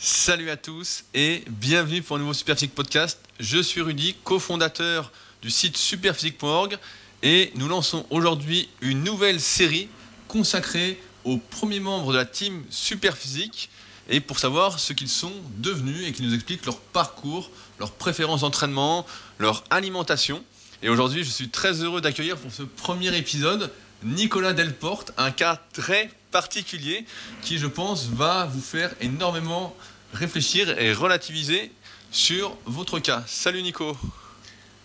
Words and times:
Salut 0.00 0.48
à 0.48 0.56
tous 0.56 1.02
et 1.12 1.42
bienvenue 1.48 2.02
pour 2.02 2.14
un 2.14 2.20
nouveau 2.20 2.32
Superphysique 2.32 2.72
Podcast. 2.72 3.18
Je 3.40 3.60
suis 3.60 3.80
Rudy, 3.80 4.14
cofondateur 4.22 5.10
du 5.42 5.50
site 5.50 5.76
superphysique.org 5.76 6.78
et 7.24 7.50
nous 7.56 7.66
lançons 7.66 8.06
aujourd'hui 8.10 8.68
une 8.80 9.02
nouvelle 9.02 9.40
série 9.40 9.88
consacrée 10.28 11.02
aux 11.24 11.38
premiers 11.38 11.80
membres 11.80 12.12
de 12.12 12.16
la 12.16 12.24
team 12.24 12.62
Superphysique 12.70 13.70
et 14.08 14.20
pour 14.20 14.38
savoir 14.38 14.78
ce 14.78 14.92
qu'ils 14.92 15.08
sont 15.08 15.32
devenus 15.56 16.06
et 16.06 16.12
qu'ils 16.12 16.28
nous 16.28 16.34
expliquent 16.34 16.66
leur 16.66 16.78
parcours, 16.78 17.50
leurs 17.80 17.90
préférences 17.90 18.42
d'entraînement, 18.42 19.04
leur 19.40 19.64
alimentation. 19.68 20.44
Et 20.80 20.90
aujourd'hui, 20.90 21.24
je 21.24 21.30
suis 21.30 21.48
très 21.48 21.82
heureux 21.82 22.00
d'accueillir 22.00 22.36
pour 22.36 22.52
ce 22.52 22.62
premier 22.62 23.16
épisode 23.18 23.72
Nicolas 24.04 24.52
Delporte, 24.52 25.10
un 25.16 25.32
cas 25.32 25.60
très 25.72 26.08
particulier 26.30 27.04
qui, 27.42 27.58
je 27.58 27.66
pense, 27.66 28.06
va 28.06 28.46
vous 28.46 28.60
faire 28.60 28.94
énormément 29.00 29.74
réfléchir 30.12 30.78
et 30.78 30.92
relativiser 30.92 31.70
sur 32.10 32.56
votre 32.64 32.98
cas. 32.98 33.22
Salut 33.26 33.62
Nico. 33.62 33.96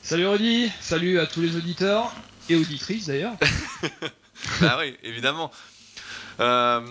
Salut 0.02 0.28
Rudy, 0.28 0.70
salut 0.82 1.20
à 1.20 1.26
tous 1.26 1.42
les 1.42 1.56
auditeurs 1.56 2.14
et 2.50 2.56
auditrices 2.56 3.08
d'ailleurs. 3.08 3.36
ah 4.62 4.78
oui, 4.80 4.96
évidemment. 5.04 5.50
Euh, 6.40 6.82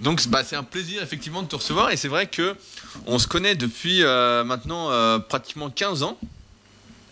donc 0.00 0.26
bah, 0.28 0.42
c'est 0.42 0.56
un 0.56 0.62
plaisir 0.62 1.02
effectivement 1.02 1.42
de 1.42 1.48
te 1.48 1.56
recevoir 1.56 1.90
et 1.90 1.96
c'est 1.96 2.08
vrai 2.08 2.26
que 2.26 2.56
on 3.06 3.18
se 3.18 3.26
connaît 3.26 3.54
depuis 3.54 4.02
euh, 4.02 4.42
maintenant 4.44 4.90
euh, 4.90 5.18
pratiquement 5.18 5.68
15 5.68 6.02
ans. 6.02 6.16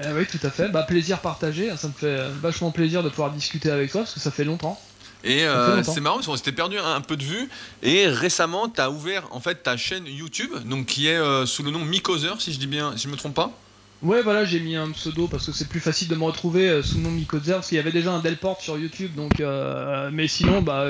Eh 0.02 0.12
oui, 0.12 0.24
tout 0.26 0.44
à 0.46 0.50
fait. 0.50 0.68
Bah, 0.68 0.82
plaisir 0.82 1.20
partagé. 1.20 1.76
Ça 1.76 1.88
me 1.88 1.92
fait 1.92 2.30
vachement 2.40 2.70
plaisir 2.70 3.02
de 3.02 3.10
pouvoir 3.10 3.30
discuter 3.32 3.70
avec 3.70 3.90
toi 3.90 4.00
parce 4.02 4.14
que 4.14 4.20
ça 4.20 4.30
fait 4.30 4.44
longtemps. 4.44 4.80
Et 5.24 5.44
euh, 5.44 5.82
c'est 5.82 6.00
marrant 6.00 6.16
parce 6.16 6.26
qu'on 6.26 6.36
s'était 6.36 6.52
perdu 6.52 6.78
un, 6.78 7.00
peu 7.00 7.16
de 7.16 7.24
vue. 7.24 7.48
Et 7.82 8.06
récemment, 8.06 8.68
tu 8.68 8.80
as 8.80 8.90
ouvert 8.90 9.28
en 9.30 9.40
fait 9.40 9.62
ta 9.62 9.76
chaîne 9.76 10.06
YouTube, 10.06 10.50
donc 10.64 10.86
qui 10.86 11.08
est 11.08 11.16
euh, 11.16 11.46
sous 11.46 11.62
le 11.62 11.70
nom 11.70 11.84
Mikozer, 11.84 12.40
si 12.40 12.52
je 12.52 12.58
dis 12.58 12.66
bien, 12.66 12.96
si 12.96 13.04
je 13.04 13.08
me 13.08 13.16
trompe 13.16 13.34
pas. 13.34 13.52
Ouais, 14.02 14.22
voilà, 14.22 14.46
j'ai 14.46 14.60
mis 14.60 14.76
un 14.76 14.90
pseudo 14.92 15.28
parce 15.28 15.44
que 15.44 15.52
c'est 15.52 15.68
plus 15.68 15.80
facile 15.80 16.08
de 16.08 16.14
me 16.14 16.24
retrouver 16.24 16.68
euh, 16.70 16.82
sous 16.82 16.96
le 16.96 17.02
nom 17.02 17.10
Mikozer 17.10 17.56
parce 17.56 17.68
qu'il 17.68 17.76
y 17.76 17.80
avait 17.80 17.92
déjà 17.92 18.12
un 18.12 18.20
Delport 18.20 18.60
sur 18.62 18.78
YouTube. 18.78 19.14
Donc, 19.14 19.42
mais 20.12 20.26
sinon, 20.26 20.62
bah, 20.62 20.86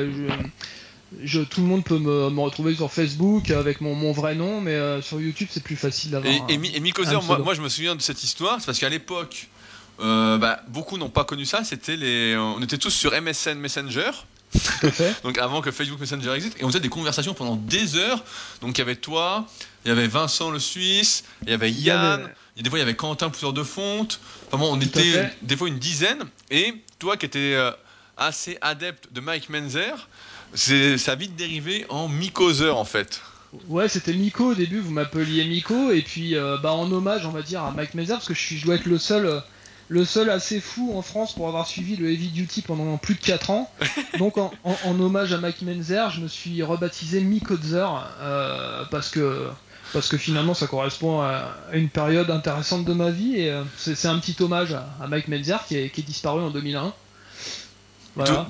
je, 1.22 1.40
tout 1.40 1.60
le 1.60 1.66
monde 1.66 1.82
peut 1.82 1.98
me, 1.98 2.40
retrouver 2.40 2.74
sur 2.76 2.92
Facebook 2.92 3.50
avec 3.50 3.80
mon, 3.80 4.12
vrai 4.12 4.36
nom, 4.36 4.60
mais 4.60 5.02
sur 5.02 5.20
YouTube, 5.20 5.48
c'est 5.50 5.64
plus 5.64 5.76
facile 5.76 6.12
d'avoir. 6.12 6.32
Et, 6.32 6.54
et, 6.54 6.58
moi, 6.58 7.38
moi, 7.38 7.54
je 7.54 7.62
me 7.62 7.68
souviens 7.68 7.96
de 7.96 8.02
cette 8.02 8.22
histoire, 8.22 8.60
c'est 8.60 8.66
parce 8.66 8.78
qu'à 8.78 8.88
l'époque. 8.88 9.48
Euh, 10.00 10.38
bah, 10.38 10.62
beaucoup 10.68 10.98
n'ont 10.98 11.10
pas 11.10 11.24
connu 11.24 11.44
ça. 11.44 11.64
C'était 11.64 11.96
les, 11.96 12.36
on 12.36 12.62
était 12.62 12.78
tous 12.78 12.90
sur 12.90 13.12
MSN 13.20 13.58
Messenger. 13.58 14.10
donc 15.22 15.38
avant 15.38 15.60
que 15.60 15.70
Facebook 15.70 16.00
Messenger 16.00 16.32
existe, 16.32 16.60
et 16.60 16.64
on 16.64 16.68
faisait 16.68 16.80
des 16.80 16.88
conversations 16.88 17.34
pendant 17.34 17.56
des 17.56 17.96
heures. 17.96 18.24
Donc 18.60 18.76
il 18.76 18.80
y 18.80 18.82
avait 18.82 18.96
toi, 18.96 19.46
il 19.84 19.88
y 19.88 19.92
avait 19.92 20.08
Vincent 20.08 20.50
le 20.50 20.58
Suisse, 20.58 21.24
il 21.42 21.50
y 21.50 21.52
avait 21.52 21.70
Yann, 21.70 22.28
et 22.56 22.62
des 22.62 22.68
fois 22.68 22.78
il 22.78 22.82
y 22.82 22.84
avait 22.84 22.96
Quentin 22.96 23.30
Pousseur 23.30 23.52
de 23.52 23.62
Fonte. 23.62 24.20
Enfin 24.48 24.58
bon, 24.58 24.76
on 24.76 24.80
était 24.80 25.30
des 25.42 25.56
fois 25.56 25.68
une 25.68 25.78
dizaine. 25.78 26.24
Et 26.50 26.74
toi 26.98 27.16
qui 27.16 27.26
étais 27.26 27.54
euh, 27.54 27.70
assez 28.16 28.58
adepte 28.60 29.12
de 29.12 29.20
Mike 29.20 29.50
Menzer, 29.50 30.08
ça 30.54 31.12
a 31.12 31.14
vite 31.14 31.36
dérivé 31.36 31.86
en 31.88 32.08
Mikozer 32.08 32.76
en 32.76 32.84
fait. 32.84 33.22
Ouais, 33.68 33.88
c'était 33.88 34.12
Miko 34.12 34.52
au 34.52 34.54
début, 34.54 34.78
vous 34.78 34.92
m'appeliez 34.92 35.44
Miko, 35.44 35.90
et 35.90 36.02
puis 36.02 36.36
euh, 36.36 36.56
bah, 36.58 36.72
en 36.72 36.90
hommage, 36.92 37.26
on 37.26 37.30
va 37.30 37.42
dire, 37.42 37.64
à 37.64 37.72
Mike 37.72 37.94
Menzer, 37.94 38.14
parce 38.14 38.28
que 38.28 38.34
je, 38.34 38.40
suis, 38.40 38.58
je 38.58 38.64
dois 38.64 38.76
être 38.76 38.86
le 38.86 38.98
seul 38.98 39.42
le 39.90 40.04
seul 40.04 40.30
assez 40.30 40.60
fou 40.60 40.96
en 40.96 41.02
France 41.02 41.34
pour 41.34 41.48
avoir 41.48 41.66
suivi 41.66 41.96
le 41.96 42.10
Heavy 42.10 42.28
Duty 42.28 42.62
pendant 42.62 42.96
plus 42.96 43.16
de 43.16 43.20
4 43.20 43.50
ans. 43.50 43.70
Donc 44.18 44.38
en, 44.38 44.52
hommage 44.86 45.32
à 45.32 45.38
Mike 45.38 45.62
Menzer, 45.62 46.10
je 46.10 46.20
me 46.20 46.28
suis 46.28 46.62
rebaptisé 46.62 47.20
Mikodzer 47.20 47.88
euh, 48.20 48.84
parce 48.90 49.10
que 49.10 49.48
parce 49.92 50.08
que 50.08 50.16
finalement 50.16 50.54
ça 50.54 50.68
correspond 50.68 51.20
à 51.20 51.56
une 51.72 51.88
période 51.88 52.30
intéressante 52.30 52.84
de 52.84 52.92
ma 52.92 53.10
vie 53.10 53.40
et 53.40 53.50
euh, 53.50 53.64
c'est 53.76 54.06
un 54.06 54.20
petit 54.20 54.40
hommage 54.40 54.72
à, 54.72 55.06
Mike 55.08 55.26
Menzer 55.26 55.66
qui 55.66 55.76
est, 55.76 56.06
disparu 56.06 56.40
en 56.40 56.50
2001. 56.50 56.94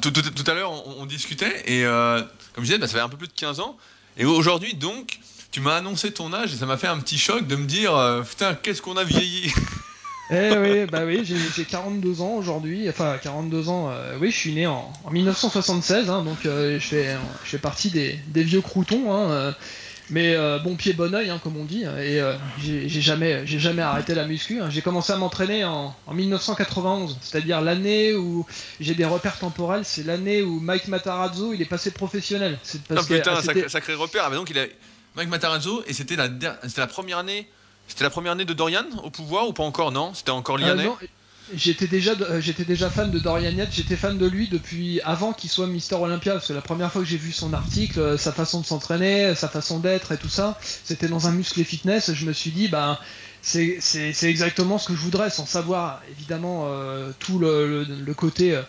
Tout, 0.03 0.13
à 0.47 0.55
l'heure 0.55 0.73
on, 0.99 1.07
discutait 1.07 1.63
et 1.65 1.87
euh, 1.87 2.21
comme 2.53 2.65
je 2.65 2.69
disais 2.69 2.79
bah, 2.79 2.87
ça 2.87 2.95
fait 2.95 3.01
un 3.01 3.09
peu 3.09 3.17
plus 3.17 3.29
de 3.29 3.33
15 3.33 3.61
ans 3.61 3.79
et 4.19 4.27
aujourd'hui 4.27 4.75
donc 4.75 5.21
tu 5.53 5.61
m'as 5.61 5.77
annoncé 5.77 6.13
ton 6.13 6.35
âge 6.35 6.53
et 6.53 6.57
ça 6.57 6.67
m'a 6.67 6.77
fait 6.77 6.87
un 6.87 6.99
petit 6.99 7.19
choc 7.19 7.47
de 7.47 7.57
me 7.57 7.67
dire 7.67 7.93
putain 8.29 8.55
qu'est-ce 8.55 8.83
qu'on 8.83 8.99
a 8.99 9.05
vieilli? 9.05 9.51
Eh 10.33 10.57
oui, 10.59 10.87
bah 10.87 11.03
oui, 11.05 11.25
j'ai 11.25 11.65
42 11.65 12.21
ans 12.21 12.35
aujourd'hui. 12.35 12.89
Enfin, 12.89 13.19
42 13.21 13.69
ans, 13.69 13.91
euh, 13.91 14.17
oui, 14.21 14.31
je 14.31 14.37
suis 14.37 14.53
né 14.53 14.67
en, 14.67 14.93
1976, 15.11 16.09
hein, 16.09 16.23
donc 16.23 16.47
euh, 16.47 16.79
je, 16.79 16.87
fais, 16.87 17.17
je 17.45 17.51
fais 17.51 17.59
partie 17.59 17.91
des, 17.91 18.43
vieux 18.43 18.61
croutons. 18.61 19.13
Hein, 19.13 19.31
euh, 19.31 19.53
mais 20.13 20.37
bon 20.65 20.75
pied, 20.75 20.93
bon 20.93 21.15
oeil, 21.15 21.31
hein, 21.31 21.41
comme 21.43 21.57
on 21.57 21.65
dit. 21.65 21.85
Et 21.85 22.21
j'ai 22.59 22.89
jamais, 22.89 23.47
jamais 23.47 23.83
arrêté 23.83 24.15
la 24.15 24.27
muscu. 24.27 24.61
J'ai 24.69 24.83
commencé 24.83 25.13
à 25.13 25.17
m'entraîner 25.17 25.65
en, 25.65 25.95
1991, 26.13 27.19
c'est-à-dire 27.21 27.61
l'année 27.61 28.15
où 28.15 28.45
j'ai 28.81 28.95
des 28.95 29.05
repères 29.05 29.39
temporels. 29.39 29.85
C'est 29.85 30.05
l'année 30.05 30.43
où 30.43 30.59
Mike 30.59 30.89
Matarazzo 30.89 31.53
il 31.55 31.63
est 31.63 31.67
passé 31.67 31.93
professionnel. 31.93 32.59
Parce 32.89 33.07
ah, 33.09 33.15
putain, 33.15 33.41
sacré, 33.41 33.69
sacré, 33.69 33.95
repère. 33.95 34.25
Ah, 34.27 34.35
donc 34.35 34.51
il 34.51 34.59
a 34.59 34.67
Mike 35.15 35.29
Matarazzo 35.29 35.85
et 35.87 35.93
c'était 35.93 36.17
la, 36.17 36.29
la 36.77 36.87
première 36.89 37.19
année 37.19 37.47
c'était 37.91 38.05
la 38.05 38.11
première 38.11 38.33
année 38.33 38.45
de 38.45 38.55
Dorian 38.55 38.85
au 39.03 39.11
pouvoir 39.11 39.49
ou 39.49 39.53
pas 39.53 39.65
encore 39.65 39.91
Non? 39.91 40.15
C'était 40.15 40.31
encore 40.31 40.59
euh, 40.61 40.89
J'étais 41.53 41.89
déjà, 41.89 42.13
euh, 42.13 42.41
j'étais 42.41 42.65
déjà 42.65 42.89
fan 42.89 43.11
de 43.11 43.19
Dorian 43.19 43.51
Yates, 43.51 43.73
j'étais 43.73 43.97
fan 43.97 44.17
de 44.17 44.27
lui 44.27 44.47
depuis 44.47 45.01
avant 45.01 45.33
qu'il 45.33 45.51
soit 45.51 45.67
Mister 45.67 45.97
Olympia, 45.97 46.35
parce 46.35 46.47
que 46.47 46.53
la 46.53 46.61
première 46.61 46.93
fois 46.93 47.03
que 47.03 47.09
j'ai 47.09 47.17
vu 47.17 47.33
son 47.33 47.53
article, 47.53 47.99
euh, 47.99 48.17
sa 48.17 48.31
façon 48.31 48.61
de 48.61 48.67
s'entraîner, 48.67 49.35
sa 49.35 49.49
façon 49.49 49.81
d'être 49.81 50.13
et 50.13 50.19
tout 50.19 50.29
ça, 50.29 50.57
c'était 50.63 51.09
dans 51.09 51.27
un 51.27 51.33
muscle 51.33 51.61
et 51.61 51.65
fitness, 51.65 52.13
je 52.13 52.27
me 52.27 52.33
suis 52.33 52.53
dit, 52.53 52.69
bah, 52.69 53.01
c'est, 53.43 53.81
exactement 54.23 54.79
ce 54.79 54.87
que 54.87 54.95
je 54.95 55.01
voudrais, 55.01 55.29
sans 55.29 55.47
savoir 55.47 56.01
évidemment 56.13 56.69
tout 57.19 57.41
le, 57.41 57.85
le 57.85 58.15
côté 58.15 58.61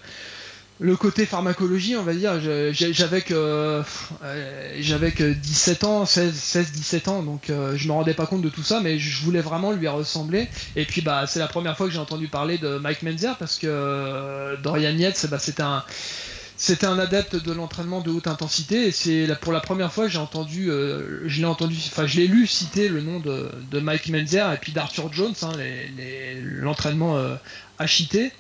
le 0.81 0.95
côté 0.95 1.27
pharmacologie, 1.27 1.95
on 1.95 2.01
va 2.01 2.15
dire, 2.15 2.41
j'avais 2.71 3.21
que 3.21 3.35
euh, 3.35 3.83
j'avais 4.79 5.11
que 5.11 5.31
17 5.31 5.83
ans, 5.83 6.05
16 6.07 6.33
16 6.33 6.71
17 6.71 7.07
ans 7.07 7.21
donc 7.21 7.51
euh, 7.51 7.77
je 7.77 7.87
me 7.87 7.93
rendais 7.93 8.15
pas 8.15 8.25
compte 8.25 8.41
de 8.41 8.49
tout 8.49 8.63
ça 8.63 8.79
mais 8.81 8.97
je 8.97 9.23
voulais 9.23 9.41
vraiment 9.41 9.71
lui 9.73 9.87
ressembler 9.87 10.49
et 10.75 10.85
puis 10.85 11.01
bah 11.01 11.27
c'est 11.27 11.39
la 11.39 11.47
première 11.47 11.77
fois 11.77 11.85
que 11.85 11.93
j'ai 11.93 11.99
entendu 11.99 12.27
parler 12.27 12.57
de 12.57 12.79
Mike 12.79 13.03
Menzer 13.03 13.37
parce 13.37 13.59
que 13.59 13.67
euh, 13.69 14.57
Dorian 14.57 14.97
Yates 14.97 15.27
bah, 15.29 15.37
c'était 15.37 15.61
un 15.61 15.83
un 16.83 16.99
adepte 16.99 17.35
de 17.35 17.51
l'entraînement 17.51 18.01
de 18.01 18.09
haute 18.09 18.27
intensité 18.27 18.87
et 18.87 18.91
c'est 18.91 19.27
pour 19.39 19.53
la 19.53 19.59
première 19.59 19.93
fois 19.93 20.07
j'ai 20.07 20.19
entendu, 20.19 20.71
je 21.25 21.39
l'ai 21.39 21.45
entendu, 21.45 21.75
enfin 21.75 22.05
je 22.05 22.17
l'ai 22.17 22.27
lu 22.27 22.45
citer 22.45 22.87
le 22.87 23.01
nom 23.01 23.19
de, 23.19 23.79
Mike 23.79 24.09
Menzer 24.09 24.51
et 24.53 24.57
puis 24.57 24.71
d'Arthur 24.71 25.11
Jones, 25.11 25.33
hein, 25.41 25.51
l'entraînement 26.59 27.19
HIT. 27.79 28.31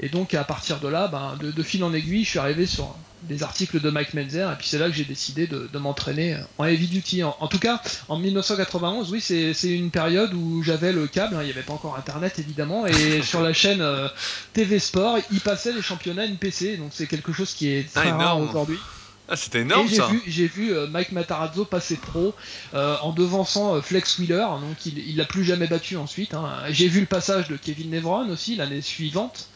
Et 0.00 0.08
donc 0.08 0.34
à 0.34 0.44
partir 0.44 0.80
de 0.80 0.88
là, 0.88 1.08
ben, 1.08 1.36
de, 1.40 1.62
fil 1.62 1.84
en 1.84 1.92
aiguille, 1.92 2.24
je 2.24 2.30
suis 2.30 2.38
arrivé 2.38 2.66
sur 2.66 2.94
des 3.22 3.42
articles 3.42 3.80
de 3.80 3.90
Mike 3.90 4.12
Menzer, 4.14 4.52
et 4.52 4.56
puis 4.56 4.68
c'est 4.68 4.78
là 4.78 4.88
que 4.88 4.94
j'ai 4.94 5.04
décidé 5.04 5.46
de, 5.46 5.78
m'entraîner 5.78 6.36
en 6.58 6.64
heavy 6.64 6.88
duty. 6.88 7.22
En, 7.22 7.48
tout 7.48 7.58
cas, 7.58 7.80
en 8.08 8.18
1991, 8.18 9.12
oui, 9.12 9.20
c'est 9.20 9.54
une 9.70 9.90
période 9.90 10.34
où 10.34 10.62
j'avais 10.62 10.92
le 10.92 11.06
câble, 11.06 11.36
hein, 11.36 11.40
il 11.42 11.46
n'y 11.46 11.52
avait 11.52 11.62
pas 11.62 11.72
encore 11.72 11.96
Internet 11.96 12.38
évidemment, 12.38 12.86
et 12.86 13.22
sur 13.22 13.40
la 13.40 13.52
chaîne 13.52 13.80
euh, 13.80 14.08
TV 14.52 14.78
Sport, 14.78 15.18
il 15.30 15.40
passait 15.40 15.72
les 15.72 15.82
championnats 15.82 16.26
NPC, 16.26 16.76
donc 16.76 16.90
c'est 16.92 17.06
quelque 17.06 17.32
chose 17.32 17.54
qui 17.54 17.68
est 17.68 17.92
très 17.92 18.10
ah, 18.10 18.16
rare 18.16 18.40
aujourd'hui. 18.40 18.78
Ah, 19.26 19.36
c'était 19.36 19.60
énorme 19.60 19.86
et 19.86 20.00
J'ai 20.26 20.48
vu, 20.48 20.66
vu 20.66 20.76
euh, 20.76 20.86
Mike 20.86 21.12
Matarazzo 21.12 21.64
passer 21.64 21.96
pro 21.96 22.34
euh, 22.74 22.96
en 23.00 23.12
devançant 23.12 23.80
Flex 23.80 24.18
Wheeler, 24.18 24.46
donc 24.60 24.84
il 24.84 25.16
l'a 25.16 25.24
plus 25.24 25.44
jamais 25.44 25.66
battu 25.66 25.96
ensuite. 25.96 26.34
Hein. 26.34 26.50
J'ai 26.68 26.88
vu 26.88 27.00
le 27.00 27.06
passage 27.06 27.48
de 27.48 27.56
Kevin 27.56 27.90
Nevron 27.90 28.28
aussi 28.28 28.54
l'année 28.56 28.82
suivante. 28.82 29.48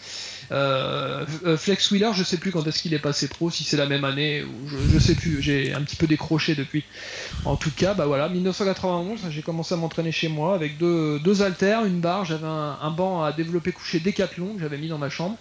Euh, 0.51 1.27
euh, 1.45 1.57
Flex 1.57 1.91
Wheeler, 1.91 2.11
je 2.15 2.25
sais 2.25 2.39
plus 2.39 2.51
quand 2.51 2.67
est-ce 2.67 2.83
qu'il 2.83 2.95
est 2.95 2.99
passé 2.99 3.29
pro, 3.29 3.51
si 3.51 3.65
c'est 3.65 3.77
la 3.77 3.87
même 3.87 4.05
année 4.05 4.45
je, 4.67 4.99
sais 4.99 5.15
plus. 5.15 5.43
J'ai 5.43 5.75
un 5.75 5.83
petit 5.83 5.97
peu 5.97 6.07
décroché 6.07 6.55
depuis. 6.55 6.85
En 7.45 7.57
tout 7.57 7.71
cas, 7.71 7.95
bah 7.95 8.07
voilà, 8.07 8.29
1991, 8.29 9.21
j'ai 9.31 9.43
commencé 9.43 9.75
à 9.75 9.77
m'entraîner 9.77 10.13
chez 10.13 10.29
moi 10.29 10.55
avec 10.55 10.79
deux, 10.79 11.19
deux 11.21 11.43
haltères, 11.43 11.85
une 11.85 12.01
barre. 12.01 12.25
J'avais 12.25 12.47
un, 12.47 12.91
banc 12.91 13.23
à 13.23 13.33
développer 13.33 13.73
couché 13.73 14.01
Decathlon 14.01 14.55
que 14.55 14.61
j'avais 14.61 14.79
mis 14.79 14.89
dans 14.89 14.99
ma 14.99 15.11
chambre. 15.11 15.37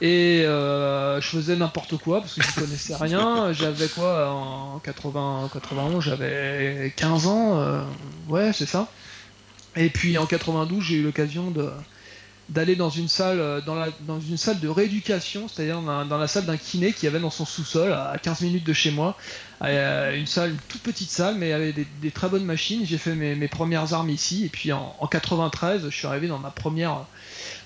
Et 0.00 0.42
euh, 0.44 1.20
je 1.20 1.28
faisais 1.28 1.54
n'importe 1.54 1.96
quoi 1.96 2.20
parce 2.20 2.34
que 2.34 2.42
je 2.42 2.60
connaissais 2.60 2.96
rien. 2.96 3.52
J'avais 3.52 3.86
quoi 3.86 4.30
en 4.30 4.80
80, 4.80 5.50
91, 5.52 6.02
j'avais 6.02 6.92
15 6.96 7.26
ans. 7.26 7.84
ouais, 8.28 8.52
c'est 8.52 8.66
ça. 8.66 8.88
Et 9.76 9.88
puis 9.88 10.18
en 10.18 10.26
92, 10.26 10.82
j'ai 10.82 10.96
eu 10.96 11.02
l'occasion 11.04 11.50
de, 11.50 11.70
d'aller 12.48 12.76
dans 12.76 12.90
une 12.90 13.08
salle 13.08 13.40
euh, 13.40 13.60
dans, 13.60 14.20
une 14.20 14.36
salle 14.36 14.60
de 14.60 14.68
rééducation, 14.68 15.48
c'est-à-dire 15.48 15.80
dans, 15.80 16.18
la 16.18 16.28
salle 16.28 16.44
d'un 16.44 16.56
kiné 16.56 16.92
qui 16.92 17.06
avait 17.06 17.20
dans 17.20 17.30
son 17.30 17.44
sous-sol 17.44 17.92
à 17.92 18.16
15 18.20 18.42
minutes 18.42 18.64
de 18.64 18.72
chez 18.72 18.90
moi, 18.90 19.16
euh, 19.62 20.16
une 20.16 20.26
salle, 20.26 20.54
toute 20.68 20.82
petite 20.82 21.10
salle, 21.10 21.36
mais 21.36 21.52
avec 21.52 21.76
des, 22.00 22.10
très 22.10 22.28
bonnes 22.28 22.44
machines. 22.44 22.84
J'ai 22.84 22.98
fait 22.98 23.14
mes, 23.14 23.48
premières 23.48 23.94
armes 23.94 24.10
ici, 24.10 24.44
et 24.44 24.48
puis 24.48 24.72
en, 24.72 25.08
93, 25.10 25.84
je 25.84 25.96
suis 25.96 26.06
arrivé 26.06 26.28
dans 26.28 26.38
ma 26.38 26.50
première, 26.50 27.06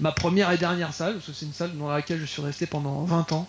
ma 0.00 0.12
première 0.12 0.50
et 0.52 0.58
dernière 0.58 0.92
salle, 0.92 1.14
parce 1.14 1.26
que 1.26 1.32
c'est 1.32 1.46
une 1.46 1.52
salle 1.52 1.76
dans 1.76 1.88
laquelle 1.88 2.20
je 2.20 2.26
suis 2.26 2.42
resté 2.42 2.66
pendant 2.66 3.04
20 3.04 3.32
ans. 3.32 3.48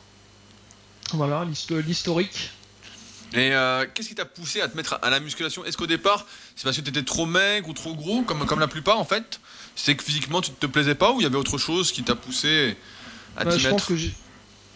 Voilà 1.13 1.45
l'historique. 1.85 2.51
Et 3.33 3.51
euh, 3.53 3.85
qu'est-ce 3.93 4.07
qui 4.07 4.15
t'a 4.15 4.25
poussé 4.25 4.61
à 4.61 4.69
te 4.69 4.77
mettre 4.77 4.99
à 5.01 5.09
la 5.09 5.19
musculation? 5.19 5.65
Est-ce 5.65 5.77
qu'au 5.77 5.87
départ, 5.87 6.25
c'est 6.55 6.63
parce 6.63 6.77
que 6.77 6.81
tu 6.81 6.89
étais 6.89 7.03
trop 7.03 7.25
maigre 7.25 7.67
ou 7.67 7.73
trop 7.73 7.93
gros, 7.93 8.21
comme, 8.21 8.45
comme 8.45 8.59
la 8.59 8.67
plupart 8.67 8.99
en 8.99 9.05
fait? 9.05 9.39
C'est 9.77 9.95
que 9.95 10.03
physiquement 10.03 10.41
tu 10.41 10.51
te 10.51 10.65
plaisais 10.65 10.95
pas 10.95 11.11
ou 11.13 11.21
il 11.21 11.23
y 11.23 11.27
avait 11.27 11.37
autre 11.37 11.57
chose 11.57 11.91
qui 11.91 12.03
t'a 12.03 12.15
poussé 12.15 12.75
à 13.37 13.45
Bah, 13.45 13.51
t'y 13.53 13.59
je 13.59 13.63
mettre 13.65 13.77
pense 13.77 13.85
que 13.85 13.95
j'ai 13.95 14.11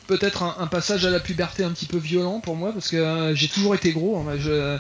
peut-être 0.08 0.44
un, 0.44 0.56
un 0.60 0.68
passage 0.68 1.06
à 1.06 1.10
la 1.10 1.20
puberté 1.20 1.64
un 1.64 1.72
petit 1.72 1.86
peu 1.86 1.98
violent 1.98 2.40
pour 2.40 2.56
moi 2.56 2.72
parce 2.72 2.90
que 2.90 2.98
euh, 2.98 3.36
j'ai 3.36 3.48
toujours 3.48 3.76
été 3.76 3.92
gros. 3.92 4.18
hein. 4.18 4.36
Je- 4.40 4.78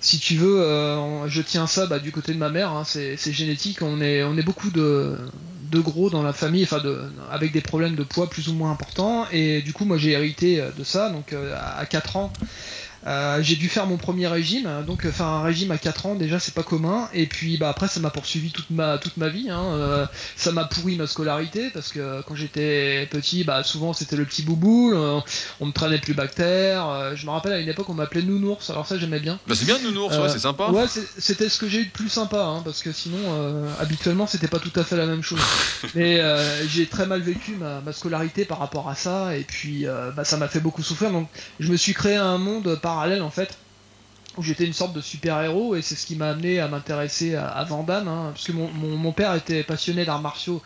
si 0.00 0.20
tu 0.20 0.36
veux, 0.36 0.60
euh, 0.62 1.28
je 1.28 1.42
tiens 1.42 1.66
ça 1.66 1.86
bah, 1.86 1.98
du 1.98 2.12
côté 2.12 2.32
de 2.32 2.38
ma 2.38 2.50
mère. 2.50 2.70
hein. 2.72 2.84
C'est 2.84 3.16
c'est 3.16 3.32
génétique. 3.32 3.82
On 3.82 4.00
est, 4.00 4.22
on 4.22 4.36
est 4.38 4.42
beaucoup 4.44 4.70
de, 4.70 5.16
de 5.72 5.80
gros 5.80 6.08
dans 6.08 6.22
la 6.22 6.32
famille, 6.32 6.62
enfin 6.62 6.78
de, 6.78 7.02
avec 7.32 7.50
des 7.52 7.60
problèmes 7.60 7.96
de 7.96 8.04
poids 8.04 8.30
plus 8.30 8.48
ou 8.48 8.52
moins 8.54 8.70
importants. 8.70 9.26
Et 9.32 9.60
du 9.62 9.72
coup, 9.72 9.84
moi, 9.84 9.98
j'ai 9.98 10.10
hérité 10.12 10.60
euh, 10.60 10.70
de 10.70 10.84
ça. 10.84 11.10
Donc, 11.10 11.32
euh, 11.32 11.56
à 11.76 11.84
4 11.86 12.16
ans. 12.16 12.32
Euh, 13.06 13.38
j'ai 13.42 13.56
dû 13.56 13.68
faire 13.68 13.86
mon 13.86 13.96
premier 13.96 14.26
régime, 14.26 14.66
hein. 14.66 14.82
donc 14.82 15.04
euh, 15.04 15.12
faire 15.12 15.26
un 15.26 15.42
régime 15.42 15.70
à 15.70 15.78
4 15.78 16.06
ans 16.06 16.14
déjà 16.14 16.38
c'est 16.38 16.54
pas 16.54 16.62
commun, 16.62 17.08
et 17.14 17.26
puis 17.26 17.56
bah 17.56 17.68
après 17.68 17.86
ça 17.88 18.00
m'a 18.00 18.10
poursuivi 18.10 18.50
toute 18.50 18.70
ma 18.70 18.98
toute 18.98 19.16
ma 19.16 19.28
vie, 19.28 19.50
hein. 19.50 19.62
Euh, 19.72 20.06
ça 20.36 20.52
m'a 20.52 20.64
pourri 20.64 20.96
ma 20.96 21.06
scolarité 21.06 21.70
parce 21.70 21.92
que 21.92 22.22
quand 22.22 22.34
j'étais 22.34 23.06
petit 23.10 23.44
bah 23.44 23.62
souvent 23.62 23.92
c'était 23.92 24.16
le 24.16 24.24
petit 24.24 24.42
boubou, 24.42 24.92
euh, 24.92 25.20
on 25.60 25.66
me 25.66 25.72
traînait 25.72 25.98
plus 25.98 26.14
bactère, 26.14 27.14
je 27.14 27.24
me 27.24 27.30
rappelle 27.30 27.52
à 27.52 27.60
une 27.60 27.68
époque 27.68 27.88
on 27.88 27.94
m'appelait 27.94 28.22
nounours, 28.22 28.70
alors 28.70 28.86
ça 28.86 28.98
j'aimais 28.98 29.20
bien. 29.20 29.38
Bah, 29.46 29.54
c'est 29.54 29.64
bien 29.64 29.78
nounours, 29.78 30.14
Euh, 30.14 30.22
ouais, 30.22 30.28
c'est 30.28 30.38
sympa. 30.40 30.70
Ouais, 30.70 30.86
c'était 31.18 31.48
ce 31.48 31.58
que 31.58 31.68
j'ai 31.68 31.80
eu 31.80 31.84
de 31.86 31.90
plus 31.90 32.08
sympa, 32.08 32.42
hein, 32.42 32.62
parce 32.64 32.82
que 32.82 32.92
sinon, 32.92 33.18
habituellement, 33.80 34.26
c'était 34.26 34.48
pas 34.48 34.58
tout 34.58 34.72
à 34.74 34.84
fait 34.84 34.96
la 34.96 35.06
même 35.06 35.22
chose. 35.22 35.40
Mais 35.94 36.20
j'ai 36.68 36.86
très 36.86 37.06
mal 37.06 37.20
vécu 37.20 37.52
ma, 37.52 37.80
ma 37.80 37.92
scolarité 37.92 38.44
par 38.44 38.58
rapport 38.58 38.88
à 38.88 38.94
ça, 38.94 39.36
et 39.36 39.44
puis 39.44 39.86
bah, 40.16 40.24
ça 40.24 40.36
m'a 40.36 40.48
fait 40.48 40.60
beaucoup 40.60 40.82
souffrir. 40.82 41.10
Donc, 41.10 41.28
je 41.60 41.70
me 41.70 41.76
suis 41.76 41.94
créé 41.94 42.16
un 42.16 42.38
monde 42.38 42.78
parallèle 42.88 43.20
en 43.20 43.28
fait, 43.28 43.58
où 44.38 44.42
j'étais 44.42 44.64
une 44.64 44.72
sorte 44.72 44.94
de 44.94 45.02
super-héros, 45.02 45.76
et 45.76 45.82
c'est 45.82 45.94
ce 45.94 46.06
qui 46.06 46.16
m'a 46.16 46.30
amené 46.30 46.58
à 46.58 46.68
m'intéresser 46.68 47.34
à, 47.34 47.48
à 47.48 47.64
Van 47.64 47.84
hein, 47.90 48.30
parce 48.32 48.46
que 48.46 48.52
mon, 48.52 49.12
père 49.12 49.34
était 49.34 49.62
passionné 49.62 50.06
d'arts 50.06 50.22
martiaux. 50.22 50.62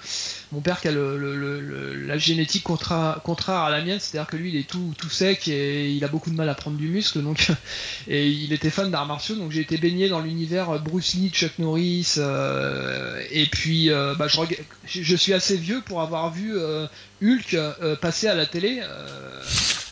Mon 0.53 0.61
père 0.61 0.81
qui 0.81 0.87
a 0.87 0.93
la 0.93 2.19
génétique 2.19 2.63
contra- 2.63 3.21
contraire 3.25 3.59
à 3.59 3.71
la 3.71 3.83
mienne, 3.83 3.99
c'est-à-dire 3.99 4.31
que 4.31 4.37
lui 4.37 4.51
il 4.51 4.57
est 4.57 4.69
tout, 4.69 4.95
sec 5.11 5.49
et 5.49 5.91
il 5.91 6.05
a 6.05 6.09
beaucoup 6.09 6.31
de 6.31 6.37
mal 6.37 6.49
à 6.49 6.55
prendre 6.55 6.77
du 6.77 6.87
muscle, 6.87 7.21
donc 7.23 7.51
et 8.07 8.29
il 8.29 8.53
était 8.53 8.71
fan 8.71 8.89
d'arts 8.89 9.07
martiaux, 9.07 9.35
donc 9.35 9.51
j'ai 9.51 9.63
été 9.63 9.79
baigné 9.79 10.09
dans 10.09 10.21
l'univers 10.21 10.79
Bruce 10.79 11.15
Lee, 11.15 11.31
Chuck 11.31 11.59
Norris, 11.59 12.15
euh, 12.19 13.21
et 13.33 13.47
puis 13.47 13.91
euh, 13.91 14.15
bah, 14.15 14.29
je, 14.87 15.17
suis 15.17 15.33
assez 15.33 15.57
vieux 15.57 15.81
pour 15.81 16.03
avoir 16.03 16.31
vu 16.31 16.53
euh, 16.57 16.87
Hulk 17.21 17.57
passer 18.01 18.29
à 18.29 18.37
la 18.37 18.47
télé. 18.47 18.81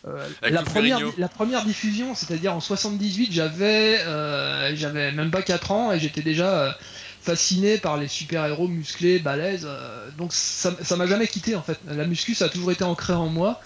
Euh, 0.06 0.26
la, 0.42 0.62
première, 0.62 0.98
Ferrigno. 0.98 1.14
la 1.18 1.28
première 1.28 1.64
diffusion, 1.64 2.14
c'est-à-dire 2.14 2.54
en 2.54 2.60
78, 2.60 3.32
j'avais 3.32 3.98
euh, 4.06 4.74
j'avais 4.74 5.12
même 5.12 5.30
pas 5.30 5.42
4 5.42 5.72
ans 5.72 5.92
et 5.92 6.00
j'étais 6.00 6.22
déjà 6.22 6.48
euh, 6.48 6.72
fasciné 7.20 7.76
par 7.76 7.98
les 7.98 8.08
super-héros 8.08 8.66
musclés, 8.68 9.18
balèzes. 9.18 9.66
euh, 9.68 10.08
donc 10.16 10.32
ça 10.32 10.74
ça 10.82 10.96
m'a 10.96 11.06
jamais 11.06 11.26
quitté 11.26 11.54
en 11.54 11.62
fait. 11.62 11.78
La 11.86 12.06
muscu, 12.06 12.34
ça 12.34 12.46
a 12.46 12.48
toujours 12.48 12.72
été 12.72 12.84
ancré 12.84 13.12
en 13.12 13.28
moi. 13.28 13.60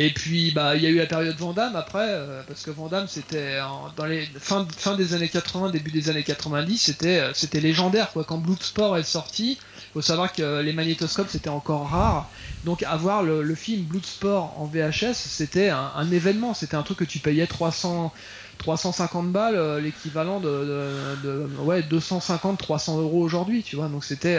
Et 0.00 0.10
puis 0.10 0.52
bah 0.52 0.76
il 0.76 0.82
y 0.82 0.86
a 0.86 0.90
eu 0.90 0.98
la 0.98 1.06
période 1.06 1.36
Van 1.38 1.52
Damme 1.52 1.74
après, 1.74 2.06
euh, 2.06 2.40
parce 2.46 2.62
que 2.62 2.70
Van 2.70 2.86
Damme 2.86 3.08
c'était 3.08 3.58
dans 3.96 4.04
les 4.04 4.26
fin, 4.38 4.64
fin 4.76 4.94
des 4.94 5.12
années 5.12 5.28
80, 5.28 5.70
début 5.70 5.90
des 5.90 6.08
années 6.08 6.22
90, 6.22 6.78
c'était 6.78 7.18
euh, 7.18 7.32
c'était 7.34 7.58
légendaire 7.58 8.12
quoi. 8.12 8.22
Quand 8.22 8.38
Bloodsport 8.38 8.96
est 8.96 9.02
sorti, 9.02 9.58
faut 9.92 10.00
savoir 10.00 10.32
que 10.32 10.60
les 10.60 10.72
magnétoscopes 10.72 11.26
c'était 11.28 11.48
encore 11.50 11.90
rare. 11.90 12.30
Donc 12.64 12.84
avoir 12.84 13.24
le, 13.24 13.54
film 13.56 13.86
Bloodsport 13.86 14.54
en 14.60 14.66
VHS, 14.66 15.14
c'était 15.14 15.70
un, 15.70 16.08
événement, 16.12 16.54
c'était 16.54 16.76
un 16.76 16.84
truc 16.84 16.98
que 16.98 17.04
tu 17.04 17.18
payais 17.18 17.48
300 17.48 18.14
350 18.58 19.32
balles, 19.32 19.56
euh, 19.56 19.80
l'équivalent 19.80 20.38
de, 20.38 21.48
ouais 21.58 21.82
250 21.82 22.56
300 22.56 23.00
euros 23.00 23.20
aujourd'hui, 23.20 23.64
tu 23.64 23.74
vois. 23.74 23.88
Donc 23.88 24.04
c'était 24.04 24.38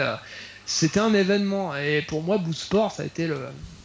c'était 0.64 1.00
un 1.00 1.12
événement 1.12 1.76
et 1.76 2.00
pour 2.00 2.22
moi 2.22 2.38
Bloodsport 2.38 2.92
ça 2.92 3.02
a 3.02 3.06
été 3.06 3.26
le, 3.26 3.36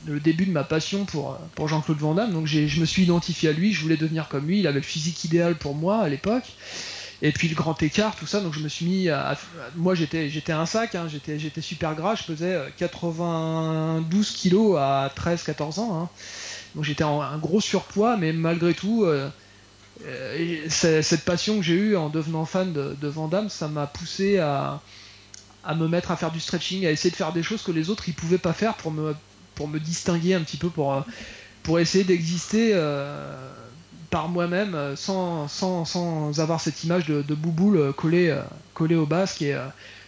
le 0.05 0.19
début 0.19 0.45
de 0.45 0.51
ma 0.51 0.63
passion 0.63 1.05
pour 1.05 1.67
Jean-Claude 1.67 1.97
Van 1.97 2.13
Damme. 2.13 2.31
Donc 2.31 2.47
je 2.47 2.79
me 2.79 2.85
suis 2.85 3.03
identifié 3.03 3.49
à 3.49 3.51
lui, 3.53 3.73
je 3.73 3.81
voulais 3.81 3.97
devenir 3.97 4.27
comme 4.27 4.47
lui, 4.47 4.59
il 4.59 4.67
avait 4.67 4.79
le 4.79 4.85
physique 4.85 5.23
idéal 5.23 5.55
pour 5.57 5.75
moi 5.75 6.01
à 6.01 6.09
l'époque. 6.09 6.45
Et 7.21 7.31
puis 7.31 7.47
le 7.47 7.55
grand 7.55 7.81
écart, 7.81 8.15
tout 8.15 8.27
ça, 8.27 8.41
donc 8.41 8.53
je 8.53 8.59
me 8.59 8.67
suis 8.67 8.85
mis 8.85 9.09
à, 9.09 9.37
moi 9.75 9.95
j'étais 9.95 10.29
j'étais 10.29 10.51
un 10.51 10.65
sac, 10.65 10.95
hein, 10.95 11.07
j'étais 11.07 11.39
j'étais 11.39 11.61
super 11.61 11.95
gras, 11.95 12.15
je 12.15 12.23
pesais 12.23 12.53
euh, 12.53 12.69
92 12.77 14.31
kilos 14.31 14.77
à 14.77 15.09
13-14 15.15 15.79
ans, 15.79 15.97
hein. 15.97 16.09
donc 16.75 16.83
j'étais 16.83 17.05
en 17.05 17.37
gros 17.37 17.61
surpoids, 17.61 18.17
mais 18.17 18.33
malgré 18.33 18.73
tout, 18.73 19.05
euh, 19.05 19.29
euh, 20.05 20.65
cette 20.69 21.23
passion 21.23 21.55
que 21.55 21.63
j'ai 21.63 21.75
eue 21.75 21.95
en 21.95 22.09
devenant 22.09 22.45
fan 22.45 22.73
de, 22.73 22.97
de 22.99 23.07
Van 23.07 23.29
Damme, 23.29 23.47
ça 23.47 23.69
m'a 23.69 23.87
poussé 23.87 24.39
à, 24.39 24.81
à 25.63 25.73
me 25.73 25.87
mettre 25.87 26.11
à 26.11 26.17
faire 26.17 26.31
du 26.31 26.41
stretching, 26.41 26.85
à 26.85 26.91
essayer 26.91 27.11
de 27.11 27.15
faire 27.15 27.31
des 27.31 27.43
choses 27.43 27.63
que 27.63 27.71
les 27.71 27.89
autres 27.89 28.09
ils 28.09 28.13
pouvaient 28.13 28.37
pas 28.37 28.53
faire 28.53 28.73
pour 28.75 28.91
me 28.91 29.15
pour 29.55 29.67
me 29.67 29.79
distinguer 29.79 30.33
un 30.33 30.41
petit 30.41 30.57
peu 30.57 30.69
pour 30.69 30.93
euh, 30.93 31.01
pour 31.63 31.79
essayer 31.79 32.03
d'exister 32.03 32.71
euh, 32.73 33.35
par 34.11 34.29
moi-même 34.29 34.75
euh, 34.75 34.95
sans, 34.95 35.47
sans, 35.47 35.83
sans 35.85 36.39
avoir 36.39 36.61
cette 36.61 36.83
image 36.83 37.05
de, 37.07 37.33
bouboule 37.33 37.91
collée, 37.93 38.37
collée 38.73 38.95
au 38.95 39.07
basque 39.07 39.41
et 39.41 39.57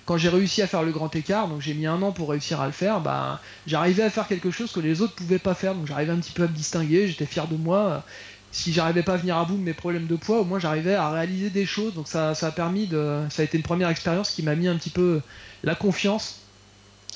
quand 0.05 0.17
j'ai 0.17 0.29
réussi 0.29 0.61
à 0.61 0.67
faire 0.67 0.83
le 0.83 0.91
grand 0.93 1.13
écart, 1.15 1.49
donc 1.49 1.59
j'ai 1.61 1.73
mis 1.73 1.85
un 1.85 2.01
an 2.01 2.13
pour 2.13 2.29
réussir 2.29 2.61
à 2.61 2.65
le 2.65 2.71
faire, 2.71 3.01
bah, 3.01 3.41
j'arrivais 3.65 4.03
à 4.03 4.09
faire 4.09 4.27
quelque 4.27 4.51
chose 4.51 4.71
que 4.71 4.79
les 4.79 5.01
autres 5.01 5.15
pouvaient 5.15 5.37
pas 5.37 5.53
faire, 5.53 5.75
donc 5.75 5.85
j'arrivais 5.85 6.13
un 6.13 6.19
petit 6.19 6.31
peu 6.31 6.43
à 6.43 6.47
me 6.47 6.53
distinguer, 6.53 7.09
j'étais 7.09 7.25
fier 7.25 7.45
de 7.47 7.57
moi. 7.57 8.05
Si 8.53 8.71
j'arrivais 8.71 9.03
pas 9.03 9.15
à 9.15 9.17
venir 9.17 9.35
à 9.35 9.43
bout 9.43 9.57
de 9.57 9.61
mes 9.61 9.73
problèmes 9.73 10.07
de 10.07 10.15
poids, 10.15 10.39
au 10.39 10.45
moins 10.45 10.59
j'arrivais 10.59 10.95
à 10.95 11.11
réaliser 11.11 11.49
des 11.49 11.65
choses, 11.65 11.93
donc 11.93 12.07
ça, 12.07 12.35
ça 12.35 12.47
a 12.47 12.51
permis 12.51 12.87
de, 12.87 13.23
ça 13.29 13.41
a 13.41 13.45
été 13.45 13.57
une 13.57 13.63
première 13.63 13.89
expérience 13.89 14.31
qui 14.31 14.43
m'a 14.43 14.55
mis 14.55 14.69
un 14.69 14.77
petit 14.77 14.91
peu 14.91 15.19
la 15.63 15.75
confiance. 15.75 16.39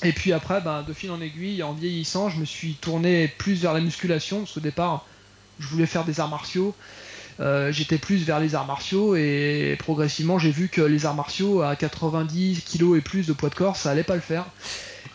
Et 0.04 0.12
puis 0.12 0.32
après, 0.32 0.60
bah, 0.60 0.84
de 0.86 0.92
fil 0.92 1.10
en 1.10 1.20
aiguille, 1.20 1.62
en 1.62 1.72
vieillissant, 1.72 2.28
je 2.28 2.38
me 2.38 2.44
suis 2.44 2.74
tourné 2.74 3.28
plus 3.28 3.60
vers 3.62 3.72
la 3.72 3.80
musculation, 3.80 4.40
parce 4.40 4.52
qu'au 4.52 4.60
départ, 4.60 5.06
je 5.60 5.66
voulais 5.68 5.86
faire 5.86 6.04
des 6.04 6.20
arts 6.20 6.28
martiaux. 6.28 6.74
Euh, 7.40 7.72
j'étais 7.72 7.98
plus 7.98 8.24
vers 8.24 8.40
les 8.40 8.54
arts 8.54 8.66
martiaux 8.66 9.16
et 9.16 9.76
progressivement 9.78 10.38
j'ai 10.38 10.50
vu 10.50 10.68
que 10.68 10.82
les 10.82 11.06
arts 11.06 11.14
martiaux 11.14 11.62
à 11.62 11.76
90 11.76 12.60
kg 12.60 12.96
et 12.96 13.00
plus 13.00 13.26
de 13.26 13.32
poids 13.32 13.48
de 13.48 13.54
corps 13.54 13.76
ça 13.76 13.90
allait 13.90 14.02
pas 14.02 14.16
le 14.16 14.20
faire 14.20 14.44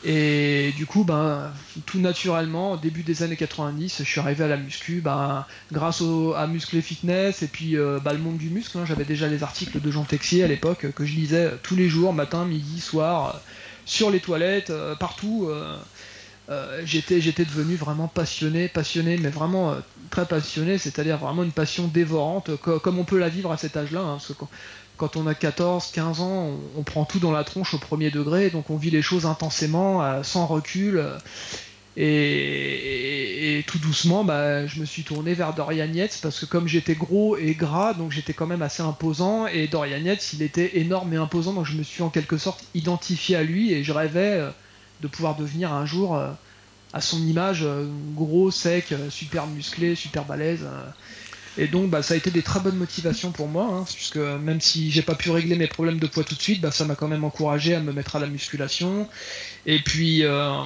et 0.03 0.73
du 0.75 0.87
coup 0.87 1.03
ben 1.03 1.51
tout 1.85 1.99
naturellement 1.99 2.71
au 2.71 2.77
début 2.77 3.03
des 3.03 3.21
années 3.21 3.35
90 3.35 3.97
je 3.99 4.03
suis 4.03 4.19
arrivé 4.19 4.43
à 4.43 4.47
la 4.47 4.57
muscu 4.57 4.99
ben, 4.99 5.45
grâce 5.71 6.01
au, 6.01 6.33
à 6.33 6.47
Muscle 6.47 6.81
Fitness 6.81 7.43
et 7.43 7.47
puis 7.47 7.77
euh, 7.77 7.99
bah, 8.03 8.13
le 8.13 8.19
monde 8.19 8.37
du 8.37 8.49
muscle 8.49 8.79
hein. 8.79 8.85
j'avais 8.87 9.05
déjà 9.05 9.27
les 9.27 9.43
articles 9.43 9.79
de 9.79 9.91
Jean 9.91 10.03
Texier 10.03 10.43
à 10.43 10.47
l'époque 10.47 10.87
que 10.95 11.05
je 11.05 11.13
lisais 11.13 11.51
tous 11.61 11.75
les 11.75 11.87
jours 11.87 12.13
matin 12.13 12.45
midi 12.45 12.81
soir 12.81 13.41
sur 13.87 14.11
les 14.11 14.19
toilettes 14.19 14.69
euh, 14.69 14.95
partout 14.95 15.47
euh, 15.49 15.77
euh, 16.49 16.81
j'étais 16.85 17.21
j'étais 17.21 17.45
devenu 17.45 17.75
vraiment 17.75 18.07
passionné 18.07 18.67
passionné 18.69 19.17
mais 19.17 19.29
vraiment 19.29 19.75
très 20.11 20.25
passionné 20.27 20.77
c'est-à-dire 20.77 21.17
vraiment 21.17 21.43
une 21.43 21.53
passion 21.53 21.87
dévorante 21.87 22.55
co- 22.57 22.79
comme 22.79 22.99
on 22.99 23.05
peut 23.05 23.17
la 23.19 23.29
vivre 23.29 23.51
à 23.51 23.57
cet 23.57 23.77
âge-là 23.77 24.01
hein, 24.01 24.11
parce 24.17 24.33
que 24.33 24.45
quand, 24.97 25.15
on 25.17 25.27
a 25.27 25.35
14 25.35 25.91
15 25.91 26.21
ans 26.21 26.59
on, 26.77 26.83
prend 26.83 27.05
tout 27.05 27.19
dans 27.19 27.31
la 27.31 27.43
tronche 27.43 27.73
au 27.73 27.79
premier 27.79 28.11
degré 28.11 28.49
donc 28.49 28.69
on 28.69 28.77
vit 28.77 28.91
les 28.91 29.01
choses 29.01 29.25
intensément 29.25 30.23
sans 30.23 30.45
recul 30.47 31.03
et, 31.97 33.63
tout 33.65 33.79
doucement 33.79 34.23
bah, 34.23 34.65
je 34.67 34.79
me 34.79 34.85
suis 34.85 35.03
tourné 35.03 35.33
vers 35.33 35.53
Dorian 35.53 35.91
Yates 35.91 36.19
parce 36.21 36.39
que 36.39 36.45
comme 36.45 36.67
j'étais 36.67 36.95
gros 36.95 37.35
et 37.37 37.53
gras 37.53 37.93
donc 37.93 38.11
j'étais 38.11 38.33
quand 38.33 38.45
même 38.45 38.61
assez 38.61 38.83
imposant 38.83 39.47
et 39.47 39.67
Dorian 39.67 39.97
Yates 39.97 40.31
il 40.33 40.41
était 40.41 40.77
énorme 40.77 41.11
et 41.13 41.17
imposant 41.17 41.53
donc 41.53 41.65
je 41.65 41.75
me 41.75 41.83
suis 41.83 42.03
en 42.03 42.09
quelque 42.09 42.37
sorte 42.37 42.63
identifié 42.75 43.35
à 43.35 43.43
lui 43.43 43.73
et 43.73 43.83
je 43.83 43.91
rêvais 43.91 44.33
euh, 44.33 44.51
de 45.01 45.07
pouvoir 45.07 45.35
devenir 45.35 45.73
un 45.73 45.85
jour 45.85 46.15
euh, 46.15 46.31
à 46.93 47.01
son 47.01 47.19
image, 47.19 47.63
euh, 47.63 47.85
gros, 48.15 48.51
sec, 48.51 48.93
super 49.09 49.47
musclé, 49.47 49.95
super 49.95 50.25
balèze. 50.25 50.65
Et 51.57 51.67
donc 51.67 51.89
bah, 51.89 52.03
ça 52.03 52.13
a 52.13 52.17
été 52.17 52.29
des 52.29 52.43
très 52.43 52.59
bonnes 52.59 52.77
motivations 52.77 53.31
pour 53.31 53.47
moi, 53.47 53.65
hein, 53.65 53.85
puisque 53.91 54.17
même 54.17 54.61
si 54.61 54.91
j'ai 54.91 55.01
pas 55.01 55.15
pu 55.15 55.31
régler 55.31 55.55
mes 55.55 55.67
problèmes 55.67 55.99
de 55.99 56.07
poids 56.07 56.23
tout 56.23 56.35
de 56.35 56.41
suite, 56.41 56.61
bah, 56.61 56.71
ça 56.71 56.85
m'a 56.85 56.95
quand 56.95 57.07
même 57.07 57.23
encouragé 57.23 57.73
à 57.73 57.79
me 57.79 57.91
mettre 57.91 58.15
à 58.15 58.19
la 58.19 58.27
musculation. 58.27 59.09
Et 59.65 59.79
puis 59.79 60.23
euh, 60.23 60.61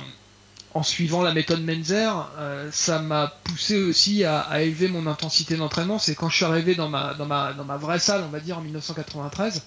en 0.74 0.84
suivant 0.84 1.22
la 1.22 1.34
méthode 1.34 1.64
Menzer, 1.64 2.30
euh, 2.38 2.70
ça 2.72 3.00
m'a 3.00 3.34
poussé 3.44 3.82
aussi 3.82 4.24
à, 4.24 4.40
à 4.40 4.62
élever 4.62 4.88
mon 4.88 5.06
intensité 5.08 5.58
d'entraînement. 5.58 6.00
C'est 6.00 6.16
quand 6.16 6.30
je 6.30 6.38
suis 6.38 6.46
arrivé 6.46 6.76
dans 6.76 6.88
ma, 6.88 7.14
dans, 7.14 7.26
ma, 7.26 7.54
dans 7.54 7.66
ma 7.66 7.78
vraie 7.78 8.00
salle, 8.00 8.24
on 8.26 8.30
va 8.30 8.40
dire 8.40 8.58
en 8.58 8.62
1993, 8.62 9.64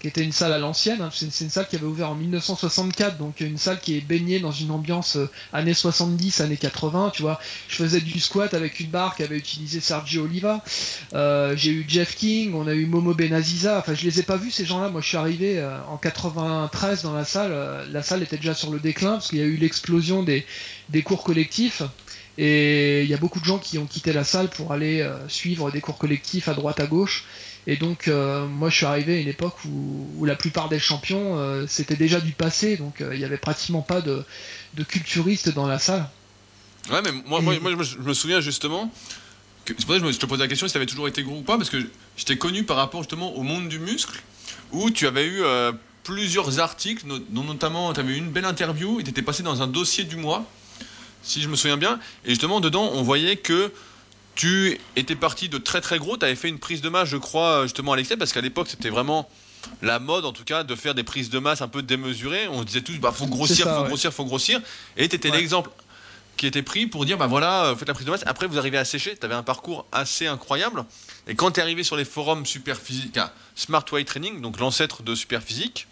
qui 0.00 0.08
était 0.08 0.22
une 0.24 0.32
salle 0.32 0.52
à 0.54 0.58
l'ancienne. 0.58 1.02
hein. 1.02 1.10
C'est 1.12 1.26
une 1.44 1.50
salle 1.50 1.68
qui 1.68 1.76
avait 1.76 1.84
ouvert 1.84 2.10
en 2.10 2.14
1964, 2.14 3.18
donc 3.18 3.40
une 3.40 3.58
salle 3.58 3.78
qui 3.80 3.96
est 3.98 4.00
baignée 4.00 4.40
dans 4.40 4.50
une 4.50 4.70
ambiance 4.70 5.16
euh, 5.16 5.28
années 5.52 5.74
70, 5.74 6.40
années 6.40 6.56
80. 6.56 7.12
Tu 7.14 7.20
vois, 7.22 7.38
je 7.68 7.76
faisais 7.76 8.00
du 8.00 8.18
squat 8.18 8.54
avec 8.54 8.80
une 8.80 8.88
barre 8.88 9.14
qu'avait 9.14 9.36
utilisé 9.36 9.80
Sergio 9.80 10.24
Oliva. 10.24 10.64
Euh, 11.12 11.54
J'ai 11.54 11.70
eu 11.72 11.84
Jeff 11.86 12.16
King, 12.16 12.54
on 12.54 12.66
a 12.66 12.72
eu 12.74 12.86
Momo 12.86 13.14
Benaziza. 13.14 13.78
Enfin, 13.78 13.94
je 13.94 14.04
les 14.04 14.20
ai 14.20 14.22
pas 14.22 14.36
vus 14.38 14.50
ces 14.50 14.64
gens-là. 14.64 14.88
Moi, 14.88 15.02
je 15.02 15.08
suis 15.08 15.16
arrivé 15.18 15.58
euh, 15.58 15.78
en 15.88 15.98
93 15.98 17.02
dans 17.02 17.12
la 17.14 17.24
salle. 17.26 17.86
La 17.92 18.02
salle 18.02 18.22
était 18.22 18.36
déjà 18.38 18.54
sur 18.54 18.70
le 18.70 18.78
déclin 18.80 19.12
parce 19.12 19.28
qu'il 19.28 19.38
y 19.38 19.42
a 19.42 19.46
eu 19.46 19.56
l'explosion 19.56 20.22
des 20.22 21.02
cours 21.04 21.22
collectifs. 21.24 21.82
Et 22.38 23.02
il 23.02 23.08
y 23.10 23.12
a 23.12 23.18
beaucoup 23.18 23.40
de 23.40 23.44
gens 23.44 23.58
qui 23.58 23.76
ont 23.76 23.84
quitté 23.84 24.14
la 24.14 24.24
salle 24.24 24.48
pour 24.48 24.72
aller 24.72 25.06
suivre 25.28 25.70
des 25.70 25.82
cours 25.82 25.98
collectifs 25.98 26.48
à 26.48 26.54
droite 26.54 26.80
à 26.80 26.86
gauche. 26.86 27.24
Et 27.70 27.76
donc, 27.76 28.08
moi, 28.08 28.68
je 28.68 28.74
suis 28.74 28.84
arrivé 28.84 29.18
à 29.18 29.20
une 29.20 29.28
époque 29.28 29.54
où, 29.64 30.24
la 30.24 30.34
plupart 30.34 30.68
des 30.68 30.80
champions, 30.80 31.64
c'était 31.68 31.94
déjà 31.94 32.20
du 32.20 32.32
passé, 32.32 32.76
donc 32.76 32.96
il 32.98 33.16
n'y 33.16 33.24
avait 33.24 33.36
pratiquement 33.36 33.80
pas 33.80 34.00
de, 34.00 34.24
de 34.74 34.82
culturistes 34.82 35.54
dans 35.54 35.68
la 35.68 35.78
salle. 35.78 36.04
Ouais, 36.90 37.00
mais 37.00 37.12
moi, 37.26 37.40
moi, 37.40 37.54
je 37.80 37.98
me 37.98 38.12
souviens 38.12 38.40
justement. 38.40 38.92
C'est 39.66 39.86
pour 39.86 39.94
ça 39.94 40.00
que 40.00 40.10
je 40.10 40.18
te 40.18 40.26
posais 40.26 40.42
la 40.42 40.48
question 40.48 40.66
si 40.66 40.72
tu 40.72 40.78
avais 40.78 40.86
toujours 40.86 41.06
été 41.06 41.22
gros 41.22 41.38
ou 41.38 41.42
pas, 41.42 41.58
parce 41.58 41.70
que 41.70 41.78
je 42.16 42.24
t'ai 42.24 42.36
connu 42.36 42.64
par 42.64 42.76
rapport 42.76 43.02
justement 43.02 43.36
au 43.36 43.44
monde 43.44 43.68
du 43.68 43.78
muscle, 43.78 44.20
où 44.72 44.90
tu 44.90 45.06
avais 45.06 45.26
eu 45.26 45.42
euh, 45.44 45.70
plusieurs 46.02 46.58
articles, 46.58 47.04
dont 47.06 47.44
notamment 47.44 47.92
tu 47.92 48.00
avais 48.00 48.14
eu 48.14 48.16
une 48.16 48.30
belle 48.30 48.46
interview, 48.46 48.98
et 48.98 49.04
tu 49.04 49.10
étais 49.10 49.22
passé 49.22 49.44
dans 49.44 49.62
un 49.62 49.68
dossier 49.68 50.02
du 50.02 50.16
mois, 50.16 50.44
si 51.22 51.40
je 51.40 51.48
me 51.48 51.54
souviens 51.54 51.76
bien, 51.76 52.00
et 52.24 52.30
justement 52.30 52.60
dedans 52.60 52.90
on 52.94 53.02
voyait 53.02 53.36
que 53.36 53.70
tu 54.34 54.78
étais 54.96 55.16
parti 55.16 55.48
de 55.48 55.58
très 55.58 55.80
très 55.80 55.98
gros, 55.98 56.16
tu 56.16 56.24
avais 56.24 56.36
fait 56.36 56.48
une 56.48 56.58
prise 56.58 56.80
de 56.80 56.88
masse, 56.88 57.08
je 57.08 57.16
crois, 57.16 57.64
justement 57.64 57.92
à 57.92 57.96
l'excès, 57.96 58.16
parce 58.16 58.32
qu'à 58.32 58.40
l'époque 58.40 58.68
c'était 58.68 58.90
vraiment 58.90 59.28
la 59.82 59.98
mode 59.98 60.24
en 60.24 60.32
tout 60.32 60.44
cas 60.44 60.64
de 60.64 60.74
faire 60.74 60.94
des 60.94 61.02
prises 61.02 61.30
de 61.30 61.38
masse 61.38 61.62
un 61.62 61.68
peu 61.68 61.82
démesurées. 61.82 62.48
On 62.48 62.64
disait 62.64 62.82
tous, 62.82 62.98
bah 62.98 63.12
faut 63.12 63.26
grossir, 63.26 63.66
faut 63.66 63.84
grossir, 63.84 64.12
faut 64.12 64.24
grossir. 64.24 64.60
Et 64.96 65.08
tu 65.08 65.16
étais 65.16 65.30
l'exemple 65.30 65.70
qui 66.36 66.46
était 66.46 66.62
pris 66.62 66.86
pour 66.86 67.04
dire 67.04 67.18
bah 67.18 67.26
voilà, 67.26 67.66
euh, 67.66 67.76
faites 67.76 67.88
la 67.88 67.94
prise 67.94 68.06
de 68.06 68.10
masse. 68.10 68.24
Après, 68.26 68.46
vous 68.46 68.58
arrivez 68.58 68.78
à 68.78 68.84
sécher. 68.84 69.16
Tu 69.16 69.24
avais 69.26 69.34
un 69.34 69.42
parcours 69.42 69.86
assez 69.92 70.26
incroyable. 70.26 70.84
Et 71.26 71.34
quand 71.34 71.50
tu 71.50 71.60
es 71.60 71.62
arrivé 71.62 71.82
sur 71.82 71.96
les 71.96 72.04
forums 72.04 72.46
super 72.46 72.78
physique, 72.78 73.16
à 73.18 73.32
Smart 73.54 73.84
Weight 73.92 74.06
Training, 74.06 74.40
donc 74.40 74.58
l'ancêtre 74.58 75.02
de 75.02 75.14
super 75.14 75.42
physique, 75.42 75.86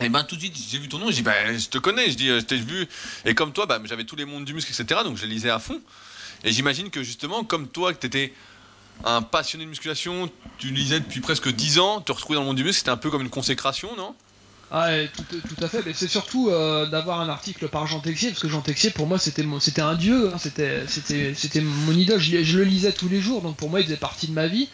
et 0.00 0.04
eh 0.04 0.08
ben 0.10 0.22
tout 0.22 0.36
de 0.36 0.40
suite 0.40 0.56
j'ai 0.56 0.78
vu 0.78 0.88
ton 0.88 0.98
nom, 0.98 1.10
je 1.10 1.16
dis 1.16 1.22
bah 1.22 1.56
je 1.56 1.68
te 1.68 1.78
connais, 1.78 2.08
je 2.08 2.16
dis 2.16 2.28
euh, 2.28 2.38
je 2.38 2.44
t'ai 2.44 2.56
vu 2.56 2.86
et 3.24 3.34
comme 3.34 3.52
toi 3.52 3.66
bah 3.66 3.80
j'avais 3.84 4.04
tous 4.04 4.14
les 4.14 4.26
mondes 4.26 4.44
du 4.44 4.54
muscle 4.54 4.70
etc 4.70 5.00
donc 5.02 5.16
je 5.16 5.26
lisais 5.26 5.50
à 5.50 5.58
fond 5.58 5.80
et 6.44 6.52
j'imagine 6.52 6.90
que 6.90 7.02
justement 7.02 7.44
comme 7.44 7.68
toi 7.68 7.92
que 7.92 8.06
tu 8.06 8.32
un 9.04 9.22
passionné 9.22 9.64
de 9.64 9.70
musculation, 9.70 10.28
tu 10.58 10.70
lisais 10.70 11.00
depuis 11.00 11.20
presque 11.20 11.48
10 11.48 11.78
ans, 11.78 12.00
te 12.00 12.10
retrouver 12.10 12.34
dans 12.34 12.42
le 12.42 12.46
monde 12.48 12.56
du 12.56 12.64
muscle 12.64 12.78
c'était 12.78 12.90
un 12.90 12.96
peu 12.96 13.10
comme 13.10 13.22
une 13.22 13.30
consécration 13.30 13.94
non? 13.96 14.14
Ah, 14.70 14.90
tout, 15.14 15.22
tout, 15.40 15.64
à 15.64 15.68
fait. 15.68 15.82
Mais 15.84 15.94
c'est 15.94 16.08
surtout 16.08 16.50
euh, 16.50 16.86
d'avoir 16.86 17.20
un 17.20 17.28
article 17.30 17.68
par 17.68 17.86
Jean 17.86 18.00
Texier, 18.00 18.30
parce 18.30 18.42
que 18.42 18.48
Jean 18.48 18.60
Texier, 18.60 18.90
pour 18.90 19.06
moi, 19.06 19.18
c'était 19.18 19.44
c'était 19.60 19.80
un 19.80 19.94
dieu. 19.94 20.30
Hein. 20.32 20.36
c'était 20.38 21.60
mon 21.62 21.92
idole. 21.92 22.20
Je, 22.20 22.58
le 22.58 22.64
lisais 22.64 22.92
tous 22.92 23.08
les 23.08 23.20
jours, 23.20 23.40
donc 23.40 23.56
pour 23.56 23.70
moi, 23.70 23.80
il 23.80 23.84
faisait 23.84 23.96
partie 23.96 24.26
de 24.28 24.32
ma 24.32 24.46
vie. 24.46 24.68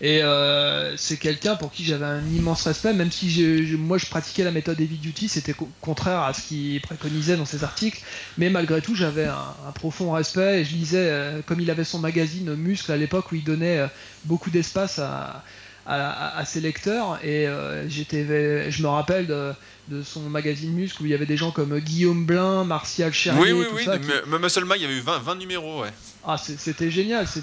Et 0.00 0.22
euh, 0.22 0.96
c'est 0.96 1.16
quelqu'un 1.16 1.56
pour 1.56 1.70
qui 1.70 1.84
j'avais 1.84 2.04
un 2.04 2.26
immense 2.28 2.64
respect, 2.64 2.92
même 2.92 3.10
si 3.10 3.74
moi 3.78 3.98
je 3.98 4.06
pratiquais 4.06 4.44
la 4.44 4.50
méthode 4.50 4.80
Heavy 4.80 4.96
Duty, 4.96 5.28
c'était 5.28 5.54
contraire 5.80 6.20
à 6.20 6.32
ce 6.34 6.42
qu'il 6.48 6.80
préconisait 6.80 7.36
dans 7.36 7.44
ses 7.44 7.64
articles, 7.64 8.00
mais 8.36 8.50
malgré 8.50 8.82
tout 8.82 8.94
j'avais 8.94 9.26
un, 9.26 9.72
profond 9.74 10.12
respect 10.12 10.60
et 10.60 10.64
je 10.64 10.74
lisais, 10.74 10.98
euh, 10.98 11.40
comme 11.46 11.60
il 11.60 11.70
avait 11.70 11.84
son 11.84 11.98
magazine 11.98 12.54
Muscle 12.54 12.90
à 12.92 12.96
l'époque 12.96 13.32
où 13.32 13.34
il 13.36 13.44
donnait 13.44 13.86
beaucoup 14.24 14.50
d'espace 14.50 14.98
à, 14.98 15.44
à, 15.86 16.44
ses 16.44 16.60
lecteurs. 16.60 17.18
Et 17.22 17.46
euh, 17.46 17.88
j'étais 17.88 18.70
je 18.70 18.82
me 18.82 18.88
rappelle 18.88 19.26
de, 19.26 19.52
de, 19.88 20.02
son 20.02 20.20
magazine 20.22 20.72
Muscle 20.72 21.02
où 21.02 21.06
il 21.06 21.10
y 21.10 21.14
avait 21.14 21.26
des 21.26 21.36
gens 21.36 21.50
comme 21.50 21.78
Guillaume 21.78 22.24
Blin, 22.24 22.64
Martial 22.64 23.12
Cherrier 23.12 23.52
oui 23.52 23.66
oui 23.72 23.86
oui 23.86 23.98
mais 24.26 24.38
Muscle 24.38 24.64
Mag 24.64 24.78
il 24.78 24.82
y 24.82 24.86
avait 24.86 24.96
eu 24.96 25.00
20, 25.00 25.18
20 25.18 25.34
numéros 25.36 25.82
ouais 25.82 25.92
ah, 26.26 26.38
c'était 26.38 26.90
génial. 26.90 27.26
C'est 27.28 27.42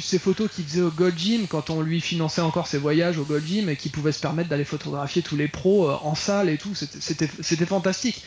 ces 0.00 0.18
photos 0.20 0.48
qu'il 0.50 0.64
faisait 0.64 0.82
au 0.82 0.90
Gold 0.90 1.18
Gym 1.18 1.46
quand 1.48 1.68
on 1.68 1.80
lui 1.80 2.00
finançait 2.00 2.40
encore 2.40 2.68
ses 2.68 2.78
voyages 2.78 3.18
au 3.18 3.24
Gold 3.24 3.44
Gym 3.44 3.68
et 3.68 3.74
qu'il 3.74 3.90
pouvait 3.90 4.12
se 4.12 4.20
permettre 4.20 4.48
d'aller 4.48 4.64
photographier 4.64 5.20
tous 5.22 5.36
les 5.36 5.48
pros 5.48 5.90
euh, 5.90 5.96
en 6.02 6.14
salle 6.14 6.48
et 6.48 6.56
tout. 6.56 6.72
C'était 6.74 7.66
fantastique. 7.66 8.22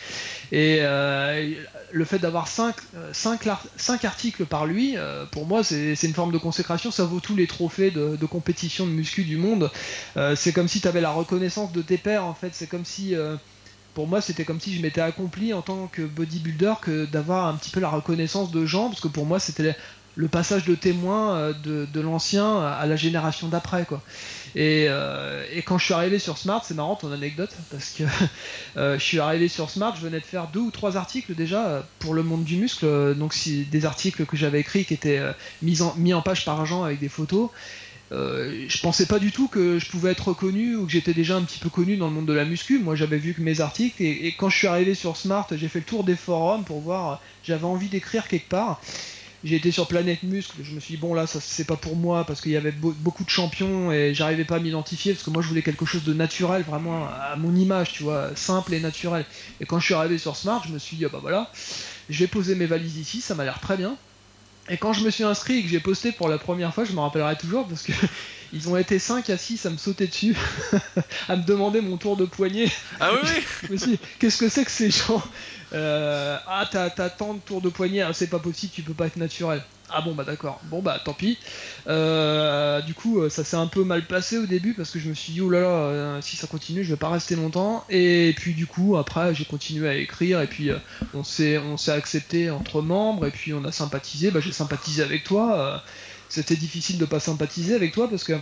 Et 0.52 0.80
euh, 0.82 1.54
le 1.92 2.06
fait 2.06 2.20
d'avoir 2.20 2.50
5 2.50 2.76
cinq, 3.14 3.48
euh, 3.48 3.54
cinq, 3.78 4.04
articles 4.04 4.46
par 4.46 4.66
lui, 4.66 4.98
pour 5.32 5.48
moi, 5.48 5.64
c'est 5.64 5.96
une 6.04 6.14
forme 6.14 6.34
de 6.34 6.38
consécration. 6.38 6.92
Ça 6.92 7.06
vaut 7.06 7.22
tous 7.22 7.36
les 7.36 7.48
trophées 7.48 7.92
de, 7.92 8.26
compétition 8.26 8.86
de 8.86 8.92
muscu 8.92 9.24
du 9.24 9.38
monde. 9.38 9.72
c'est 10.36 10.52
comme 10.52 10.68
si 10.68 10.82
tu 10.82 10.88
avais 10.88 11.02
la 11.02 11.12
reconnaissance 11.12 11.72
de 11.72 11.82
tes 11.82 11.98
pairs, 11.98 12.26
en 12.26 12.34
fait. 12.34 12.50
C'est 12.54 12.68
comme 12.68 12.86
si 12.86 13.16
pour 13.94 14.08
moi, 14.08 14.22
c'était 14.22 14.46
comme 14.46 14.60
si 14.60 14.76
je 14.76 14.82
m'étais 14.82 15.02
accompli 15.02 15.54
en 15.54 15.62
tant 15.62 15.88
que 15.88 16.02
bodybuilder 16.02 16.74
que 16.82 17.06
d'avoir 17.06 17.48
un 17.48 17.56
petit 17.56 17.70
peu 17.70 17.80
la 17.80 17.90
reconnaissance 17.90 18.52
de 18.52 18.66
gens, 18.66 18.90
parce 18.90 19.02
que 19.02 19.08
pour 19.08 19.26
moi, 19.26 19.40
c'était 19.40 19.76
le 20.16 20.28
passage 20.28 20.66
de 20.66 20.76
témoin 20.76 21.36
euh, 21.36 21.54
de, 21.86 22.00
l'ancien 22.00 22.62
à 22.62 22.86
la 22.86 22.96
génération 22.96 23.48
d'après. 23.48 23.88
Euh, 24.56 25.46
et, 25.52 25.62
quand 25.64 25.78
je 25.78 25.86
suis 25.86 25.94
arrivé 25.94 26.20
sur 26.20 26.38
Smart, 26.38 26.64
c'est 26.64 26.76
marrant 26.76 26.96
ton 26.96 27.12
anecdote, 27.12 27.52
parce 27.72 27.90
que 27.90 28.04
euh, 28.78 29.00
je 29.00 29.04
suis 29.04 29.20
arrivé 29.20 29.48
sur 29.48 29.70
Smart, 29.70 29.96
je 29.96 30.02
venais 30.02 30.20
de 30.20 30.26
faire 30.26 30.48
deux 30.48 30.60
ou 30.60 30.72
trois 30.72 30.98
articles 30.98 31.34
déjà 31.34 31.86
pour 32.00 32.14
le 32.14 32.24
monde 32.24 32.44
du 32.44 32.58
muscle, 32.58 33.16
donc 33.16 33.36
des 33.48 33.86
articles 33.86 34.26
que 34.26 34.38
j'avais 34.38 34.60
écrits 34.60 34.86
qui 34.86 34.94
étaient 34.94 35.22
mis 35.62 35.82
en, 35.82 35.96
mis 35.96 36.14
en 36.14 36.22
page 36.22 36.46
par 36.46 36.66
Jean 36.66 36.84
avec 36.84 37.00
des 37.00 37.10
photos. 37.10 37.50
Euh, 38.14 38.66
je 38.68 38.80
pensais 38.82 39.08
pas 39.08 39.18
du 39.18 39.32
tout 39.32 39.48
que 39.48 39.80
je 39.80 39.90
pouvais 39.90 40.12
être 40.12 40.28
reconnu 40.28 40.76
ou 40.76 40.86
que 40.86 40.92
j'étais 40.92 41.14
déjà 41.14 41.36
un 41.36 41.42
petit 41.42 41.60
peu 41.60 41.70
connu 41.70 41.98
dans 41.98 42.08
le 42.08 42.14
monde 42.14 42.28
de 42.28 42.34
la 42.34 42.46
muscu. 42.46 42.80
Moi, 42.80 42.96
j'avais 42.96 43.18
vu 43.18 43.34
que 43.34 43.42
mes 43.42 43.60
articles 43.60 44.02
et, 44.02 44.34
quand 44.38 44.50
je 44.50 44.58
suis 44.58 44.68
arrivé 44.68 44.94
sur 44.94 45.18
Smart, 45.18 45.48
j'ai 45.52 45.68
fait 45.68 45.80
le 45.80 45.86
tour 45.86 46.04
des 46.04 46.16
forums 46.16 46.64
pour 46.64 46.82
voir. 46.82 47.22
J'avais 47.44 47.66
envie 47.66 47.90
d'écrire 47.90 48.28
quelque 48.28 48.50
part. 48.50 48.82
J'ai 49.44 49.58
été 49.58 49.72
sur 49.72 49.88
Planète 49.88 50.24
Muscle. 50.24 50.56
Je 50.64 50.74
me 50.74 50.80
suis 50.80 50.94
dit 50.94 51.00
bon 51.00 51.14
là, 51.14 51.28
ça 51.28 51.42
c'est 51.42 51.66
pas 51.66 51.76
pour 51.76 51.98
moi 51.98 52.24
parce 52.24 52.40
qu'il 52.40 52.54
y 52.54 52.58
avait 52.58 52.72
beaucoup 52.72 53.26
de 53.26 53.30
champions 53.30 53.92
et 53.92 54.14
j'arrivais 54.14 54.46
pas 54.46 54.56
à 54.56 54.60
m'identifier 54.60 55.12
parce 55.14 55.24
que 55.24 55.32
moi 55.32 55.42
je 55.42 55.50
voulais 55.50 55.62
quelque 55.62 55.86
chose 55.86 56.06
de 56.06 56.14
naturel, 56.14 56.64
vraiment 56.64 57.06
à 57.08 57.36
mon 57.36 57.54
image, 57.54 57.92
tu 57.92 58.04
vois, 58.04 58.34
simple 58.36 58.74
et 58.74 58.80
naturel. 58.80 59.26
Et 59.60 59.66
quand 59.66 59.80
je 59.80 59.86
suis 59.86 59.94
arrivé 59.96 60.18
sur 60.18 60.38
Smart, 60.38 60.64
je 60.66 60.72
me 60.72 60.80
suis 60.80 60.96
dit 60.96 61.04
ah 61.04 61.10
bah 61.12 61.20
voilà, 61.22 61.52
je 62.10 62.20
vais 62.20 62.28
poser 62.28 62.56
mes 62.56 62.68
valises 62.68 62.98
ici, 62.98 63.20
ça 63.20 63.36
m'a 63.36 63.44
l'air 63.44 63.60
très 63.60 63.76
bien. 63.76 63.98
Et 64.70 64.78
quand 64.78 64.94
je 64.94 65.04
me 65.04 65.10
suis 65.10 65.24
inscrit 65.26 65.58
et 65.60 65.64
que 65.64 65.68
j'ai 65.68 65.82
posté 65.82 66.12
pour 66.14 66.30
la 66.30 66.38
première 66.38 66.74
fois, 66.74 66.86
je 66.86 66.94
me 66.94 67.00
rappellerai 67.00 67.36
toujours 67.36 67.68
parce 67.68 67.84
que 67.84 67.92
ils 68.54 68.70
ont 68.70 68.78
été 68.78 68.98
5 68.98 69.30
à 69.30 69.38
6 69.38 69.66
à 69.66 69.70
me 69.70 69.78
sauter 69.78 70.08
dessus, 70.08 70.38
à 71.28 71.36
me 71.36 71.44
demander 71.44 71.82
mon 71.82 71.98
tour 71.98 72.16
de 72.16 72.26
poignet. 72.26 72.72
Ah 73.00 73.12
oui, 73.22 73.30
oui 73.70 74.00
Qu'est-ce 74.20 74.38
que 74.38 74.48
c'est 74.48 74.64
que 74.64 74.72
ces 74.72 74.90
gens? 74.90 75.22
Euh, 75.74 76.38
Ah, 76.48 76.68
t'as 76.72 76.90
tant 77.10 77.34
de 77.34 77.40
tours 77.40 77.62
de 77.62 77.70
poignet, 77.70 78.02
ah, 78.02 78.14
c'est 78.14 78.28
pas 78.28 78.40
possible, 78.40 78.72
tu 78.74 78.84
peux 78.84 78.94
pas 78.94 79.08
être 79.08 79.18
naturel. 79.18 79.62
Ah 79.96 80.02
bon 80.02 80.16
bah 80.16 80.24
d'accord, 80.24 80.60
bon 80.64 80.82
bah 80.82 81.00
tant 81.06 81.14
pis. 81.14 81.38
Euh, 81.86 82.82
du 82.82 82.96
coup 82.96 83.20
euh, 83.22 83.30
ça 83.30 83.44
s'est 83.44 83.56
un 83.58 83.68
peu 83.68 83.84
mal 83.84 84.08
passé 84.08 84.40
au 84.40 84.48
début 84.48 84.74
parce 84.74 84.90
que 84.90 84.98
je 84.98 85.08
me 85.08 85.14
suis 85.14 85.34
dit 85.34 85.42
oh 85.42 85.52
là 85.52 85.62
là 85.62 85.68
euh, 85.68 86.22
si 86.22 86.36
ça 86.36 86.48
continue 86.48 86.84
je 86.84 86.90
vais 86.90 86.98
pas 86.98 87.10
rester 87.10 87.36
longtemps 87.36 87.86
et 87.90 88.34
puis 88.36 88.56
du 88.56 88.66
coup 88.66 88.98
après 88.98 89.36
j'ai 89.36 89.46
continué 89.46 89.88
à 89.88 89.94
écrire 89.96 90.42
et 90.42 90.48
puis 90.48 90.72
on 91.14 91.24
s'est 91.24 91.60
on 91.60 91.78
s'est 91.78 91.92
accepté 91.92 92.50
entre 92.50 92.82
membres 92.82 93.28
et 93.28 93.32
puis 93.32 93.54
on 93.54 93.64
a 93.66 93.72
sympathisé, 93.72 94.32
bah 94.32 94.40
j'ai 94.40 94.52
sympathisé 94.52 95.04
avec 95.04 95.24
toi. 95.24 95.84
C'était 96.28 96.56
difficile 96.56 96.98
de 96.98 97.06
pas 97.06 97.20
sympathiser 97.20 97.76
avec 97.76 97.94
toi 97.94 98.10
parce 98.10 98.24
que 98.24 98.34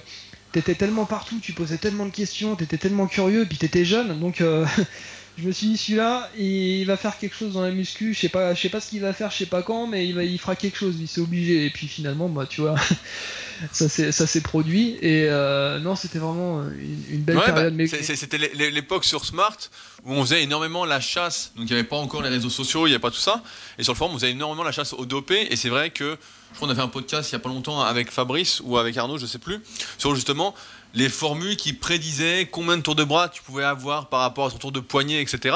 t'étais 0.53 0.75
tellement 0.75 1.05
partout, 1.05 1.39
tu 1.41 1.51
posais 1.51 1.77
tellement 1.77 2.05
de 2.05 2.11
questions, 2.11 2.55
t'étais 2.55 2.77
tellement 2.77 3.07
curieux, 3.07 3.45
puis 3.45 3.57
t'étais 3.57 3.83
jeune 3.83 4.17
donc 4.21 4.41
je 5.41 5.47
me 5.47 5.51
suis 5.51 5.67
dit 5.67 5.77
celui-là 5.77 6.29
il 6.37 6.85
va 6.85 6.97
faire 6.97 7.17
quelque 7.17 7.35
chose 7.35 7.53
dans 7.53 7.61
la 7.61 7.71
muscu. 7.71 8.13
Je 8.13 8.19
sais 8.19 8.29
pas 8.29 8.53
je 8.53 8.61
sais 8.61 8.69
pas 8.69 8.79
ce 8.79 8.89
qu'il 8.89 9.01
va 9.01 9.13
faire 9.13 9.31
je 9.31 9.37
sais 9.37 9.45
pas 9.45 9.63
quand 9.63 9.87
mais 9.87 10.07
il 10.07 10.13
va 10.13 10.23
il 10.23 10.39
fera 10.39 10.55
quelque 10.55 10.77
chose. 10.77 10.95
Il 10.99 11.07
s'est 11.07 11.21
obligé. 11.21 11.65
Et 11.65 11.69
puis 11.69 11.87
finalement 11.87 12.29
bah 12.29 12.45
tu 12.47 12.61
vois 12.61 12.75
ça 13.71 13.87
s'est 13.89 14.41
produit. 14.41 14.97
Et 15.01 15.25
euh, 15.29 15.79
non 15.79 15.95
c'était 15.95 16.19
vraiment 16.19 16.61
une, 17.09 17.21
belle 17.21 17.39
période. 17.39 17.75
Bah, 17.75 17.83
c'était 18.01 18.37
l'époque 18.37 19.05
sur 19.05 19.25
Smart 19.25 19.57
où 20.05 20.13
on 20.13 20.23
faisait 20.23 20.43
énormément 20.43 20.85
la 20.85 20.99
chasse. 20.99 21.51
Donc 21.55 21.69
il 21.69 21.73
n'y 21.73 21.79
avait 21.79 21.87
pas 21.87 21.97
encore 21.97 22.21
les 22.21 22.29
réseaux 22.29 22.49
sociaux 22.49 22.85
il 22.85 22.89
n'y 22.89 22.95
avait 22.95 23.01
pas 23.01 23.11
tout 23.11 23.17
ça. 23.17 23.41
Et 23.79 23.83
sur 23.83 23.93
le 23.93 23.97
forum 23.97 24.13
on 24.13 24.19
faisait 24.19 24.31
énormément 24.31 24.63
la 24.63 24.71
chasse 24.71 24.93
au 24.93 25.05
dopé. 25.05 25.47
Et 25.51 25.55
c'est 25.55 25.69
vrai 25.69 25.89
que 25.89 26.17
je 26.51 26.55
crois 26.55 26.67
qu'on 26.67 26.73
a 26.73 26.75
fait 26.75 26.81
un 26.81 26.87
podcast 26.87 27.29
il 27.29 27.33
y 27.33 27.35
a 27.35 27.39
pas 27.39 27.49
longtemps 27.49 27.81
avec 27.81 28.11
Fabrice 28.11 28.61
ou 28.63 28.77
avec 28.77 28.97
Arnaud 28.97 29.17
je 29.17 29.25
sais 29.25 29.39
plus 29.39 29.61
sur 29.97 30.13
justement 30.15 30.53
les 30.93 31.09
formules 31.09 31.55
qui 31.57 31.73
prédisaient 31.73 32.47
combien 32.51 32.77
de 32.77 32.81
tours 32.81 32.95
de 32.95 33.03
bras 33.03 33.29
tu 33.29 33.41
pouvais 33.41 33.63
avoir 33.63 34.09
par 34.09 34.21
rapport 34.21 34.47
à 34.47 34.51
ton 34.51 34.57
tour 34.57 34.71
de 34.71 34.79
poignet, 34.79 35.21
etc. 35.21 35.55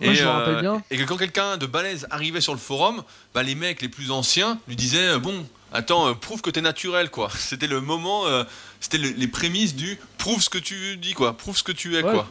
et, 0.00 0.14
je 0.14 0.24
me 0.24 0.28
rappelle 0.28 0.56
euh, 0.56 0.60
bien. 0.60 0.82
et 0.90 0.96
que 0.96 1.04
quand 1.04 1.16
quelqu'un 1.16 1.56
de 1.56 1.66
balèze 1.66 2.06
arrivait 2.10 2.40
sur 2.40 2.52
le 2.52 2.58
forum, 2.58 3.02
bah, 3.34 3.42
les 3.42 3.54
mecs 3.54 3.82
les 3.82 3.88
plus 3.88 4.10
anciens 4.10 4.58
lui 4.68 4.76
disaient 4.76 5.08
euh, 5.08 5.18
Bon, 5.18 5.46
attends, 5.72 6.08
euh, 6.08 6.14
prouve 6.14 6.42
que 6.42 6.50
t'es 6.50 6.60
naturel, 6.60 7.10
quoi. 7.10 7.30
C'était 7.36 7.66
le 7.66 7.80
moment, 7.80 8.24
c'était 8.80 8.98
les 8.98 9.28
prémices 9.28 9.74
du 9.74 9.98
prouve 10.18 10.42
ce 10.42 10.50
que 10.50 10.58
tu 10.58 10.96
dis, 10.96 11.14
quoi. 11.14 11.36
Prouve 11.36 11.56
ce 11.56 11.62
que 11.62 11.72
tu 11.72 11.96
es, 11.96 12.02
quoi. 12.02 12.28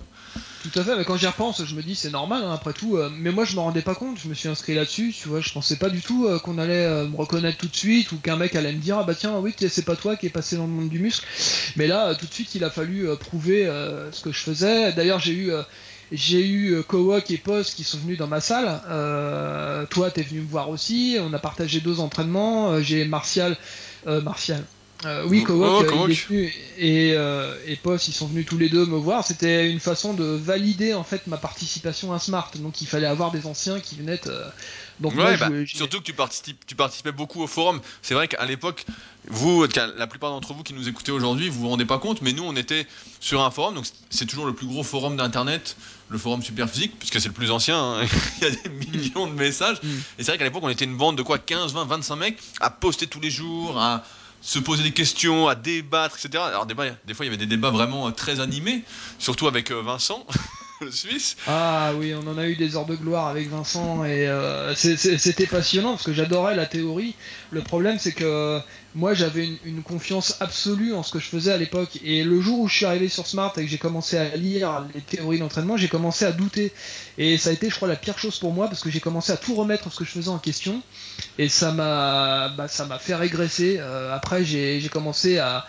Tout 0.62 0.78
à 0.78 0.84
fait, 0.84 0.98
mais 0.98 1.06
quand 1.06 1.16
j'y 1.16 1.26
repense, 1.26 1.64
je 1.64 1.74
me 1.74 1.82
dis 1.82 1.96
c'est 1.96 2.10
normal 2.10 2.44
hein, 2.44 2.52
après 2.54 2.74
tout. 2.74 2.98
Euh, 2.98 3.10
mais 3.14 3.32
moi 3.32 3.46
je 3.46 3.56
me 3.56 3.62
rendais 3.62 3.82
pas 3.82 3.96
compte, 3.96 4.20
je 4.22 4.28
me 4.28 4.34
suis 4.34 4.50
inscrit 4.50 4.74
là-dessus, 4.74 5.14
tu 5.18 5.30
vois, 5.30 5.40
je 5.40 5.54
pensais 5.54 5.78
pas 5.78 5.90
du 5.90 6.02
tout 6.02 6.28
euh, 6.28 6.38
qu'on 6.38 6.58
allait 6.58 6.86
euh, 6.86 7.08
me 7.08 7.16
reconnaître 7.16 7.58
tout 7.58 7.70
de 7.70 7.76
suite 7.76 8.12
ou 8.12 8.18
qu'un 8.18 8.36
mec 8.36 8.56
allait 8.56 8.74
me 8.74 8.80
dire 8.80 8.98
ah 8.98 9.04
bah 9.04 9.16
tiens 9.16 9.40
oui 9.40 9.56
c'est 9.58 9.86
pas 9.86 9.96
toi 9.96 10.18
qui 10.18 10.26
est 10.26 10.30
passé 10.30 10.58
dans 10.58 10.66
le 10.66 10.74
monde 10.74 10.90
du 10.90 11.00
muscle. 11.00 11.26
Mais 11.78 11.88
là 11.88 12.14
tout 12.14 12.26
de 12.26 12.34
suite 12.34 12.56
il 12.56 12.66
a 12.66 12.70
fallu 12.70 13.08
prouver 13.20 13.66
ce 14.12 14.22
que 14.22 14.32
je 14.34 14.40
faisais. 14.40 14.92
D'ailleurs 14.92 15.20
j'ai 15.20 15.34
eu 15.34 15.52
j'ai 16.12 16.46
eu 16.46 16.84
et 17.30 17.38
Post 17.38 17.76
qui 17.76 17.84
sont 17.86 18.00
venus 18.00 18.18
dans 18.18 18.28
ma 18.28 18.42
salle. 18.42 18.82
toi 19.90 20.12
t'es 20.12 20.24
venu 20.24 20.42
me 20.42 20.48
voir 20.48 20.70
aussi. 20.70 21.18
On 21.22 21.32
a 21.34 21.40
partagé 21.40 21.80
deux 21.80 22.00
entraînements. 22.02 22.82
j'ai 22.82 23.06
Martial, 23.06 23.56
Martial. 24.06 24.64
Euh, 25.06 25.26
oui, 25.28 25.44
Kowok, 25.44 25.88
il 25.92 26.12
est 26.12 26.28
venu 26.28 26.54
et, 26.78 27.10
et 27.72 27.76
Post, 27.78 28.08
ils 28.10 28.14
sont 28.14 28.28
venus 28.28 28.46
tous 28.46 28.58
les 28.58 28.70
deux 28.70 28.86
me 28.86 28.98
voir. 28.98 29.26
C'était 29.26 29.70
une 29.70 29.80
façon 29.80 30.14
de 30.14 30.26
valider 30.26 30.94
en 30.94 31.04
fait 31.04 31.28
ma 31.28 31.38
participation 31.38 32.12
à 32.14 32.20
Smart. 32.20 32.52
Donc 32.58 32.82
il 32.82 32.88
fallait 32.88 33.08
avoir 33.08 33.32
des 33.32 33.46
anciens 33.46 33.80
qui 33.80 33.96
venaient 33.96 34.20
donc 35.00 35.16
ouais, 35.16 35.38
bah, 35.38 35.50
surtout 35.66 36.00
que 36.00 36.04
tu, 36.04 36.14
participes, 36.14 36.66
tu 36.66 36.76
participais 36.76 37.12
beaucoup 37.12 37.42
au 37.42 37.48
forum. 37.48 37.80
C'est 38.02 38.14
vrai 38.14 38.28
qu'à 38.28 38.44
l'époque, 38.46 38.86
vous, 39.28 39.66
la 39.76 40.08
plupart 40.08 40.32
d'entre 40.32 40.54
vous 40.54 40.64
qui 40.64 40.74
nous 40.74 40.90
écoutez 40.90 41.12
aujourd'hui, 41.12 41.48
vous 41.48 41.62
vous 41.62 41.70
rendez 41.70 41.86
pas 41.86 42.00
compte, 42.00 42.22
mais 42.22 42.34
nous, 42.34 42.44
on 42.44 42.56
était 42.56 42.86
sur 43.22 43.42
un 43.42 43.52
forum, 43.52 43.76
donc 43.76 43.86
c'est 44.10 44.26
toujours 44.26 44.46
le 44.46 44.54
plus 44.54 44.68
gros 44.68 44.84
forum 44.84 45.16
d'internet, 45.16 45.78
le 46.10 46.18
forum 46.18 46.44
Superphysique, 46.44 47.00
puisque 47.00 47.22
c'est 47.22 47.30
le 47.30 47.34
plus 47.34 47.52
ancien. 47.52 47.78
Hein. 47.80 48.06
Il 48.42 48.48
y 48.48 48.52
a 48.52 48.52
des 48.52 48.70
millions 48.70 49.28
de 49.28 49.34
messages. 49.34 49.82
Mm. 49.82 49.88
Et 49.88 50.24
c'est 50.24 50.32
vrai 50.32 50.38
qu'à 50.38 50.44
l'époque, 50.44 50.64
on 50.64 50.70
était 50.70 50.86
une 50.86 50.98
bande 50.98 51.18
de 51.18 51.24
quoi 51.24 51.40
15, 51.40 51.74
20, 51.74 51.86
25 51.86 52.16
mecs 52.18 52.40
à 52.60 52.70
poster 52.70 53.08
tous 53.08 53.22
les 53.22 53.32
jours, 53.32 53.80
à 53.80 54.04
se 54.42 54.60
poser 54.60 54.84
des 54.84 54.92
questions, 54.92 55.48
à 55.48 55.56
débattre, 55.56 56.18
etc. 56.24 56.44
Alors 56.44 56.66
des, 56.66 56.76
fois, 56.76 56.86
il 56.86 57.26
y 57.26 57.28
avait 57.28 57.38
des 57.38 57.46
débats 57.46 57.72
vraiment 57.72 58.12
très 58.12 58.40
animés, 58.40 58.84
surtout 59.18 59.48
avec 59.48 59.72
euh, 59.72 59.82
Vincent. 59.82 60.26
Ah 61.48 61.92
oui, 61.98 62.14
on 62.14 62.26
en 62.28 62.38
a 62.38 62.48
eu 62.48 62.56
des 62.56 62.76
heures 62.76 62.86
de 62.86 62.96
gloire 62.96 63.28
avec 63.28 63.50
Vincent 63.50 64.06
et 64.06 64.28
euh, 64.28 64.74
c'était 64.76 65.46
passionnant 65.46 65.92
parce 65.92 66.04
que 66.04 66.14
j'adorais 66.14 66.56
la 66.56 66.66
théorie. 66.66 67.16
Le 67.52 67.62
problème 67.62 67.98
c'est 68.00 68.14
que 68.14 68.60
moi 68.96 69.14
j'avais 69.14 69.50
une, 69.66 69.84
confiance 69.84 70.38
absolue 70.40 70.94
en 70.94 71.04
ce 71.04 71.12
que 71.12 71.20
je 71.20 71.26
faisais 71.26 71.52
à 71.52 71.58
l'époque 71.58 72.00
et 72.04 72.24
le 72.24 72.42
jour 72.42 72.60
où 72.60 72.68
je 72.68 72.76
suis 72.76 72.86
arrivé 72.86 73.08
sur 73.08 73.28
Smart 73.28 73.54
et 73.58 73.64
que 73.64 73.68
j'ai 73.68 73.78
commencé 73.78 74.18
à 74.18 74.36
lire 74.36 74.86
les 74.94 75.02
théories 75.02 75.40
d'entraînement, 75.40 75.78
j'ai 75.78 75.88
commencé 75.88 76.26
à 76.26 76.32
douter 76.32 76.72
et 77.18 77.38
ça 77.38 77.50
a 77.50 77.54
été 77.54 77.70
je 77.70 77.76
crois 77.76 77.88
la 77.88 77.96
pire 77.96 78.18
chose 78.18 78.40
pour 78.40 78.54
moi 78.54 78.68
parce 78.68 78.82
que 78.82 78.90
j'ai 78.90 79.00
commencé 79.00 79.32
à 79.32 79.38
tout 79.38 79.56
remettre 79.56 79.92
ce 79.92 79.98
que 80.00 80.06
je 80.06 80.12
faisais 80.12 80.30
en 80.30 80.40
question 80.40 80.82
et 81.38 81.50
ça 81.50 81.72
m'a 81.72 82.50
bah, 82.50 82.68
fait 83.00 83.16
régresser. 83.16 83.78
Euh, 83.80 84.16
après 84.16 84.44
j'ai 84.46 84.90
commencé 84.92 85.40
à, 85.40 85.66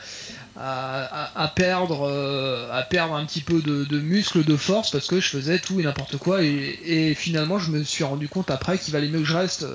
à, 0.63 1.53
perdre, 1.55 2.07
euh, 2.07 2.71
à 2.71 2.83
perdre 2.83 3.15
un 3.15 3.25
petit 3.25 3.41
peu 3.41 3.63
de, 3.63 3.85
de 3.85 3.99
muscle, 3.99 4.45
de 4.45 4.57
force, 4.57 4.91
parce 4.91 5.07
que 5.07 5.21
je 5.21 5.29
faisais 5.29 5.59
tout 5.59 5.81
et 5.81 5.85
n'importe 5.85 6.19
quoi. 6.19 6.43
Et, 6.43 7.15
finalement, 7.15 7.59
je 7.59 7.71
me 7.71 7.83
suis 7.83 8.05
rendu 8.05 8.29
compte 8.29 8.51
après 8.51 8.79
qu'il 8.79 8.93
valait 8.93 9.09
mieux 9.09 9.21
que 9.21 9.25
je 9.25 9.37
reste. 9.37 9.67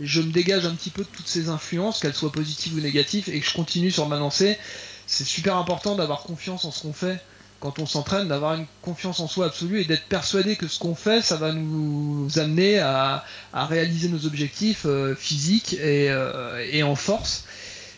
Je 0.00 0.20
me 0.20 0.32
dégage 0.32 0.66
un 0.66 0.74
petit 0.74 0.90
peu 0.90 1.02
de 1.02 1.08
toutes 1.08 1.28
ces 1.28 1.48
influences, 1.48 2.00
qu'elles 2.00 2.14
soient 2.14 2.32
positives 2.32 2.74
ou 2.74 2.80
négatives, 2.80 3.28
et 3.28 3.40
que 3.40 3.46
je 3.46 3.54
continue 3.54 3.90
sur 3.90 4.08
ma 4.08 4.18
lancée. 4.18 4.58
C'est 5.06 5.24
super 5.24 5.56
important 5.56 5.94
d'avoir 5.94 6.22
confiance 6.22 6.64
en 6.64 6.72
ce 6.72 6.82
qu'on 6.82 6.92
fait 6.92 7.22
quand 7.60 7.78
on 7.78 7.86
s'entraîne, 7.86 8.28
d'avoir 8.28 8.54
une 8.54 8.66
confiance 8.82 9.20
en 9.20 9.28
soi 9.28 9.46
absolue 9.46 9.80
et 9.80 9.84
d'être 9.86 10.04
persuadé 10.04 10.56
que 10.56 10.68
ce 10.68 10.78
qu'on 10.78 10.94
fait, 10.94 11.22
ça 11.22 11.36
va 11.36 11.52
nous 11.52 12.28
amener 12.36 12.78
à, 12.78 13.24
réaliser 13.54 14.08
nos 14.10 14.26
objectifs 14.26 14.82
euh, 14.84 15.14
physiques 15.14 15.76
euh, 15.80 16.62
et 16.70 16.82
en 16.82 16.94
force. 16.94 17.44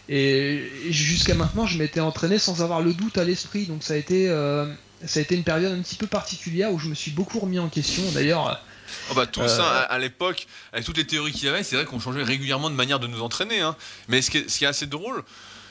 Et, 0.08 0.70
jusqu'à 0.90 1.34
maintenant, 1.34 1.66
je 1.66 1.78
m'étais 1.78 2.00
entraîné 2.00 2.38
sans 2.38 2.62
avoir 2.62 2.80
le 2.80 2.94
doute 2.94 3.18
à 3.18 3.24
l'esprit. 3.24 3.66
Donc 3.66 3.82
ça 3.82 3.94
a 3.94 3.96
été, 3.96 4.28
euh, 4.28 4.66
ça 5.04 5.20
a 5.20 5.22
été 5.22 5.34
une 5.34 5.44
période 5.44 5.72
un 5.72 5.82
petit 5.82 5.96
peu 5.96 6.06
particulière 6.06 6.72
où 6.72 6.78
je 6.78 6.88
me 6.88 6.94
suis 6.94 7.10
beaucoup 7.10 7.38
remis 7.38 7.58
en 7.58 7.68
question. 7.68 8.02
D'ailleurs. 8.12 8.60
Oh 9.10 9.14
bah 9.14 9.26
tous, 9.26 9.40
euh, 9.40 9.84
à, 9.88 9.98
l'époque, 9.98 10.46
avec 10.72 10.84
toutes 10.84 10.96
les 10.96 11.06
théories 11.06 11.32
qu'il 11.32 11.46
y 11.46 11.48
avait, 11.48 11.64
c'est 11.64 11.74
vrai 11.76 11.84
qu'on 11.84 11.98
changeait 11.98 12.22
régulièrement 12.22 12.70
de 12.70 12.76
manière 12.76 13.00
de 13.00 13.08
nous 13.08 13.20
entraîner. 13.20 13.60
Hein. 13.60 13.76
Mais 14.08 14.22
ce 14.22 14.30
qui, 14.30 14.38
est, 14.38 14.48
ce 14.48 14.58
qui, 14.58 14.64
est, 14.64 14.68
assez 14.68 14.86
drôle, 14.86 15.24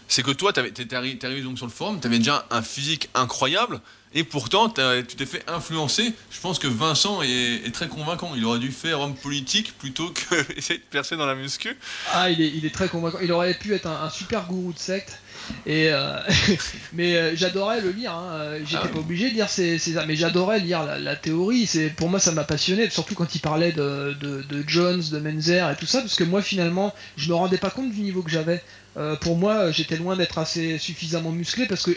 c'est 0.07 0.21
que 0.21 0.31
toi, 0.31 0.53
tu 0.53 0.61
es 0.61 0.93
arrivé 0.93 1.41
donc 1.41 1.57
sur 1.57 1.65
le 1.65 1.71
forum, 1.71 1.99
tu 1.99 2.07
avais 2.07 2.19
déjà 2.19 2.45
un 2.51 2.61
physique 2.61 3.09
incroyable, 3.13 3.79
et 4.17 4.23
pourtant, 4.23 4.69
tu 4.69 5.15
t'es 5.17 5.25
fait 5.25 5.43
influencer. 5.49 6.13
Je 6.31 6.39
pense 6.39 6.57
que 6.57 6.67
Vincent 6.67 7.21
est, 7.21 7.73
très 7.73 7.89
convaincant. 7.89 8.31
Il 8.33 8.45
aurait 8.45 8.59
dû 8.59 8.71
faire 8.71 9.01
homme 9.01 9.13
politique 9.13 9.77
plutôt 9.77 10.09
que 10.09 10.53
essayer 10.57 10.79
de 10.79 10.85
percer 10.85 11.17
dans 11.17 11.25
la 11.25 11.35
muscu. 11.35 11.77
Ah, 12.13 12.29
il 12.29 12.41
est, 12.41 12.47
il 12.47 12.65
est 12.65 12.73
très 12.73 12.87
convaincant. 12.87 13.17
Il 13.21 13.33
aurait 13.33 13.53
pu 13.53 13.73
être 13.73 13.87
un, 13.87 14.09
super 14.09 14.47
gourou 14.47 14.71
de 14.71 14.79
secte. 14.79 15.19
Et 15.65 15.89
euh, 15.89 16.19
mais 16.93 17.15
euh, 17.15 17.35
j'adorais 17.35 17.81
le 17.81 17.91
lire. 17.91 18.13
Hein. 18.13 18.57
J'étais 18.65 18.83
ah 18.83 18.87
pas 18.87 18.99
obligé 18.99 19.29
de 19.29 19.35
lire 19.35 19.49
ces, 19.49 19.79
mais 20.07 20.15
j'adorais 20.15 20.59
lire 20.59 20.83
la, 20.83 21.15
théorie. 21.15 21.65
C'est 21.65 21.89
pour 21.89 22.09
moi 22.09 22.19
ça 22.19 22.31
m'a 22.31 22.43
passionné, 22.43 22.89
surtout 22.89 23.15
quand 23.15 23.35
il 23.35 23.39
parlait 23.39 23.71
de, 23.71 24.15
de, 24.19 24.43
de, 24.43 24.63
Jones, 24.67 25.03
de 25.11 25.19
Menzer 25.19 25.69
et 25.71 25.75
tout 25.75 25.85
ça, 25.85 26.01
parce 26.01 26.15
que 26.15 26.23
moi 26.23 26.41
finalement 26.41 26.93
je 27.17 27.29
me 27.29 27.35
rendais 27.35 27.57
pas 27.57 27.69
compte 27.69 27.91
du 27.91 28.01
niveau 28.01 28.21
que 28.21 28.31
j'avais. 28.31 28.61
Euh, 28.97 29.17
pour 29.17 29.35
moi, 29.35 29.71
j'étais 29.71 29.97
loin 29.97 30.15
d'être 30.15 30.37
assez 30.37 30.77
suffisamment 30.77 31.31
musclé 31.31 31.65
parce 31.65 31.83
que 31.83 31.91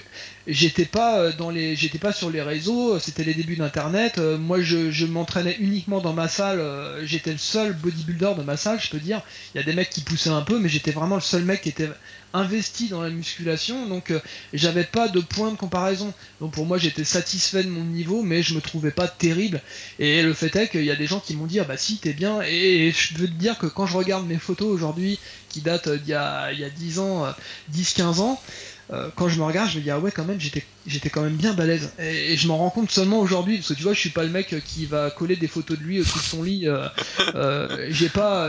j'étais 0.49 0.85
pas 0.85 1.31
dans 1.31 1.50
les, 1.50 1.76
j'étais 1.76 1.99
pas 1.99 2.12
sur 2.12 2.28
les 2.31 2.43
réseaux. 2.43 2.99
C'était 2.99 3.23
les 3.23 3.35
débuts 3.35 3.57
d'Internet. 3.57 4.19
Euh, 4.19 4.37
moi, 4.37 4.61
je, 4.62 4.90
je 4.90 5.07
m'entraînais 5.07 5.57
uniquement 5.61 6.01
dans 6.01 6.12
ma 6.12 6.27
salle. 6.29 6.61
j'étais 7.05 7.33
le 7.33 7.38
seul 7.38 7.72
bodybuilder 7.75 8.33
de 8.37 8.42
ma 8.42 8.57
salle, 8.57 8.81
je 8.81 8.90
peux 8.90 8.99
dire. 8.99 9.22
Il 9.55 9.59
y 9.59 9.61
a 9.61 9.64
des 9.64 9.75
mecs 9.75 9.90
qui 9.90 10.01
poussaient 10.01 10.31
un 10.31 10.42
peu, 10.42 10.59
mais 10.59 10.68
j'étais 10.68 10.90
vraiment 10.90 11.14
le 11.14 11.20
seul 11.20 11.44
mec 11.44 11.62
qui 11.62 11.68
était 11.68 11.88
investi 12.35 12.88
dans 12.88 13.03
la 13.03 13.11
musculation, 13.11 13.87
donc 13.87 14.11
euh, 14.11 14.21
j'avais 14.53 14.85
pas 14.85 15.09
de 15.09 15.21
point 15.21 15.51
de 15.51 15.57
comparaison. 15.57 16.12
Donc 16.41 16.53
pour 16.53 16.67
moi 16.67 16.79
j'étais 16.79 17.05
satisfait 17.05 17.62
de 17.62 17.69
mon 17.69 17.85
niveau, 17.85 18.23
mais 18.23 18.43
je 18.43 18.55
me 18.55 18.61
trouvais 18.61 18.91
pas 18.91 19.09
terrible. 19.09 19.62
Et 19.99 20.23
le 20.23 20.35
fait 20.35 20.55
est 20.57 20.69
qu'il 20.69 20.85
y 20.85 20.91
a 20.91 20.97
des 20.97 21.07
gens 21.07 21.21
qui 21.21 21.35
m'ont 21.35 21.47
dit 21.47 21.61
ah 21.61 21.64
bah 21.64 21.77
si 21.77 21.99
t'es 21.99 22.12
bien. 22.12 22.41
Et, 22.43 22.93
je 22.93 23.17
veux 23.19 23.27
te 23.27 23.33
dire 23.33 23.59
que 23.59 23.67
quand 23.67 23.87
je 23.87 23.97
regarde 23.97 24.27
mes 24.27 24.38
photos 24.38 24.69
aujourd'hui, 24.69 25.19
qui 25.49 25.61
datent 25.61 25.88
d'il 25.88 26.11
y 26.11 26.14
a, 26.14 26.53
il 26.53 26.61
y 26.61 26.64
a 26.64 26.71
10 26.71 26.99
ans, 26.99 27.27
10-15 27.73 28.01
euh, 28.01 28.23
ans, 28.23 28.43
euh, 28.93 29.09
quand 29.17 29.29
je 29.29 29.38
me 29.38 29.45
regarde, 29.45 29.71
je 29.71 29.79
me 29.79 29.83
dis 29.83 29.91
ah 29.91 29.99
ouais 29.99 30.11
quand 30.11 30.25
même 30.25 30.41
j'étais 30.41 30.64
j'étais 30.87 31.11
quand 31.11 31.21
même 31.21 31.37
bien 31.37 31.53
balèze 31.53 31.93
et, 31.99 32.38
je 32.38 32.49
m'en 32.49 32.57
rends 32.57 32.71
compte 32.71 32.91
seulement 32.91 33.21
aujourd'hui 33.21 33.59
parce 33.59 33.69
que 33.69 33.75
tu 33.75 33.83
vois 33.83 33.93
je 33.93 34.01
suis 34.01 34.09
pas 34.09 34.25
le 34.25 34.31
mec 34.31 34.55
qui 34.64 34.87
va 34.87 35.11
coller 35.11 35.37
des 35.37 35.47
photos 35.47 35.79
de 35.79 35.85
lui 35.85 36.01
au-dessus 36.01 36.19
de 36.19 36.25
son 36.25 36.43
lit. 36.43 36.67
j'ai 37.91 38.09
pas 38.09 38.49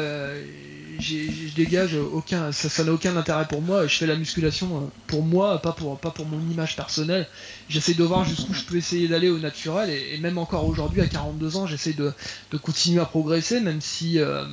je 0.99 1.53
dégage 1.55 1.95
aucun, 1.95 2.51
ça 2.51 2.83
n'a 2.83 2.91
aucun 2.91 3.15
intérêt 3.15 3.47
pour 3.47 3.62
moi. 3.62 3.88
Je 3.88 3.95
fais 3.95 4.05
la 4.05 4.15
musculation 4.15 4.77
euh, 4.77 4.88
pour 5.07 5.23
moi, 5.23 5.62
pas 5.62 5.71
pour, 5.71 6.25
mon 6.25 6.39
image 6.51 6.75
personnelle. 6.75 7.27
J'essaie 7.69 7.93
de 7.93 8.03
voir 8.03 8.25
jusqu'où 8.25 8.53
je 8.53 8.63
peux 8.63 8.75
essayer 8.75 9.07
d'aller 9.07 9.29
au 9.29 9.39
naturel 9.39 9.89
et, 9.89 10.17
même 10.19 10.38
encore 10.38 10.65
aujourd'hui 10.65 11.01
à 11.01 11.07
42 11.07 11.57
ans, 11.57 11.67
j'essaie 11.67 11.93
de, 11.93 12.13
de, 12.51 12.57
continuer 12.57 13.01
à 13.01 13.05
progresser, 13.05 13.62
même 13.62 13.81
si 13.81 14.19
euh, 14.19 14.45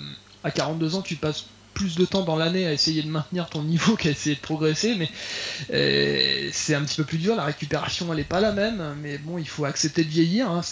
à 0.45 0.51
42 0.51 0.95
ans 0.95 1.03
tu 1.03 1.17
passes 1.17 1.47
plus 1.77 1.95
de 1.95 2.07
temps 2.07 2.23
dans 2.23 2.37
l'année 2.37 2.67
à 2.67 2.73
essayer 2.73 3.03
de 3.03 3.09
maintenir 3.09 3.51
ton 3.51 3.63
niveau 3.63 3.97
qu'à 3.97 4.11
essayer 4.11 4.35
de 4.35 4.41
progresser, 4.41 4.95
mais 4.97 5.11
euh, 5.73 6.49
c'est 6.51 6.75
un 6.75 6.83
petit 6.83 6.97
peu 6.97 7.05
plus 7.05 7.19
dur. 7.19 7.37
La 7.37 7.45
récupération, 7.45 8.13
elle 8.13 8.19
est 8.19 8.25
pas 8.25 8.41
la 8.41 8.53
même, 8.53 8.97
mais 9.03 9.19
bon, 9.19 9.37
il 9.37 9.47
faut 9.47 9.67
accepter 9.67 10.03
de 10.03 10.09
vieillir. 10.09 10.51
Hein. 10.51 10.63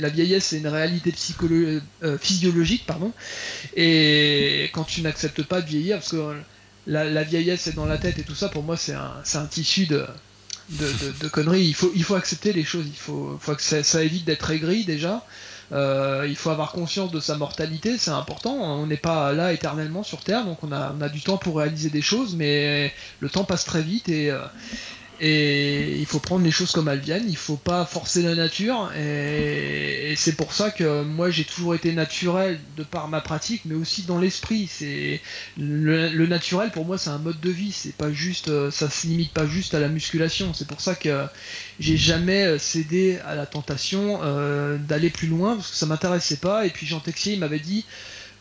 La 0.00 0.08
vieillesse, 0.08 0.46
c'est 0.46 0.58
une 0.58 0.66
réalité 0.66 1.12
euh, 1.52 2.18
physiologique, 2.18 2.86
pardon. 2.86 3.12
Et 3.76 4.70
quand 4.72 4.84
tu 4.84 5.02
n'acceptes 5.02 5.42
pas 5.42 5.60
de 5.60 5.66
vieillir, 5.66 5.98
parce 5.98 6.12
que 6.12 6.36
la, 6.86 7.22
vieillesse 7.22 7.66
est 7.66 7.74
dans 7.74 7.86
la 7.86 7.98
tête 7.98 8.18
et 8.18 8.22
tout 8.22 8.34
ça, 8.34 8.48
pour 8.48 8.62
moi, 8.62 8.78
c'est 8.78 8.94
un, 8.94 9.46
tissu 9.50 9.86
de, 9.86 10.06
conneries. 11.30 11.66
Il 11.94 12.04
faut, 12.04 12.14
accepter 12.14 12.54
les 12.54 12.64
choses. 12.64 12.86
Il 12.86 12.96
faut, 12.96 13.36
faut 13.38 13.54
que 13.54 13.62
ça, 13.62 13.82
ça 13.82 14.02
évite 14.02 14.24
d'être 14.24 14.50
aigri 14.50 14.84
déjà. 14.84 15.22
Euh, 15.72 16.26
il 16.28 16.36
faut 16.36 16.50
avoir 16.50 16.72
conscience 16.72 17.10
de 17.10 17.20
sa 17.20 17.36
mortalité, 17.36 17.96
c'est 17.98 18.10
important. 18.10 18.54
On 18.54 18.86
n'est 18.86 18.96
pas 18.96 19.32
là 19.32 19.52
éternellement 19.52 20.02
sur 20.02 20.22
Terre, 20.22 20.44
donc 20.44 20.62
on 20.64 20.72
a, 20.72 20.92
on 20.96 21.00
a 21.00 21.08
du 21.08 21.22
temps 21.22 21.38
pour 21.38 21.58
réaliser 21.58 21.90
des 21.90 22.02
choses, 22.02 22.34
mais 22.34 22.92
le 23.20 23.28
temps 23.28 23.44
passe 23.44 23.64
très 23.64 23.82
vite 23.82 24.08
et, 24.08 24.30
euh, 24.30 24.40
et 25.20 25.98
il 25.98 26.06
faut 26.06 26.18
prendre 26.18 26.44
les 26.44 26.50
choses 26.50 26.72
comme 26.72 26.88
elles 26.88 27.00
viennent, 27.00 27.28
il 27.28 27.36
faut 27.36 27.56
pas 27.56 27.84
forcer 27.84 28.22
la 28.22 28.34
nature 28.34 28.90
et, 28.96 30.14
c'est 30.16 30.34
pour 30.36 30.52
ça 30.52 30.70
que 30.70 31.02
moi 31.02 31.30
j'ai 31.30 31.44
toujours 31.44 31.74
été 31.74 31.92
naturel 31.92 32.58
de 32.76 32.82
par 32.82 33.08
ma 33.08 33.20
pratique 33.20 33.62
mais 33.64 33.74
aussi 33.74 34.02
dans 34.02 34.18
l'esprit. 34.18 34.66
C'est 34.66 35.20
le, 35.56 36.26
naturel 36.26 36.70
pour 36.70 36.84
moi 36.84 36.98
c'est 36.98 37.10
un 37.10 37.18
mode 37.18 37.40
de 37.40 37.50
vie, 37.50 37.72
c'est 37.72 37.94
pas 37.94 38.12
juste 38.12 38.48
euh, 38.48 38.70
ça 38.70 38.90
se 38.90 39.06
limite 39.06 39.32
pas 39.32 39.46
juste 39.46 39.74
à 39.74 39.80
la 39.80 39.88
musculation. 39.88 40.52
C'est 40.52 40.66
pour 40.66 40.80
ça 40.80 40.94
que 40.94 41.26
j'ai 41.78 41.96
jamais 41.96 42.58
cédé 42.58 43.18
à 43.26 43.34
la 43.34 43.46
tentation 43.46 44.20
euh, 44.22 44.78
d'aller 44.78 45.10
plus 45.10 45.28
loin 45.28 45.56
parce 45.56 45.70
que 45.70 45.76
ça 45.76 45.86
m'intéressait 45.86 46.36
pas 46.36 46.66
et 46.66 46.70
puis 46.70 46.86
Jean 46.86 47.00
Texier 47.00 47.34
il 47.34 47.40
m'avait 47.40 47.60
dit 47.60 47.84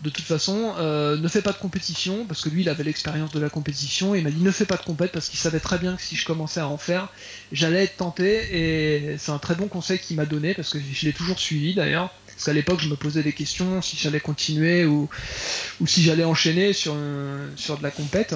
de 0.01 0.09
toute 0.09 0.25
façon, 0.25 0.73
euh, 0.77 1.17
ne 1.17 1.27
fais 1.27 1.41
pas 1.41 1.51
de 1.51 1.57
compétition, 1.57 2.25
parce 2.25 2.41
que 2.41 2.49
lui, 2.49 2.61
il 2.61 2.69
avait 2.69 2.85
l'expérience 2.85 3.31
de 3.31 3.39
la 3.39 3.49
compétition, 3.49 4.15
et 4.15 4.19
il 4.19 4.23
m'a 4.23 4.31
dit 4.31 4.41
ne 4.41 4.51
fais 4.51 4.65
pas 4.65 4.77
de 4.77 4.83
compète, 4.83 5.11
parce 5.11 5.27
qu'il 5.27 5.39
savait 5.39 5.59
très 5.59 5.77
bien 5.77 5.95
que 5.95 6.01
si 6.01 6.15
je 6.15 6.25
commençais 6.25 6.61
à 6.61 6.67
en 6.67 6.77
faire, 6.77 7.09
j'allais 7.51 7.83
être 7.83 7.97
tenté, 7.97 9.11
et 9.11 9.17
c'est 9.17 9.31
un 9.31 9.39
très 9.39 9.55
bon 9.55 9.67
conseil 9.67 9.99
qu'il 9.99 10.15
m'a 10.15 10.25
donné, 10.25 10.53
parce 10.53 10.69
que 10.69 10.79
je 10.79 11.05
l'ai 11.05 11.11
toujours 11.11 11.37
suivi 11.37 11.73
d'ailleurs, 11.73 12.13
parce 12.27 12.45
qu'à 12.45 12.53
l'époque, 12.53 12.79
je 12.79 12.87
me 12.87 12.95
posais 12.95 13.23
des 13.23 13.33
questions, 13.33 13.81
si 13.81 13.97
j'allais 13.97 14.21
continuer, 14.21 14.85
ou, 14.85 15.09
si 15.85 16.01
j'allais 16.01 16.23
enchaîner 16.23 16.71
sur, 16.71 16.95
de 16.95 17.83
la 17.83 17.91
compète. 17.91 18.35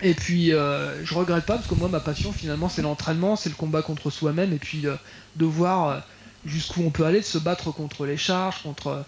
Et 0.00 0.14
puis, 0.14 0.52
euh, 0.52 1.04
je 1.04 1.14
regrette 1.14 1.46
pas, 1.46 1.54
parce 1.54 1.68
que 1.68 1.76
moi, 1.76 1.88
ma 1.88 2.00
passion, 2.00 2.32
finalement, 2.32 2.68
c'est 2.68 2.82
l'entraînement, 2.82 3.36
c'est 3.36 3.50
le 3.50 3.54
combat 3.54 3.82
contre 3.82 4.10
soi-même, 4.10 4.52
et 4.52 4.58
puis 4.58 4.88
euh, 4.88 4.96
de 5.36 5.44
voir 5.44 6.04
jusqu'où 6.44 6.82
on 6.82 6.90
peut 6.90 7.04
aller, 7.04 7.20
de 7.20 7.24
se 7.24 7.38
battre 7.38 7.70
contre 7.70 8.04
les 8.04 8.16
charges, 8.16 8.62
contre 8.64 9.04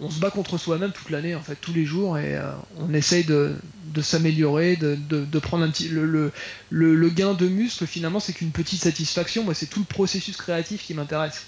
on 0.00 0.10
se 0.10 0.20
bat 0.20 0.30
contre 0.30 0.58
soi-même 0.58 0.92
toute 0.92 1.10
l'année, 1.10 1.34
en 1.34 1.42
fait, 1.42 1.56
tous 1.56 1.72
les 1.72 1.84
jours, 1.84 2.18
et 2.18 2.36
euh, 2.36 2.52
on 2.78 2.92
essaye 2.94 3.24
de, 3.24 3.56
s'améliorer, 4.00 4.76
de, 4.76 5.38
prendre 5.38 5.64
un 5.64 5.70
petit. 5.70 5.88
Le, 5.88 6.32
le, 6.70 7.08
gain 7.08 7.34
de 7.34 7.48
muscle, 7.48 7.86
finalement, 7.86 8.20
c'est 8.20 8.32
qu'une 8.32 8.52
petite 8.52 8.82
satisfaction. 8.82 9.44
Moi, 9.44 9.54
c'est 9.54 9.66
tout 9.66 9.80
le 9.80 9.84
processus 9.84 10.36
créatif 10.36 10.84
qui 10.84 10.94
m'intéresse. 10.94 11.46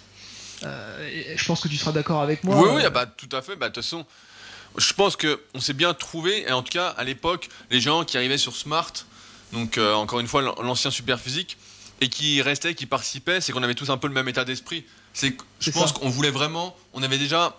Euh, 0.65 1.35
je 1.37 1.45
pense 1.45 1.61
que 1.61 1.69
tu 1.69 1.77
seras 1.77 1.93
d'accord 1.93 2.21
avec 2.21 2.45
moi. 2.45 2.61
Oui, 2.61 2.69
oui, 2.75 2.85
euh, 2.85 2.91
bah, 2.91 3.07
tout 3.07 3.35
à 3.35 3.41
fait. 3.41 3.57
Bah, 3.57 3.69
de 3.69 3.75
toute 3.75 3.85
façon, 3.85 4.05
je 4.77 4.93
pense 4.93 5.17
qu'on 5.17 5.61
s'est 5.61 5.73
bien 5.73 5.95
trouvé, 5.95 6.43
et 6.49 6.53
en 6.53 6.63
tout 6.63 6.73
cas, 6.73 6.89
à 6.89 7.05
l'époque, 7.05 7.49
les 7.71 7.81
gens 7.81 8.05
qui 8.05 8.17
arrivaient 8.17 8.39
sur 8.39 8.57
Smart, 8.57 8.93
donc 9.53 9.79
encore 9.79 10.21
une 10.21 10.29
fois 10.29 10.43
l'ancien 10.43 10.91
super 10.91 11.21
physique, 11.21 11.57
et 12.01 12.09
qui 12.09 12.41
restait, 12.43 12.75
qui 12.75 12.87
participait, 12.87 13.41
c'est 13.41 13.53
qu'on 13.53 13.63
avait 13.63 13.75
tous 13.75 13.91
un 13.91 13.97
peu 13.97 14.09
le 14.09 14.15
même 14.15 14.29
état 14.29 14.45
d'esprit. 14.45 14.85
C'est, 15.13 15.37
je 15.61 15.71
pense 15.71 15.93
qu'on 15.93 16.09
voulait 16.09 16.31
vraiment, 16.31 16.77
on 16.95 17.03
avait 17.03 17.19
déjà 17.19 17.57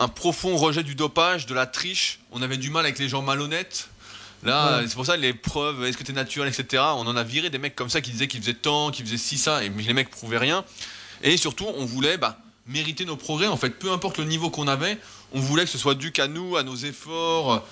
un 0.00 0.08
profond 0.08 0.56
rejet 0.56 0.82
du 0.82 0.94
dopage, 0.94 1.46
de 1.46 1.54
la 1.54 1.66
triche. 1.66 2.20
On 2.32 2.40
avait 2.42 2.56
du 2.56 2.70
mal 2.70 2.84
avec 2.84 2.98
les 2.98 3.08
gens 3.08 3.22
malhonnêtes. 3.22 3.90
Là, 4.42 4.80
c'est 4.86 4.94
pour 4.94 5.04
ça 5.04 5.18
les 5.18 5.34
preuves, 5.34 5.84
est-ce 5.84 5.98
que 5.98 6.02
t'es 6.02 6.14
naturel, 6.14 6.48
etc. 6.48 6.82
On 6.96 7.06
en 7.06 7.14
a 7.14 7.22
viré 7.22 7.50
des 7.50 7.58
mecs 7.58 7.76
comme 7.76 7.90
ça 7.90 8.00
qui 8.00 8.10
disaient 8.10 8.26
qu'ils 8.26 8.40
faisaient 8.40 8.54
tant, 8.54 8.90
qu'ils 8.90 9.04
faisaient 9.04 9.18
ci, 9.18 9.36
ça, 9.36 9.62
et 9.62 9.68
les 9.68 9.92
mecs 9.92 10.10
prouvaient 10.10 10.38
rien. 10.38 10.64
Et 11.22 11.36
surtout, 11.36 11.66
on 11.76 11.84
voulait 11.84 12.16
bah, 12.16 12.38
mériter 12.66 13.04
nos 13.04 13.16
progrès. 13.16 13.48
En 13.48 13.58
fait, 13.58 13.68
peu 13.68 13.92
importe 13.92 14.16
le 14.16 14.24
niveau 14.24 14.48
qu'on 14.48 14.66
avait, 14.66 14.96
on 15.32 15.40
voulait 15.40 15.64
que 15.64 15.70
ce 15.70 15.76
soit 15.76 15.94
dû 15.94 16.10
qu'à 16.10 16.26
nous, 16.26 16.56
à 16.56 16.62
nos 16.62 16.76
efforts. 16.76 17.62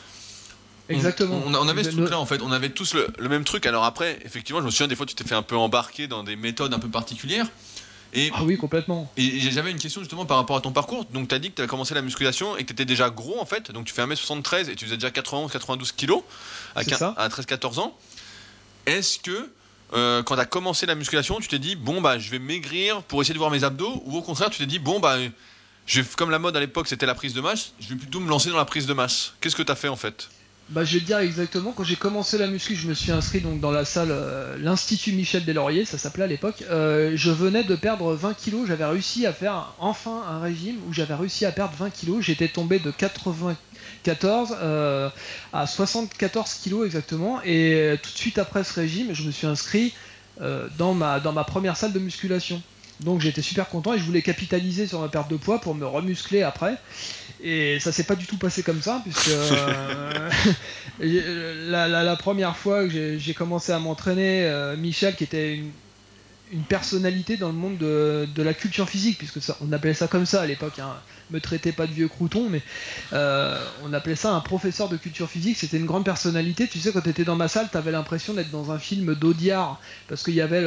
Exactement. 0.90 1.42
On, 1.46 1.68
avait 1.68 1.84
ce 1.84 1.90
truc-là, 1.90 2.18
en 2.18 2.26
fait. 2.26 2.42
On 2.42 2.52
avait 2.52 2.68
tous 2.68 2.92
le, 2.92 3.08
le, 3.18 3.28
même 3.30 3.44
truc. 3.44 3.64
Alors 3.64 3.84
après, 3.84 4.18
effectivement, 4.26 4.60
je 4.60 4.66
me 4.66 4.70
souviens 4.70 4.88
des 4.88 4.96
fois, 4.96 5.06
tu 5.06 5.14
t'es 5.14 5.24
fait 5.24 5.34
un 5.34 5.42
peu 5.42 5.56
embarquer 5.56 6.06
dans 6.06 6.22
des 6.22 6.36
méthodes 6.36 6.74
un 6.74 6.78
peu 6.78 6.90
particulières 6.90 7.46
ah 8.32 8.44
oui, 8.44 8.56
complètement. 8.56 9.10
Et 9.16 9.40
j'avais 9.50 9.70
une 9.70 9.78
question 9.78 10.00
justement 10.00 10.24
par 10.24 10.38
rapport 10.38 10.56
à 10.56 10.60
ton 10.60 10.72
parcours. 10.72 11.04
Donc, 11.06 11.28
tu 11.28 11.34
as 11.34 11.38
dit 11.38 11.50
que 11.50 11.56
tu 11.56 11.62
as 11.62 11.66
commencé 11.66 11.94
la 11.94 12.02
musculation 12.02 12.56
et 12.56 12.62
que 12.62 12.68
tu 12.68 12.72
étais 12.72 12.84
déjà 12.84 13.10
gros 13.10 13.40
en 13.40 13.46
fait. 13.46 13.70
Donc, 13.70 13.86
tu 13.86 13.92
fais 13.92 14.04
1m73 14.04 14.70
et 14.70 14.76
tu 14.76 14.86
faisais 14.86 14.96
déjà 14.96 15.10
91-92 15.10 15.92
kg 15.94 16.14
à, 16.74 16.80
à 16.80 17.28
13-14 17.28 17.80
ans. 17.80 17.96
Est-ce 18.86 19.18
que 19.18 19.50
euh, 19.92 20.22
quand 20.22 20.34
tu 20.36 20.40
as 20.40 20.46
commencé 20.46 20.86
la 20.86 20.94
musculation, 20.94 21.40
tu 21.40 21.48
t'es 21.48 21.58
dit, 21.58 21.76
bon, 21.76 22.00
bah, 22.00 22.18
je 22.18 22.30
vais 22.30 22.38
maigrir 22.38 23.02
pour 23.02 23.20
essayer 23.20 23.34
de 23.34 23.38
voir 23.38 23.50
mes 23.50 23.64
abdos 23.64 24.02
Ou 24.06 24.16
au 24.16 24.22
contraire, 24.22 24.50
tu 24.50 24.58
t'es 24.58 24.66
dit, 24.66 24.78
bon, 24.78 25.00
bah, 25.00 25.18
je 25.88 26.02
comme 26.16 26.30
la 26.30 26.38
mode 26.38 26.56
à 26.56 26.60
l'époque 26.60 26.86
c'était 26.86 27.06
la 27.06 27.14
prise 27.14 27.32
de 27.32 27.40
masse, 27.40 27.72
je 27.80 27.88
vais 27.88 27.96
plutôt 27.96 28.20
me 28.20 28.28
lancer 28.28 28.50
dans 28.50 28.58
la 28.58 28.66
prise 28.66 28.86
de 28.86 28.92
masse. 28.92 29.32
Qu'est-ce 29.40 29.56
que 29.56 29.62
tu 29.62 29.72
as 29.72 29.74
fait 29.74 29.88
en 29.88 29.96
fait? 29.96 30.28
Bah, 30.70 30.84
je 30.84 30.94
vais 30.94 31.00
te 31.00 31.06
dire 31.06 31.18
exactement. 31.18 31.72
Quand 31.72 31.84
j'ai 31.84 31.96
commencé 31.96 32.36
la 32.36 32.46
muscu, 32.46 32.76
je 32.76 32.88
me 32.88 32.94
suis 32.94 33.10
inscrit 33.10 33.40
donc 33.40 33.58
dans 33.58 33.70
la 33.70 33.86
salle, 33.86 34.10
euh, 34.10 34.56
l'Institut 34.60 35.12
Michel 35.12 35.44
Deslauriers, 35.46 35.86
ça 35.86 35.96
s'appelait 35.96 36.24
à 36.24 36.26
l'époque. 36.26 36.62
Euh, 36.70 37.12
je 37.14 37.30
venais 37.30 37.64
de 37.64 37.74
perdre 37.74 38.12
20 38.12 38.34
kilos. 38.34 38.68
J'avais 38.68 38.84
réussi 38.84 39.24
à 39.24 39.32
faire 39.32 39.72
enfin 39.78 40.22
un 40.28 40.40
régime 40.40 40.76
où 40.86 40.92
j'avais 40.92 41.14
réussi 41.14 41.46
à 41.46 41.52
perdre 41.52 41.74
20 41.78 41.90
kilos. 41.90 42.22
J'étais 42.22 42.48
tombé 42.48 42.80
de 42.80 42.90
94 42.90 44.56
euh, 44.60 45.08
à 45.54 45.66
74 45.66 46.52
kilos 46.54 46.84
exactement. 46.84 47.40
Et 47.44 47.94
tout 48.02 48.12
de 48.12 48.18
suite 48.18 48.38
après 48.38 48.62
ce 48.62 48.74
régime, 48.74 49.14
je 49.14 49.22
me 49.22 49.30
suis 49.30 49.46
inscrit 49.46 49.94
dans, 50.78 50.94
ma, 50.94 51.18
dans 51.18 51.32
ma 51.32 51.42
première 51.42 51.76
salle 51.76 51.92
de 51.92 51.98
musculation. 51.98 52.62
Donc 53.00 53.20
j'étais 53.20 53.42
super 53.42 53.68
content 53.68 53.94
et 53.94 53.98
je 53.98 54.04
voulais 54.04 54.22
capitaliser 54.22 54.86
sur 54.86 55.00
ma 55.00 55.08
perte 55.08 55.30
de 55.30 55.36
poids 55.36 55.60
pour 55.60 55.74
me 55.74 55.86
remuscler 55.86 56.42
après. 56.42 56.76
Et 57.42 57.78
ça 57.80 57.92
s'est 57.92 58.04
pas 58.04 58.16
du 58.16 58.26
tout 58.26 58.36
passé 58.36 58.62
comme 58.62 58.82
ça, 58.82 59.00
puisque 59.04 59.28
euh, 59.28 60.30
la, 61.70 62.16
première 62.16 62.56
fois 62.56 62.86
que 62.88 63.18
j'ai 63.18 63.34
commencé 63.34 63.70
à 63.72 63.78
m'entraîner, 63.78 64.44
euh, 64.44 64.76
Michel, 64.76 65.14
qui 65.14 65.24
était 65.24 65.54
une, 65.54 65.70
une 66.52 66.62
personnalité 66.62 67.36
dans 67.36 67.48
le 67.48 67.54
monde 67.54 67.78
de, 67.78 68.42
la 68.42 68.54
culture 68.54 68.88
physique, 68.88 69.18
puisque 69.18 69.40
ça, 69.40 69.56
on 69.60 69.72
appelait 69.72 69.94
ça 69.94 70.08
comme 70.08 70.26
ça 70.26 70.42
à 70.42 70.46
l'époque. 70.46 70.78
Hein. 70.78 70.96
Me 71.30 71.40
traitez 71.40 71.72
pas 71.72 71.86
de 71.86 71.92
vieux 71.92 72.08
crouton, 72.08 72.48
mais 72.48 72.62
euh, 73.12 73.62
on 73.84 73.92
appelait 73.92 74.16
ça 74.16 74.32
un 74.32 74.40
professeur 74.40 74.88
de 74.88 74.96
culture 74.96 75.28
physique. 75.28 75.58
C'était 75.58 75.76
une 75.76 75.86
grande 75.86 76.04
personnalité. 76.04 76.66
Tu 76.66 76.78
sais, 76.78 76.90
quand 76.90 77.02
tu 77.02 77.10
étais 77.10 77.24
dans 77.24 77.36
ma 77.36 77.48
salle, 77.48 77.68
tu 77.70 77.76
avais 77.76 77.92
l'impression 77.92 78.32
d'être 78.32 78.50
dans 78.50 78.72
un 78.72 78.78
film 78.78 79.14
d'Audiard, 79.14 79.80
parce 80.08 80.22
qu'il 80.22 80.34
y 80.34 80.40
avait 80.40 80.62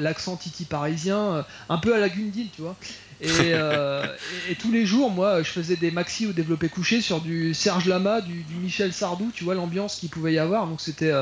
l'accent 0.00 0.36
titi 0.36 0.64
parisien, 0.64 1.46
un 1.68 1.78
peu 1.78 1.94
à 1.94 1.98
la 1.98 2.08
Gundil, 2.08 2.48
tu 2.54 2.62
vois. 2.62 2.76
Euh, 3.22 4.06
et, 4.50 4.54
tous 4.54 4.72
les 4.72 4.86
jours, 4.86 5.10
moi, 5.10 5.42
je 5.42 5.50
faisais 5.50 5.76
des 5.76 5.90
maxi 5.90 6.26
au 6.26 6.32
développé 6.32 6.68
couché 6.68 7.00
sur 7.00 7.20
du 7.20 7.54
Serge 7.54 7.86
Lama, 7.86 8.20
du, 8.20 8.44
Michel 8.60 8.92
Sardou, 8.92 9.30
tu 9.34 9.44
vois 9.44 9.54
l'ambiance 9.54 9.96
qu'il 9.96 10.10
pouvait 10.10 10.32
y 10.32 10.38
avoir. 10.38 10.66
Donc 10.66 10.80
c'était 10.80 11.12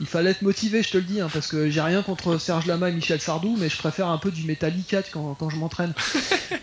il 0.00 0.06
fallait 0.06 0.30
être 0.30 0.42
motivé, 0.42 0.82
je 0.82 0.90
te 0.90 0.96
le 0.96 1.04
dis, 1.04 1.20
hein, 1.20 1.28
parce 1.32 1.46
que 1.46 1.68
j'ai 1.68 1.80
rien 1.80 2.02
contre 2.02 2.38
Serge 2.38 2.66
Lama 2.66 2.88
et 2.88 2.92
Michel 2.92 3.20
Sardou, 3.20 3.56
mais 3.58 3.68
je 3.68 3.76
préfère 3.76 4.08
un 4.08 4.16
peu 4.16 4.30
du 4.30 4.44
Metallica 4.44 5.02
quand, 5.02 5.34
quand 5.34 5.50
je 5.50 5.56
m'entraîne. 5.56 5.94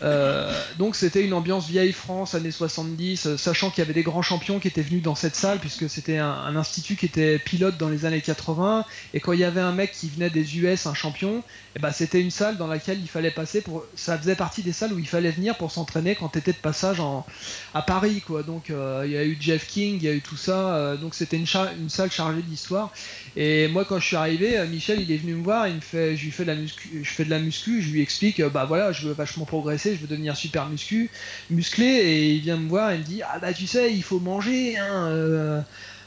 Euh, 0.03 0.53
donc 0.77 0.95
c'était 0.95 1.23
une 1.23 1.33
ambiance 1.33 1.67
vieille 1.67 1.93
France, 1.93 2.35
années 2.35 2.51
70, 2.51 3.25
euh, 3.25 3.37
sachant 3.37 3.71
qu'il 3.71 3.79
y 3.79 3.81
avait 3.81 3.93
des 3.93 4.03
grands 4.03 4.21
champions 4.21 4.59
qui 4.59 4.67
étaient 4.67 4.81
venus 4.81 5.01
dans 5.01 5.15
cette 5.15 5.35
salle, 5.35 5.59
puisque 5.59 5.89
c'était 5.89 6.17
un, 6.17 6.55
institut 6.55 6.95
qui 6.95 7.07
était 7.07 7.39
pilote 7.39 7.77
dans 7.77 7.89
les 7.89 8.05
années 8.05 8.21
80, 8.21 8.85
et 9.13 9.19
quand 9.19 9.33
il 9.33 9.39
y 9.39 9.43
avait 9.43 9.61
un 9.61 9.71
mec 9.71 9.93
qui 9.93 10.09
venait 10.09 10.29
des 10.29 10.57
US, 10.57 10.85
un 10.85 10.93
champion, 10.93 11.39
et 11.39 11.43
eh 11.77 11.79
ben 11.79 11.91
c'était 11.91 12.21
une 12.21 12.31
salle 12.31 12.57
dans 12.57 12.67
laquelle 12.67 12.99
il 12.99 13.07
fallait 13.07 13.31
passer 13.31 13.61
pour. 13.61 13.85
Ça 13.95 14.17
faisait 14.17 14.35
partie 14.35 14.61
des 14.61 14.73
salles 14.73 14.93
où 14.93 14.99
il 14.99 15.07
fallait 15.07 15.31
venir 15.31 15.57
pour 15.57 15.71
s'entraîner 15.71 16.15
quand 16.15 16.29
tu 16.29 16.39
étais 16.39 16.53
de 16.53 16.57
passage 16.57 16.99
en, 16.99 17.25
à 17.73 17.81
Paris, 17.81 18.21
quoi. 18.21 18.43
Donc 18.43 18.69
euh, 18.69 19.03
il 19.05 19.13
y 19.13 19.17
a 19.17 19.23
eu 19.23 19.37
Jeff 19.39 19.67
King, 19.67 19.95
il 19.95 20.03
y 20.03 20.09
a 20.09 20.13
eu 20.13 20.21
tout 20.21 20.37
ça, 20.37 20.95
donc 20.97 21.15
c'était 21.15 21.37
une, 21.37 21.47
une 21.79 21.89
salle 21.89 22.11
chargée 22.11 22.41
d'histoire. 22.41 22.91
Et 23.39 23.67
moi, 23.67 23.85
quand 23.85 23.99
je 23.99 24.05
suis 24.07 24.15
arrivé, 24.15 24.57
euh, 24.57 24.65
Michel, 24.65 24.99
il 24.99 25.11
est 25.11 25.17
venu 25.17 25.35
me 25.35 25.43
voir, 25.43 25.67
il 25.67 25.75
me 25.75 25.79
fait, 25.79 26.17
je 26.17 26.25
lui 26.25 26.31
fais 26.31 26.43
de 26.43 27.29
la 27.29 27.37
muscu, 27.37 27.83
je 27.83 27.91
lui 27.91 28.01
explique, 28.01 28.39
euh, 28.39 28.49
bah 28.49 28.65
voilà, 28.65 28.91
je 28.91 29.07
veux 29.07 29.13
vachement 29.13 29.45
progresser, 29.45 29.93
je 29.95 30.01
veux 30.01 30.07
devenir 30.07 30.35
super 30.35 30.67
muscu, 30.67 31.11
musclé, 31.51 31.85
et 31.85 32.31
il 32.31 32.41
vient 32.41 32.57
me 32.57 32.67
voir, 32.67 32.89
et 32.89 32.97
me 32.97 33.03
dit, 33.03 33.21
ah 33.21 33.37
bah 33.37 33.53
tu 33.53 33.67
sais, 33.67 33.93
il 33.93 34.01
faut 34.01 34.19
manger. 34.19 34.79
Hein, 34.79 35.09
euh. 35.11 35.61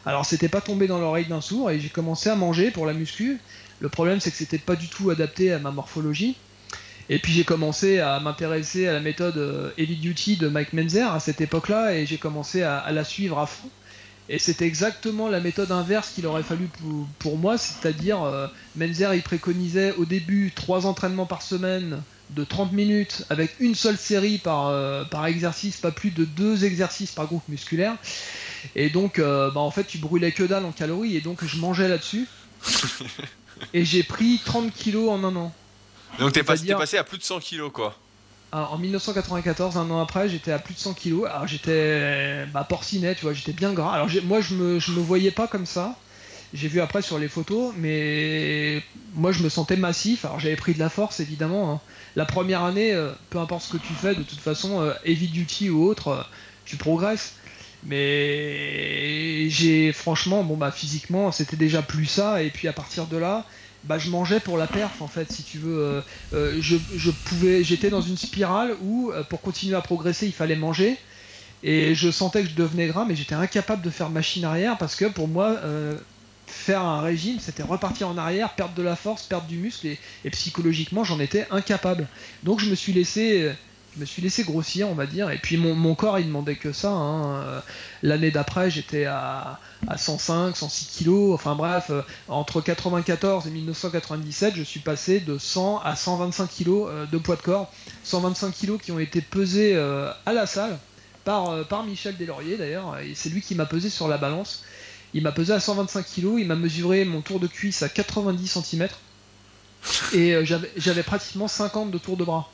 Alors 0.04 0.26
c'était 0.26 0.48
pas 0.48 0.60
tombé 0.60 0.88
dans 0.88 0.98
l'oreille 0.98 1.26
d'un 1.26 1.40
sourd, 1.40 1.70
et 1.70 1.78
j'ai 1.78 1.88
commencé 1.88 2.28
à 2.30 2.34
manger 2.34 2.72
pour 2.72 2.84
la 2.84 2.94
muscu. 2.94 3.38
Le 3.78 3.88
problème, 3.88 4.18
c'est 4.18 4.32
que 4.32 4.36
c'était 4.36 4.58
pas 4.58 4.74
du 4.74 4.88
tout 4.88 5.10
adapté 5.10 5.52
à 5.52 5.60
ma 5.60 5.70
morphologie. 5.70 6.36
Et 7.10 7.20
puis 7.20 7.32
j'ai 7.32 7.44
commencé 7.44 8.00
à 8.00 8.18
m'intéresser 8.18 8.88
à 8.88 8.92
la 8.92 9.00
méthode 9.00 9.72
Heavy 9.78 9.96
Duty 9.96 10.36
de 10.36 10.48
Mike 10.48 10.72
Menzer 10.72 11.12
à 11.14 11.20
cette 11.20 11.40
époque-là, 11.40 11.94
et 11.94 12.06
j'ai 12.06 12.18
commencé 12.18 12.62
à 12.62 12.90
la 12.90 13.04
suivre 13.04 13.38
à 13.38 13.46
fond. 13.46 13.70
Et 14.32 14.38
c'était 14.38 14.64
exactement 14.64 15.28
la 15.28 15.40
méthode 15.40 15.72
inverse 15.72 16.12
qu'il 16.14 16.24
aurait 16.24 16.44
fallu 16.44 16.68
pour, 17.18 17.36
moi, 17.36 17.58
c'est-à-dire 17.58 18.22
euh, 18.22 18.46
Menzer 18.76 19.12
il 19.12 19.22
préconisait 19.22 19.92
au 19.96 20.04
début 20.04 20.52
trois 20.54 20.86
entraînements 20.86 21.26
par 21.26 21.42
semaine 21.42 22.00
de 22.30 22.44
30 22.44 22.72
minutes 22.72 23.24
avec 23.28 23.58
une 23.58 23.74
seule 23.74 23.96
série 23.96 24.38
par, 24.38 24.68
euh, 24.68 25.02
par 25.02 25.26
exercice, 25.26 25.78
pas 25.78 25.90
plus 25.90 26.10
de 26.12 26.24
deux 26.24 26.64
exercices 26.64 27.10
par 27.10 27.26
groupe 27.26 27.42
musculaire. 27.48 27.96
Et 28.76 28.88
donc 28.88 29.18
euh, 29.18 29.50
bah, 29.50 29.60
en 29.60 29.72
fait 29.72 29.82
tu 29.82 29.98
brûlais 29.98 30.30
que 30.30 30.44
dalle 30.44 30.64
en 30.64 30.70
calories 30.70 31.16
et 31.16 31.20
donc 31.20 31.44
je 31.44 31.56
mangeais 31.56 31.88
là-dessus. 31.88 32.28
et 33.74 33.84
j'ai 33.84 34.04
pris 34.04 34.40
30 34.44 34.72
kilos 34.72 35.10
en 35.10 35.24
un 35.24 35.34
an. 35.34 35.52
Donc 36.20 36.34
t'es 36.34 36.44
passé 36.44 36.98
à 36.98 37.02
plus 37.02 37.18
de 37.18 37.24
100 37.24 37.40
kilos 37.40 37.72
quoi 37.72 37.98
en 38.52 38.78
1994, 38.78 39.76
un 39.76 39.90
an 39.90 40.00
après, 40.00 40.28
j'étais 40.28 40.52
à 40.52 40.58
plus 40.58 40.74
de 40.74 40.80
100 40.80 40.94
kilos. 40.94 41.28
Alors 41.30 41.46
j'étais 41.46 42.46
bah, 42.52 42.64
porcinet, 42.64 43.14
tu 43.14 43.22
vois, 43.22 43.32
j'étais 43.32 43.52
bien 43.52 43.72
gras. 43.72 43.94
Alors 43.94 44.08
moi, 44.24 44.40
je 44.40 44.54
me, 44.54 44.74
me 44.74 45.00
voyais 45.00 45.30
pas 45.30 45.46
comme 45.46 45.66
ça. 45.66 45.96
J'ai 46.52 46.66
vu 46.66 46.80
après 46.80 47.00
sur 47.00 47.18
les 47.18 47.28
photos, 47.28 47.72
mais 47.78 48.82
moi, 49.14 49.30
je 49.30 49.42
me 49.44 49.48
sentais 49.48 49.76
massif. 49.76 50.24
Alors 50.24 50.40
j'avais 50.40 50.56
pris 50.56 50.74
de 50.74 50.80
la 50.80 50.88
force, 50.88 51.20
évidemment. 51.20 51.72
Hein. 51.72 51.80
La 52.16 52.24
première 52.24 52.64
année, 52.64 52.92
euh, 52.92 53.12
peu 53.30 53.38
importe 53.38 53.62
ce 53.62 53.72
que 53.72 53.78
tu 53.78 53.92
fais, 53.92 54.16
de 54.16 54.22
toute 54.24 54.40
façon, 54.40 54.80
euh, 54.80 54.92
heavy 55.04 55.28
duty 55.28 55.70
ou 55.70 55.84
autre, 55.84 56.08
euh, 56.08 56.22
tu 56.64 56.76
progresses. 56.76 57.34
Mais 57.84 59.48
j'ai 59.48 59.92
franchement, 59.92 60.42
bon 60.44 60.56
bah 60.56 60.70
physiquement, 60.70 61.32
c'était 61.32 61.56
déjà 61.56 61.82
plus 61.82 62.06
ça. 62.06 62.42
Et 62.42 62.50
puis 62.50 62.68
à 62.68 62.72
partir 62.72 63.06
de 63.06 63.16
là, 63.16 63.46
bah, 63.84 63.98
je 63.98 64.10
mangeais 64.10 64.40
pour 64.40 64.58
la 64.58 64.66
perf 64.66 65.00
en 65.00 65.08
fait 65.08 65.30
si 65.30 65.42
tu 65.42 65.58
veux 65.58 65.78
euh, 65.78 66.02
euh, 66.32 66.58
je, 66.60 67.10
pouvais 67.10 67.64
j'étais 67.64 67.90
dans 67.90 68.02
une 68.02 68.16
spirale 68.16 68.76
où 68.82 69.10
euh, 69.10 69.24
pour 69.24 69.40
continuer 69.40 69.74
à 69.76 69.80
progresser 69.80 70.26
il 70.26 70.32
fallait 70.32 70.56
manger. 70.56 70.98
Et 71.62 71.94
je 71.94 72.10
sentais 72.10 72.42
que 72.42 72.48
je 72.48 72.54
devenais 72.54 72.86
gras 72.86 73.04
mais 73.06 73.14
j'étais 73.14 73.34
incapable 73.34 73.82
de 73.82 73.90
faire 73.90 74.08
machine 74.08 74.44
arrière 74.44 74.78
parce 74.78 74.96
que 74.96 75.04
pour 75.04 75.28
moi 75.28 75.60
faire 76.46 76.82
un 76.82 77.02
régime 77.02 77.38
c'était 77.38 77.62
repartir 77.62 78.08
en 78.08 78.16
arrière 78.16 78.54
perdre 78.54 78.74
de 78.74 78.82
la 78.82 78.96
force 78.96 79.26
perdre 79.26 79.46
du 79.46 79.58
muscle 79.58 79.86
et, 79.86 79.98
et 80.24 80.30
psychologiquement 80.30 81.04
j'en 81.04 81.20
étais 81.20 81.46
incapable. 81.50 82.08
Donc 82.42 82.60
je 82.60 82.70
me 82.70 82.74
suis 82.74 82.94
laissé 82.94 83.52
je 83.94 84.00
me 84.00 84.05
suis 84.05 84.22
laissé 84.22 84.44
grossir, 84.44 84.88
on 84.88 84.94
va 84.94 85.07
dire. 85.07 85.31
Et 85.31 85.38
puis 85.38 85.57
mon, 85.57 85.94
corps, 85.94 86.18
il 86.18 86.26
demandait 86.26 86.57
que 86.57 86.72
ça. 86.72 86.90
Hein. 86.90 87.62
L'année 88.03 88.31
d'après, 88.31 88.70
j'étais 88.70 89.05
à, 89.05 89.59
105, 89.96 90.57
106 90.57 90.87
kilos. 90.87 91.35
Enfin 91.35 91.55
bref, 91.55 91.87
euh, 91.90 92.03
entre 92.29 92.61
94 92.61 93.46
et 93.46 93.50
1997, 93.50 94.55
je 94.57 94.62
suis 94.62 94.81
passé 94.81 95.20
de 95.20 95.38
100 95.38 95.79
à 95.79 95.96
125 95.96 96.48
kilos 96.48 96.88
euh, 96.90 97.07
de 97.07 97.18
poids 97.18 97.37
de 97.37 97.42
corps. 97.42 97.72
125 98.05 98.53
kilos 98.53 98.81
qui 98.81 98.92
ont 98.92 98.98
été 98.98 99.20
pesés 99.20 99.74
euh, 99.74 100.11
à 100.26 100.33
la 100.33 100.46
salle 100.46 100.79
par, 101.24 101.66
par 101.66 101.85
Michel 101.85 102.16
Deslauriers 102.16 102.57
d'ailleurs. 102.57 102.98
Et 103.00 103.14
c'est 103.14 103.29
lui 103.29 103.42
qui 103.42 103.55
m'a 103.55 103.66
pesé 103.66 103.90
sur 103.90 104.09
la 104.09 104.18
balance. 104.18 104.64
Il 105.14 105.22
m'a 105.22 105.33
pesé 105.33 105.53
à 105.53 105.61
125 105.61 106.07
kilos. 106.07 106.40
Il 106.40 106.46
m'a 106.46 106.57
mesuré 106.57 107.05
mon 107.05 107.20
tour 107.22 107.40
de 107.40 107.48
cuisse 107.48 107.83
à 107.83 107.88
90 107.88 108.62
cm. 108.62 108.88
Et 110.12 110.37
j'avais 110.76 111.03
pratiquement 111.03 111.48
50 111.48 111.90
de 111.90 111.98
tour 111.98 112.16
de 112.16 112.24
bras. 112.24 112.48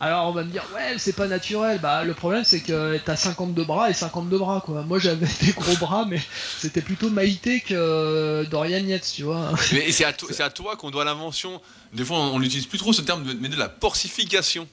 Alors 0.00 0.28
on 0.28 0.32
va 0.32 0.44
me 0.44 0.50
dire 0.50 0.64
ouais 0.74 0.94
c'est 0.98 1.14
pas 1.14 1.26
naturel. 1.26 1.80
Bah 1.80 2.04
le 2.04 2.14
problème 2.14 2.44
c'est 2.44 2.60
que 2.60 2.98
t'as 2.98 3.16
52 3.16 3.64
bras 3.64 3.90
et 3.90 3.94
52 3.94 4.38
bras 4.38 4.62
quoi. 4.64 4.82
Moi 4.82 4.98
j'avais 4.98 5.26
des 5.42 5.52
gros 5.52 5.76
bras 5.76 6.06
mais 6.08 6.20
c'était 6.58 6.82
plutôt 6.82 7.10
Maïté 7.10 7.60
que 7.60 7.74
euh, 7.74 8.44
Dorian 8.44 8.84
Yates 8.84 9.12
tu 9.14 9.24
vois. 9.24 9.50
Mais 9.72 9.90
c'est 9.90 10.04
à, 10.04 10.50
toi 10.50 10.76
qu'on 10.76 10.90
doit 10.90 11.04
l'invention. 11.04 11.60
Des 11.92 12.04
fois 12.04 12.18
on 12.18 12.38
n'utilise 12.38 12.66
plus 12.66 12.78
trop 12.78 12.92
ce 12.92 13.02
terme 13.02 13.24
mais 13.40 13.48
de 13.48 13.56
la 13.56 13.68
porcification. 13.68 14.68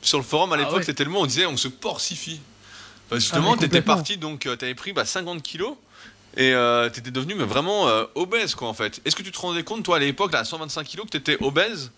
Sur 0.00 0.18
le 0.18 0.24
forum 0.24 0.52
à 0.52 0.54
ah 0.54 0.58
l'époque 0.58 0.84
c'était 0.84 1.04
le 1.04 1.10
mot 1.10 1.20
on 1.20 1.26
disait 1.26 1.46
on 1.46 1.56
se 1.56 1.68
porcifie. 1.68 2.40
justement 3.12 3.54
ah, 3.54 3.60
t'étais 3.60 3.82
parti 3.82 4.16
donc 4.16 4.46
euh, 4.46 4.54
t'avais 4.54 4.76
pris 4.76 4.92
bah, 4.92 5.04
50 5.04 5.42
kilos 5.42 5.74
Et 6.36 6.52
euh, 6.52 6.88
t'étais 6.88 7.10
devenu 7.10 7.34
mais 7.34 7.46
vraiment 7.46 7.88
euh, 7.88 8.04
obèse, 8.14 8.54
quoi, 8.54 8.68
en 8.68 8.74
fait. 8.74 9.00
Est-ce 9.04 9.16
que 9.16 9.24
tu 9.24 9.32
te 9.32 9.38
rendais 9.40 9.64
compte, 9.64 9.82
toi, 9.82 9.96
à 9.96 9.98
l'époque, 9.98 10.32
là, 10.32 10.40
à 10.40 10.44
125 10.44 10.84
kilos, 10.84 11.06
que 11.06 11.10
t'étais 11.10 11.36
obèse? 11.42 11.90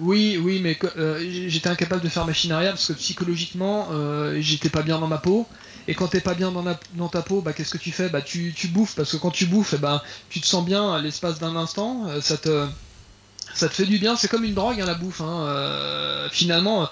Oui, 0.00 0.38
oui, 0.40 0.60
mais 0.62 0.78
euh, 0.96 1.18
j'étais 1.48 1.68
incapable 1.68 2.02
de 2.02 2.08
faire 2.08 2.24
machine 2.24 2.52
arrière 2.52 2.72
parce 2.72 2.86
que 2.86 2.92
psychologiquement, 2.92 3.88
euh, 3.90 4.38
j'étais 4.40 4.68
pas 4.68 4.82
bien 4.82 4.98
dans 4.98 5.08
ma 5.08 5.18
peau. 5.18 5.46
Et 5.88 5.94
quand 5.94 6.08
t'es 6.08 6.20
pas 6.20 6.34
bien 6.34 6.52
dans, 6.52 7.08
ta 7.08 7.22
peau, 7.22 7.40
bah 7.40 7.52
qu'est-ce 7.52 7.72
que 7.72 7.78
tu 7.78 7.90
fais? 7.90 8.08
Bah 8.08 8.20
tu, 8.20 8.52
bouffes 8.68 8.94
parce 8.94 9.12
que 9.12 9.16
quand 9.16 9.30
tu 9.30 9.46
bouffes, 9.46 9.74
eh 9.74 9.78
ben 9.78 10.02
tu 10.28 10.40
te 10.40 10.46
sens 10.46 10.64
bien 10.64 10.92
à 10.92 11.00
l'espace 11.00 11.38
d'un 11.38 11.56
instant. 11.56 12.06
euh, 12.08 12.20
ça 12.20 12.36
te 12.36 12.68
ça 13.54 13.68
te 13.68 13.74
fait 13.74 13.86
du 13.86 13.98
bien. 13.98 14.14
C'est 14.14 14.28
comme 14.28 14.44
une 14.44 14.54
drogue, 14.54 14.80
hein, 14.80 14.86
la 14.86 14.94
bouffe. 14.94 15.22
Hein. 15.22 16.28
Finalement, 16.30 16.88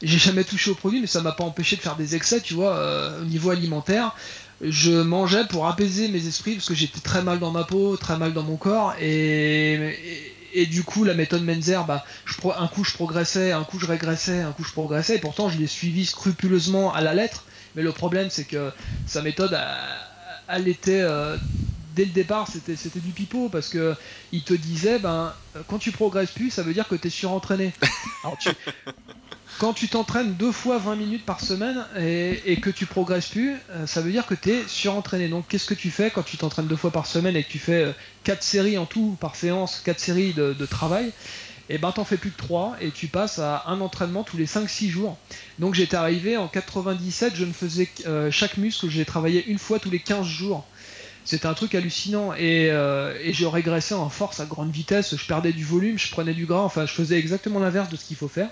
j'ai 0.00 0.18
jamais 0.18 0.44
touché 0.44 0.70
au 0.70 0.74
produit, 0.74 1.00
mais 1.00 1.08
ça 1.08 1.20
m'a 1.20 1.32
pas 1.32 1.44
empêché 1.44 1.76
de 1.76 1.82
faire 1.82 1.96
des 1.96 2.14
excès, 2.14 2.40
tu 2.40 2.54
vois, 2.54 3.18
au 3.20 3.24
niveau 3.24 3.50
alimentaire. 3.50 4.14
Je 4.60 4.92
mangeais 4.92 5.44
pour 5.46 5.66
apaiser 5.66 6.08
mes 6.08 6.26
esprits 6.26 6.54
parce 6.54 6.68
que 6.68 6.74
j'étais 6.74 7.00
très 7.00 7.22
mal 7.22 7.40
dans 7.40 7.50
ma 7.50 7.64
peau, 7.64 7.96
très 7.96 8.16
mal 8.16 8.32
dans 8.32 8.42
mon 8.42 8.56
corps, 8.56 8.94
et, 9.00 9.96
et, 10.52 10.66
du 10.66 10.82
coup 10.82 11.04
la 11.04 11.14
méthode 11.14 11.42
Menzer, 11.44 11.84
bah, 11.86 12.04
je, 12.26 12.36
pro- 12.38 12.52
un 12.52 12.68
coup 12.68 12.84
je 12.84 12.92
progressais, 12.92 13.52
un 13.52 13.64
coup 13.64 13.78
je 13.78 13.86
régressais, 13.86 14.40
un 14.40 14.52
coup 14.52 14.64
je 14.64 14.72
progressais, 14.72 15.16
et 15.16 15.18
pourtant 15.18 15.48
je 15.48 15.58
l'ai 15.58 15.66
suivi 15.66 16.06
scrupuleusement 16.06 16.92
à 16.92 17.00
la 17.00 17.14
lettre. 17.14 17.46
Mais 17.74 17.82
le 17.82 17.92
problème 17.92 18.30
c'est 18.30 18.44
que 18.44 18.72
sa 19.06 19.22
méthode, 19.22 19.58
elle, 20.48 20.68
était 20.68 21.00
euh, 21.02 21.36
dès 21.94 22.04
le 22.04 22.12
départ, 22.12 22.48
c'était 22.48 22.76
c'était 22.76 23.00
du 23.00 23.12
pipeau 23.12 23.48
parce 23.48 23.68
que 23.68 23.94
il 24.32 24.42
te 24.42 24.54
disait, 24.54 24.98
ben 24.98 25.34
quand 25.68 25.78
tu 25.78 25.92
progresses 25.92 26.30
plus, 26.30 26.50
ça 26.50 26.62
veut 26.62 26.72
dire 26.74 26.88
que 26.88 26.94
t'es 26.94 27.10
surentraîné. 27.10 27.72
Alors 28.22 28.38
tu, 28.38 28.50
quand 29.58 29.72
tu 29.72 29.88
t'entraînes 29.88 30.34
deux 30.34 30.52
fois 30.52 30.78
20 30.78 30.96
minutes 30.96 31.24
par 31.24 31.40
semaine 31.40 31.84
et, 31.98 32.58
que 32.60 32.70
tu 32.70 32.86
progresses 32.86 33.28
plus, 33.28 33.56
euh, 33.70 33.86
ça 33.86 34.00
veut 34.00 34.10
dire 34.10 34.26
que 34.26 34.34
tu 34.34 34.50
es 34.50 34.68
surentraîné. 34.68 35.28
Donc 35.28 35.48
qu'est-ce 35.48 35.66
que 35.66 35.74
tu 35.74 35.90
fais 35.90 36.10
quand 36.10 36.22
tu 36.22 36.36
t'entraînes 36.36 36.68
deux 36.68 36.76
fois 36.76 36.92
par 36.92 37.06
semaine 37.06 37.36
et 37.36 37.42
que 37.42 37.50
tu 37.50 37.58
fais 37.58 37.92
4 38.24 38.42
séries 38.42 38.78
en 38.78 38.86
tout 38.86 39.16
par 39.20 39.36
séance, 39.36 39.82
4 39.84 39.98
séries 39.98 40.32
de, 40.32 40.66
travail? 40.66 41.12
Et 41.70 41.76
ben 41.76 41.92
t'en 41.92 42.04
fais 42.04 42.16
plus 42.16 42.30
que 42.30 42.38
3 42.38 42.76
et 42.80 42.90
tu 42.90 43.08
passes 43.08 43.38
à 43.38 43.64
un 43.66 43.80
entraînement 43.82 44.24
tous 44.24 44.38
les 44.38 44.46
5-6 44.46 44.88
jours. 44.88 45.18
Donc 45.58 45.74
j'étais 45.74 45.96
arrivé 45.96 46.36
en 46.36 46.48
97, 46.48 47.34
je 47.36 47.44
ne 47.44 47.52
faisais 47.52 47.88
euh, 48.06 48.30
chaque 48.30 48.56
muscle, 48.56 48.88
j'ai 48.88 49.04
travaillé 49.04 49.44
une 49.46 49.58
fois 49.58 49.78
tous 49.78 49.90
les 49.90 50.00
15 50.00 50.24
jours. 50.24 50.66
C'était 51.24 51.46
un 51.46 51.52
truc 51.52 51.74
hallucinant 51.74 52.32
et, 52.32 52.70
euh, 52.70 53.14
et 53.22 53.34
je 53.34 53.44
régressais 53.44 53.94
en 53.94 54.08
force 54.08 54.40
à 54.40 54.46
grande 54.46 54.70
vitesse, 54.70 55.14
je 55.14 55.26
perdais 55.26 55.52
du 55.52 55.62
volume, 55.62 55.98
je 55.98 56.10
prenais 56.10 56.32
du 56.32 56.46
gras, 56.46 56.62
enfin 56.62 56.86
je 56.86 56.92
faisais 56.92 57.18
exactement 57.18 57.58
l'inverse 57.58 57.90
de 57.90 57.96
ce 57.96 58.06
qu'il 58.06 58.16
faut 58.16 58.28
faire. 58.28 58.48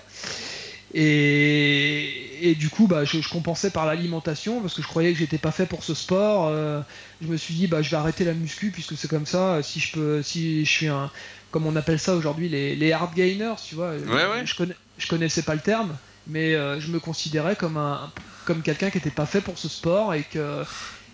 Et, 0.93 2.49
et 2.49 2.55
du 2.55 2.69
coup, 2.69 2.87
bah, 2.87 3.03
je, 3.03 3.21
je 3.21 3.29
compensais 3.29 3.71
par 3.71 3.85
l'alimentation 3.85 4.61
parce 4.61 4.73
que 4.73 4.81
je 4.81 4.87
croyais 4.87 5.11
que 5.11 5.19
j'étais 5.19 5.37
pas 5.37 5.51
fait 5.51 5.65
pour 5.65 5.83
ce 5.83 5.93
sport. 5.93 6.47
Euh, 6.47 6.81
je 7.21 7.27
me 7.27 7.37
suis 7.37 7.53
dit, 7.53 7.67
bah, 7.67 7.81
je 7.81 7.89
vais 7.89 7.97
arrêter 7.97 8.23
la 8.23 8.33
muscu 8.33 8.71
puisque 8.71 8.97
c'est 8.97 9.09
comme 9.09 9.25
ça. 9.25 9.61
Si 9.63 9.79
je 9.79 9.91
peux, 9.91 10.21
si 10.21 10.63
je 10.65 10.69
suis 10.69 10.87
un, 10.87 11.11
comme 11.51 11.65
on 11.65 11.75
appelle 11.75 11.99
ça 11.99 12.15
aujourd'hui, 12.15 12.49
les, 12.49 12.75
les 12.75 12.91
hard 12.91 13.13
gainers, 13.15 13.55
tu 13.65 13.75
vois. 13.75 13.91
Ouais, 13.91 14.25
ouais. 14.27 14.45
Je, 14.45 14.55
connais, 14.55 14.75
je 14.97 15.07
connaissais 15.07 15.41
pas 15.41 15.55
le 15.55 15.61
terme, 15.61 15.95
mais 16.27 16.55
euh, 16.55 16.79
je 16.79 16.89
me 16.91 16.99
considérais 16.99 17.55
comme 17.55 17.77
un, 17.77 18.11
comme 18.45 18.61
quelqu'un 18.61 18.89
qui 18.89 18.97
était 18.97 19.09
pas 19.11 19.25
fait 19.25 19.41
pour 19.41 19.57
ce 19.57 19.67
sport 19.67 20.13
et 20.13 20.23
que 20.23 20.63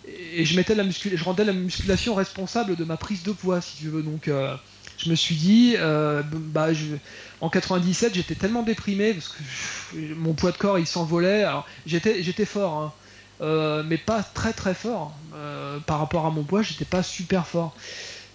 et 0.05 0.43
je 0.43 0.57
mettais 0.57 0.75
la 0.75 0.83
muscul 0.83 1.17
je 1.17 1.23
rendais 1.23 1.45
la 1.45 1.53
musculation 1.53 2.13
responsable 2.13 2.75
de 2.75 2.83
ma 2.83 2.97
prise 2.97 3.23
de 3.23 3.31
poids, 3.31 3.61
si 3.61 3.77
tu 3.77 3.87
veux. 3.87 4.03
Donc 4.03 4.27
euh, 4.27 4.55
je 5.03 5.09
me 5.09 5.15
suis 5.15 5.35
dit, 5.35 5.75
euh, 5.77 6.23
bah, 6.31 6.73
je, 6.73 6.95
en 7.41 7.49
97, 7.49 8.13
j'étais 8.15 8.35
tellement 8.35 8.63
déprimé 8.63 9.13
parce 9.13 9.29
que 9.29 9.43
je- 9.93 10.13
mon 10.13 10.33
poids 10.33 10.51
de 10.51 10.57
corps 10.57 10.79
il 10.79 10.87
s'envolait. 10.87 11.43
Alors 11.43 11.65
j'étais, 11.85 12.23
j'étais 12.23 12.45
fort, 12.45 12.77
hein, 12.77 12.93
euh, 13.41 13.83
mais 13.85 13.97
pas 13.97 14.23
très 14.23 14.53
très 14.53 14.73
fort 14.73 15.13
Euh, 15.35 15.79
par 15.79 15.97
rapport 15.99 16.25
à 16.25 16.29
mon 16.29 16.43
poids. 16.43 16.61
J'étais 16.61 16.85
pas 16.85 17.03
super 17.03 17.47
fort. 17.47 17.75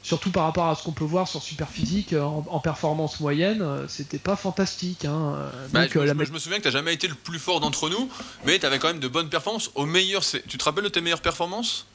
Surtout 0.03 0.31
par 0.31 0.45
rapport 0.45 0.69
à 0.69 0.75
ce 0.75 0.83
qu'on 0.83 0.93
peut 0.93 1.05
voir 1.05 1.27
sur 1.29 1.43
Superphysique 1.43 2.13
en, 2.13 2.45
en 2.49 2.61
performance 2.61 3.21
moyenne, 3.21 3.65
c'était 3.89 4.19
pas 4.19 4.37
fantastique. 4.37 5.05
Hein. 5.05 5.51
Bah, 5.73 5.83
Donc, 5.83 5.91
je, 5.95 5.99
la 6.01 6.15
me- 6.15 6.23
mé- 6.23 6.27
je 6.27 6.33
me 6.33 6.39
souviens 6.39 6.59
que 6.59 6.65
t'as 6.65 6.71
jamais 6.71 6.95
été 6.95 7.09
le 7.09 7.15
plus 7.15 7.39
fort 7.39 7.61
d'entre 7.61 7.89
nous, 7.91 8.09
mais 8.45 8.59
t'avais 8.59 8.79
quand 8.79 8.89
même 8.89 9.01
de 9.01 9.09
bonnes 9.09 9.29
performances. 9.29 9.71
Au 9.75 9.87
meilleur, 9.87 10.23
tu 10.25 10.57
te 10.59 10.65
rappelles 10.65 10.85
de 10.85 10.89
tes 10.89 11.01
meilleures 11.01 11.21
performances? 11.21 11.87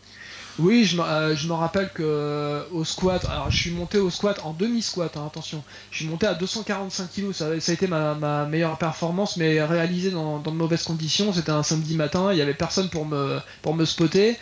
Oui, 0.60 0.86
je 0.86 0.98
me, 0.98 1.02
euh, 1.04 1.36
je 1.36 1.48
me 1.48 1.54
rappelle 1.54 1.92
que 1.94 2.04
euh, 2.04 2.64
au 2.70 2.84
squat, 2.86 3.26
alors 3.26 3.50
je 3.50 3.58
suis 3.58 3.72
monté 3.72 3.98
au 3.98 4.12
squat 4.12 4.40
en 4.44 4.54
demi-squat, 4.54 5.18
hein, 5.18 5.26
attention, 5.26 5.64
je 5.90 5.98
suis 5.98 6.08
monté 6.08 6.28
à 6.28 6.36
245 6.36 7.12
kg, 7.12 7.32
ça, 7.32 7.48
a 7.48 7.56
été 7.56 7.88
ma, 7.88 8.46
meilleure 8.46 8.78
performance, 8.78 9.38
mais 9.38 9.64
réalisée 9.64 10.12
dans, 10.12 10.40
de 10.40 10.50
mauvaises 10.52 10.84
conditions. 10.84 11.34
C'était 11.34 11.52
un 11.52 11.64
samedi 11.64 11.96
matin, 11.96 12.32
il 12.32 12.38
y 12.38 12.42
avait 12.42 12.54
personne 12.54 12.90
pour 12.90 13.06
me 13.06 13.40
pour 13.64 13.76
spotter 13.88 14.38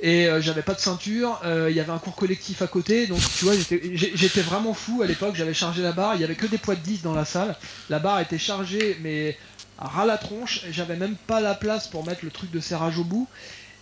et 0.00 0.28
euh, 0.28 0.40
j'avais 0.40 0.62
pas 0.62 0.74
de 0.74 0.80
ceinture. 0.80 1.40
euh, 1.44 1.70
il 1.70 1.76
y 1.76 1.80
avait 1.80 1.92
un 1.92 1.98
cours 1.98 2.14
collectif 2.14 2.62
à 2.62 2.66
côté, 2.66 3.06
donc 3.06 3.20
tu 3.36 3.44
vois, 3.44 3.54
j'étais 3.56 4.42
vraiment 4.42 4.74
fou 4.74 5.02
à 5.02 5.06
l'époque. 5.06 5.34
J'avais 5.34 5.54
chargé 5.54 5.82
la 5.82 5.92
barre, 5.92 6.14
il 6.14 6.20
y 6.20 6.24
avait 6.24 6.36
que 6.36 6.46
des 6.46 6.58
poids 6.58 6.76
de 6.76 6.80
10 6.80 7.02
dans 7.02 7.14
la 7.14 7.24
salle. 7.24 7.56
La 7.88 7.98
barre 7.98 8.20
était 8.20 8.38
chargée, 8.38 8.98
mais 9.02 9.36
à 9.78 9.88
ras 9.88 10.06
la 10.06 10.18
tronche. 10.18 10.64
J'avais 10.70 10.96
même 10.96 11.16
pas 11.26 11.40
la 11.40 11.54
place 11.54 11.88
pour 11.88 12.04
mettre 12.04 12.24
le 12.24 12.30
truc 12.30 12.50
de 12.50 12.60
serrage 12.60 12.98
au 12.98 13.04
bout. 13.04 13.28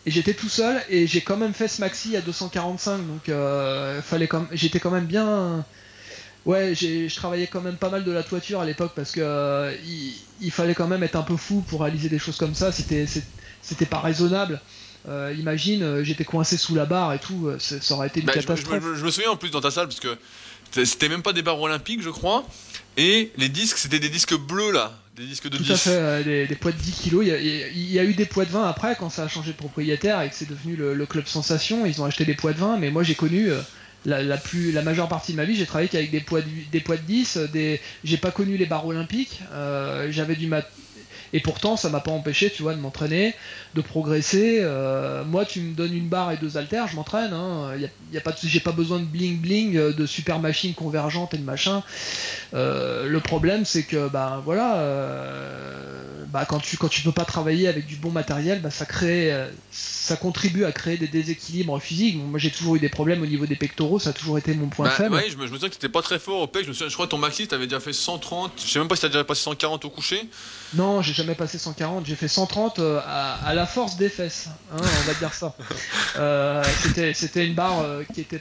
Et 0.07 0.11
j'étais 0.11 0.35
tout 0.35 0.49
seul 0.51 0.83
et 0.91 1.07
j'ai 1.07 1.23
quand 1.23 1.37
même 1.39 1.55
fait 1.55 1.69
ce 1.69 1.81
maxi 1.81 2.17
à 2.17 2.21
245 2.21 2.99
donc 3.07 3.29
euh, 3.29 4.03
fallait 4.03 4.29
quand 4.29 4.47
j'étais 4.53 4.79
quand 4.79 4.91
même 4.91 5.07
bien 5.07 5.65
ouais 6.45 6.75
je 6.75 7.15
travaillais 7.15 7.47
quand 7.47 7.63
même 7.63 7.77
pas 7.79 7.89
mal 7.89 8.05
de 8.05 8.13
la 8.13 8.23
toiture 8.23 8.61
à 8.61 8.67
l'époque 8.67 8.93
parce 8.95 9.13
que 9.13 9.21
euh, 9.23 9.75
il, 9.87 10.15
il 10.41 10.51
fallait 10.51 10.75
quand 10.75 10.89
même 10.89 11.03
être 11.03 11.17
un 11.17 11.23
peu 11.23 11.37
fou 11.37 11.63
pour 11.63 11.81
réaliser 11.83 12.11
des 12.11 12.19
choses 12.19 12.37
comme 12.37 12.55
ça 12.55 12.71
c'était 12.71 13.07
c'était 13.63 13.87
pas 13.87 14.01
raisonnable. 14.01 14.61
Euh, 15.07 15.35
imagine 15.39 15.83
euh, 15.83 16.03
j'étais 16.03 16.25
coincé 16.25 16.57
sous 16.57 16.75
la 16.75 16.87
barre 16.87 17.13
et 17.13 17.19
tout 17.19 17.47
euh, 17.49 17.59
ça 17.59 17.95
aurait 17.95 18.07
été 18.09 18.21
une 18.21 18.27
Bah, 18.27 18.33
je 18.35 18.41
catastrophe. 18.41 18.83
je 18.83 18.95
je 18.95 19.05
me 19.05 19.11
souviens 19.11 19.31
en 19.33 19.37
plus 19.37 19.51
dans 19.51 19.61
ta 19.61 19.71
salle, 19.71 19.87
parce 19.87 20.01
que 20.01 20.17
c'était- 20.73 21.09
même 21.09 21.23
pas 21.23 21.33
des 21.33 21.43
barres 21.43 21.61
olympiques, 21.61 22.03
je 22.03 22.11
crois. 22.11 22.47
Et 22.97 23.33
les 23.37 23.49
disques, 23.49 23.79
c'était 23.79 23.99
des 23.99 24.09
disques 24.09 24.35
bleus 24.37 24.71
là, 24.73 24.93
des 25.17 25.25
disques 25.27 25.49
de 25.49 25.57
Tout 25.57 25.65
10. 25.65 25.73
à 25.73 25.77
fait, 25.77 25.91
euh, 25.91 26.23
des, 26.23 26.47
des 26.47 26.55
poids 26.55 26.71
de 26.73 26.77
10 26.77 26.93
kilos. 26.93 27.25
Il 27.25 27.29
y, 27.29 27.33
a, 27.33 27.39
il 27.39 27.91
y 27.93 27.99
a 27.99 28.05
eu 28.05 28.15
des 28.15 28.25
poids 28.27 28.45
de 28.45 28.51
20 28.51 28.69
après, 28.69 28.97
quand 28.99 29.11
ça 29.11 29.25
a 29.25 29.29
changé 29.29 29.51
de 29.53 29.57
propriétaire 29.57 30.21
et 30.23 30.29
que 30.29 30.35
c'est 30.37 30.49
devenu 30.49 30.77
le, 30.77 30.95
le 30.95 31.07
club 31.07 31.27
Sensation. 31.27 31.87
Ils 31.87 32.01
ont 32.01 32.05
acheté 32.05 32.25
des 32.25 32.35
poids 32.35 32.53
de 32.53 32.59
20, 32.59 32.79
mais 32.79 32.91
moi 32.91 33.03
j'ai 33.03 33.17
connu 33.17 33.51
euh, 33.51 33.61
la, 34.05 34.23
la 34.23 34.37
plus, 34.37 34.71
la 34.71 34.83
majeure 34.83 35.09
partie 35.09 35.33
de 35.33 35.37
ma 35.39 35.45
vie, 35.45 35.57
j'ai 35.57 35.67
travaillé 35.67 35.89
qu'avec 35.89 36.11
des 36.13 36.21
poids 36.21 36.41
de, 36.41 36.47
des 36.71 36.81
poids 36.81 36.97
de 36.97 37.03
10. 37.03 37.37
euh, 37.37 37.47
Des, 37.49 37.81
j'ai 38.05 38.17
pas 38.17 38.31
connu 38.31 38.57
les 38.57 38.67
barres 38.67 38.87
olympiques. 38.87 39.41
euh, 39.53 40.09
j'avais 40.13 40.37
du 40.37 40.47
mat. 40.47 40.71
Et 41.35 41.41
pourtant, 41.41 41.77
ça 41.77 41.91
m'a 41.91 41.99
pas 41.99 42.13
empêché, 42.13 42.49
tu 42.49 42.63
vois, 42.63 42.75
de 42.75 42.79
m'entraîner, 42.81 43.35
de 43.75 43.81
progresser. 43.81 44.61
Euh, 44.61 45.25
moi, 45.25 45.45
tu 45.45 45.61
me 45.61 45.75
donnes 45.75 45.93
une 45.93 46.09
barre 46.09 46.31
et 46.31 46.37
deux 46.37 46.57
haltères, 46.57 46.87
je 46.87 46.95
m'entraîne. 46.95 47.33
Hein. 47.33 47.75
Y 47.77 47.87
a, 47.87 47.89
y 48.13 48.17
a 48.17 48.21
pas 48.21 48.33
j'ai 48.41 48.61
pas 48.61 48.71
besoin 48.71 49.01
de 49.01 49.05
bling 49.05 49.41
bling, 49.41 49.77
euh, 49.77 49.93
de 49.93 50.07
super 50.07 50.39
machines 50.39 50.75
convergentes 50.75 51.35
et 51.35 51.39
de 51.39 51.43
machin. 51.43 51.83
Euh, 52.55 53.09
le 53.09 53.19
problème, 53.19 53.65
c'est 53.65 53.83
que 53.83 54.09
bah 54.09 54.41
voilà, 54.45 54.77
euh, 54.77 56.25
bah, 56.29 56.45
quand 56.49 56.61
tu 56.61 56.77
quand 56.77 56.87
tu 56.89 57.03
peux 57.03 57.11
pas 57.11 57.25
travailler 57.25 57.67
avec 57.67 57.87
du 57.87 57.97
bon 57.97 58.13
matériel, 58.13 58.61
bah, 58.63 58.71
ça 58.71 58.87
crée, 58.87 59.33
ça 59.73 60.15
contribue 60.15 60.65
à 60.65 60.71
créer 60.71 60.99
des 60.99 61.09
déséquilibres 61.09 61.81
physiques. 61.83 62.17
Bon, 62.17 62.27
moi, 62.27 62.39
j'ai 62.39 62.53
toujours 62.53 62.77
eu 62.77 62.79
des 62.79 62.89
problèmes 62.89 63.23
au 63.23 63.27
niveau 63.27 63.47
des 63.47 63.57
pectoraux, 63.57 63.99
ça 63.99 64.11
a 64.11 64.13
toujours 64.13 64.39
été 64.39 64.55
mon 64.55 64.69
point 64.69 64.87
Bah, 64.87 64.93
faible. 64.93 65.17
ouais, 65.17 65.29
je 65.29 65.37
me, 65.37 65.49
je 65.49 65.51
me 65.51 65.57
souviens 65.57 65.69
que 65.69 65.75
t'étais 65.75 65.89
pas 65.89 66.03
très 66.03 66.21
fort 66.21 66.43
au 66.43 66.47
pec. 66.47 66.63
Je, 66.63 66.69
me 66.69 66.75
souviens, 66.75 66.89
je 66.89 66.95
crois 66.95 67.07
que 67.07 67.11
ton 67.11 67.19
maxi, 67.19 67.49
t'avais 67.49 67.67
déjà 67.67 67.81
fait 67.81 67.93
130. 67.93 68.53
Je 68.65 68.71
sais 68.71 68.79
même 68.79 68.87
pas 68.87 68.95
si 68.95 69.03
t'as 69.03 69.09
déjà 69.09 69.25
passé 69.25 69.43
140 69.43 69.85
au 69.85 69.91
coucher. 69.91 70.23
Non, 70.75 71.03
j'ai 71.03 71.13
jamais 71.13 71.35
passé 71.35 71.59
140, 71.59 72.07
j'ai 72.07 72.17
fait 72.17 72.29
130 72.29 72.79
euh, 72.79 73.01
à, 73.07 73.35
à 73.47 73.55
la 73.55 73.67
force 73.67 73.97
des 73.97 74.09
fesses, 74.09 74.49
hein, 74.73 74.77
on 74.79 75.07
va 75.07 75.15
dire 75.15 75.33
ça. 75.35 75.55
Euh, 76.17 76.63
c'était 77.13 77.45
une 77.45 77.55
barre 77.55 77.81
euh, 77.81 78.05
qui 78.15 78.21
était 78.21 78.41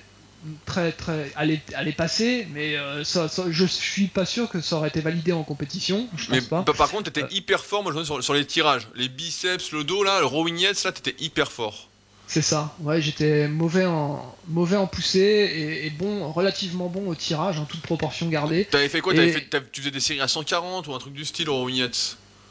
très 0.66 0.92
très 0.92 1.32
allait 1.36 1.60
allait 1.74 1.92
passer, 1.92 2.48
mais 2.54 2.76
euh, 2.78 3.04
ça, 3.04 3.28
ça- 3.28 3.46
je 3.50 3.66
suis 3.66 4.08
pas 4.08 4.26
sûr 4.26 4.48
que 4.48 4.62
ça 4.62 4.76
aurait 4.76 4.90
été 4.90 5.02
validé 5.02 5.32
en 5.32 5.42
compétition. 5.44 6.08
Je 6.16 6.30
Mais 6.30 6.40
pense 6.40 6.50
pas. 6.50 6.62
pa- 6.64 6.74
par 6.74 6.90
contre, 6.92 7.06
t'étais 7.06 7.24
Euh. 7.24 7.28
hyper 7.32 7.66
fort, 7.66 7.82
moi 7.82 7.92
je 7.96 8.04
sur, 8.04 8.24
sur 8.24 8.36
les 8.36 8.46
tirages. 8.46 8.88
Les 8.96 9.10
biceps, 9.10 9.72
le 9.72 9.84
dos 9.84 10.04
là, 10.04 10.20
le 10.20 10.28
rowing 10.28 10.62
là, 10.62 10.92
t'étais 10.92 11.16
hyper 11.20 11.52
fort. 11.52 11.90
C'est 12.28 12.42
ça. 12.44 12.76
Ouais, 12.80 13.02
j'étais 13.02 13.48
mauvais 13.48 13.86
en 13.86 14.36
mauvais 14.48 14.78
en 14.78 14.86
poussée 14.88 15.20
et, 15.20 15.88
et 15.88 15.90
bon, 15.90 16.32
relativement 16.32 16.88
bon 16.90 17.08
au 17.08 17.16
tirage, 17.16 17.58
en 17.60 17.66
toute 17.66 17.82
proportion 17.82 18.28
gardée. 18.28 18.66
T'avais 18.66 18.90
fait 18.90 19.02
quoi? 19.02 19.16
Et- 19.16 19.32
fait, 19.32 19.50
Tu 19.72 19.82
faisais 19.82 19.92
des 19.92 20.00
séries 20.00 20.22
à 20.22 20.28
140 20.28 20.88
ou 20.88 20.94
un 20.94 21.00
truc 21.00 21.14
du 21.14 21.26
style 21.26 21.50
au 21.50 21.56
rowing 21.56 21.82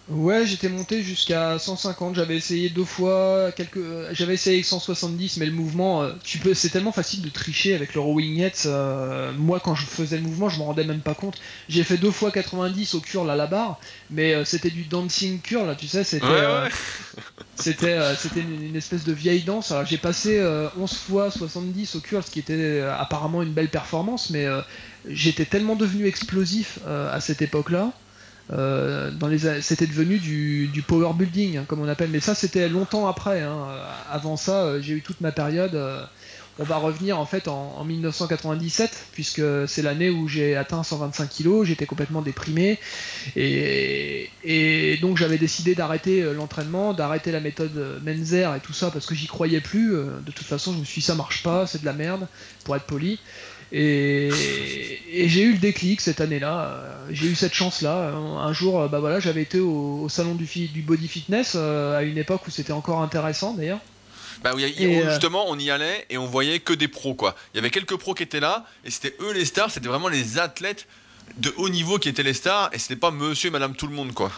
Ouais, 0.09 0.45
j'étais 0.47 0.69
monté 0.69 1.01
jusqu'à 1.03 1.59
150. 1.61 2.17
J'avais 2.17 2.37
essayé 2.37 2.69
deux 2.71 2.85
fois, 2.85 3.53
quelques, 3.53 3.77
euh, 3.77 4.11
j'avais 4.13 4.35
essayé 4.35 4.57
avec 4.57 4.67
170, 4.67 5.37
mais 5.37 5.47
le 5.47 5.53
mouvement, 5.53 6.03
euh, 6.03 6.13
tu 6.25 6.39
peux, 6.39 6.55
c'est 6.55 6.71
tellement 6.71 6.91
facile 6.93 7.23
de 7.23 7.29
tricher 7.31 7.75
avec 7.75 7.95
le 7.95 8.01
rowing 8.01 8.41
heads. 8.41 8.67
euh, 8.67 9.33
moi, 9.33 9.61
quand 9.61 9.77
je 9.77 9.87
faisais 9.87 10.17
le 10.17 10.25
mouvement, 10.25 10.49
je 10.49 10.59
m'en 10.59 10.67
rendais 10.67 10.83
même 10.85 11.03
pas 11.03 11.15
compte. 11.15 11.39
J'ai 11.69 11.85
fait 11.85 11.99
deux 11.99 12.11
fois 12.11 12.33
90 12.33 12.95
au 12.95 13.01
curl 13.01 13.31
à 13.31 13.37
la 13.37 13.47
barre, 13.47 13.79
mais 14.11 14.35
euh, 14.35 14.45
c'était 14.45 14.71
du 14.71 14.85
dancing 14.85 15.41
curl, 15.41 15.67
là, 15.69 15.77
tu 15.77 15.87
sais, 15.87 16.03
c'était, 16.03 16.27
Ouais, 16.27 16.33
euh, 16.33 16.65
ouais. 16.65 16.71
c'était, 17.55 17.93
euh, 17.93 18.17
c'était 18.17 18.41
une, 18.41 18.61
une 18.61 18.77
espèce 18.77 19.05
de 19.05 19.13
vieille 19.13 19.45
danse. 19.45 19.71
Alors, 19.71 19.87
j'ai 19.87 19.99
passé 19.99 20.37
euh, 20.41 20.69
11 20.77 20.95
fois 20.97 21.31
70 21.31 21.95
au 21.95 22.01
curl, 22.01 22.25
ce 22.25 22.31
qui 22.31 22.41
était 22.41 22.81
apparemment 22.81 23.41
une 23.43 23.53
belle 23.53 23.71
performance, 23.71 24.31
mais 24.31 24.47
j'étais 25.09 25.47
tellement 25.47 25.77
devenu 25.77 26.07
explosif 26.07 26.81
à 26.87 27.21
cette 27.21 27.41
époque-là. 27.41 27.93
Les, 28.51 29.63
c'était 29.63 29.87
devenu 29.87 30.19
du, 30.19 30.85
power 30.87 31.13
building, 31.15 31.59
hein, 31.59 31.65
comme 31.67 31.81
on 31.81 31.89
appelle. 31.89 32.11
Mais 32.11 32.21
ça, 32.21 32.35
c'était 32.35 32.69
longtemps 32.69 33.07
après. 33.07 33.41
Hein. 33.41 33.67
Avant 34.11 34.37
ça, 34.37 34.81
j'ai 34.81 34.95
eu 34.95 35.03
toute 35.03 35.21
ma 35.21 35.33
période 35.33 35.77
on 36.59 36.65
va 36.65 36.77
revenir 36.77 37.19
en 37.19 37.25
fait 37.25 37.49
en, 37.49 37.83
1997 37.85 39.07
puisque 39.13 39.43
c'est 39.67 39.83
l'année 39.83 40.11
où 40.11 40.29
j'ai 40.29 40.57
atteint 40.57 40.83
125 40.83 41.29
kilos, 41.29 41.67
j'étais 41.67 41.87
complètement 41.87 42.23
déprimé 42.23 42.79
et, 43.37 44.29
donc 45.01 45.17
j'avais 45.17 45.39
décidé 45.39 45.75
d'arrêter 45.75 46.23
euh, 46.23 46.35
l'entraînement, 46.35 46.93
d'arrêter 46.93 47.33
la 47.33 47.41
méthode 47.41 47.77
euh, 47.77 47.99
Menzer 48.05 48.55
et 48.55 48.61
tout 48.61 48.73
ça 48.73 48.91
parce 48.91 49.07
que 49.07 49.15
j'y 49.15 49.27
croyais 49.27 49.61
plus. 49.61 49.95
Euh, 49.95 50.21
de 50.25 50.31
toute 50.31 50.47
façon, 50.47 50.73
je 50.73 50.79
me 50.79 50.85
suis 50.85 51.01
dit 51.01 51.07
ça 51.07 51.15
marche 51.15 51.43
pas, 51.43 51.67
c'est 51.67 51.81
de 51.81 51.87
la 51.87 51.93
merde 51.93 52.29
pour 52.65 52.77
être 52.77 52.85
poli. 52.85 53.19
Et, 53.73 54.31
j'ai 55.27 55.43
eu 55.43 55.53
le 55.53 55.59
déclic 55.59 56.01
cette 56.01 56.21
année-là. 56.21 56.85
J'ai 57.11 57.27
eu 57.27 57.35
cette 57.35 57.55
chance-là. 57.55 58.13
Un 58.13 58.53
jour, 58.53 58.89
bah 58.89 59.01
voilà, 59.01 59.21
j'avais 59.21 59.43
été 59.43 59.61
au, 59.61 60.09
salon 60.09 60.35
du, 60.35 60.45
du 60.45 60.83
body 60.83 61.09
fitness 61.09 61.55
à 61.55 62.03
une 62.03 62.19
époque 62.19 62.47
où 62.47 62.51
c'était 62.51 62.73
encore 62.73 63.01
intéressant 63.01 63.55
d'ailleurs. 63.55 63.81
Bah 64.43 64.53
oui, 64.55 64.75
euh, 64.81 65.11
justement, 65.11 65.45
on 65.49 65.59
y 65.59 65.71
allait 65.71 66.05
et 66.11 66.19
on 66.19 66.27
voyait 66.27 66.59
que 66.59 66.73
des 66.73 66.89
pros, 66.89 67.15
quoi. 67.15 67.37
Il 67.53 67.59
y 67.59 67.61
avait 67.61 67.71
quelques 67.71 67.97
pros 67.97 68.15
qui 68.15 68.25
étaient 68.25 68.41
là 68.41 68.65
et 68.85 68.91
c'était 68.91 69.15
eux 69.21 69.33
les 69.33 69.45
stars, 69.45 69.71
c'était 69.71 69.89
vraiment 69.89 70.09
les 70.09 70.39
athlètes 70.39 70.87
de 71.39 71.53
haut 71.57 71.69
niveau 71.69 71.99
qui 71.99 72.09
étaient 72.09 72.25
les 72.25 72.35
stars 72.35 72.71
et 72.73 72.79
c'était 72.79 72.97
pas 72.97 73.13
monsieur 73.13 73.49
et 73.49 73.51
madame 73.53 73.77
tout 73.77 73.87
le 73.87 73.95
monde, 73.95 74.13
quoi. 74.13 74.33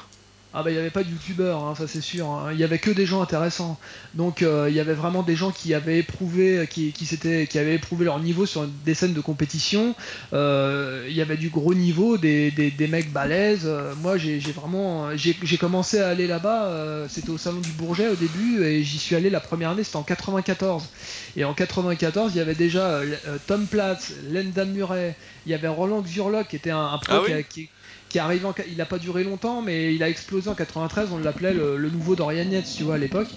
Ah 0.56 0.62
bah 0.62 0.70
il 0.70 0.74
n'y 0.74 0.78
avait 0.78 0.90
pas 0.90 1.02
de 1.02 1.10
youtubeurs, 1.10 1.64
hein, 1.64 1.74
ça 1.74 1.88
c'est 1.88 2.00
sûr. 2.00 2.28
Hein. 2.28 2.50
Il 2.52 2.60
y 2.60 2.62
avait 2.62 2.78
que 2.78 2.92
des 2.92 3.06
gens 3.06 3.20
intéressants. 3.20 3.76
Donc 4.14 4.40
euh, 4.40 4.66
il 4.70 4.76
y 4.76 4.78
avait 4.78 4.94
vraiment 4.94 5.24
des 5.24 5.34
gens 5.34 5.50
qui 5.50 5.74
avaient 5.74 5.98
éprouvé, 5.98 6.68
qui, 6.70 6.92
qui, 6.92 7.06
qui 7.48 7.58
avaient 7.58 7.74
éprouvé 7.74 8.04
leur 8.04 8.20
niveau 8.20 8.46
sur 8.46 8.64
des 8.84 8.94
scènes 8.94 9.14
de 9.14 9.20
compétition. 9.20 9.96
Euh, 10.32 11.06
il 11.08 11.14
y 11.16 11.20
avait 11.20 11.36
du 11.36 11.48
gros 11.48 11.74
niveau, 11.74 12.18
des, 12.18 12.52
des, 12.52 12.86
mecs 12.86 13.12
balèzes. 13.12 13.66
Euh, 13.66 13.94
moi 14.00 14.16
j'ai 14.16 14.38
vraiment, 14.38 15.08
j'ai 15.16 15.56
commencé 15.58 15.98
à 15.98 16.10
aller 16.10 16.28
là-bas. 16.28 17.06
c'était 17.08 17.30
au 17.30 17.38
salon 17.38 17.58
du 17.58 17.72
Bourget 17.72 18.06
au 18.06 18.14
début 18.14 18.62
et 18.62 18.84
j'y 18.84 18.98
suis 18.98 19.16
allé 19.16 19.30
la 19.30 19.40
première 19.40 19.70
année, 19.70 19.82
c'était 19.82 19.96
en 19.96 20.04
94. 20.04 20.88
Et 21.36 21.42
en 21.42 21.52
94 21.52 22.30
il 22.32 22.38
y 22.38 22.40
avait 22.40 22.54
déjà 22.54 23.00
Tom 23.48 23.66
Platz, 23.66 24.12
Lenda 24.30 24.64
Murray, 24.66 25.16
il 25.46 25.50
y 25.50 25.54
avait 25.56 25.66
Roland 25.66 26.02
Xurlock 26.02 26.46
qui 26.46 26.54
était 26.54 26.70
un, 26.70 26.96
pro 26.98 27.24
ah 27.28 27.42
qui, 27.42 27.68
il 28.14 28.76
n'a 28.76 28.86
pas 28.86 28.98
duré 28.98 29.24
longtemps, 29.24 29.62
mais 29.62 29.94
il 29.94 30.02
a 30.02 30.08
explosé 30.08 30.48
en 30.48 30.54
93. 30.54 31.08
On 31.12 31.18
l'appelait 31.18 31.54
le, 31.54 31.90
nouveau 31.90 32.16
Dorian 32.16 32.48
Yates, 32.50 32.72
tu 32.76 32.84
vois, 32.84 32.94
à 32.94 32.98
l'époque. 32.98 33.28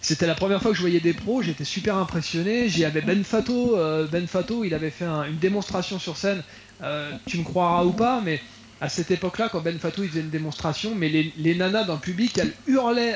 C'était 0.00 0.26
la 0.26 0.34
première 0.34 0.60
fois 0.60 0.72
que 0.72 0.76
je 0.76 0.82
voyais 0.82 1.00
des 1.00 1.12
pros. 1.12 1.42
J'étais 1.42 1.64
super 1.64 1.96
impressionné. 1.96 2.68
J'y 2.68 2.84
avais 2.84 3.00
Ben 3.00 3.24
Fato. 3.24 3.76
Euh, 3.76 4.06
ben 4.06 4.26
Fato, 4.26 4.64
il 4.64 4.74
avait 4.74 4.90
fait 4.90 5.06
une 5.06 5.38
démonstration 5.38 5.98
sur 5.98 6.16
scène. 6.16 6.42
Euh, 6.82 7.12
tu 7.26 7.38
me 7.38 7.44
croiras 7.44 7.84
ou 7.84 7.92
pas, 7.92 8.20
mais 8.24 8.40
à 8.80 8.88
cette 8.88 9.10
époque-là, 9.10 9.48
quand 9.50 9.60
Ben 9.60 9.78
Fato 9.78 10.02
il 10.02 10.08
faisait 10.08 10.20
une 10.20 10.30
démonstration, 10.30 10.94
mais 10.94 11.32
les, 11.36 11.54
nanas 11.54 11.84
dans 11.84 11.94
le 11.94 12.00
public, 12.00 12.36
elles 12.38 12.52
hurlaient, 12.66 13.14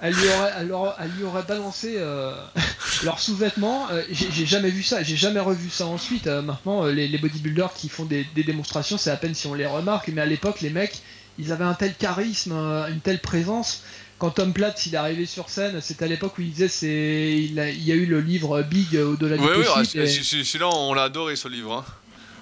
elle 0.00 0.14
lui 0.14 0.28
aurait, 0.28 0.52
elle 1.00 1.10
lui 1.16 1.24
aurait 1.24 1.42
balancé 1.42 1.94
euh, 1.96 2.32
leurs 3.02 3.18
sous-vêtements. 3.18 3.88
Euh, 3.90 4.02
j'ai 4.10 4.46
jamais 4.46 4.70
vu 4.70 4.82
ça, 4.82 5.02
j'ai 5.02 5.16
jamais 5.16 5.40
revu 5.40 5.70
ça 5.70 5.86
ensuite. 5.86 6.26
Euh, 6.26 6.42
maintenant, 6.42 6.86
les, 6.86 7.18
bodybuilders 7.18 7.74
qui 7.74 7.88
font 7.88 8.04
des, 8.04 8.26
démonstrations, 8.34 8.98
c'est 8.98 9.10
à 9.10 9.16
peine 9.16 9.34
si 9.34 9.46
on 9.46 9.54
les 9.54 9.66
remarque, 9.66 10.08
mais 10.08 10.20
à 10.20 10.26
l'époque, 10.26 10.60
les 10.60 10.70
mecs, 10.70 11.02
ils 11.38 11.52
avaient 11.52 11.64
un 11.64 11.74
tel 11.74 11.94
charisme, 11.94 12.52
une 12.52 13.00
telle 13.00 13.20
présence. 13.20 13.82
Quand 14.18 14.30
Tom 14.30 14.52
Platt 14.52 14.84
il 14.86 14.94
est 14.94 14.98
arrivé 14.98 15.26
sur 15.26 15.48
scène, 15.48 15.80
c'était 15.80 16.04
à 16.04 16.08
l'époque 16.08 16.36
où 16.38 16.42
il 16.42 16.50
disait 16.50 16.66
c'est 16.66 17.36
il, 17.38 17.54
y 17.54 17.92
a 17.92 17.94
eu 17.94 18.04
le 18.04 18.20
livre 18.20 18.62
Big 18.62 18.96
au-delà 18.96 19.36
du 19.36 19.46
possible. 19.46 20.02
Oui, 20.04 20.10
oui, 20.10 20.44
celui-là 20.44 20.68
on 20.68 20.92
l'a 20.92 21.04
adoré 21.04 21.36
ce 21.36 21.46
livre. 21.46 21.72
Hein. 21.72 21.84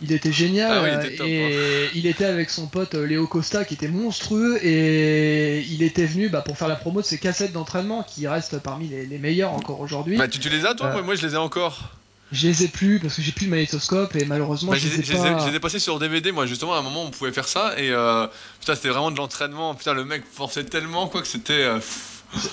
Il 0.02 0.12
était 0.12 0.32
génial 0.32 0.70
ah 0.72 1.06
et 1.24 1.86
hein. 1.86 1.90
il 1.94 2.06
était 2.06 2.24
avec 2.24 2.50
son 2.50 2.66
pote 2.66 2.94
euh, 2.94 3.06
Léo 3.06 3.26
Costa 3.26 3.64
qui 3.64 3.74
était 3.74 3.88
monstrueux 3.88 4.58
et 4.62 5.60
il 5.62 5.82
était 5.82 6.06
venu 6.06 6.28
bah, 6.28 6.42
pour 6.42 6.58
faire 6.58 6.68
la 6.68 6.76
promo 6.76 7.00
de 7.00 7.06
ses 7.06 7.18
cassettes 7.18 7.52
d'entraînement 7.52 8.02
qui 8.02 8.26
restent 8.26 8.58
parmi 8.58 8.88
les, 8.88 9.18
meilleures 9.18 9.52
encore 9.52 9.80
aujourd'hui. 9.80 10.16
Bah, 10.18 10.28
tu, 10.28 10.48
les 10.48 10.66
as 10.66 10.74
toi? 10.74 10.88
Euh, 10.88 11.02
Moi 11.02 11.14
je 11.14 11.26
les 11.26 11.34
ai 11.34 11.38
encore. 11.38 11.90
Je 12.32 12.48
les 12.48 12.64
ai 12.64 12.68
plus 12.68 12.98
parce 12.98 13.14
que 13.14 13.22
j'ai 13.22 13.32
plus 13.32 13.46
de 13.46 13.50
magnétoscope 13.50 14.16
et 14.16 14.24
malheureusement 14.24 14.72
bah, 14.72 14.78
je, 14.78 14.88
les 14.88 15.12
ai, 15.12 15.14
pas... 15.14 15.48
ai, 15.48 15.60
passés 15.60 15.78
sur 15.78 15.98
DVD 15.98 16.32
moi 16.32 16.44
justement 16.44 16.74
à 16.74 16.78
un 16.78 16.82
moment 16.82 17.04
on 17.04 17.10
pouvait 17.10 17.32
faire 17.32 17.46
ça 17.46 17.78
et 17.78 17.90
euh, 17.90 18.26
putain 18.58 18.74
c'était 18.74 18.88
vraiment 18.88 19.12
de 19.12 19.16
l'entraînement 19.16 19.74
putain 19.76 19.94
le 19.94 20.04
mec 20.04 20.22
forçait 20.30 20.64
tellement 20.64 21.06
quoi 21.06 21.22
que 21.22 21.28
c'était 21.28 21.64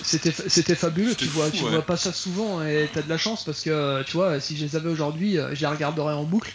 c'était 0.04 0.76
fabuleux, 0.76 1.16
tu 1.16 1.26
vois, 1.26 1.50
tu 1.50 1.64
vois 1.64 1.82
pas 1.82 1.98
ça 1.98 2.14
souvent 2.14 2.64
et 2.64 2.90
t'as 2.94 3.02
de 3.02 3.10
la 3.10 3.18
chance 3.18 3.44
parce 3.44 3.62
que 3.62 4.04
tu 4.04 4.14
vois, 4.14 4.40
si 4.40 4.56
je 4.56 4.66
les 4.66 4.76
avais 4.76 4.90
aujourd'hui, 4.90 5.38
je 5.54 5.60
les 5.60 5.68
regarderais 5.68 6.14
en 6.14 6.24
boucle. 6.24 6.54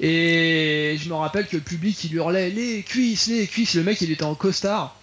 Et 0.00 0.96
je 1.00 1.08
me 1.08 1.14
rappelle 1.14 1.46
que 1.46 1.56
le 1.56 1.62
public 1.62 2.02
il 2.04 2.14
hurlait 2.14 2.50
les 2.50 2.82
cuisses, 2.82 3.28
les 3.28 3.46
cuisses. 3.46 3.74
Le 3.74 3.82
mec 3.82 4.00
il 4.00 4.10
était 4.10 4.24
en 4.24 4.34
costard 4.34 4.98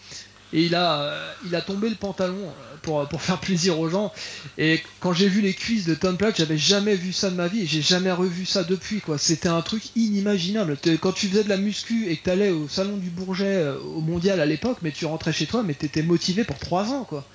et 0.56 0.63
il 0.63 0.76
a, 0.76 1.02
euh, 1.02 1.32
il 1.46 1.56
a 1.56 1.62
tombé 1.62 1.89
le 1.89 1.96
pantalon 1.96 2.38
euh, 2.38 2.75
pour, 2.86 3.08
pour 3.08 3.21
faire 3.21 3.39
plaisir 3.39 3.80
aux 3.80 3.89
gens. 3.89 4.13
Et 4.58 4.82
quand 5.00 5.12
j'ai 5.12 5.28
vu 5.28 5.41
les 5.41 5.54
cuisses 5.54 5.86
de 5.86 5.95
Tom 5.95 6.15
Platt, 6.15 6.38
j'avais 6.38 6.58
jamais 6.58 6.95
vu 6.95 7.12
ça 7.12 7.30
de 7.30 7.36
ma 7.36 7.48
vie 7.48 7.63
et 7.63 7.65
j'ai 7.65 7.82
jamais 7.82 8.12
revu 8.12 8.45
ça 8.45 8.63
depuis. 8.63 9.02
quoi. 9.02 9.17
C'était 9.17 9.50
un 9.50 9.62
truc 9.62 9.84
inimaginable. 9.95 10.78
Quand 11.02 11.12
tu 11.12 11.28
faisais 11.28 11.43
de 11.43 11.50
la 11.50 11.58
muscu 11.58 12.08
et 12.10 12.15
que 12.15 12.24
t'allais 12.24 12.52
au 12.52 12.69
salon 12.69 12.98
du 12.98 13.10
Bourget, 13.10 13.45
euh, 13.45 13.78
au 13.80 14.02
mondial 14.02 14.39
à 14.39 14.45
l'époque, 14.45 14.78
mais 14.82 14.91
tu 14.91 15.06
rentrais 15.06 15.34
chez 15.34 15.48
toi, 15.48 15.63
mais 15.63 15.74
t'étais 15.74 16.04
motivé 16.04 16.43
pour 16.43 16.60
trois 16.60 16.91
ans. 16.91 17.04
quoi. 17.04 17.26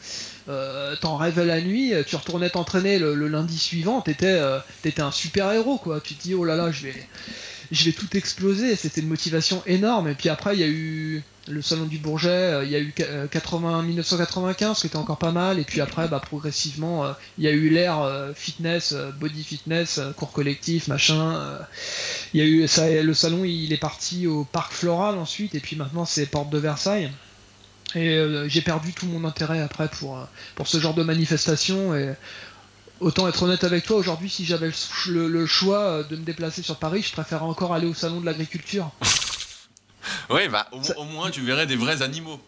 T'en 1.01 1.17
rêvais 1.17 1.45
la 1.45 1.61
nuit, 1.61 1.93
tu 2.09 2.17
retournais 2.17 2.51
t'entraîner 2.51 2.99
le, 2.99 3.15
lundi 3.29 3.57
suivant, 3.57 4.01
t'étais 4.01 4.41
étais 4.85 5.01
un 5.03 5.13
super 5.13 5.53
héros. 5.53 5.79
quoi. 5.79 6.01
Tu 6.01 6.15
te 6.15 6.23
dis, 6.23 6.35
oh 6.35 6.45
là 6.45 6.57
là, 6.57 6.73
je 6.73 6.85
vais 6.85 6.95
je 7.71 7.85
vais 7.85 7.93
tout 7.93 8.17
exploser. 8.17 8.77
C'était 8.77 9.01
une 9.01 9.09
motivation 9.09 9.63
énorme. 9.67 10.09
Et 10.09 10.15
puis 10.15 10.29
après, 10.29 10.57
il 10.57 10.61
y 10.61 10.65
a 10.65 10.69
eu 10.69 11.23
le 11.49 11.63
salon 11.63 11.87
du 11.87 11.99
Bourget, 11.99 12.29
euh, 12.29 12.65
il 12.65 12.71
y 12.71 12.77
a 12.77 12.81
eu 12.81 12.93
80, 12.93 13.83
1995 13.83 14.81
qui 14.81 14.87
était 14.87 14.97
encore 14.97 15.19
pas 15.19 15.33
mal. 15.33 15.59
Et 15.59 15.65
puis 15.65 15.81
après, 15.81 16.09
bah, 16.09 16.21
progressivement, 16.21 17.05
euh, 17.05 17.13
il 17.39 17.45
y 17.45 17.49
a 17.49 17.51
eu 17.51 17.71
l'ère 17.71 18.01
euh, 18.03 18.33
fitness, 18.35 18.95
body 19.19 19.43
fitness, 19.43 20.01
cours 20.17 20.33
collectif, 20.33 20.89
machin. 20.89 21.59
Il 22.35 22.41
y 22.41 22.43
a 22.43 22.47
eu 22.47 22.67
ça, 22.69 22.89
le 22.89 23.15
salon, 23.15 23.45
il 23.45 23.73
est 23.73 23.81
parti 23.81 24.27
au 24.27 24.45
parc 24.45 24.73
Floral 24.73 25.19
ensuite. 25.19 25.55
Et 25.55 25.61
puis 25.61 25.77
maintenant, 25.77 26.05
c'est 26.05 26.27
Porte 26.27 26.51
de 26.51 26.59
Versailles. 26.59 27.11
Et 27.97 28.25
j'ai 28.47 28.61
perdu 28.61 28.93
tout 28.93 29.07
mon 29.07 29.25
intérêt 29.25 29.61
après 29.61 29.89
pour, 29.89 30.25
pour 30.55 30.69
ce 30.69 30.79
genre 30.79 30.95
de 30.95 31.03
manifestation. 31.03 31.97
Et 31.97 32.15
Autant 33.01 33.27
être 33.29 33.43
honnête 33.43 33.65
avec 33.65 33.87
toi, 33.87 33.97
aujourd'hui, 33.97 34.29
si 34.29 34.45
j'avais 34.45 34.71
le, 35.09 35.47
choix 35.47 35.79
euh, 35.79 36.05
de 36.05 36.17
me 36.17 36.23
déplacer 36.23 36.63
sur 36.63 36.77
Paris, 36.77 37.03
je 37.03 37.13
préférerais 37.13 37.47
encore 37.47 37.73
aller 37.73 37.87
au 37.87 37.95
salon 37.95 38.21
de 38.21 38.27
l'agriculture. 38.27 38.91
oui, 40.31 40.49
bah 40.49 40.69
au, 40.97 41.05
moins 41.05 41.31
tu 41.31 41.41
verrais 41.43 41.67
des 41.67 41.77
vrais 41.77 42.03
animaux. 42.03 42.41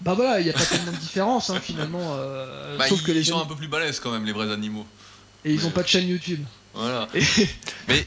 Bah 0.00 0.14
voilà, 0.14 0.40
il 0.40 0.44
n'y 0.44 0.50
a 0.50 0.54
pas 0.54 0.64
tellement 0.64 0.92
de 0.92 0.96
différence 0.96 1.50
hein, 1.50 1.60
finalement. 1.60 2.16
Euh, 2.16 2.76
bah, 2.76 2.88
sauf 2.88 3.00
ils, 3.00 3.06
que 3.06 3.12
les 3.12 3.24
sont 3.24 3.40
un 3.40 3.46
peu 3.46 3.54
plus 3.54 3.68
balèzes 3.68 4.00
quand 4.00 4.10
même, 4.10 4.24
les 4.24 4.32
vrais 4.32 4.50
animaux. 4.50 4.86
Et 5.44 5.52
ils 5.52 5.62
n'ont 5.62 5.70
pas 5.70 5.82
de 5.82 5.88
chaîne 5.88 6.08
YouTube. 6.08 6.44
Voilà. 6.74 7.08
mais 7.88 8.06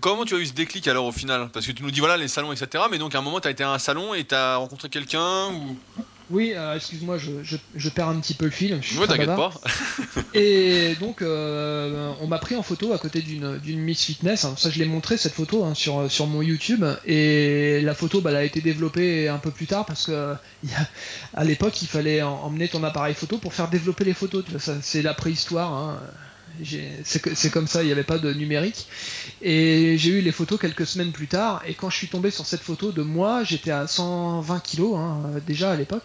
comment 0.00 0.24
tu 0.24 0.34
as 0.34 0.38
eu 0.38 0.46
ce 0.46 0.52
déclic 0.52 0.86
alors 0.88 1.06
au 1.06 1.12
final? 1.12 1.48
Parce 1.52 1.66
que 1.66 1.72
tu 1.72 1.82
nous 1.82 1.90
dis 1.90 2.00
voilà 2.00 2.16
les 2.16 2.28
salons, 2.28 2.52
etc. 2.52 2.84
Mais 2.90 2.98
donc 2.98 3.14
à 3.14 3.18
un 3.18 3.22
moment 3.22 3.40
tu 3.40 3.48
as 3.48 3.50
été 3.50 3.64
à 3.64 3.70
un 3.70 3.78
salon 3.78 4.14
et 4.14 4.24
tu 4.24 4.34
as 4.34 4.56
rencontré 4.56 4.88
quelqu'un 4.88 5.48
ou 5.52 5.78
oui, 6.30 6.52
euh, 6.54 6.76
excuse-moi, 6.76 7.18
je, 7.18 7.88
perds 7.90 8.08
un 8.08 8.18
petit 8.20 8.34
peu 8.34 8.46
le 8.46 8.50
fil. 8.50 8.78
Je 8.80 8.98
t'inquiète 9.04 9.26
pas. 9.26 9.52
et 10.34 10.94
donc, 11.00 11.20
euh, 11.20 12.12
on 12.20 12.26
m'a 12.26 12.38
pris 12.38 12.56
en 12.56 12.62
photo 12.62 12.92
à 12.92 12.98
côté 12.98 13.20
d'une 13.20 13.78
Miss 13.78 14.04
Fitness. 14.04 14.46
ça, 14.56 14.70
je 14.70 14.78
l'ai 14.78 14.86
montré 14.86 15.16
cette 15.16 15.34
photo 15.34 15.64
hein, 15.64 15.74
sur, 15.74 16.10
sur 16.10 16.26
mon 16.26 16.40
YouTube. 16.40 16.84
Et 17.04 17.80
la 17.82 17.94
photo, 17.94 18.20
bah, 18.20 18.30
elle 18.30 18.36
a 18.36 18.44
été 18.44 18.60
développée 18.60 19.28
un 19.28 19.38
peu 19.38 19.50
plus 19.50 19.66
tard 19.66 19.84
parce 19.84 20.06
que 20.06 20.34
à 21.34 21.44
l'époque, 21.44 21.82
il 21.82 21.88
fallait 21.88 22.22
emmener 22.22 22.68
ton 22.68 22.82
appareil 22.84 23.14
photo 23.14 23.38
pour 23.38 23.52
faire 23.52 23.68
développer 23.68 24.04
les 24.04 24.14
photos. 24.14 24.44
C'est 24.80 25.02
la 25.02 25.14
préhistoire. 25.14 25.72
Hein 25.72 26.00
c'est 27.04 27.50
comme 27.50 27.66
ça, 27.66 27.82
il 27.82 27.86
n'y 27.86 27.92
avait 27.92 28.04
pas 28.04 28.18
de 28.18 28.32
numérique. 28.32 28.86
Et 29.42 29.96
j'ai 29.98 30.10
eu 30.10 30.20
les 30.20 30.32
photos 30.32 30.58
quelques 30.60 30.86
semaines 30.86 31.12
plus 31.12 31.26
tard. 31.26 31.62
Et 31.66 31.74
quand 31.74 31.90
je 31.90 31.96
suis 31.96 32.08
tombé 32.08 32.30
sur 32.30 32.46
cette 32.46 32.60
photo 32.60 32.92
de 32.92 33.02
moi, 33.02 33.44
j'étais 33.44 33.70
à 33.70 33.86
120 33.86 34.60
kilos 34.60 34.96
hein, 34.96 35.22
déjà 35.46 35.72
à 35.72 35.76
l'époque, 35.76 36.04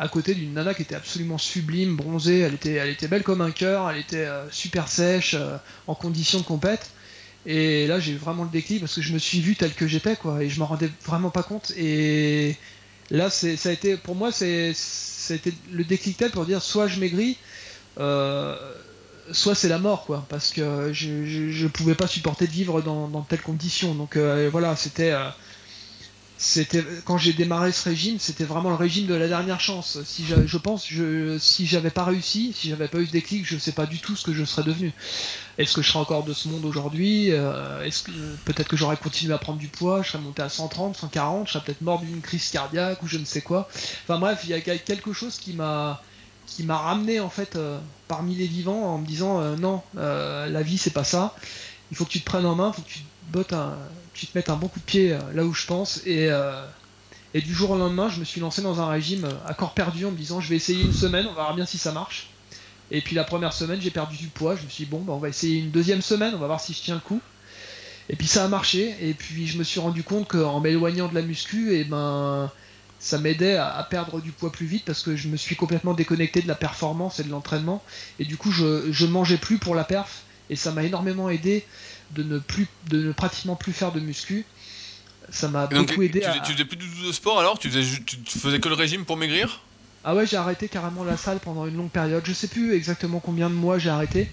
à 0.00 0.08
côté 0.08 0.34
d'une 0.34 0.54
nana 0.54 0.72
qui 0.72 0.80
était 0.80 0.94
absolument 0.94 1.36
sublime, 1.36 1.94
bronzée. 1.94 2.40
Elle 2.40 2.54
était, 2.54 2.72
elle 2.72 2.88
était 2.88 3.06
belle 3.06 3.22
comme 3.22 3.42
un 3.42 3.50
cœur, 3.50 3.90
elle 3.90 3.98
était 3.98 4.24
euh, 4.24 4.50
super 4.50 4.88
sèche, 4.88 5.34
euh, 5.34 5.58
en 5.86 5.94
condition 5.94 6.38
de 6.38 6.44
compète. 6.44 6.90
Et 7.44 7.86
là, 7.86 8.00
j'ai 8.00 8.12
eu 8.12 8.16
vraiment 8.16 8.44
le 8.44 8.48
déclic 8.48 8.80
parce 8.80 8.94
que 8.94 9.02
je 9.02 9.12
me 9.12 9.18
suis 9.18 9.40
vu 9.40 9.56
tel 9.56 9.74
que 9.74 9.86
j'étais, 9.86 10.16
quoi. 10.16 10.42
Et 10.42 10.48
je 10.48 10.58
m'en 10.58 10.64
rendais 10.64 10.90
vraiment 11.04 11.28
pas 11.28 11.42
compte. 11.42 11.72
Et 11.76 12.56
là, 13.10 13.28
ça 13.28 13.48
a 13.48 13.72
été, 13.72 13.98
pour 13.98 14.14
moi, 14.14 14.32
c'est, 14.32 14.70
été 15.28 15.52
le 15.70 15.84
déclic 15.84 16.16
tel 16.16 16.30
pour 16.30 16.46
dire 16.46 16.62
soit 16.62 16.88
je 16.88 16.98
maigris. 16.98 17.36
Euh, 17.98 18.56
soit 19.32 19.54
c'est 19.54 19.68
la 19.68 19.78
mort, 19.78 20.06
quoi, 20.06 20.24
parce 20.30 20.50
que 20.50 20.94
je, 20.94 21.26
je, 21.26 21.66
pouvais 21.66 21.94
pas 21.94 22.06
supporter 22.06 22.46
de 22.46 22.52
vivre 22.52 22.80
dans, 22.80 23.06
dans 23.08 23.20
telles 23.20 23.42
conditions. 23.42 23.94
Donc 23.94 24.16
voilà, 24.16 24.76
c'était 24.76 25.14
c'était 26.42 26.82
quand 27.04 27.18
j'ai 27.18 27.34
démarré 27.34 27.70
ce 27.70 27.86
régime, 27.86 28.18
c'était 28.18 28.44
vraiment 28.44 28.70
le 28.70 28.74
régime 28.74 29.06
de 29.06 29.12
la 29.12 29.28
dernière 29.28 29.60
chance. 29.60 29.98
Si 30.04 30.24
je 30.24 30.56
pense, 30.56 30.88
je, 30.88 31.36
si 31.38 31.66
j'avais 31.66 31.90
pas 31.90 32.02
réussi, 32.02 32.54
si 32.56 32.70
j'avais 32.70 32.88
pas 32.88 32.96
eu 32.98 33.06
ce 33.06 33.12
déclic, 33.12 33.44
je 33.44 33.58
sais 33.58 33.72
pas 33.72 33.84
du 33.84 33.98
tout 33.98 34.16
ce 34.16 34.24
que 34.24 34.32
je 34.32 34.46
serais 34.46 34.62
devenu. 34.62 34.90
Est-ce 35.58 35.74
que 35.74 35.82
je 35.82 35.90
serais 35.90 35.98
encore 35.98 36.24
de 36.24 36.32
ce 36.32 36.48
monde 36.48 36.64
aujourd'hui 36.64 37.30
euh, 37.30 37.84
Est-ce 37.84 38.04
que 38.04 38.10
peut-être 38.46 38.68
que 38.68 38.76
j'aurais 38.78 38.96
continué 38.96 39.34
à 39.34 39.38
prendre 39.38 39.58
du 39.58 39.68
poids, 39.68 40.00
je 40.00 40.12
serais 40.12 40.22
monté 40.22 40.40
à 40.40 40.48
130, 40.48 40.96
140, 40.96 41.46
je 41.46 41.52
serais 41.52 41.62
peut-être 41.62 41.82
mort 41.82 42.00
d'une 42.00 42.22
crise 42.22 42.48
cardiaque 42.48 43.02
ou 43.02 43.06
je 43.06 43.18
ne 43.18 43.26
sais 43.26 43.42
quoi. 43.42 43.68
Enfin 44.04 44.18
bref, 44.18 44.40
il 44.44 44.50
y 44.50 44.54
a 44.54 44.60
quelque 44.60 45.12
chose 45.12 45.36
qui 45.36 45.52
m'a 45.52 46.02
qui 46.46 46.62
m'a 46.62 46.78
ramené 46.78 47.20
en 47.20 47.28
fait 47.28 47.56
euh, 47.56 47.78
parmi 48.08 48.34
les 48.34 48.46
vivants 48.46 48.94
en 48.94 48.98
me 48.98 49.06
disant 49.06 49.42
euh, 49.42 49.56
non, 49.56 49.82
la 49.94 50.62
vie 50.62 50.78
c'est 50.78 50.94
pas 50.94 51.04
ça. 51.04 51.36
Il 51.90 51.98
faut 51.98 52.06
que 52.06 52.10
tu 52.10 52.20
te 52.20 52.24
prennes 52.24 52.46
en 52.46 52.54
main, 52.54 52.72
il 52.72 52.76
faut 52.76 52.82
que 52.82 52.88
tu 52.88 53.00
te 53.00 53.54
un, 53.54 53.76
tu 54.12 54.26
te 54.26 54.36
mettes 54.36 54.50
un 54.50 54.56
bon 54.56 54.68
coup 54.68 54.80
de 54.80 54.84
pied 54.84 55.16
là 55.34 55.44
où 55.44 55.54
je 55.54 55.66
pense 55.66 56.04
et 56.06 56.30
et 57.32 57.40
du 57.40 57.54
jour 57.54 57.70
au 57.70 57.78
lendemain, 57.78 58.08
je 58.08 58.18
me 58.18 58.24
suis 58.24 58.40
lancé 58.40 58.60
dans 58.60 58.80
un 58.80 58.88
régime 58.88 59.28
à 59.46 59.54
corps 59.54 59.72
perdu 59.72 60.04
en 60.04 60.10
me 60.10 60.16
disant 60.16 60.40
je 60.40 60.48
vais 60.48 60.56
essayer 60.56 60.82
une 60.82 60.92
semaine, 60.92 61.26
on 61.30 61.34
verra 61.34 61.54
bien 61.54 61.66
si 61.66 61.78
ça 61.78 61.92
marche. 61.92 62.30
Et 62.90 63.00
puis 63.00 63.14
la 63.14 63.24
première 63.24 63.52
semaine, 63.52 63.80
j'ai 63.80 63.90
perdu 63.90 64.16
du 64.16 64.26
poids. 64.26 64.56
Je 64.56 64.64
me 64.64 64.68
suis 64.68 64.84
dit, 64.84 64.90
bon, 64.90 65.00
bah, 65.00 65.12
on 65.12 65.18
va 65.18 65.28
essayer 65.28 65.60
une 65.60 65.70
deuxième 65.70 66.02
semaine, 66.02 66.34
on 66.34 66.38
va 66.38 66.46
voir 66.46 66.60
si 66.60 66.72
je 66.72 66.80
tiens 66.80 66.94
le 66.94 67.00
coup. 67.00 67.20
Et 68.08 68.16
puis 68.16 68.26
ça 68.26 68.44
a 68.44 68.48
marché. 68.48 68.96
Et 69.00 69.14
puis 69.14 69.46
je 69.46 69.58
me 69.58 69.62
suis 69.62 69.78
rendu 69.78 70.02
compte 70.02 70.26
qu'en 70.26 70.60
m'éloignant 70.60 71.06
de 71.08 71.14
la 71.14 71.22
muscu, 71.22 71.72
et 71.72 71.80
eh 71.80 71.84
ben, 71.84 72.50
ça 72.98 73.18
m'aidait 73.18 73.56
à, 73.56 73.86
perdre 73.88 74.20
du 74.20 74.32
poids 74.32 74.50
plus 74.50 74.66
vite 74.66 74.84
parce 74.84 75.02
que 75.02 75.14
je 75.14 75.28
me 75.28 75.36
suis 75.36 75.54
complètement 75.54 75.94
déconnecté 75.94 76.42
de 76.42 76.48
la 76.48 76.56
performance 76.56 77.20
et 77.20 77.24
de 77.24 77.30
l'entraînement. 77.30 77.82
Et 78.18 78.24
du 78.24 78.36
coup, 78.36 78.50
je, 78.50 78.90
je 78.90 79.06
mangeais 79.06 79.38
plus 79.38 79.58
pour 79.58 79.76
la 79.76 79.84
perf. 79.84 80.22
Et 80.50 80.56
ça 80.56 80.72
m'a 80.72 80.82
énormément 80.82 81.30
aidé 81.30 81.64
de 82.12 82.22
ne, 82.22 82.38
plus, 82.38 82.66
de 82.88 83.02
ne 83.02 83.12
pratiquement 83.12 83.56
plus 83.56 83.72
faire 83.72 83.92
de 83.92 84.00
muscu. 84.00 84.44
Ça 85.30 85.48
m'a 85.48 85.66
beaucoup 85.66 86.02
aidé. 86.02 86.20
Tu, 86.20 86.26
à... 86.26 86.40
tu 86.40 86.52
faisais 86.52 86.64
plus 86.64 86.76
du 86.76 86.88
tout 86.88 87.06
de 87.06 87.12
sport 87.12 87.38
alors? 87.38 87.58
Tu 87.58 87.70
faisais, 87.70 88.00
tu 88.04 88.38
faisais 88.38 88.58
que 88.58 88.68
le 88.68 88.74
régime 88.74 89.04
pour 89.04 89.16
maigrir? 89.16 89.60
Ah 90.02 90.14
ouais, 90.14 90.26
j'ai 90.26 90.36
arrêté 90.36 90.68
carrément 90.68 91.04
la 91.04 91.16
salle 91.16 91.40
pendant 91.40 91.66
une 91.66 91.76
longue 91.76 91.90
période. 91.90 92.22
Je 92.24 92.32
sais 92.32 92.48
plus 92.48 92.74
exactement 92.74 93.20
combien 93.20 93.50
de 93.50 93.54
mois 93.54 93.78
j'ai 93.78 93.90
arrêté. 93.90 94.30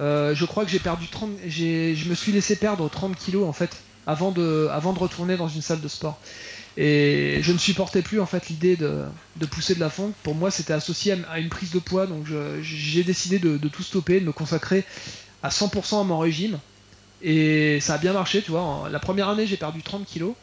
Euh, 0.00 0.34
je 0.34 0.44
crois 0.44 0.64
que 0.64 0.70
j'ai 0.70 0.78
perdu 0.78 1.08
30. 1.08 1.30
Je 1.46 2.08
me 2.08 2.14
suis 2.14 2.32
laissé 2.32 2.56
perdre 2.56 2.88
30 2.88 3.16
kilos 3.16 3.46
en 3.46 3.52
fait 3.52 3.76
avant 4.06 4.30
de, 4.30 4.68
avant 4.70 4.92
de 4.92 4.98
retourner 4.98 5.36
dans 5.36 5.48
une 5.48 5.60
salle 5.60 5.80
de 5.80 5.88
sport. 5.88 6.20
Et 6.76 7.40
je 7.42 7.52
ne 7.52 7.58
supportais 7.58 8.02
plus 8.02 8.20
en 8.20 8.26
fait 8.26 8.48
l'idée 8.48 8.76
de, 8.76 9.04
pousser 9.50 9.74
de 9.74 9.80
la 9.80 9.90
fonte. 9.90 10.14
Pour 10.22 10.36
moi, 10.36 10.52
c'était 10.52 10.72
associé 10.72 11.16
à 11.28 11.40
une 11.40 11.48
prise 11.48 11.72
de 11.72 11.80
poids, 11.80 12.06
donc 12.06 12.26
j'ai 12.62 13.02
décidé 13.02 13.40
de, 13.40 13.58
tout 13.68 13.82
stopper, 13.82 14.20
de 14.20 14.24
me 14.24 14.32
consacrer 14.32 14.84
à 15.42 15.48
100% 15.48 16.00
à 16.00 16.04
mon 16.04 16.18
régime. 16.18 16.60
Et 17.22 17.80
ça 17.80 17.94
a 17.94 17.98
bien 17.98 18.12
marché, 18.12 18.42
tu 18.42 18.50
vois. 18.50 18.88
La 18.90 18.98
première 18.98 19.28
année, 19.28 19.46
j'ai 19.46 19.56
perdu 19.56 19.82
30 19.82 20.06
kilos. 20.06 20.34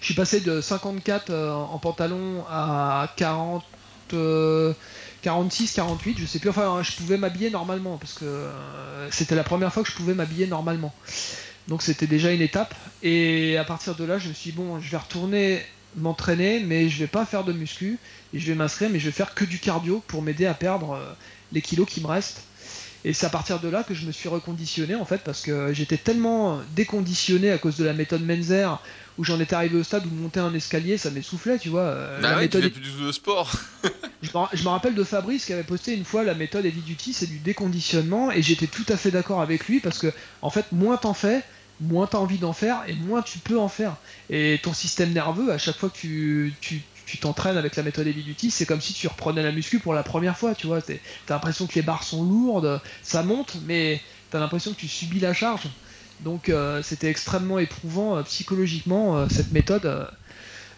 Je 0.00 0.06
suis 0.06 0.14
passé 0.14 0.40
de 0.40 0.60
54 0.60 1.30
euh, 1.30 1.52
en 1.52 1.78
pantalon 1.78 2.44
à 2.48 3.12
40, 3.16 3.64
46, 5.22 5.72
48, 5.72 6.18
je 6.18 6.26
sais 6.26 6.38
plus. 6.38 6.50
Enfin, 6.50 6.82
je 6.82 6.92
pouvais 6.92 7.16
m'habiller 7.16 7.50
normalement 7.50 7.96
parce 7.96 8.12
que 8.12 8.24
euh, 8.24 9.10
c'était 9.10 9.34
la 9.34 9.44
première 9.44 9.72
fois 9.72 9.82
que 9.82 9.88
je 9.90 9.94
pouvais 9.94 10.14
m'habiller 10.14 10.46
normalement. 10.46 10.94
Donc 11.68 11.82
c'était 11.82 12.06
déjà 12.06 12.30
une 12.32 12.42
étape. 12.42 12.74
Et 13.02 13.56
à 13.56 13.64
partir 13.64 13.96
de 13.96 14.04
là, 14.04 14.18
je 14.18 14.28
me 14.28 14.34
suis 14.34 14.50
dit, 14.50 14.56
bon, 14.56 14.80
je 14.80 14.90
vais 14.90 14.98
retourner 14.98 15.62
m'entraîner, 15.96 16.60
mais 16.60 16.88
je 16.88 16.98
vais 16.98 17.06
pas 17.06 17.24
faire 17.24 17.44
de 17.44 17.52
muscu 17.52 17.98
et 18.34 18.38
je 18.38 18.46
vais 18.46 18.54
m'inscrire, 18.54 18.90
mais 18.90 18.98
je 18.98 19.06
vais 19.06 19.12
faire 19.12 19.34
que 19.34 19.44
du 19.44 19.58
cardio 19.58 20.02
pour 20.06 20.22
m'aider 20.22 20.46
à 20.46 20.54
perdre 20.54 20.92
euh, 20.92 21.12
les 21.52 21.62
kilos 21.62 21.88
qui 21.88 22.00
me 22.00 22.06
restent. 22.06 22.42
Et 23.06 23.12
c'est 23.12 23.24
à 23.24 23.30
partir 23.30 23.60
de 23.60 23.68
là 23.68 23.84
que 23.84 23.94
je 23.94 24.04
me 24.04 24.10
suis 24.10 24.28
reconditionné 24.28 24.96
en 24.96 25.04
fait 25.04 25.18
parce 25.18 25.42
que 25.42 25.72
j'étais 25.72 25.96
tellement 25.96 26.60
déconditionné 26.74 27.52
à 27.52 27.58
cause 27.58 27.76
de 27.76 27.84
la 27.84 27.92
méthode 27.92 28.26
Menzer 28.26 28.82
où 29.16 29.22
j'en 29.22 29.38
étais 29.38 29.54
arrivé 29.54 29.78
au 29.78 29.84
stade 29.84 30.04
où 30.06 30.10
monter 30.10 30.40
un 30.40 30.52
escalier 30.52 30.98
ça 30.98 31.12
m'essoufflait, 31.12 31.60
tu 31.60 31.68
vois. 31.68 31.82
Euh, 31.82 32.20
bah 32.20 32.32
la 32.32 32.40
méthode 32.40 32.62
tu 32.62 32.70
fais 32.70 32.80
plus 32.80 33.06
de 33.06 33.12
sport. 33.12 33.52
je, 34.22 34.28
me, 34.64 34.68
rappelle 34.68 34.96
de 34.96 35.04
Fabrice 35.04 35.44
qui 35.44 35.52
avait 35.52 35.62
posté 35.62 35.94
une 35.94 36.04
fois 36.04 36.24
la 36.24 36.34
méthode 36.34 36.66
Heavy 36.66 36.80
Duty, 36.80 37.12
c'est 37.12 37.28
du 37.28 37.38
déconditionnement 37.38 38.32
et 38.32 38.42
j'étais 38.42 38.66
tout 38.66 38.84
à 38.88 38.96
fait 38.96 39.12
d'accord 39.12 39.40
avec 39.40 39.68
lui 39.68 39.78
parce 39.78 40.00
que 40.00 40.12
en 40.42 40.50
fait 40.50 40.72
moins 40.72 40.96
t'en 40.96 41.14
fais, 41.14 41.44
moins 41.80 42.08
t'as 42.08 42.18
envie 42.18 42.38
d'en 42.38 42.54
faire 42.54 42.82
et 42.88 42.94
moins 42.94 43.22
tu 43.22 43.38
peux 43.38 43.56
en 43.56 43.68
faire. 43.68 43.94
Et 44.30 44.58
ton 44.64 44.74
système 44.74 45.12
nerveux, 45.12 45.52
à 45.52 45.58
chaque 45.58 45.76
fois 45.76 45.90
que 45.90 45.96
tu, 45.96 46.54
tu, 46.60 46.82
tu 47.06 47.18
t'entraînes 47.18 47.56
avec 47.56 47.76
la 47.76 47.84
méthode 47.84 48.06
Heavy 48.06 48.22
Duty, 48.22 48.50
c'est 48.50 48.66
comme 48.66 48.80
si 48.80 48.92
tu 48.92 49.06
reprenais 49.06 49.42
la 49.42 49.52
muscu 49.52 49.78
pour 49.78 49.94
la 49.94 50.02
première 50.02 50.36
fois, 50.36 50.54
tu 50.54 50.66
vois. 50.66 50.82
T'as 50.82 50.94
l'impression 51.30 51.66
que 51.66 51.74
les 51.76 51.82
barres 51.82 52.02
sont 52.02 52.24
lourdes, 52.24 52.80
ça 53.02 53.22
monte, 53.22 53.56
mais 53.64 54.02
t'as 54.30 54.40
l'impression 54.40 54.72
que 54.72 54.76
tu 54.76 54.88
subis 54.88 55.20
la 55.20 55.32
charge. 55.32 55.68
Donc 56.20 56.48
euh, 56.48 56.82
c'était 56.82 57.08
extrêmement 57.08 57.58
éprouvant 57.58 58.16
euh, 58.16 58.22
psychologiquement 58.22 59.16
euh, 59.16 59.26
cette 59.30 59.52
méthode. 59.52 60.10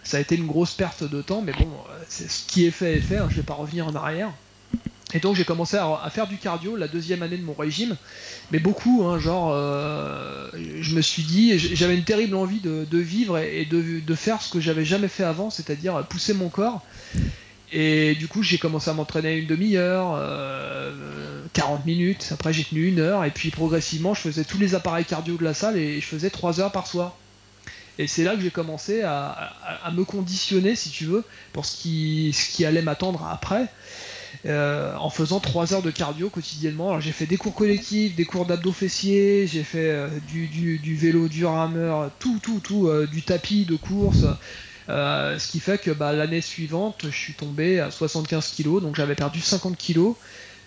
ça 0.03 0.19
a 0.19 0.21
été 0.21 0.37
une 0.37 0.47
grosse 0.47 0.75
perte 0.75 1.03
de 1.03 1.23
temps, 1.23 1.41
mais 1.41 1.53
bon, 1.53 1.71
ce 2.09 2.47
qui 2.47 2.67
est 2.67 2.71
fait 2.71 2.97
est 2.97 3.01
fait. 3.01 3.19
Hein, 3.19 3.29
je 3.31 3.37
vais 3.37 3.43
pas 3.43 3.55
revenir 3.55 3.87
en 3.87 3.95
arrière. 3.95 4.31
Et 5.15 5.21
donc 5.21 5.37
j'ai 5.37 5.45
commencé 5.45 5.77
à, 5.77 6.11
faire 6.11 6.27
du 6.27 6.37
cardio 6.37 6.77
la 6.77 6.87
deuxième 6.87 7.23
année 7.23 7.39
de 7.39 7.43
mon 7.43 7.55
régime, 7.55 7.97
mais 8.51 8.59
beaucoup, 8.59 9.05
hein, 9.07 9.19
genre, 9.19 9.53
euh, 9.55 10.51
je 10.81 10.95
me 10.95 11.01
suis 11.01 11.23
dit, 11.23 11.59
j'avais 11.59 11.97
une 11.97 12.05
terrible 12.05 12.37
envie 12.37 12.61
de, 12.61 12.99
vivre 12.99 13.39
et, 13.39 13.65
de, 13.65 14.15
faire 14.15 14.43
ce 14.43 14.51
que 14.51 14.61
j'avais 14.61 14.85
jamais 14.85 15.09
fait 15.09 15.25
avant, 15.25 15.49
c'est-à-dire 15.49 16.07
pousser 16.09 16.35
mon 16.35 16.51
corps. 16.51 16.85
Et 17.73 18.15
du 18.15 18.29
coup 18.29 18.43
j'ai 18.43 18.59
commencé 18.59 18.91
à 18.91 18.95
m'entraîner 18.95 19.37
une 19.37 19.47
demi-heure, 19.47 20.13
40 21.53 21.81
euh, 21.81 21.83
minutes, 21.87 22.29
après 22.33 22.53
j'ai 22.53 22.65
tenu 22.65 22.87
une 22.87 22.99
heure, 22.99 23.25
et 23.25 23.31
puis 23.31 23.51
progressivement 23.51 24.15
je 24.15 24.21
faisais 24.21 24.45
tous 24.45 24.59
les 24.59 24.75
appareils 24.75 25.05
cardio 25.05 25.37
de 25.37 25.45
la 25.45 25.55
salle 25.55 25.77
et 25.77 26.01
je 26.01 26.07
faisais 26.07 26.31
3 26.31 26.61
heures 26.61 26.73
par 26.73 26.87
soir. 26.87 27.17
Et 27.99 28.07
c'est 28.07 28.23
là 28.25 28.37
que 28.37 28.43
j'ai 28.43 28.51
commencé 28.51 29.03
à, 29.03 29.91
me 29.93 30.05
conditionner, 30.05 30.77
si 30.77 30.91
tu 30.91 31.05
veux, 31.05 31.25
pour 31.53 31.67
ce 31.67 31.77
qui, 31.77 32.33
ce 32.33 32.55
qui 32.55 32.65
allait 32.65 32.83
m'attendre 32.83 33.27
après. 33.27 33.67
Euh, 34.47 34.95
en 34.97 35.11
faisant 35.11 35.41
3 35.41 35.75
heures 35.75 35.83
de 35.83 35.91
cardio 35.91 36.31
quotidiennement. 36.31 36.91
Alors 36.91 37.01
j'ai 37.01 37.11
fait 37.11 37.27
des 37.27 37.37
cours 37.37 37.55
collectifs, 37.55 38.15
des 38.15 38.25
cours 38.25 38.47
d'abdos 38.47 38.73
fessiers, 38.73 39.49
j'ai 39.49 39.65
fait 39.65 39.91
euh, 39.91 40.09
du, 40.29 40.97
vélo, 40.97 41.27
du 41.27 41.45
rameur, 41.45 42.11
tout, 42.21 42.39
tout, 42.41 42.61
tout, 42.61 42.87
euh, 42.87 43.09
du 43.09 43.23
tapis 43.23 43.65
de 43.65 43.75
course. 43.75 44.27
ce 44.89 45.51
qui 45.51 45.59
fait 45.59 45.79
que 45.79 45.91
bah, 45.91 46.13
l'année 46.13 46.41
suivante, 46.41 47.01
je 47.05 47.17
suis 47.17 47.35
tombé 47.35 47.81
à 47.81 47.91
75 47.91 48.55
kg, 48.57 48.81
donc 48.81 48.95
j'avais 48.95 49.17
perdu 49.17 49.41
50 49.41 49.77
kg. 49.77 50.13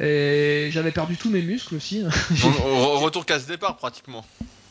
Et 0.04 0.70
j'avais 0.72 0.92
perdu 0.92 1.16
tous 1.16 1.30
mes 1.30 1.44
muscles 1.44 1.76
aussi. 1.76 2.04
Au 2.66 3.00
retour 3.00 3.26
casse 3.26 3.46
départ 3.46 3.78
pratiquement. 3.78 4.26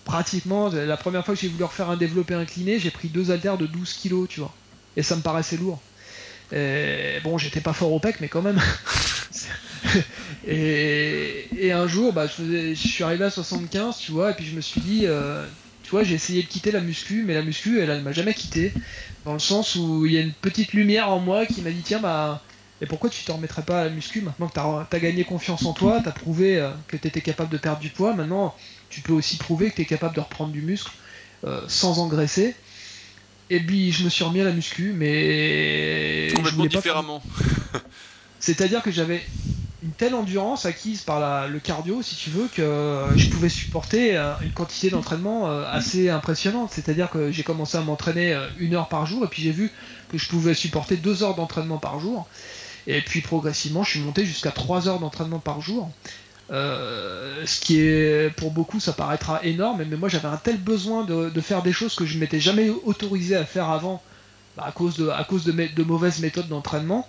Pratiquement, 0.05 0.69
la 0.71 0.97
première 0.97 1.25
fois 1.25 1.35
que 1.35 1.41
j'ai 1.41 1.49
voulu 1.49 1.63
refaire 1.63 1.89
un 1.89 1.97
développé 1.97 2.35
incliné, 2.35 2.81
j'ai 2.81 2.91
pris 2.91 3.09
deux 3.09 3.31
haltères 3.31 3.57
de 3.57 3.67
12 3.67 3.93
kg, 4.03 4.27
tu 4.29 4.41
vois. 4.41 4.53
Et 4.97 5.05
ça 5.05 5.15
me 5.15 5.23
paraissait 5.23 5.57
lourd. 5.57 5.79
Et 6.53 7.21
bon, 7.23 7.39
j'étais 7.39 7.61
pas 7.61 7.73
fort 7.73 7.93
au 7.93 8.01
pec, 8.01 8.21
mais 8.21 8.29
quand 8.29 8.43
même. 8.43 8.61
et, 10.47 11.71
un 11.73 11.87
jour, 11.87 12.13
bah, 12.13 12.27
je, 12.27 12.75
suis 12.75 13.05
arrivé 13.05 13.25
à 13.25 13.31
75, 13.31 13.99
tu 13.99 14.13
vois, 14.13 14.33
et 14.33 14.35
puis 14.35 14.45
je 14.45 14.57
me 14.57 14.61
suis 14.61 14.81
dit, 14.81 15.03
euh, 15.05 15.47
tu 15.83 15.91
vois, 15.91 16.03
j'ai 16.03 16.15
essayé 16.15 16.43
de 16.43 16.49
quitter 16.49 16.73
la 16.73 16.81
muscu, 16.81 17.25
mais 17.25 17.35
la 17.35 17.43
muscu, 17.43 17.81
elle, 17.81 17.91
elle 17.91 18.03
m'a 18.03 18.13
jamais 18.13 18.35
quitté. 18.35 18.73
Dans 19.25 19.33
le 19.33 19.39
sens 19.39 19.77
où 19.77 20.07
il 20.07 20.13
y 20.13 20.19
a 20.19 20.21
une 20.21 20.33
petite 20.33 20.73
lumière 20.73 21.11
en 21.11 21.21
moi 21.21 21.47
qui 21.47 21.63
m'a 21.63 21.71
dit, 21.71 21.83
tiens, 21.83 22.01
bah, 22.01 22.43
et 22.81 22.87
pourquoi 22.87 23.11
tu 23.11 23.25
te 23.25 23.31
remettrais 23.31 23.63
pas 23.63 23.83
à 23.83 23.85
la 23.85 23.91
muscu 23.91 24.23
maintenant 24.23 24.49
que 24.49 24.55
tu 24.55 24.97
as, 24.97 25.01
gagné 25.01 25.25
confiance 25.25 25.65
en 25.67 25.73
toi, 25.73 26.01
tu 26.03 26.09
as 26.09 26.13
prouvé 26.13 26.59
euh, 26.59 26.71
que 26.89 26.97
tu 26.97 27.07
étais 27.07 27.21
capable 27.21 27.51
de 27.51 27.59
perdre 27.59 27.81
du 27.81 27.91
poids, 27.91 28.15
maintenant 28.15 28.55
tu 28.89 29.03
peux 29.03 29.13
aussi 29.13 29.37
prouver 29.37 29.71
que 29.71 29.77
tu 29.77 29.83
es 29.83 29.85
capable 29.85 30.15
de 30.15 30.21
reprendre 30.21 30.53
du 30.53 30.63
muscle 30.63 30.91
euh, 31.45 31.61
sans 31.69 31.99
engraisser. 31.99 32.57
Et 33.51 33.61
puis 33.61 33.91
je 33.93 34.05
me 34.05 34.09
suis 34.09 34.25
remis 34.25 34.41
à 34.41 34.45
la 34.45 34.53
muscu, 34.53 34.93
mais 34.97 36.29
complètement 36.35 36.67
différemment. 36.67 37.23
C'est-à-dire 38.41 38.83
que 38.83 38.91
j'avais 38.91 39.21
une 39.83 39.93
telle 39.93 40.15
endurance 40.15 40.67
acquise 40.67 41.03
par 41.03 41.49
le 41.49 41.59
cardio, 41.59 42.03
si 42.03 42.15
tu 42.15 42.31
veux, 42.31 42.49
que 42.49 43.07
je 43.17 43.29
pouvais 43.29 43.49
supporter 43.49 44.17
euh, 44.17 44.35
une 44.43 44.53
quantité 44.53 44.91
d'entraînement 44.91 45.51
euh, 45.51 45.65
assez 45.71 46.11
impressionnante. 46.11 46.71
C'est-à-dire 46.73 47.11
que 47.11 47.33
j'ai 47.33 47.43
commencé 47.43 47.79
à 47.79 47.81
m'entraîner 47.81 48.35
euh, 48.35 48.47
une 48.59 48.75
heure 48.75 48.89
par 48.89 49.07
jour, 49.07 49.25
et 49.25 49.29
puis 49.29 49.43
j'ai 49.43 49.53
vu 49.53 49.71
que 50.11 50.19
je 50.19 50.29
pouvais 50.29 50.55
supporter 50.55 50.97
deux 50.97 51.23
heures 51.23 51.35
d'entraînement 51.35 51.79
par 51.79 51.99
jour. 51.99 52.29
Et 52.87 53.01
puis 53.01 53.21
progressivement, 53.21 53.83
je 53.83 53.91
suis 53.91 54.01
monté 54.01 54.25
jusqu'à 54.25 54.51
trois 54.51 54.89
heures 54.89 55.01
d'entraînement 55.01 55.39
par 55.39 55.61
jour. 55.61 55.91
Euh, 56.53 57.47
ce 57.47 57.61
qui 57.61 57.79
est 57.79 58.35
pour 58.35 58.51
beaucoup 58.51 58.81
ça 58.81 58.93
paraîtra 58.93 59.45
énorme, 59.45 59.85
mais 59.89 59.97
moi 59.97 60.09
j'avais 60.09 60.27
un 60.27 60.37
tel 60.37 60.57
besoin 60.57 61.05
de, 61.05 61.41
faire 61.41 61.63
des 61.63 61.73
choses 61.73 61.95
que 61.95 62.05
je 62.05 62.19
m'étais 62.19 62.41
jamais 62.41 62.71
autorisé 62.71 63.37
à 63.37 63.45
faire 63.45 63.71
avant 63.71 64.03
bah, 64.57 64.65
à 64.67 64.73
cause 64.73 64.97
de, 64.97 65.75
de, 65.75 65.83
mauvaises 65.85 66.19
méthodes 66.19 66.49
d'entraînement. 66.49 67.07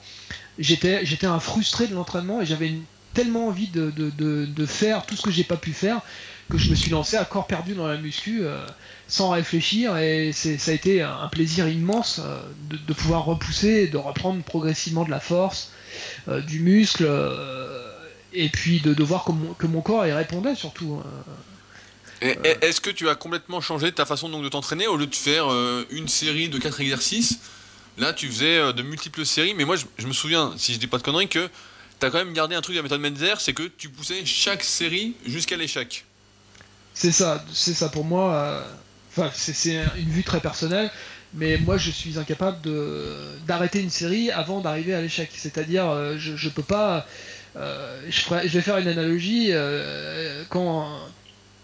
J'étais, 0.59 1.25
un 1.25 1.39
frustré 1.39 1.87
de 1.87 1.95
l'entraînement 1.95 2.41
et 2.41 2.45
j'avais 2.45 2.73
tellement 3.15 3.47
envie 3.47 3.67
de, 3.67 4.65
faire 4.67 5.05
tout 5.07 5.15
ce 5.15 5.23
que 5.23 5.31
j'ai 5.31 5.43
pas 5.43 5.57
pu 5.57 5.73
faire 5.73 6.01
que 6.49 6.57
je 6.57 6.69
me 6.69 6.75
suis 6.75 6.91
lancé 6.91 7.15
à 7.15 7.23
corps 7.23 7.47
perdu 7.47 7.73
dans 7.75 7.87
la 7.87 7.95
muscu 7.95 8.41
euh, 8.41 8.59
sans 9.07 9.29
réfléchir 9.29 9.97
et 9.97 10.33
ça 10.33 10.71
a 10.71 10.73
été 10.73 11.01
un 11.01 11.29
plaisir 11.29 11.67
immense 11.69 12.19
euh, 12.23 12.41
de, 12.69 12.93
pouvoir 12.93 13.23
repousser, 13.23 13.87
de 13.87 13.97
reprendre 13.97 14.43
progressivement 14.43 15.05
de 15.05 15.11
la 15.11 15.21
force, 15.21 15.71
du 16.47 16.59
muscle 16.59 17.07
et 18.33 18.49
puis 18.49 18.79
de, 18.79 18.93
de 18.93 19.03
voir 19.03 19.25
que 19.25 19.31
mon, 19.31 19.53
que 19.53 19.67
mon, 19.67 19.81
corps 19.81 20.05
y 20.05 20.11
répondait 20.11 20.55
surtout. 20.55 21.01
Hein. 21.03 21.23
Est-ce 22.21 22.81
que 22.81 22.91
tu 22.91 23.09
as 23.09 23.15
complètement 23.15 23.61
changé 23.61 23.91
ta 23.91 24.05
façon 24.05 24.29
donc 24.29 24.43
de 24.43 24.49
t'entraîner 24.49 24.87
au 24.87 24.95
lieu 24.95 25.07
de 25.07 25.15
faire 25.15 25.47
une 25.89 26.07
série 26.07 26.49
de 26.49 26.59
4 26.59 26.81
exercices? 26.81 27.39
Là, 27.97 28.13
tu 28.13 28.27
faisais 28.27 28.73
de 28.73 28.81
multiples 28.83 29.25
séries, 29.25 29.55
mais 29.55 29.65
moi, 29.65 29.75
je, 29.75 30.07
me 30.07 30.13
souviens, 30.13 30.53
si 30.55 30.73
je 30.73 30.79
dis 30.79 30.85
pas 30.85 30.99
de 30.99 31.03
conneries, 31.03 31.27
que 31.27 31.49
tu 31.99 32.05
as 32.05 32.11
quand 32.11 32.19
même 32.19 32.33
gardé 32.33 32.55
un 32.55 32.61
truc 32.61 32.75
de 32.75 32.79
la 32.79 32.83
méthode 32.83 33.01
Menzer, 33.01 33.41
c'est 33.41 33.53
que 33.53 33.63
tu 33.63 33.89
poussais 33.89 34.23
chaque 34.23 34.63
série 34.63 35.15
jusqu'à 35.25 35.57
l'échec. 35.57 36.05
C'est 36.93 37.11
ça, 37.11 37.43
c'est 37.51 37.73
ça 37.73 37.89
pour 37.89 38.05
moi. 38.05 38.63
Enfin, 39.11 39.29
c'est 39.33 39.83
une 39.97 40.09
vue 40.09 40.23
très 40.23 40.39
personnelle, 40.39 40.89
mais 41.33 41.57
moi 41.57 41.77
je 41.77 41.91
suis 41.91 42.17
incapable 42.17 42.57
d'arrêter 43.45 43.81
une 43.81 43.89
série 43.89 44.31
avant 44.31 44.61
d'arriver 44.61 44.93
à 44.93 45.01
l'échec. 45.01 45.29
C'est-à-dire, 45.35 45.89
euh, 45.89 46.15
je, 46.17 46.35
je 46.35 46.49
peux 46.49 46.63
pas. 46.63 47.05
Euh, 47.55 48.01
je, 48.09 48.29
vais 48.29 48.61
faire 48.61 48.77
une 48.77 48.87
analogie. 48.87 49.49
Euh, 49.51 50.43
quand 50.49 50.87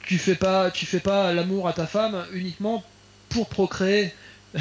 tu 0.04 0.18
fais 0.18 0.36
pas, 0.36 0.72
tu 0.72 0.86
fais 0.86 1.00
pas 1.00 1.34
l'amour 1.34 1.68
à 1.68 1.74
ta 1.74 1.88
femme 1.88 2.26
uniquement 2.34 2.84
pour 3.30 3.48
procréer. 3.50 4.14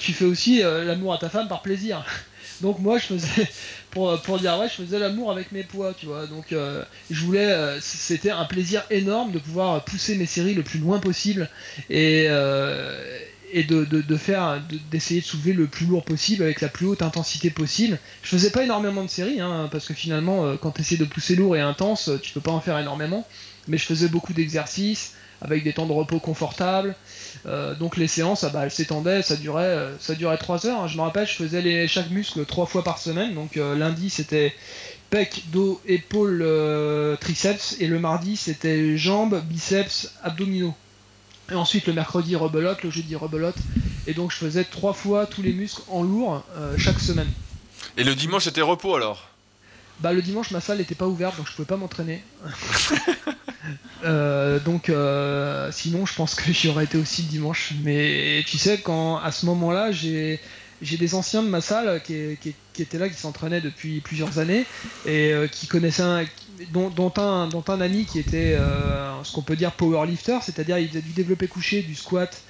tu 0.00 0.12
fais 0.12 0.24
aussi 0.24 0.62
l'amour 0.62 1.14
à 1.14 1.18
ta 1.18 1.28
femme 1.28 1.48
par 1.48 1.62
plaisir. 1.62 2.04
Donc 2.60 2.78
moi 2.78 2.98
je 2.98 3.06
faisais 3.06 3.48
pour, 3.90 4.20
pour 4.22 4.38
dire 4.38 4.58
ouais 4.58 4.68
je 4.68 4.82
faisais 4.82 4.98
l'amour 4.98 5.30
avec 5.30 5.52
mes 5.52 5.62
poids 5.62 5.94
tu 5.94 6.06
vois 6.06 6.26
donc 6.26 6.52
euh, 6.52 6.84
je 7.10 7.24
voulais 7.24 7.50
euh, 7.50 7.80
c'était 7.80 8.30
un 8.30 8.44
plaisir 8.44 8.84
énorme 8.90 9.32
de 9.32 9.38
pouvoir 9.38 9.84
pousser 9.84 10.16
mes 10.16 10.26
séries 10.26 10.54
le 10.54 10.62
plus 10.62 10.78
loin 10.78 10.98
possible 10.98 11.48
et 11.88 12.26
euh, 12.28 13.18
et 13.52 13.64
de, 13.64 14.16
faire 14.16 14.62
d'essayer 14.90 15.20
de, 15.20 15.26
soulever 15.26 15.52
le 15.52 15.66
plus 15.66 15.86
lourd 15.86 16.04
possible 16.04 16.42
avec 16.42 16.60
la 16.60 16.68
plus 16.68 16.86
haute 16.86 17.02
intensité 17.02 17.50
possible. 17.50 17.98
Je 18.22 18.28
faisais 18.28 18.50
pas 18.50 18.64
énormément 18.64 19.04
de 19.04 19.10
séries 19.10 19.40
hein, 19.40 19.68
parce 19.70 19.86
que 19.86 19.94
finalement 19.94 20.56
quand 20.56 20.72
tu 20.72 20.80
essaies 20.82 20.96
de 20.96 21.04
pousser 21.04 21.36
lourd 21.36 21.56
et 21.56 21.60
intense, 21.60 22.10
tu 22.22 22.32
peux 22.32 22.40
pas 22.40 22.52
en 22.52 22.60
faire 22.60 22.78
énormément, 22.78 23.26
mais 23.68 23.78
je 23.78 23.84
faisais 23.84 24.08
beaucoup 24.08 24.32
d'exercices 24.32 25.14
avec 25.42 25.64
des 25.64 25.72
temps 25.72 25.86
de 25.86 25.92
repos 25.92 26.18
confortables. 26.18 26.94
Euh, 27.46 27.74
donc 27.74 27.96
les 27.96 28.08
séances, 28.08 28.44
ah 28.44 28.50
bah, 28.50 28.62
elles 28.64 28.70
s'étendaient, 28.70 29.22
ça 29.22 29.36
durait, 29.36 29.64
euh, 29.64 29.98
ça 29.98 30.14
durait 30.14 30.36
3 30.36 30.66
heures. 30.66 30.82
Hein. 30.82 30.88
Je 30.88 30.96
me 30.96 31.02
rappelle, 31.02 31.26
je 31.26 31.34
faisais 31.34 31.62
les, 31.62 31.88
chaque 31.88 32.10
muscle 32.10 32.44
3 32.44 32.66
fois 32.66 32.84
par 32.84 32.98
semaine. 32.98 33.34
Donc 33.34 33.56
euh, 33.56 33.76
lundi 33.76 34.10
c'était 34.10 34.54
pec, 35.08 35.44
dos, 35.50 35.80
épaules, 35.86 36.46
triceps, 37.20 37.76
et 37.80 37.86
le 37.86 37.98
mardi 37.98 38.36
c'était 38.36 38.96
jambes, 38.96 39.42
biceps, 39.44 40.12
abdominaux. 40.22 40.74
Et 41.50 41.54
ensuite 41.54 41.86
le 41.86 41.92
mercredi 41.92 42.36
rebelote, 42.36 42.82
le 42.82 42.90
jeudi 42.90 43.16
rebelote. 43.16 43.56
Et 44.06 44.14
donc 44.14 44.30
je 44.32 44.36
faisais 44.36 44.64
3 44.64 44.92
fois 44.92 45.26
tous 45.26 45.42
les 45.42 45.52
muscles 45.52 45.82
en 45.88 46.02
lourd 46.02 46.44
chaque 46.78 47.00
semaine. 47.00 47.28
Et 47.96 48.04
le 48.04 48.14
dimanche 48.14 48.44
c'était 48.44 48.62
repos 48.62 48.94
alors? 48.94 49.28
Bah 50.00 50.12
le 50.12 50.22
dimanche 50.22 50.50
ma 50.50 50.60
salle 50.60 50.78
n'était 50.78 50.94
pas 50.94 51.06
ouverte 51.06 51.36
donc 51.36 51.46
je 51.46 51.52
pouvais 51.54 51.66
pas 51.66 51.76
m'entraîner. 51.76 52.22
Euh, 54.02 54.58
donc 54.58 54.88
euh, 54.88 55.70
sinon 55.70 56.06
je 56.06 56.14
pense 56.14 56.34
que 56.34 56.50
j'y 56.50 56.68
aurais 56.68 56.84
été 56.84 56.96
aussi 56.96 57.22
le 57.22 57.28
dimanche. 57.28 57.74
Mais 57.84 58.42
tu 58.46 58.56
sais 58.56 58.78
quand 58.78 59.18
à 59.18 59.30
ce 59.30 59.44
moment-là 59.44 59.92
j'ai 59.92 60.40
j'ai 60.80 60.96
des 60.96 61.14
anciens 61.14 61.42
de 61.42 61.48
ma 61.48 61.60
salle 61.60 62.02
qui, 62.02 62.38
qui, 62.40 62.82
étaient 62.82 62.98
là, 62.98 63.08
qui 63.10 63.16
s'entraînaient 63.16 63.60
depuis 63.60 64.00
plusieurs 64.00 64.38
années 64.38 64.64
et 65.04 65.32
euh, 65.32 65.46
qui 65.46 65.66
connaissaient 65.66 66.02
un, 66.02 66.24
dont, 66.72 66.90
dont, 66.90 67.12
un, 67.16 67.48
dont 67.48 67.64
un 67.68 67.80
ami 67.80 68.04
qui 68.04 68.18
était 68.18 68.56
ce 69.24 69.32
qu'on 69.32 69.42
peut 69.42 69.56
dire 69.56 69.72
powerlifter, 69.72 70.38
c'est-à-dire 70.42 70.78
il 70.78 70.88
faisait 70.88 71.02
du 71.02 71.12
développé 71.12 71.48
couché, 71.48 71.82
du 71.82 71.94
squat. 71.94 72.42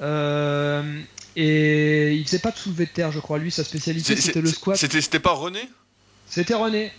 et 0.00 2.14
il 2.14 2.24
faisait 2.24 2.38
pas 2.38 2.50
de 2.50 2.56
soulevé 2.56 2.86
de 2.86 2.90
terre, 2.90 3.12
je 3.12 3.20
crois. 3.20 3.38
Lui, 3.38 3.50
sa 3.50 3.64
spécialité, 3.64 4.16
c'était 4.16 4.40
le 4.40 4.48
squat. 4.48 4.76
C'était 4.76 5.20
pas 5.20 5.32
René? 5.32 5.68
C'était 6.26 6.54
René. 6.54 6.92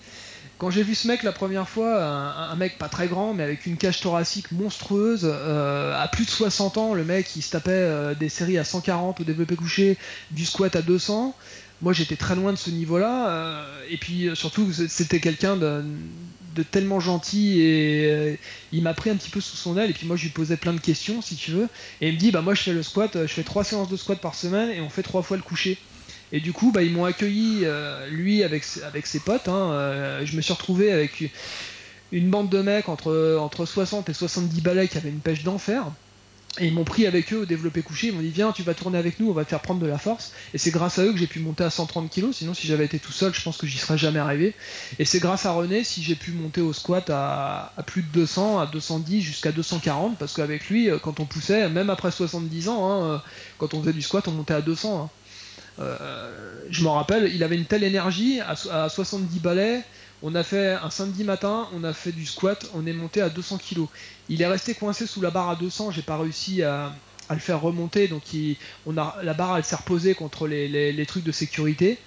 Quand 0.58 0.70
j'ai 0.70 0.84
vu 0.84 0.96
ce 0.96 1.08
mec 1.08 1.24
la 1.24 1.34
première 1.34 1.68
fois, 1.68 2.02
un, 2.02 2.56
mec 2.56 2.78
pas 2.78 2.88
très 2.88 3.08
grand, 3.08 3.34
mais 3.34 3.44
avec 3.44 3.66
une 3.66 3.76
cage 3.76 4.00
thoracique 4.00 4.52
monstrueuse, 4.54 5.24
euh, 5.26 6.02
à 6.02 6.08
plus 6.08 6.26
de 6.26 6.30
60 6.30 6.78
ans, 6.78 6.94
le 6.94 7.04
mec 7.04 7.36
il 7.36 7.42
se 7.42 7.52
tapait 7.52 7.72
euh, 7.72 8.16
des 8.16 8.30
séries 8.30 8.58
à 8.58 8.64
140 8.64 9.20
au 9.20 9.24
développé 9.26 9.58
couché, 9.58 9.98
du 10.32 10.46
squat 10.46 10.74
à 10.76 10.82
200. 10.82 11.36
Moi 11.82 11.92
j'étais 11.92 12.16
très 12.16 12.36
loin 12.36 12.54
de 12.54 12.58
ce 12.58 12.70
niveau-là, 12.70 13.30
euh, 13.30 13.80
et 13.90 13.98
puis 13.98 14.30
surtout 14.34 14.72
c'était 14.72 15.20
quelqu'un 15.20 15.58
de, 16.56 16.64
tellement 16.64 17.00
gentil 17.00 17.62
et 17.62 18.40
il 18.72 18.84
m'a 18.84 18.94
pris 18.94 19.10
un 19.10 19.16
petit 19.16 19.30
peu 19.30 19.42
sous 19.42 19.58
son 19.58 19.78
aile, 19.78 19.90
et 19.90 19.94
puis 19.94 20.08
moi 20.08 20.16
je 20.16 20.24
lui 20.24 20.32
posais 20.32 20.58
plein 20.58 20.74
de 20.74 20.80
questions 20.80 21.22
si 21.22 21.36
tu 21.36 21.52
veux, 21.52 21.68
et 22.02 22.10
il 22.10 22.14
me 22.14 22.20
dit 22.20 22.32
bah 22.32 22.42
moi 22.42 22.54
je 22.54 22.62
fais 22.62 22.74
le 22.74 22.84
squat, 22.84 23.12
je 23.14 23.34
fais 23.34 23.44
trois 23.44 23.64
séances 23.64 23.90
de 23.90 23.98
squat 23.98 24.20
par 24.20 24.36
semaine 24.36 24.70
et 24.70 24.82
on 24.82 24.90
fait 24.90 25.04
trois 25.04 25.22
fois 25.22 25.38
le 25.38 25.44
coucher. 25.44 25.78
Et 26.32 26.40
du 26.40 26.54
coup, 26.54 26.72
bah, 26.72 26.84
ils 26.84 26.92
m'ont 26.92 27.06
accueilli, 27.06 27.62
euh, 27.64 28.10
lui, 28.10 28.44
avec, 28.44 28.64
ses 28.64 29.20
potes. 29.20 29.48
Hein, 29.48 29.72
euh, 29.72 30.26
je 30.26 30.36
me 30.36 30.42
suis 30.42 30.54
retrouvé 30.54 30.92
avec 30.92 31.32
une 32.12 32.30
bande 32.30 32.50
de 32.50 32.62
mecs 32.62 32.90
entre, 32.90 33.38
entre 33.40 33.66
60 33.66 34.10
et 34.10 34.14
70 34.14 34.62
balais 34.62 34.88
qui 34.88 34.98
avaient 34.98 35.10
une 35.10 35.22
pêche 35.22 35.44
d'enfer. 35.44 35.92
Et 36.60 36.68
ils 36.68 36.74
m'ont 36.74 36.86
pris 36.86 37.06
avec 37.06 37.34
eux 37.34 37.40
au 37.40 37.46
développé 37.46 37.82
couché, 37.82 38.08
ils 38.08 38.14
m'ont 38.14 38.22
dit 38.22 38.30
viens 38.30 38.52
tu 38.52 38.64
vas 38.64 38.74
tourner 38.74 38.98
avec 38.98 39.20
nous, 39.20 39.30
on 39.30 39.34
va 39.34 39.44
te 39.44 39.50
faire 39.50 39.62
prendre 39.62 39.82
de 39.82 39.88
la 39.88 39.98
force. 39.98 40.32
Et 40.54 40.58
c'est 40.58 40.72
grâce 40.72 41.00
à 41.00 41.04
eux 41.04 41.12
que 41.12 41.18
j'ai 41.18 41.28
pu 41.28 41.40
monter 41.40 41.64
à 41.64 41.70
130 41.70 42.10
kg, 42.10 42.32
sinon 42.32 42.54
si 42.54 42.68
j'avais 42.68 42.86
été 42.86 43.00
tout 43.00 43.12
seul 43.12 43.34
je 43.34 43.42
pense 43.42 43.58
que 43.58 43.68
j'y 43.68 43.78
serais 43.78 43.98
jamais 43.98 44.20
arrivé. 44.20 44.54
Et 44.98 45.06
c'est 45.06 45.20
grâce 45.20 45.46
à 45.46 45.52
René 45.52 45.84
si 45.84 46.02
j'ai 46.02 46.16
pu 46.16 46.32
monter 46.32 46.62
au 46.62 46.72
squat 46.72 47.10
à, 47.10 47.74
plus 47.86 48.04
de 48.04 48.08
200, 48.08 48.60
à 48.60 48.68
210 48.68 49.22
jusqu'à 49.22 49.52
240, 49.52 50.18
parce 50.18 50.34
qu'avec 50.34 50.70
lui 50.70 50.90
euh, 50.90 50.98
quand 50.98 51.20
on 51.20 51.26
poussait, 51.26 51.68
même 51.70 51.90
après 51.90 52.12
70 52.12 52.70
ans, 52.70 53.14
hein, 53.14 53.22
quand 53.58 53.74
on 53.74 53.82
faisait 53.82 53.94
du 53.94 54.02
squat 54.02 54.28
on 54.28 54.32
montait 54.32 54.54
à 54.54 54.62
200. 54.62 55.10
Euh, 55.80 56.32
je 56.70 56.84
m'en 56.84 56.94
rappelle, 56.94 57.30
il 57.34 57.44
avait 57.44 57.56
une 57.56 57.66
telle 57.66 57.84
énergie 57.84 58.40
à, 58.42 58.90
70 58.90 59.40
balais. 59.40 59.84
On 60.28 60.34
a 60.34 60.42
fait 60.42 60.72
un 60.72 60.90
samedi 60.90 61.24
matin, 61.24 61.68
on 61.76 61.84
a 61.84 61.94
fait 61.94 62.12
du 62.12 62.26
squat, 62.26 62.68
on 62.74 62.88
est 62.88 62.94
monté 62.94 63.22
à 63.22 63.30
200 63.30 63.60
kg. 63.60 63.82
Il 64.28 64.42
est 64.42 64.48
resté 64.48 64.74
coincé 64.74 65.06
sous 65.06 65.22
la 65.22 65.30
barre 65.30 65.52
à 65.52 65.56
200, 65.56 65.92
j'ai 65.92 66.02
pas 66.02 66.18
réussi 66.18 66.64
à, 66.64 66.96
le 67.30 67.38
faire 67.38 67.62
remonter, 67.62 68.08
donc 68.08 68.24
on 68.88 68.98
a, 68.98 69.18
la 69.22 69.36
barre 69.36 69.58
elle 69.58 69.64
s'est 69.64 69.76
reposée 69.76 70.16
contre 70.16 70.48
les, 70.48 71.06
trucs 71.06 71.24
de 71.24 71.32
sécurité. 71.32 72.00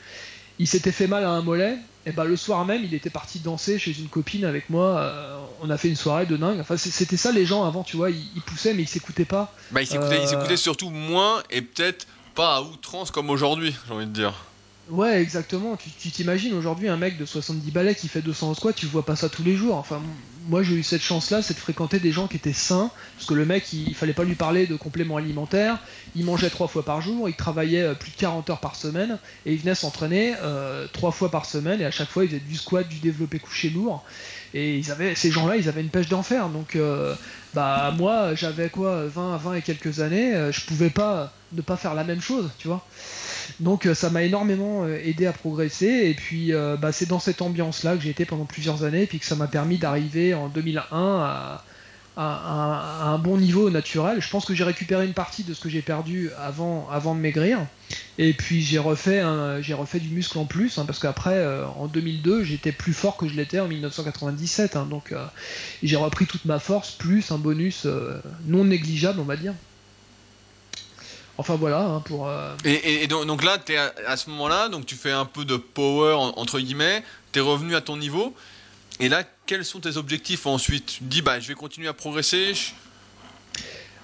Il 0.59 0.67
s'était 0.67 0.91
fait 0.91 1.07
mal 1.07 1.23
à 1.23 1.31
un 1.31 1.43
mollet, 1.43 1.77
et 2.07 2.11
bah 2.11 2.25
le 2.25 2.35
soir 2.35 2.65
même 2.65 2.83
il 2.83 2.93
était 2.93 3.09
parti 3.09 3.39
danser 3.39 3.79
chez 3.79 3.97
une 3.97 4.09
copine 4.09 4.45
avec 4.45 4.69
moi, 4.69 4.99
euh, 4.99 5.39
on 5.61 5.71
a 5.71 5.79
fait 5.79 5.89
une 5.89 5.95
soirée 5.95 6.27
de 6.27 6.37
dingue. 6.37 6.59
Enfin 6.59 6.77
c'était 6.77 7.17
ça 7.17 7.31
les 7.31 7.47
gens 7.47 7.65
avant, 7.65 7.85
tu 7.85 7.97
vois, 7.97 8.11
ils, 8.11 8.43
poussaient 8.45 8.75
mais 8.75 8.83
ils 8.83 8.89
s'écoutaient 8.89 9.27
pas. 9.27 9.55
Bah 9.71 9.81
ils 9.81 9.87
s'écoutaient 9.87 10.25
euh, 10.35 10.57
surtout 10.57 10.91
moins 10.91 11.41
et 11.51 11.63
peut-être 11.63 12.09
pas 12.35 12.57
à 12.57 12.63
outrance 12.63 13.13
comme 13.13 13.31
aujourd'hui, 13.31 13.77
j'ai 13.87 13.95
envie 13.95 14.07
de 14.07 14.13
dire. 14.13 14.35
Ouais, 14.91 15.21
exactement. 15.21 15.77
Tu 15.77 15.91
t'imagines 16.11 16.55
aujourd'hui 16.55 16.89
un 16.89 16.97
mec 16.97 17.19
de 17.19 17.27
70 17.27 17.71
balais 17.73 17.95
qui 17.95 18.09
fait 18.09 18.23
200 18.23 18.55
squats, 18.55 18.73
tu 18.73 18.87
vois 18.87 19.05
pas 19.05 19.17
ça 19.17 19.29
tous 19.29 19.43
les 19.43 19.55
jours. 19.55 19.77
Enfin, 19.77 20.03
moi 20.47 20.63
j'ai 20.63 20.77
eu 20.77 20.83
cette 20.83 21.03
chance-là, 21.03 21.43
c'est 21.43 21.53
de 21.53 21.59
fréquenter 21.59 22.01
des 22.01 22.11
gens 22.11 22.27
qui 22.27 22.37
étaient 22.39 22.55
sains, 22.55 22.91
parce 23.15 23.27
que 23.27 23.35
le 23.35 23.45
mec, 23.45 23.71
il, 23.75 23.95
fallait 23.95 24.15
pas 24.15 24.25
lui 24.25 24.35
parler 24.35 24.67
de 24.67 24.77
compléments 24.77 25.19
alimentaires. 25.19 25.79
Il 26.15 26.25
mangeait 26.25 26.49
trois 26.49 26.69
fois 26.69 26.87
par 26.87 27.03
jour, 27.03 27.29
il 27.29 27.35
travaillait 27.37 27.83
euh, 27.83 27.95
plus 27.95 28.13
de 28.13 28.17
40 28.17 28.49
heures 28.49 28.61
par 28.61 28.77
semaine, 28.77 29.19
et 29.45 29.53
il 29.53 29.59
venait 29.61 29.75
s'entraîner 29.75 30.35
euh, 30.43 30.87
trois 30.91 31.11
fois 31.11 31.31
par 31.31 31.45
semaine, 31.45 31.83
et 31.83 31.85
à 31.85 31.91
chaque 31.91 32.09
fois 32.09 32.25
il 32.25 32.29
faisait 32.31 32.41
du 32.41 32.57
squat, 32.57 32.89
du 32.89 32.99
développé 32.99 33.39
couché 33.41 33.69
lourd. 33.69 34.05
Et 34.55 34.79
ils 34.79 34.91
avaient, 34.91 35.15
ces 35.15 35.31
gens-là, 35.31 35.57
ils 35.57 35.69
avaient 35.69 35.81
une 35.81 35.91
pêche 35.91 36.09
d'enfer. 36.09 36.49
Donc, 36.49 36.77
euh, 36.77 37.15
bah 37.55 37.93
moi, 37.97 38.35
j'avais 38.35 38.71
quoi, 38.71 39.07
20, 39.07 39.37
20 39.37 39.55
et 39.55 39.63
quelques 39.63 40.01
années, 40.01 40.35
euh, 40.35 40.53
je 40.53 40.65
pouvais 40.65 40.91
pas 40.91 41.33
ne 41.53 41.63
pas 41.63 41.77
faire 41.77 41.95
la 41.95 42.05
même 42.05 42.21
chose, 42.21 42.51
tu 42.59 42.69
vois. 42.69 42.87
Donc, 43.61 43.87
euh, 43.87 43.95
ça 43.95 44.11
m'a 44.11 44.23
énormément 44.23 44.87
aidé 44.87 45.27
à 45.27 45.33
progresser. 45.33 45.87
Et 45.87 46.15
puis, 46.15 46.53
bah, 46.81 46.93
c'est 46.93 47.07
dans 47.07 47.21
cette 47.21 47.43
ambiance-là 47.43 47.97
que 47.97 48.03
j'ai 48.03 48.11
été 48.11 48.25
pendant 48.25 48.47
plusieurs 48.47 48.85
années, 48.85 49.03
et 49.03 49.07
puis 49.07 49.19
que 49.19 49.27
ça 49.27 49.37
m'a 49.37 49.49
permis 49.49 49.79
d'arriver 49.79 50.35
en 50.35 50.49
2001 50.49 50.83
à 50.93 51.65
à, 52.21 53.11
un 53.11 53.19
bon 53.19 53.39
niveau 53.39 53.71
naturel. 53.71 54.21
Je 54.21 54.29
pense 54.29 54.45
que 54.45 54.55
j'ai 54.55 54.65
récupéré 54.65 55.07
une 55.07 55.15
partie 55.15 55.45
de 55.45 55.55
ce 55.55 55.61
que 55.61 55.69
j'ai 55.69 55.83
perdu 55.83 56.31
avant, 56.37 56.89
avant 56.91 57.15
de 57.15 57.21
maigrir. 57.21 57.61
Et 58.19 58.33
puis 58.33 58.61
j'ai 58.61 58.79
refait, 58.79 59.23
refait 59.23 60.01
du 60.01 60.09
muscle 60.09 60.37
en 60.39 60.45
plus, 60.45 60.79
hein, 60.79 60.85
parce 60.85 60.99
qu'après, 60.99 61.37
euh, 61.37 61.65
en 61.67 61.87
2002, 61.87 62.43
j'étais 62.43 62.73
plus 62.73 62.93
fort 62.93 63.17
que 63.17 63.29
je 63.29 63.35
l'étais 63.35 63.61
en 63.61 63.69
1997. 63.69 64.75
Hein. 64.75 64.87
donc 64.91 65.13
euh, 65.13 65.25
j'ai 65.83 65.97
repris 65.97 66.27
toute 66.27 66.45
ma 66.45 66.59
force, 66.59 66.91
plus 66.91 67.31
un 67.31 67.39
bonus 67.39 67.83
euh, 67.87 68.21
non 68.47 68.65
négligeable, 68.65 69.21
on 69.21 69.25
va 69.25 69.37
dire. 69.37 69.55
Enfin 71.41 71.55
voilà, 71.55 71.83
hein, 71.83 72.01
pour. 72.01 72.29
Et, 72.65 73.07
donc, 73.07 73.45
là, 73.45 73.59
es 73.69 73.77
à, 73.77 73.95
à, 74.09 74.17
ce 74.17 74.29
moment-là, 74.31 74.69
donc 74.71 74.87
tu 74.87 74.97
fais 74.97 75.13
un 75.13 75.25
peu 75.25 75.45
de 75.45 75.57
power 75.57 76.15
entre 76.15 76.59
guillemets, 76.59 77.05
tu 77.31 77.39
es 77.39 77.43
revenu 77.43 77.77
à 77.77 77.81
ton 77.81 77.97
niveau. 77.97 78.35
Et 79.01 79.09
là, 79.09 79.25
quels 79.47 79.65
sont 79.65 79.81
tes 79.81 79.97
objectifs 79.97 80.47
ensuite? 80.47 80.87
Tu 80.87 80.99
te 81.01 81.05
dis, 81.05 81.23
bah, 81.23 81.41
je 81.41 81.49
vais 81.49 81.55
continuer 81.55 81.89
à 81.89 81.93
progresser 81.93 82.53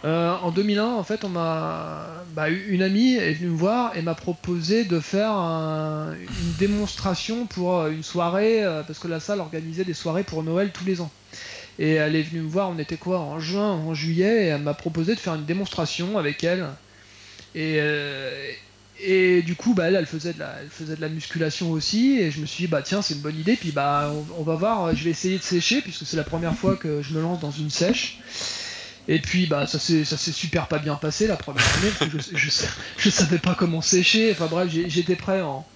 euh, 0.04 0.36
en 0.42 0.50
2001, 0.50 0.84
en 0.84 1.02
fait, 1.02 1.24
on 1.24 1.30
m'a, 1.30 2.24
bah, 2.34 2.50
une 2.50 2.82
amie 2.82 3.14
est 3.14 3.32
venue 3.32 3.52
me 3.52 3.56
voir 3.56 3.96
et 3.96 4.02
m'a 4.02 4.14
proposé 4.14 4.84
de 4.84 5.00
faire 5.00 5.32
une 5.32 6.52
démonstration 6.58 7.46
pour 7.46 7.78
euh, 7.78 7.90
une 7.90 8.02
soirée, 8.02 8.62
euh, 8.62 8.82
parce 8.82 8.98
que 8.98 9.08
la 9.08 9.18
salle 9.18 9.40
organisait 9.40 9.84
des 9.84 9.94
soirées 9.94 10.22
pour 10.22 10.42
Noël 10.42 10.72
tous 10.74 10.84
les 10.84 11.00
ans. 11.00 11.10
Et 11.78 11.92
elle 11.94 12.16
est 12.16 12.22
venue 12.22 12.42
me 12.42 12.48
voir, 12.48 12.68
on 12.68 12.78
était 12.78 12.98
quoi, 12.98 13.18
en 13.18 13.40
juin, 13.40 13.70
en 13.70 13.94
juillet, 13.94 14.44
et 14.44 14.48
elle 14.48 14.60
m'a 14.60 14.74
proposé 14.74 15.14
de 15.14 15.20
faire 15.20 15.36
une 15.36 15.46
démonstration 15.46 16.18
avec 16.18 16.44
elle. 16.44 16.68
Et, 17.54 17.80
et 19.00 19.42
du 19.42 19.56
coup, 19.56 19.74
bah, 19.74 19.90
elle, 19.90 20.06
faisait, 20.06 20.32
de 20.32 20.38
la, 20.38 20.54
elle 20.60 20.68
faisait 20.68 20.96
de 20.96 21.00
la 21.00 21.08
musculation 21.08 21.72
aussi, 21.72 22.18
et 22.18 22.30
je 22.30 22.40
me 22.40 22.46
suis 22.46 22.64
dit, 22.64 22.68
bah 22.68 22.82
tiens, 22.82 23.02
c'est 23.02 23.14
une 23.14 23.20
bonne 23.20 23.38
idée, 23.38 23.56
puis 23.56 23.72
bah 23.72 24.12
on, 24.38 24.42
va 24.42 24.54
voir, 24.54 24.94
je 24.94 25.04
vais 25.04 25.10
essayer 25.10 25.38
de 25.38 25.42
sécher, 25.42 25.80
puisque 25.80 26.06
c'est 26.06 26.16
la 26.16 26.24
première 26.24 26.54
fois 26.54 26.76
que 26.76 27.02
je 27.02 27.12
me 27.14 27.20
lance 27.20 27.40
dans 27.40 27.50
une 27.50 27.70
sèche. 27.70 28.20
Et 29.06 29.18
puis 29.18 29.46
bah 29.46 29.66
ça 29.66 29.78
s'est 29.78 30.04
super 30.32 30.66
pas 30.66 30.78
bien 30.78 30.94
passé 30.94 31.26
la 31.26 31.36
première 31.36 31.66
année 31.76 31.90
parce 31.98 32.10
que 32.10 32.18
je, 32.18 32.36
je, 32.38 32.64
je 32.96 33.10
savais 33.10 33.36
pas 33.36 33.54
comment 33.54 33.82
sécher. 33.82 34.32
Enfin 34.32 34.46
bref, 34.46 34.70
j'étais 34.70 35.14
prêt 35.14 35.42
en 35.42 35.66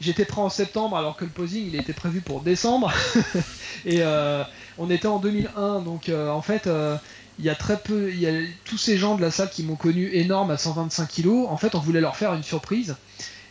j'étais 0.00 0.24
prêt 0.24 0.42
en 0.42 0.50
septembre 0.50 0.96
alors 0.96 1.16
que 1.16 1.24
le 1.24 1.30
posing 1.30 1.66
il 1.66 1.76
était 1.76 1.94
prévu 1.94 2.20
pour 2.20 2.42
décembre. 2.42 2.92
et 3.86 4.02
euh, 4.02 4.42
on 4.78 4.90
était 4.90 5.08
en 5.08 5.18
2001 5.18 5.80
donc 5.80 6.08
euh, 6.08 6.28
en 6.28 6.42
fait 6.42 6.66
euh, 6.66 6.96
il 7.38 7.44
y 7.44 7.50
a 7.50 7.54
très 7.54 7.78
peu, 7.78 8.10
il 8.10 8.18
y 8.18 8.26
a 8.26 8.32
tous 8.64 8.78
ces 8.78 8.96
gens 8.96 9.16
de 9.16 9.22
la 9.22 9.30
salle 9.30 9.50
qui 9.50 9.62
m'ont 9.62 9.76
connu 9.76 10.10
énorme 10.14 10.50
à 10.50 10.56
125 10.56 11.08
kg. 11.08 11.28
En 11.48 11.56
fait, 11.56 11.74
on 11.74 11.80
voulait 11.80 12.00
leur 12.00 12.16
faire 12.16 12.32
une 12.34 12.42
surprise. 12.42 12.96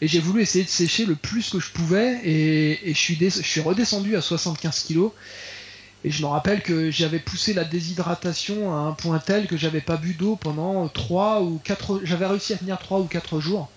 Et 0.01 0.07
j'ai 0.07 0.19
voulu 0.19 0.41
essayer 0.41 0.63
de 0.63 0.69
sécher 0.69 1.05
le 1.05 1.15
plus 1.15 1.49
que 1.49 1.59
je 1.59 1.71
pouvais. 1.71 2.19
Et, 2.23 2.93
je, 2.93 3.41
suis 3.41 3.61
redescendu 3.61 4.15
à 4.15 4.21
75 4.21 4.85
kg. 4.87 5.09
Et 6.03 6.11
je 6.11 6.21
me 6.21 6.27
rappelle 6.27 6.61
que 6.61 6.91
j'avais 6.91 7.19
poussé 7.19 7.53
la 7.53 7.63
déshydratation 7.63 8.73
à 8.75 8.79
un 8.79 8.91
point 8.91 9.19
tel 9.19 9.47
que 9.47 9.57
j'avais 9.57 9.81
pas 9.81 9.97
bu 9.97 10.13
d'eau 10.13 10.35
pendant 10.35 10.87
3 10.87 11.41
ou 11.41 11.59
4 11.63 12.01
j'avais 12.03 12.27
réussi 12.27 12.53
à 12.53 12.57
tenir 12.57 12.77
3 12.77 12.99
ou 12.99 13.05
4 13.05 13.39
jours. 13.39 13.71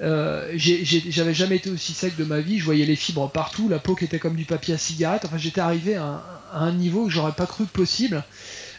Euh, 0.00 0.50
j'avais 0.54 1.34
jamais 1.34 1.56
été 1.56 1.68
aussi 1.68 1.92
sec 1.92 2.16
de 2.16 2.24
ma 2.24 2.40
vie, 2.40 2.58
je 2.58 2.64
voyais 2.64 2.86
les 2.86 2.96
fibres 2.96 3.28
partout, 3.28 3.68
la 3.68 3.80
peau 3.80 3.96
qui 3.96 4.04
était 4.04 4.20
comme 4.20 4.36
du 4.36 4.44
papier 4.44 4.74
à 4.74 4.78
cigarette, 4.78 5.24
enfin 5.24 5.36
j'étais 5.36 5.60
arrivé 5.60 5.96
à 5.96 6.04
un, 6.04 6.22
à 6.52 6.60
un, 6.60 6.72
niveau 6.72 7.06
que 7.06 7.10
j'aurais 7.10 7.32
pas 7.32 7.46
cru 7.46 7.66
possible. 7.66 8.24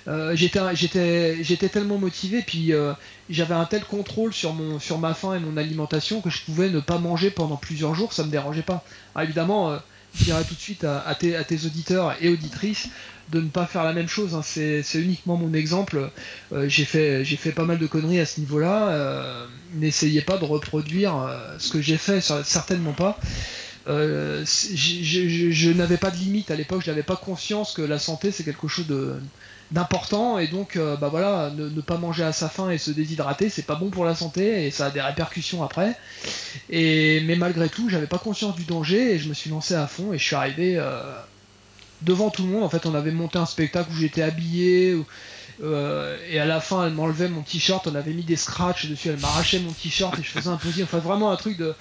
Euh, 0.09 0.35
j'étais 0.35 1.69
tellement 1.69 1.99
motivé, 1.99 2.41
puis 2.41 2.73
euh, 2.73 2.93
j'avais 3.29 3.53
un 3.53 3.65
tel 3.65 3.83
contrôle 3.83 4.33
sur, 4.33 4.53
mon, 4.53 4.79
sur 4.79 4.97
ma 4.97 5.13
faim 5.13 5.35
et 5.35 5.39
mon 5.39 5.55
alimentation 5.55 6.19
que 6.21 6.31
je 6.31 6.41
pouvais 6.41 6.69
ne 6.69 6.79
pas 6.79 6.97
manger 6.97 7.29
pendant 7.29 7.57
plusieurs 7.57 7.93
jours, 7.93 8.11
ça 8.11 8.23
me 8.23 8.31
dérangeait 8.31 8.63
pas. 8.63 8.83
Alors 9.13 9.25
évidemment, 9.25 9.71
euh, 9.71 9.77
je 10.15 10.23
dirais 10.23 10.43
tout 10.43 10.55
de 10.55 10.59
suite 10.59 10.83
à, 10.83 11.15
tes, 11.19 11.35
à, 11.35 11.43
tes, 11.43 11.65
auditeurs 11.65 12.15
et 12.21 12.29
auditrices 12.29 12.87
de 13.31 13.39
ne 13.39 13.47
pas 13.47 13.67
faire 13.67 13.83
la 13.83 13.93
même 13.93 14.07
chose. 14.07 14.33
Hein. 14.33 14.41
C'est 14.41 14.83
uniquement 14.95 15.37
mon 15.37 15.53
exemple. 15.53 16.09
J'ai 16.65 16.83
fait, 16.83 17.23
fait 17.23 17.51
pas 17.51 17.63
mal 17.63 17.77
de 17.77 17.85
conneries 17.85 18.19
à 18.19 18.25
ce 18.25 18.39
niveau-là. 18.39 19.45
N'essayez 19.75 20.21
pas 20.21 20.37
de 20.37 20.45
reproduire 20.45 21.31
ce 21.59 21.71
que 21.71 21.79
j'ai 21.79 21.97
fait, 21.97 22.21
certainement 22.21 22.93
pas. 22.93 23.19
Je 23.85 25.71
n'avais 25.73 25.97
pas 25.97 26.09
de 26.09 26.17
limite 26.17 26.49
à 26.49 26.55
l'époque, 26.55 26.81
je 26.83 26.89
n'avais 26.89 27.03
pas 27.03 27.15
conscience 27.15 27.73
que 27.73 27.83
la 27.83 27.99
santé 27.99 28.31
c'est 28.31 28.43
quelque 28.43 28.67
chose 28.67 28.87
de 28.87 29.19
d'important 29.71 30.39
et 30.39 30.47
donc 30.47 30.75
euh, 30.75 30.95
bah 30.97 31.09
voilà 31.09 31.51
ne, 31.55 31.81
pas 31.81 31.97
manger 31.97 32.23
à 32.23 32.33
sa 32.33 32.49
faim 32.49 32.71
et 32.71 32.77
se 32.79 32.89
déshydrater 32.89 33.49
c'est 33.49 33.65
pas 33.65 33.75
bon 33.75 33.89
pour 33.89 34.03
la 34.03 34.15
santé 34.15 34.65
et 34.65 34.71
ça 34.71 34.87
a 34.87 34.89
des 34.89 35.01
répercussions 35.01 35.63
après. 35.63 35.95
Et 36.69 37.21
mais 37.21 37.35
malgré 37.35 37.69
tout 37.69 37.89
j'avais 37.89 38.07
pas 38.07 38.17
conscience 38.17 38.55
du 38.55 38.63
danger 38.63 39.13
et 39.13 39.19
je 39.19 39.29
me 39.29 39.33
suis 39.33 39.49
lancé 39.49 39.75
à 39.75 39.85
fond 39.87 40.11
et 40.11 40.17
je 40.17 40.23
suis 40.23 40.35
arrivé 40.35 40.77
euh, 40.77 41.01
devant 42.01 42.31
tout 42.31 42.43
le 42.43 42.49
monde. 42.49 42.63
En 42.63 42.69
fait 42.69 42.85
on 42.85 42.95
avait 42.95 43.11
monté 43.11 43.37
un 43.37 43.45
spectacle 43.45 43.91
où 43.91 43.95
j'étais 43.95 44.23
habillé 44.23 44.97
euh, 45.61 46.17
et 46.29 46.39
à 46.39 46.45
la 46.45 46.61
fin 46.61 46.87
elle 46.87 46.93
m'enlevait 46.93 47.29
mon 47.29 47.41
t-shirt 47.41 47.85
on 47.85 47.93
avait 47.93 48.13
mis 48.13 48.23
des 48.23 48.37
scratchs 48.37 48.87
dessus 48.87 49.09
elle 49.09 49.19
m'arrachait 49.19 49.59
mon 49.59 49.71
t-shirt 49.71 50.17
et 50.17 50.23
je 50.23 50.29
faisais 50.29 50.49
un 50.49 50.57
posing 50.57 50.85
enfin 50.85 50.99
vraiment 50.99 51.31
un 51.31 51.35
truc 51.35 51.57
de 51.57 51.75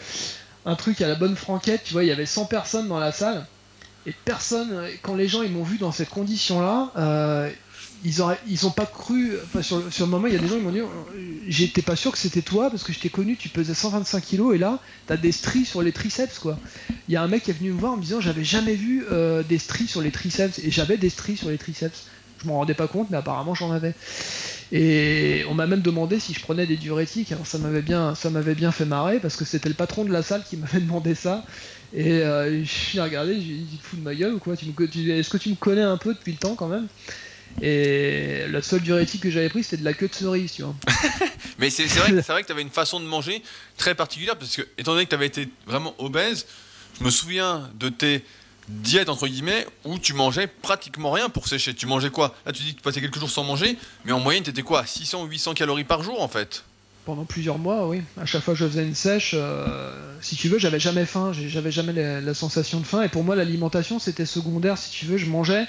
un 0.67 0.75
truc 0.75 1.01
à 1.01 1.09
la 1.09 1.15
bonne 1.15 1.37
franquette 1.37 1.85
tu 1.85 1.95
vois 1.95 2.05
il 2.05 2.09
y 2.09 2.13
avait 2.13 2.27
100 2.27 2.47
personnes 2.47 2.89
dans 2.89 2.99
la 2.99 3.13
salle. 3.13 3.47
Et 4.07 4.15
personne 4.25 4.87
quand 5.03 5.15
les 5.15 5.27
gens 5.27 5.43
ils 5.43 5.51
m'ont 5.51 5.65
vu 5.65 5.79
dans 5.79 5.93
cette 5.93 6.11
condition 6.11 6.61
là 6.61 6.93
euh, 6.97 7.51
ils 8.03 8.23
ils 8.47 8.67
ont 8.67 8.71
pas 8.71 8.87
cru. 8.87 9.39
Enfin, 9.45 9.63
sur, 9.63 9.83
le 9.83 10.07
moment, 10.07 10.27
il 10.27 10.33
y 10.33 10.37
a 10.37 10.39
des 10.39 10.47
gens 10.47 10.57
qui 10.57 10.63
m'ont 10.63 10.73
dit, 10.73 10.81
j'étais 11.49 11.83
pas 11.83 11.97
sûr 11.97 12.13
que 12.13 12.19
c'était 12.19 12.43
toi 12.43 12.71
parce 12.71 12.83
que 12.83 12.93
je 12.93 13.01
t'ai 13.01 13.09
connu, 13.09 13.37
tu 13.37 13.49
pesais 13.49 13.75
125 13.75 14.25
kilos 14.25 14.55
et 14.55 14.59
là, 14.59 14.81
t'as 15.07 15.17
des 15.17 15.33
stries 15.33 15.65
sur 15.65 15.83
les 15.83 15.93
triceps 15.93 16.39
quoi. 16.39 16.61
Il 17.09 17.15
y 17.15 17.17
a 17.17 17.23
un 17.23 17.29
mec 17.29 17.45
qui 17.45 17.51
est 17.51 17.55
venu 17.55 17.73
me 17.73 17.79
voir 17.79 17.93
en 17.93 17.97
me 17.97 18.03
disant, 18.03 18.21
j'avais 18.21 18.45
jamais 18.45 18.75
vu 18.75 19.05
euh, 19.11 19.43
des 19.43 19.59
stries 19.59 19.87
sur 19.87 20.03
les 20.03 20.11
triceps 20.11 20.59
et 20.59 20.71
j'avais 20.71 20.97
des 20.97 21.11
stries 21.11 21.37
sur 21.37 21.49
les 21.49 21.59
triceps. 21.59 22.07
Je 22.41 22.47
m'en 22.47 22.55
rendais 22.59 22.75
pas 22.75 22.87
compte, 22.87 23.11
mais 23.11 23.17
apparemment 23.17 23.55
j'en 23.55 23.73
avais. 23.73 23.95
Et 24.71 25.45
on 25.49 25.55
m'a 25.55 25.67
même 25.67 25.81
demandé 25.81 26.21
si 26.21 26.35
je 26.35 26.41
prenais 26.41 26.67
des 26.67 26.77
diurétiques. 26.77 27.33
Alors 27.33 27.47
ça 27.47 27.59
m'avait 27.59 27.83
bien, 27.83 28.15
fait 28.15 28.85
marrer 28.85 29.19
parce 29.19 29.37
que 29.37 29.45
c'était 29.45 29.69
le 29.69 29.75
patron 29.75 30.05
de 30.05 30.13
la 30.13 30.23
salle 30.23 30.45
qui 30.49 30.57
m'avait 30.57 30.81
demandé 30.81 31.15
ça. 31.15 31.45
Et 31.93 32.21
euh, 32.21 32.63
je 32.65 32.97
l'ai 32.97 33.03
regardé, 33.03 33.35
j'ai 33.41 33.41
dit, 33.41 33.81
fous 33.83 33.97
de 33.97 34.03
ma 34.03 34.15
gueule 34.15 34.35
ou 34.35 34.39
quoi? 34.39 34.57
Tu 34.57 34.73
tu, 34.91 35.11
Est-ce 35.11 35.31
que 35.31 35.39
tu 35.39 35.49
me 35.49 35.57
connais 35.57 35.83
un 35.83 35.97
peu 35.97 36.15
depuis 36.15 36.33
le 36.33 36.39
temps 36.39 36.55
quand 36.55 36.69
même? 36.69 36.89
Et 37.61 38.47
la 38.49 38.63
seule 38.63 38.81
diurétique 38.81 39.23
que 39.23 39.31
j'avais 39.31 39.49
pris, 39.49 39.65
c'était 39.65 39.79
de 39.79 39.85
la 39.85 39.95
queue 39.95 40.09
de 40.09 40.15
cerise, 40.15 40.53
tu 40.53 40.63
vois. 40.63 40.75
Mais 41.59 41.71
c'est 41.71 41.87
vrai, 41.87 42.13
vrai, 42.13 42.43
que 42.43 42.47
tu 42.47 42.53
avais 42.53 42.63
une 42.63 42.71
façon 42.71 43.01
de 43.01 43.05
manger 43.05 43.43
très 43.77 43.95
particulière, 43.95 44.37
parce 44.37 44.57
que, 44.57 44.63
étant 44.79 44.93
donné 44.93 45.05
que 45.05 45.11
tu 45.11 45.17
avais 45.17 45.27
été 45.27 45.49
vraiment 45.67 45.95
obèse, 45.99 46.47
je 46.99 47.05
me 47.05 47.11
souviens 47.11 47.69
de 47.79 47.89
tes 47.89 48.25
diètes, 48.69 49.09
entre 49.09 49.27
guillemets, 49.27 49.67
où 49.85 49.99
tu 49.99 50.15
mangeais 50.15 50.47
pratiquement 50.47 51.11
rien 51.11 51.29
pour 51.29 51.49
sécher. 51.49 51.75
Tu 51.75 51.87
mangeais 51.87 52.11
quoi? 52.11 52.35
Là, 52.47 52.53
tu 52.53 52.63
dis 52.63 52.73
que 52.73 52.79
tu 52.79 52.83
passais 52.83 53.01
quelques 53.01 53.19
jours 53.19 53.31
sans 53.31 53.45
manger, 53.45 53.77
mais 54.05 54.13
en 54.13 54.21
moyenne, 54.21 54.43
tu 54.45 54.51
étais 54.51 54.63
quoi 54.63 54.85
600 54.87 55.23
ou 55.23 55.27
800 55.27 55.55
calories 55.55 55.85
par 55.85 56.03
jour, 56.03 56.23
en 56.23 56.29
fait? 56.29 56.65
Pendant 57.07 57.25
plusieurs 57.25 57.59
mois, 57.59 57.89
oui. 57.89 58.03
À 58.21 58.27
chaque 58.27 58.43
fois 58.43 58.53
que 58.53 58.61
je 58.61 58.67
faisais 58.67 58.85
une 58.85 58.95
sèche, 58.95 59.31
euh, 59.35 60.19
si 60.21 60.37
tu 60.37 60.49
veux, 60.49 60.59
j'avais 60.59 60.79
jamais 60.79 61.07
faim, 61.07 61.33
j'avais 61.33 61.73
jamais 61.73 61.95
la, 61.95 62.21
la, 62.21 62.35
sensation 62.35 62.81
de 62.81 62.85
faim. 62.85 63.03
Et 63.03 63.09
pour 63.09 63.25
moi, 63.25 63.35
l'alimentation, 63.35 63.99
c'était 63.99 64.27
secondaire, 64.27 64.77
si 64.77 64.91
tu 64.91 65.07
veux. 65.07 65.17
Je 65.17 65.25
mangeais 65.25 65.67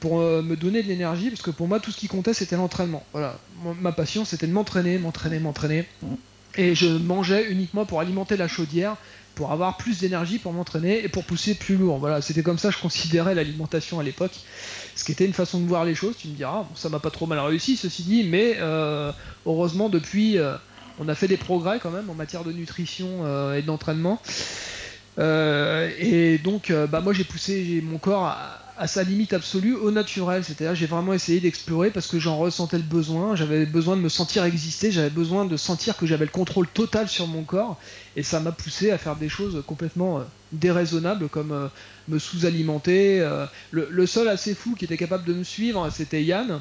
pour 0.00 0.20
euh, 0.20 0.42
me 0.42 0.56
donner 0.56 0.82
de 0.82 0.88
l'énergie, 0.88 1.28
parce 1.28 1.42
que 1.42 1.50
pour 1.50 1.68
moi, 1.68 1.78
tout 1.78 1.92
ce 1.92 1.98
qui 1.98 2.08
comptait, 2.08 2.34
c'était 2.34 2.56
l'entraînement. 2.56 3.04
Voilà. 3.12 3.38
Ma 3.80 3.92
passion, 3.92 4.24
c'était 4.24 4.46
de 4.46 4.52
m'entraîner, 4.52 4.98
m'entraîner, 4.98 5.38
m'entraîner. 5.38 5.86
Et 6.56 6.74
je 6.74 6.88
mangeais 6.88 7.50
uniquement 7.50 7.84
pour 7.84 8.00
alimenter 8.00 8.36
la 8.36 8.48
chaudière, 8.48 8.96
pour 9.34 9.52
avoir 9.52 9.76
plus 9.76 10.00
d'énergie 10.00 10.38
pour 10.38 10.52
m'entraîner 10.52 11.04
et 11.04 11.08
pour 11.08 11.24
pousser 11.24 11.54
plus 11.54 11.76
lourd. 11.76 11.98
Voilà, 11.98 12.22
c'était 12.22 12.42
comme 12.42 12.58
ça 12.58 12.70
que 12.70 12.76
je 12.76 12.80
considérais 12.80 13.34
l'alimentation 13.34 14.00
à 14.00 14.02
l'époque. 14.02 14.32
Ce 14.96 15.04
qui 15.04 15.12
était 15.12 15.26
une 15.26 15.34
façon 15.34 15.60
de 15.60 15.66
voir 15.66 15.84
les 15.84 15.94
choses. 15.94 16.16
Tu 16.16 16.28
me 16.28 16.34
diras, 16.34 16.64
ça 16.74 16.88
m'a 16.88 16.98
pas 16.98 17.10
trop 17.10 17.26
mal 17.26 17.38
réussi, 17.38 17.76
ceci 17.76 18.02
dit, 18.02 18.24
mais 18.24 18.56
euh, 18.58 19.12
heureusement, 19.46 19.88
depuis, 19.88 20.38
euh, 20.38 20.56
on 20.98 21.08
a 21.08 21.14
fait 21.14 21.28
des 21.28 21.36
progrès 21.36 21.78
quand 21.78 21.90
même 21.90 22.10
en 22.10 22.14
matière 22.14 22.42
de 22.42 22.52
nutrition 22.52 23.54
et 23.54 23.62
d'entraînement. 23.62 24.20
Et 25.18 26.40
donc, 26.42 26.72
bah, 26.90 27.00
moi, 27.00 27.12
j'ai 27.12 27.24
poussé 27.24 27.82
mon 27.86 27.98
corps 27.98 28.24
à, 28.24 28.59
à 28.80 28.86
sa 28.86 29.02
limite 29.02 29.34
absolue 29.34 29.74
au 29.76 29.90
naturel. 29.90 30.42
C'est-à-dire 30.42 30.74
j'ai 30.74 30.86
vraiment 30.86 31.12
essayé 31.12 31.38
d'explorer 31.38 31.90
parce 31.90 32.06
que 32.06 32.18
j'en 32.18 32.38
ressentais 32.38 32.78
le 32.78 32.82
besoin. 32.82 33.36
J'avais 33.36 33.66
besoin 33.66 33.94
de 33.94 34.00
me 34.00 34.08
sentir 34.08 34.44
exister. 34.44 34.90
J'avais 34.90 35.10
besoin 35.10 35.44
de 35.44 35.56
sentir 35.58 35.98
que 35.98 36.06
j'avais 36.06 36.24
le 36.24 36.30
contrôle 36.30 36.66
total 36.66 37.06
sur 37.06 37.26
mon 37.26 37.44
corps. 37.44 37.78
Et 38.16 38.22
ça 38.22 38.40
m'a 38.40 38.52
poussé 38.52 38.90
à 38.90 38.96
faire 38.96 39.16
des 39.16 39.28
choses 39.28 39.62
complètement 39.66 40.20
euh, 40.20 40.22
déraisonnables 40.52 41.28
comme 41.28 41.52
euh, 41.52 41.68
me 42.08 42.18
sous-alimenter. 42.18 43.20
Euh, 43.20 43.44
le, 43.70 44.06
seul 44.06 44.28
assez 44.28 44.54
fou 44.54 44.74
qui 44.74 44.86
était 44.86 44.96
capable 44.96 45.24
de 45.24 45.34
me 45.34 45.44
suivre, 45.44 45.90
c'était 45.90 46.24
Yann. 46.24 46.60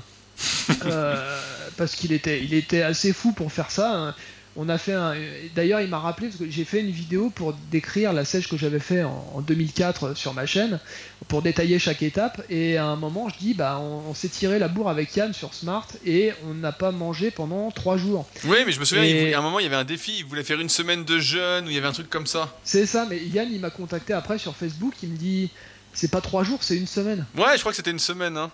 Parce 1.77 1.95
qu'il 1.95 2.11
était, 2.11 2.43
il 2.43 2.53
était 2.53 2.81
assez 2.81 3.13
fou 3.13 3.31
pour 3.31 3.53
faire 3.53 3.71
ça. 3.71 4.13
On 4.55 4.67
a 4.67 4.77
fait 4.77 4.93
un. 4.93 5.15
D'ailleurs, 5.55 5.81
il 5.81 5.89
m'a 5.89 5.99
rappelé 5.99 6.27
parce 6.27 6.39
que 6.39 6.49
j'ai 6.49 6.65
fait 6.65 6.81
une 6.81 6.89
vidéo 6.89 7.29
pour 7.29 7.53
décrire 7.71 8.13
la 8.13 8.25
sèche 8.25 8.47
que 8.47 8.57
j'avais 8.57 8.79
fait 8.79 9.03
en, 9.03 9.31
en, 9.35 9.41
2004 9.41 10.15
sur 10.15 10.33
ma 10.33 10.45
chaîne, 10.45 10.79
pour 11.27 11.41
détailler 11.41 11.79
chaque 11.79 12.01
étape. 12.01 12.41
Et 12.49 12.77
à 12.77 12.85
un 12.85 12.95
moment, 12.95 13.29
je 13.29 13.37
dis, 13.37 13.53
bah, 13.53 13.79
on, 13.79 14.09
on 14.09 14.13
s'est 14.13 14.27
tiré 14.27 14.59
la 14.59 14.67
bourre 14.67 14.89
avec 14.89 15.15
Yann 15.15 15.33
sur 15.33 15.53
Smart 15.53 15.87
et 16.05 16.33
on 16.45 16.55
n'a 16.55 16.71
pas 16.71 16.91
mangé 16.91 17.31
pendant 17.31 17.71
trois 17.71 17.97
jours. 17.97 18.27
Oui, 18.45 18.57
mais 18.65 18.71
je 18.71 18.79
me 18.79 18.85
souviens, 18.85 19.03
et... 19.03 19.29
il, 19.29 19.33
à 19.33 19.39
un 19.39 19.41
moment, 19.41 19.59
il 19.59 19.63
y 19.63 19.67
avait 19.67 19.75
un 19.75 19.83
défi. 19.83 20.15
Il 20.17 20.25
voulait 20.25 20.43
faire 20.43 20.59
une 20.59 20.69
semaine 20.69 21.05
de 21.05 21.19
jeûne 21.19 21.65
ou 21.65 21.69
il 21.69 21.75
y 21.75 21.77
avait 21.77 21.87
un 21.87 21.93
truc 21.93 22.09
comme 22.09 22.27
ça. 22.27 22.53
C'est 22.63 22.85
ça, 22.85 23.05
mais 23.09 23.19
Yann, 23.19 23.47
il 23.51 23.61
m'a 23.61 23.69
contacté 23.69 24.13
après 24.13 24.39
sur 24.39 24.55
Facebook. 24.55 24.93
Il 25.03 25.09
me 25.09 25.17
dit, 25.17 25.51
c'est 25.93 26.11
pas 26.11 26.21
trois 26.21 26.43
jours, 26.43 26.63
c'est 26.63 26.77
une 26.77 26.87
semaine. 26.87 27.25
Ouais, 27.37 27.55
je 27.55 27.59
crois 27.59 27.71
que 27.71 27.77
c'était 27.77 27.91
une 27.91 27.99
semaine. 27.99 28.35
Hein. 28.35 28.51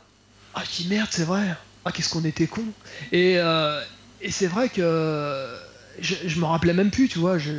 Ah, 0.54 0.64
dis 0.72 0.88
merde, 0.88 1.10
c'est 1.12 1.26
vrai. 1.26 1.56
Ah, 1.86 1.92
qu'est-ce 1.92 2.10
qu'on 2.10 2.26
était 2.26 2.48
con. 2.48 2.66
Et, 3.12 3.38
euh, 3.38 3.82
et 4.22 4.32
c'est 4.32 4.48
vrai 4.48 4.70
que 4.70 4.82
je, 6.00 6.40
me 6.40 6.46
rappelais 6.46 6.74
même 6.74 6.92
plus, 6.92 7.08
tu 7.08 7.20
vois. 7.20 7.38
Je, 7.38 7.52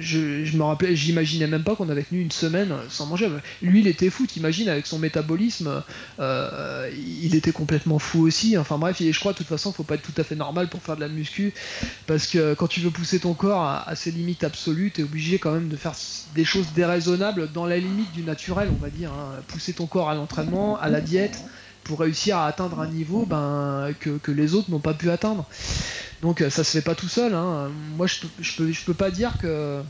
je, 0.00 0.56
me 0.56 0.62
rappelais, 0.62 0.96
j'imaginais 0.96 1.46
même 1.46 1.64
pas 1.64 1.76
qu'on 1.76 1.88
avait 1.88 2.02
tenu 2.02 2.20
une 2.20 2.30
semaine 2.30 2.74
sans 2.88 3.06
manger. 3.06 3.28
Lui, 3.62 3.80
il 3.80 3.86
était 3.86 4.10
fou, 4.10 4.26
t'imagines, 4.26 4.68
avec 4.68 4.86
son 4.86 4.98
métabolisme, 4.98 5.82
euh, 6.20 6.90
il 6.96 7.34
était 7.34 7.52
complètement 7.52 7.98
fou 7.98 8.26
aussi. 8.26 8.56
Enfin 8.56 8.78
bref, 8.78 9.00
et 9.00 9.12
je 9.12 9.20
crois 9.20 9.32
de 9.32 9.38
toute 9.38 9.46
façon, 9.46 9.72
faut 9.72 9.82
pas 9.82 9.96
être 9.96 10.02
tout 10.02 10.18
à 10.20 10.24
fait 10.24 10.34
normal 10.34 10.68
pour 10.68 10.82
faire 10.82 10.96
de 10.96 11.00
la 11.00 11.08
muscu, 11.08 11.52
parce 12.06 12.26
que 12.26 12.54
quand 12.54 12.68
tu 12.68 12.80
veux 12.80 12.90
pousser 12.90 13.20
ton 13.20 13.34
corps 13.34 13.62
à, 13.62 13.94
ses 13.94 14.10
limites 14.10 14.44
absolues, 14.44 14.90
t'es 14.90 15.02
obligé 15.02 15.38
quand 15.38 15.52
même 15.52 15.68
de 15.68 15.76
faire 15.76 15.94
des 16.34 16.44
choses 16.44 16.66
déraisonnables 16.74 17.50
dans 17.52 17.66
la 17.66 17.78
limite 17.78 18.12
du 18.12 18.22
naturel, 18.22 18.68
on 18.72 18.82
va 18.82 18.90
dire. 18.90 19.12
Hein. 19.12 19.40
Pousser 19.48 19.72
ton 19.72 19.86
corps 19.86 20.10
à 20.10 20.14
l'entraînement, 20.14 20.78
à 20.78 20.88
la 20.88 21.00
diète 21.00 21.42
pour 21.84 22.00
réussir 22.00 22.36
à 22.38 22.46
atteindre 22.46 22.80
un 22.80 22.88
niveau 22.88 23.26
ben, 23.26 23.90
que 24.00 24.32
les 24.32 24.54
autres 24.54 24.72
n'ont 24.72 24.80
pas 24.80 24.94
pu 24.94 25.08
atteindre. 25.08 25.46
Donc 26.22 26.40
ça 26.50 26.64
se 26.64 26.70
fait 26.78 26.82
pas 26.82 26.94
tout 26.94 27.08
seul. 27.08 27.34
Hein. 27.34 27.68
Moi, 27.70 28.06
je, 28.06 28.26
je, 28.38 28.56
peux, 28.56 28.72
je 28.72 28.84
peux 28.84 28.94
pas 28.94 29.10
dire 29.10 29.38
que 29.38 29.82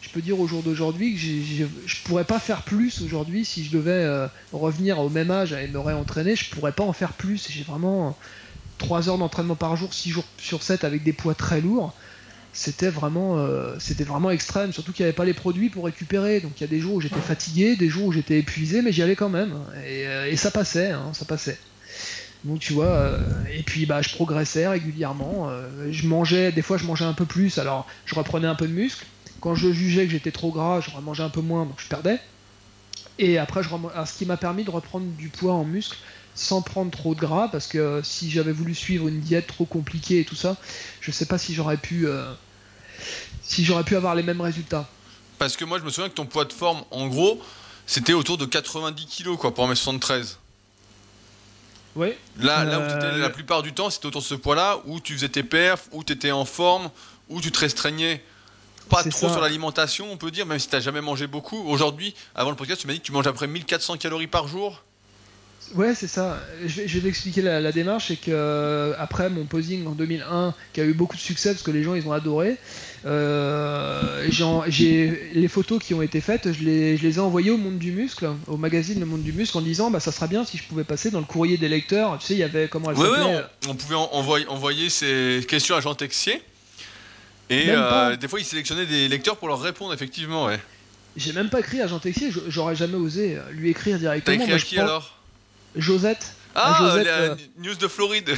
je 0.00 0.10
peux 0.10 0.22
dire 0.22 0.40
au 0.40 0.46
jour 0.46 0.62
d'aujourd'hui 0.62 1.14
que 1.14 1.20
je 1.86 2.02
pourrais 2.04 2.24
pas 2.24 2.40
faire 2.40 2.64
plus 2.64 3.02
aujourd'hui 3.02 3.44
si 3.44 3.64
je 3.64 3.70
devais 3.76 3.90
euh, 3.92 4.28
revenir 4.52 4.98
au 5.00 5.10
même 5.10 5.30
âge 5.30 5.52
et 5.52 5.68
me 5.68 5.78
réentraîner. 5.78 6.36
Je 6.36 6.50
pourrais 6.50 6.72
pas 6.72 6.84
en 6.84 6.92
faire 6.92 7.14
plus. 7.14 7.48
J'ai 7.50 7.64
vraiment 7.64 8.18
3 8.78 9.08
heures 9.10 9.18
d'entraînement 9.18 9.56
par 9.56 9.76
jour, 9.76 9.94
6 9.94 10.10
jours 10.10 10.26
sur 10.38 10.62
7 10.62 10.84
avec 10.84 11.02
des 11.04 11.12
poids 11.12 11.34
très 11.34 11.60
lourds. 11.60 11.96
C'était 12.52 12.90
vraiment, 12.90 13.38
euh, 13.38 13.78
c'était 13.80 14.04
vraiment 14.04 14.30
extrême. 14.30 14.72
Surtout 14.72 14.92
qu'il 14.92 15.04
n'y 15.04 15.08
avait 15.08 15.14
pas 15.16 15.24
les 15.26 15.34
produits 15.34 15.70
pour 15.70 15.84
récupérer. 15.86 16.40
Donc 16.40 16.60
il 16.60 16.64
y 16.64 16.66
a 16.66 16.68
des 16.68 16.80
jours 16.80 16.94
où 16.96 17.00
j'étais 17.02 17.22
fatigué, 17.22 17.76
des 17.76 17.88
jours 17.90 18.06
où 18.08 18.12
j'étais 18.12 18.38
épuisé, 18.40 18.82
mais 18.82 18.92
j'y 18.92 19.02
allais 19.02 19.16
quand 19.16 19.30
même. 19.30 19.66
Et, 19.86 20.06
euh, 20.08 20.26
et 20.30 20.36
ça 20.36 20.50
passait, 20.52 20.90
hein, 20.92 21.12
ça 21.14 21.26
passait. 21.26 21.69
Donc 22.44 22.58
tu 22.60 22.72
vois, 22.72 22.86
euh, 22.86 23.18
et 23.52 23.62
puis 23.62 23.84
bah 23.86 24.00
je 24.02 24.10
progressais 24.10 24.66
régulièrement. 24.66 25.50
euh, 25.50 25.88
je 25.90 26.06
mangeais, 26.06 26.52
des 26.52 26.62
fois 26.62 26.78
je 26.78 26.84
mangeais 26.84 27.04
un 27.04 27.12
peu 27.12 27.26
plus, 27.26 27.58
alors 27.58 27.86
je 28.06 28.14
reprenais 28.14 28.46
un 28.48 28.54
peu 28.54 28.66
de 28.66 28.72
muscle. 28.72 29.04
Quand 29.40 29.54
je 29.54 29.72
jugeais 29.72 30.04
que 30.06 30.10
j'étais 30.12 30.32
trop 30.32 30.50
gras, 30.52 30.80
je 30.80 30.90
mangeais 31.00 31.22
un 31.22 31.30
peu 31.30 31.40
moins, 31.42 31.66
donc 31.66 31.80
je 31.80 31.88
perdais. 31.88 32.18
Et 33.18 33.36
après, 33.38 33.62
je 33.62 33.68
rem- 33.68 33.90
ce 34.06 34.14
qui 34.14 34.24
m'a 34.26 34.36
permis 34.38 34.64
de 34.64 34.70
reprendre 34.70 35.06
du 35.12 35.28
poids 35.28 35.52
en 35.54 35.64
muscle 35.64 35.96
sans 36.34 36.62
prendre 36.62 36.90
trop 36.90 37.14
de 37.14 37.20
gras, 37.20 37.48
parce 37.48 37.66
que 37.66 37.76
euh, 37.78 38.02
si 38.02 38.30
j'avais 38.30 38.52
voulu 38.52 38.74
suivre 38.74 39.08
une 39.08 39.20
diète 39.20 39.46
trop 39.46 39.66
compliquée 39.66 40.20
et 40.20 40.24
tout 40.24 40.36
ça, 40.36 40.56
je 41.00 41.10
sais 41.10 41.26
pas 41.26 41.36
si 41.36 41.52
j'aurais 41.54 41.76
pu, 41.76 42.06
euh, 42.06 42.32
si 43.42 43.64
j'aurais 43.64 43.84
pu 43.84 43.96
avoir 43.96 44.14
les 44.14 44.22
mêmes 44.22 44.40
résultats. 44.40 44.88
Parce 45.38 45.56
que 45.56 45.64
moi, 45.64 45.78
je 45.78 45.84
me 45.84 45.90
souviens 45.90 46.08
que 46.08 46.14
ton 46.14 46.26
poids 46.26 46.44
de 46.46 46.52
forme, 46.52 46.82
en 46.90 47.08
gros, 47.08 47.42
c'était 47.86 48.12
autour 48.12 48.38
de 48.38 48.46
90 48.46 49.06
kilos 49.06 49.38
quoi, 49.38 49.54
pour 49.54 49.70
1m73. 49.70 50.38
Ouais. 51.96 52.16
Là, 52.38 52.64
là 52.64 52.78
où 52.78 52.82
tu 52.82 53.04
Euh, 53.06 53.10
étais 53.10 53.18
la 53.18 53.30
plupart 53.30 53.62
du 53.62 53.72
temps, 53.72 53.90
c'était 53.90 54.06
autour 54.06 54.20
de 54.22 54.26
ce 54.26 54.34
poids-là, 54.34 54.78
où 54.86 55.00
tu 55.00 55.14
faisais 55.14 55.28
tes 55.28 55.42
perfs, 55.42 55.88
où 55.92 56.04
tu 56.04 56.12
étais 56.12 56.30
en 56.30 56.44
forme, 56.44 56.90
où 57.28 57.40
tu 57.40 57.50
te 57.50 57.58
restreignais 57.58 58.22
pas 58.88 59.02
trop 59.04 59.28
ça. 59.28 59.32
sur 59.32 59.40
l'alimentation, 59.40 60.10
on 60.10 60.16
peut 60.16 60.30
dire, 60.30 60.46
même 60.46 60.58
si 60.58 60.68
tu 60.68 60.80
jamais 60.80 61.00
mangé 61.00 61.26
beaucoup. 61.26 61.62
Aujourd'hui, 61.68 62.14
avant 62.34 62.50
le 62.50 62.56
podcast, 62.56 62.80
tu 62.80 62.86
m'as 62.86 62.92
dit 62.92 63.00
que 63.00 63.04
tu 63.06 63.12
manges 63.12 63.26
à 63.26 63.30
peu 63.30 63.36
près 63.36 63.46
1400 63.46 63.96
calories 63.98 64.26
par 64.26 64.48
jour. 64.48 64.82
Ouais, 65.74 65.94
c'est 65.94 66.08
ça. 66.08 66.40
Je 66.64 66.80
vais, 66.80 66.88
je 66.88 66.98
vais 66.98 67.06
t'expliquer 67.08 67.42
la, 67.42 67.60
la 67.60 67.70
démarche. 67.70 68.08
C'est 68.08 68.16
que 68.16 68.30
euh, 68.30 68.94
après 68.98 69.30
mon 69.30 69.44
posing 69.44 69.86
en 69.86 69.92
2001, 69.92 70.54
qui 70.72 70.80
a 70.80 70.84
eu 70.84 70.94
beaucoup 70.94 71.16
de 71.16 71.20
succès 71.20 71.50
parce 71.52 71.62
que 71.62 71.70
les 71.70 71.84
gens 71.84 71.94
ils 71.94 72.06
ont 72.08 72.12
adoré, 72.12 72.56
j'ai 73.04 74.30
j'ai 74.68 75.30
les 75.34 75.48
photos 75.48 75.78
qui 75.82 75.94
ont 75.94 76.02
été 76.02 76.20
faites, 76.20 76.52
je 76.52 76.62
les, 76.64 76.96
je 76.96 77.02
les 77.02 77.16
ai 77.16 77.20
envoyées 77.20 77.50
au 77.50 77.56
Monde 77.56 77.78
du 77.78 77.92
Muscle, 77.92 78.30
au 78.46 78.56
magazine 78.56 79.00
Le 79.00 79.06
Monde 79.06 79.22
du 79.22 79.32
Muscle, 79.32 79.56
en 79.58 79.62
disant 79.62 79.90
bah 79.90 80.00
ça 80.00 80.12
serait 80.12 80.28
bien 80.28 80.44
si 80.44 80.56
je 80.58 80.64
pouvais 80.64 80.84
passer 80.84 81.10
dans 81.10 81.20
le 81.20 81.24
courrier 81.24 81.56
des 81.56 81.68
lecteurs. 81.68 82.18
Tu 82.18 82.26
sais, 82.26 82.34
il 82.34 82.38
y 82.38 82.42
avait 82.42 82.68
comment 82.68 82.90
elle 82.90 82.98
Ouais, 82.98 83.08
ouais, 83.08 83.42
on, 83.66 83.70
on 83.70 83.74
pouvait 83.74 83.94
en- 83.94 84.10
envoyer, 84.12 84.46
envoyer 84.48 84.90
ces 84.90 85.44
questions 85.48 85.74
à 85.76 85.80
Jean 85.80 85.94
Texier. 85.94 86.42
Et 87.48 87.64
euh, 87.68 88.16
des 88.16 88.28
fois, 88.28 88.38
il 88.38 88.44
sélectionnait 88.44 88.86
des 88.86 89.08
lecteurs 89.08 89.36
pour 89.36 89.48
leur 89.48 89.60
répondre, 89.60 89.92
effectivement, 89.92 90.46
ouais. 90.46 90.60
J'ai 91.16 91.32
même 91.32 91.50
pas 91.50 91.58
écrit 91.58 91.80
à 91.80 91.88
Jean 91.88 91.98
Texier, 91.98 92.30
j'aurais 92.46 92.76
jamais 92.76 92.94
osé 92.94 93.36
euh, 93.36 93.40
lui 93.50 93.70
écrire 93.70 93.96
T'as 93.96 94.00
directement. 94.00 94.36
écrit 94.44 94.52
à 94.52 94.58
je 94.58 94.64
qui 94.64 94.74
pense- 94.76 94.84
alors? 94.84 95.18
Josette. 95.74 96.34
Ah, 96.54 96.76
Josette, 96.78 97.06
la 97.06 97.12
euh, 97.12 97.34
news 97.58 97.74
de 97.74 97.88
Floride. 97.88 98.30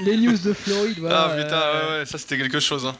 les 0.00 0.16
news 0.16 0.38
de 0.38 0.52
Floride, 0.54 0.98
voilà. 0.98 1.24
ah 1.24 1.36
putain, 1.36 1.56
euh, 1.56 1.92
ouais, 1.94 1.98
ouais, 2.00 2.06
ça 2.06 2.16
c'était 2.16 2.38
quelque 2.38 2.60
chose. 2.60 2.86
Hein. 2.86 2.96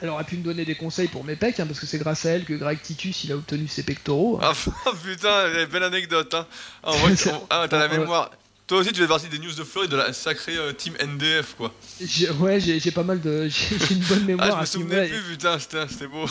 Elle 0.00 0.08
aurait 0.10 0.24
pu 0.24 0.36
me 0.36 0.42
donner 0.44 0.64
des 0.64 0.76
conseils 0.76 1.08
pour 1.08 1.24
mes 1.24 1.34
pecs, 1.36 1.58
hein, 1.58 1.66
parce 1.66 1.80
que 1.80 1.86
c'est 1.86 1.98
grâce 1.98 2.24
à 2.24 2.30
elle 2.30 2.44
que 2.44 2.54
Greg 2.54 2.80
Titus 2.80 3.24
il 3.24 3.32
a 3.32 3.36
obtenu 3.36 3.66
ses 3.66 3.82
pectoraux. 3.82 4.38
Ah 4.42 4.52
putain, 5.04 5.66
belle 5.70 5.82
anecdote. 5.82 6.32
Hein. 6.34 6.46
Ah, 6.84 6.90
on 6.92 6.96
voit 6.98 7.10
que- 7.10 7.28
ah, 7.50 7.66
t'as 7.68 7.78
la 7.78 7.88
Ouais. 7.88 7.98
mémoire. 7.98 8.30
Toi 8.68 8.78
aussi, 8.78 8.92
tu 8.92 9.00
fais 9.00 9.08
partie 9.08 9.28
des 9.28 9.38
news 9.38 9.52
de 9.54 9.64
Floride, 9.64 9.90
de 9.90 9.96
la 9.96 10.12
sacrée 10.12 10.56
euh, 10.56 10.72
team 10.72 10.94
NDF, 11.00 11.54
quoi. 11.56 11.74
J'ai- 12.00 12.30
Ouais, 12.30 12.60
j'ai 12.60 12.78
j'ai 12.78 12.90
pas 12.92 13.02
mal 13.02 13.20
de. 13.20 13.48
J'ai 13.48 13.78
j'ai 13.78 13.94
une 13.94 14.04
bonne 14.04 14.20
Ah, 14.20 14.24
mémoire 14.26 14.52
je 14.52 14.56
me 14.56 14.62
à 14.62 14.66
ce 14.66 14.76
souvenais 14.78 15.06
niveau-là. 15.06 15.20
plus, 15.22 15.32
putain, 15.32 15.58
c'était 15.58 15.88
c'était 15.88 16.06
beau. 16.06 16.26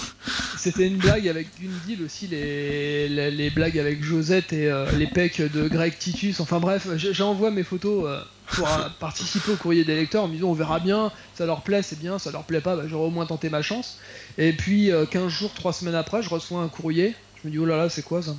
C'était 0.56 0.88
une 0.88 1.00
blague 1.00 1.28
avec 1.28 1.60
une 1.60 1.80
deal 1.80 2.04
aussi, 2.04 2.28
les, 2.28 3.08
les, 3.10 3.32
les 3.32 3.50
blagues 3.50 3.78
avec 3.78 4.04
Josette 4.04 4.54
et 4.54 4.68
euh, 4.70 4.92
les 4.94 5.08
pecs 5.08 5.42
de 5.42 5.68
Greg 5.68 5.98
Titus. 5.98 6.40
Enfin 6.40 6.60
bref, 6.60 6.88
je- 6.96 7.12
j'envoie 7.14 7.52
mes 7.52 7.64
photos 7.64 8.06
euh, 8.08 8.22
pour 8.50 8.74
euh, 8.74 8.88
participer 9.00 9.52
au 9.52 9.58
courrier 9.58 9.84
des 9.84 9.96
lecteurs 9.96 10.24
en 10.24 10.28
me 10.28 10.34
disant 10.36 10.50
on 10.50 10.54
verra 10.54 10.80
bien, 10.80 11.12
ça 11.34 11.46
leur 11.46 11.64
plaît, 11.64 11.82
c'est 11.84 12.00
bien, 12.00 12.18
ça 12.20 12.32
leur 12.32 12.46
plaît 12.46 12.62
pas, 12.62 12.76
bah, 12.76 12.88
j'aurais 12.88 13.08
au 13.08 13.12
moins 13.12 13.26
tenté 13.26 13.50
ma 13.50 13.62
chance. 13.62 14.00
Et 14.38 14.54
puis 14.54 14.92
euh, 14.92 15.06
15 15.06 15.30
jours, 15.32 15.54
3 15.54 15.74
semaines 15.74 15.96
après, 15.96 16.22
je 16.24 16.30
reçois 16.30 16.62
un 16.62 16.70
courrier. 16.70 17.16
Je 17.36 17.48
me 17.48 17.52
dis 17.52 17.60
oh 17.60 17.66
là 17.66 17.78
là, 17.78 17.90
c'est 17.90 18.04
quoi 18.04 18.22
ça? 18.22 18.36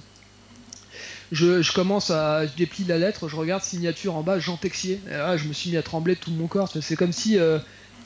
Je, 1.32 1.72
commence 1.72 2.10
à. 2.10 2.46
Je 2.46 2.52
déplie 2.56 2.84
la 2.84 2.98
lettre, 2.98 3.28
je 3.28 3.36
regarde 3.36 3.62
signature 3.62 4.16
en 4.16 4.22
bas, 4.22 4.38
Jean 4.38 4.56
Texier. 4.56 5.00
Et 5.10 5.38
je 5.38 5.46
me 5.46 5.52
suis 5.52 5.70
mis 5.70 5.76
à 5.76 5.82
trembler 5.82 6.14
de 6.14 6.20
tout 6.20 6.30
mon 6.30 6.46
corps. 6.46 6.70
C'est 6.80 6.96
comme 6.96 7.12
si 7.12 7.38
euh, 7.38 7.58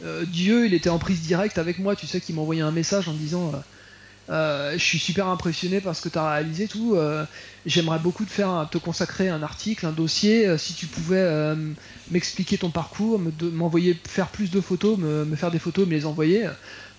euh, 0.05 0.25
Dieu, 0.27 0.67
il 0.67 0.75
était 0.75 0.91
en 0.91 0.99
prise 0.99 1.21
directe 1.23 1.59
avec 1.59 1.79
moi, 1.79 1.97
tu 1.97 2.07
sais, 2.07 2.21
qui 2.21 2.33
m'envoyait 2.33 2.63
un 2.63 2.73
message 2.73 3.09
en 3.09 3.13
me 3.13 3.19
disant. 3.19 3.53
euh, 4.31 4.73
je 4.73 4.83
suis 4.83 4.99
super 4.99 5.29
impressionné 5.29 5.81
par 5.81 5.95
ce 5.95 6.03
que 6.03 6.09
tu 6.09 6.19
as 6.19 6.33
réalisé 6.33 6.67
tout. 6.67 6.97
J'aimerais 7.67 7.99
beaucoup 7.99 8.25
te 8.25 8.31
faire 8.31 8.69
te 8.71 8.79
consacrer 8.79 9.29
un 9.29 9.43
article, 9.43 9.87
un 9.87 9.93
dossier. 9.93 10.59
si 10.59 10.75
tu 10.75 10.87
pouvais 10.87 11.55
m'expliquer 12.11 12.59
ton 12.59 12.71
parcours, 12.71 13.21
m'envoyer 13.53 13.97
faire 14.09 14.29
plus 14.29 14.51
de 14.51 14.61
photos, 14.61 14.99
me, 14.99 15.25
me 15.25 15.37
faire 15.37 15.51
des 15.51 15.59
photos, 15.61 15.87
me 15.87 15.93
les 15.93 16.07
envoyer. 16.07 16.49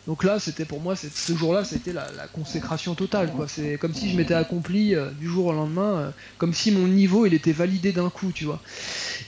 Donc 0.05 0.25
là, 0.25 0.37
c'était 0.37 0.65
pour 0.65 0.81
moi, 0.81 0.95
ce 0.97 1.33
jour-là, 1.33 1.63
c'était 1.63 1.93
la, 1.93 2.11
la 2.11 2.27
consécration 2.27 2.93
totale. 2.93 3.31
C'est 3.47 3.77
comme 3.77 3.93
si 3.93 4.09
je 4.09 4.17
m'étais 4.17 4.33
accompli 4.33 4.95
euh, 4.95 5.11
du 5.11 5.27
jour 5.27 5.45
au 5.45 5.53
lendemain, 5.53 5.97
euh, 5.97 6.11
comme 6.37 6.53
si 6.53 6.71
mon 6.71 6.87
niveau, 6.87 7.25
il 7.25 7.33
était 7.33 7.53
validé 7.53 7.93
d'un 7.93 8.09
coup, 8.09 8.33
tu 8.33 8.43
vois. 8.43 8.61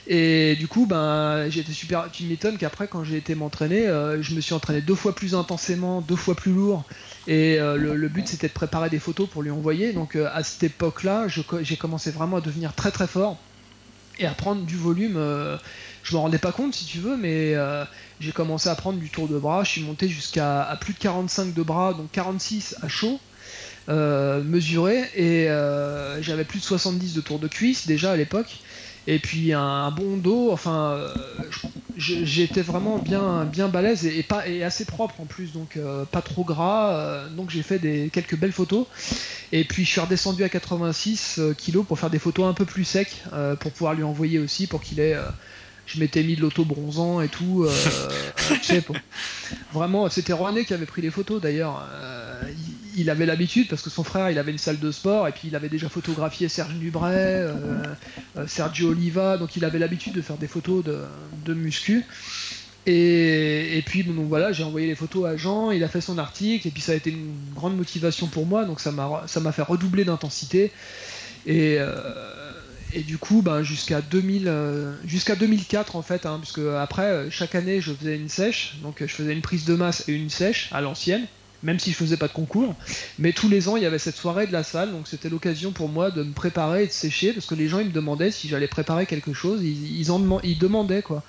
Et 0.06 0.54
du 0.56 0.68
coup, 0.68 0.84
ben, 0.84 1.48
j'étais 1.48 1.72
super. 1.72 2.10
Tu 2.12 2.24
m'étonnes 2.24 2.58
qu'après, 2.58 2.88
quand 2.88 3.04
j'ai 3.04 3.16
été 3.16 3.34
m'entraîner, 3.34 3.86
euh, 3.86 4.20
je 4.20 4.34
me 4.34 4.40
suis 4.42 4.52
entraîné 4.52 4.82
deux 4.82 4.94
fois 4.94 5.14
plus 5.14 5.34
intensément, 5.34 6.02
deux 6.02 6.16
fois 6.16 6.34
plus 6.34 6.52
lourd. 6.52 6.84
Et 7.26 7.58
le, 7.58 8.08
but, 8.08 8.28
c'était 8.28 8.48
de 8.48 8.52
préparer 8.52 8.90
des 8.90 8.98
photos 8.98 9.28
pour 9.28 9.42
lui 9.42 9.50
envoyer. 9.50 9.92
Donc 9.92 10.14
à 10.14 10.42
cette 10.42 10.62
époque-là, 10.62 11.26
j'ai 11.28 11.76
commencé 11.76 12.10
vraiment 12.10 12.36
à 12.36 12.40
devenir 12.40 12.74
très 12.74 12.90
très 12.92 13.06
fort 13.06 13.42
et 14.18 14.26
à 14.26 14.34
prendre 14.34 14.64
du 14.64 14.76
volume. 14.76 15.18
Je 16.06 16.14
me 16.14 16.20
rendais 16.20 16.38
pas 16.38 16.52
compte, 16.52 16.72
si 16.72 16.84
tu 16.84 16.98
veux, 16.98 17.16
mais 17.16 17.54
euh, 17.54 17.84
j'ai 18.20 18.30
commencé 18.30 18.68
à 18.68 18.76
prendre 18.76 18.98
du 18.98 19.10
tour 19.10 19.26
de 19.26 19.38
bras. 19.38 19.64
Je 19.64 19.70
suis 19.70 19.82
monté 19.82 20.08
jusqu'à 20.08 20.78
plus 20.80 20.94
de 20.94 20.98
45 20.98 21.52
de 21.52 21.62
bras, 21.62 21.94
donc 21.94 22.12
46 22.12 22.76
à 22.80 22.88
chaud. 22.88 23.18
euh, 23.88 24.42
mesuré 24.42 25.04
et 25.14 25.48
euh, 25.48 26.20
j'avais 26.20 26.44
plus 26.44 26.58
de 26.58 26.64
70 26.64 27.14
de 27.14 27.20
tour 27.20 27.38
de 27.38 27.46
cuisse 27.46 27.86
déjà 27.86 28.12
à 28.12 28.16
l'époque 28.16 28.58
et 29.06 29.20
puis 29.20 29.52
un, 29.52 29.92
bon 29.92 30.16
dos 30.16 30.50
enfin 30.50 31.06
j'étais 31.96 32.62
vraiment 32.62 32.98
bien 32.98 33.44
bien 33.44 33.68
balèze 33.68 34.04
et, 34.04 34.24
pas 34.24 34.48
et 34.48 34.64
assez 34.64 34.84
propre 34.84 35.20
en 35.20 35.26
plus 35.26 35.52
donc 35.52 35.78
pas 36.10 36.22
trop 36.22 36.42
gras 36.42 37.28
donc 37.28 37.50
j'ai 37.50 37.62
fait 37.62 37.78
des 37.78 38.10
quelques 38.12 38.36
belles 38.36 38.50
photos 38.50 38.88
et 39.52 39.64
puis 39.64 39.84
je 39.84 39.90
suis 39.90 40.00
redescendu 40.00 40.42
à 40.42 40.48
86 40.48 41.38
euh, 41.38 41.54
kilos 41.54 41.86
pour 41.86 41.98
faire 41.98 42.10
des 42.10 42.18
photos 42.18 42.46
un 42.46 42.52
peu 42.52 42.64
plus 42.64 42.84
secs 42.84 43.22
pour 43.60 43.70
pouvoir 43.70 43.94
lui 43.94 44.02
envoyer 44.02 44.38
aussi 44.38 44.66
pour 44.66 44.82
qu'il 44.82 44.98
ait 44.98 45.16
je 45.86 46.00
m'étais 46.00 46.22
mis 46.22 46.36
de 46.36 46.40
l'auto 46.42 46.64
bronzant 46.64 47.20
et 47.20 47.28
tout 47.28 47.64
euh, 47.64 48.80
pour- 48.86 48.96
Vraiment, 49.72 50.08
c'était 50.10 50.32
René 50.32 50.64
qui 50.64 50.74
avait 50.74 50.86
pris 50.86 51.02
les 51.02 51.10
photos 51.10 51.40
d'ailleurs. 51.40 51.86
Euh, 51.92 52.42
il, 52.96 53.02
il 53.02 53.10
avait 53.10 53.26
l'habitude 53.26 53.68
parce 53.68 53.82
que 53.82 53.90
son 53.90 54.04
frère, 54.04 54.30
il 54.30 54.38
avait 54.38 54.52
une 54.52 54.58
salle 54.58 54.78
de 54.80 54.90
sport 54.90 55.28
et 55.28 55.32
puis 55.32 55.48
il 55.48 55.56
avait 55.56 55.68
déjà 55.68 55.88
photographié 55.88 56.48
Serge 56.48 56.74
Dubray, 56.74 57.14
euh, 57.14 57.54
euh, 58.36 58.46
Sergio 58.46 58.90
Oliva, 58.90 59.36
donc 59.38 59.54
il 59.56 59.64
avait 59.64 59.78
l'habitude 59.78 60.12
de 60.14 60.22
faire 60.22 60.38
des 60.38 60.48
photos 60.48 60.82
de, 60.84 60.98
de 61.44 61.54
muscu. 61.54 62.04
Et, 62.88 63.76
et 63.78 63.82
puis 63.82 64.02
bon, 64.04 64.14
donc 64.14 64.28
voilà, 64.28 64.52
j'ai 64.52 64.62
envoyé 64.62 64.86
les 64.86 64.94
photos 64.94 65.26
à 65.26 65.36
Jean, 65.36 65.72
il 65.72 65.82
a 65.82 65.88
fait 65.88 66.00
son 66.00 66.18
article 66.18 66.68
et 66.68 66.70
puis 66.70 66.80
ça 66.80 66.92
a 66.92 66.94
été 66.94 67.10
une 67.10 67.34
grande 67.54 67.76
motivation 67.76 68.28
pour 68.28 68.46
moi, 68.46 68.64
donc 68.64 68.78
ça 68.80 68.92
m'a 68.92 69.24
ça 69.26 69.40
m'a 69.40 69.50
fait 69.52 69.62
redoubler 69.62 70.04
d'intensité. 70.04 70.72
Et, 71.46 71.76
euh, 71.78 72.45
et 72.96 73.02
du 73.02 73.18
coup, 73.18 73.42
ben, 73.42 73.62
jusqu'à 73.62 74.00
2000, 74.00 74.44
euh, 74.48 74.94
jusqu'à 75.04 75.36
2004 75.36 75.96
en 75.96 76.02
fait, 76.02 76.24
hein, 76.24 76.38
puisque 76.40 76.60
après 76.80 77.02
euh, 77.02 77.30
chaque 77.30 77.54
année 77.54 77.82
je 77.82 77.92
faisais 77.92 78.16
une 78.16 78.30
sèche, 78.30 78.76
donc 78.82 78.96
je 79.00 79.06
faisais 79.12 79.34
une 79.34 79.42
prise 79.42 79.66
de 79.66 79.74
masse 79.74 80.08
et 80.08 80.14
une 80.14 80.30
sèche 80.30 80.70
à 80.72 80.80
l'ancienne, 80.80 81.26
même 81.62 81.78
si 81.78 81.90
je 81.90 81.96
faisais 81.96 82.16
pas 82.16 82.26
de 82.26 82.32
concours. 82.32 82.74
Mais 83.18 83.34
tous 83.34 83.50
les 83.50 83.68
ans 83.68 83.76
il 83.76 83.82
y 83.82 83.86
avait 83.86 83.98
cette 83.98 84.16
soirée 84.16 84.46
de 84.46 84.52
la 84.52 84.62
salle, 84.62 84.92
donc 84.92 85.08
c'était 85.08 85.28
l'occasion 85.28 85.72
pour 85.72 85.90
moi 85.90 86.10
de 86.10 86.22
me 86.22 86.32
préparer 86.32 86.84
et 86.84 86.86
de 86.86 86.92
sécher, 86.92 87.34
parce 87.34 87.44
que 87.44 87.54
les 87.54 87.68
gens 87.68 87.80
ils 87.80 87.88
me 87.88 87.92
demandaient 87.92 88.30
si 88.30 88.48
j'allais 88.48 88.66
préparer 88.66 89.04
quelque 89.04 89.34
chose, 89.34 89.60
ils, 89.62 90.10
en 90.10 90.18
demandaient 90.18 91.02
quoi. 91.02 91.22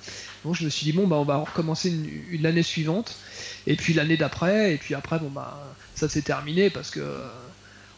Donc 0.46 0.56
je 0.56 0.64
me 0.64 0.70
suis 0.70 0.86
dit 0.86 0.94
bon 0.94 1.06
bah 1.06 1.18
on 1.18 1.26
va 1.26 1.36
recommencer 1.36 1.90
une, 1.90 2.10
une 2.32 2.44
l'année 2.44 2.64
suivante, 2.64 3.18
et 3.66 3.76
puis 3.76 3.94
l'année 3.94 4.16
d'après, 4.16 4.74
et 4.74 4.78
puis 4.78 4.96
après 4.96 5.20
bon 5.20 5.30
bah 5.30 5.76
ça 5.96 6.08
s'est 6.08 6.22
terminé 6.22 6.70
parce 6.70 6.92
que 6.92 7.02
euh, 7.02 7.28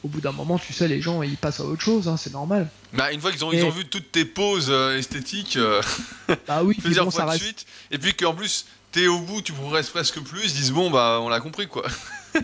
au 0.03 0.07
bout 0.07 0.21
d'un 0.21 0.31
moment, 0.31 0.57
tu 0.57 0.71
sais, 0.73 0.87
les 0.87 1.01
gens 1.01 1.21
ils 1.23 1.35
passent 1.37 1.59
à 1.59 1.65
autre 1.65 1.81
chose, 1.81 2.07
hein, 2.07 2.17
c'est 2.17 2.31
normal. 2.33 2.69
Bah, 2.93 3.11
une 3.11 3.19
fois 3.21 3.31
qu'ils 3.31 3.43
ont, 3.45 3.51
Et- 3.51 3.57
ils 3.57 3.63
ont 3.65 3.69
vu 3.69 3.85
toutes 3.85 4.11
tes 4.11 4.25
poses 4.25 4.67
euh, 4.69 4.97
esthétiques 4.97 5.57
euh, 5.57 5.81
Bah 6.47 6.61
oui, 6.63 6.75
plusieurs 6.81 7.05
bon, 7.05 7.11
fois 7.11 7.21
ça 7.21 7.25
de 7.25 7.31
reste. 7.31 7.43
suite, 7.43 7.65
et 7.91 7.97
puis 7.97 8.13
qu'en 8.13 8.33
plus 8.33 8.65
t'es 8.91 9.05
au 9.07 9.19
bout, 9.19 9.41
tu 9.41 9.53
progresses 9.53 9.89
presque 9.89 10.19
plus, 10.21 10.45
ils 10.45 10.49
se 10.49 10.55
disent 10.55 10.71
bon 10.71 10.89
bah 10.89 11.19
on 11.21 11.29
l'a 11.29 11.39
compris 11.39 11.67
quoi. 11.67 11.85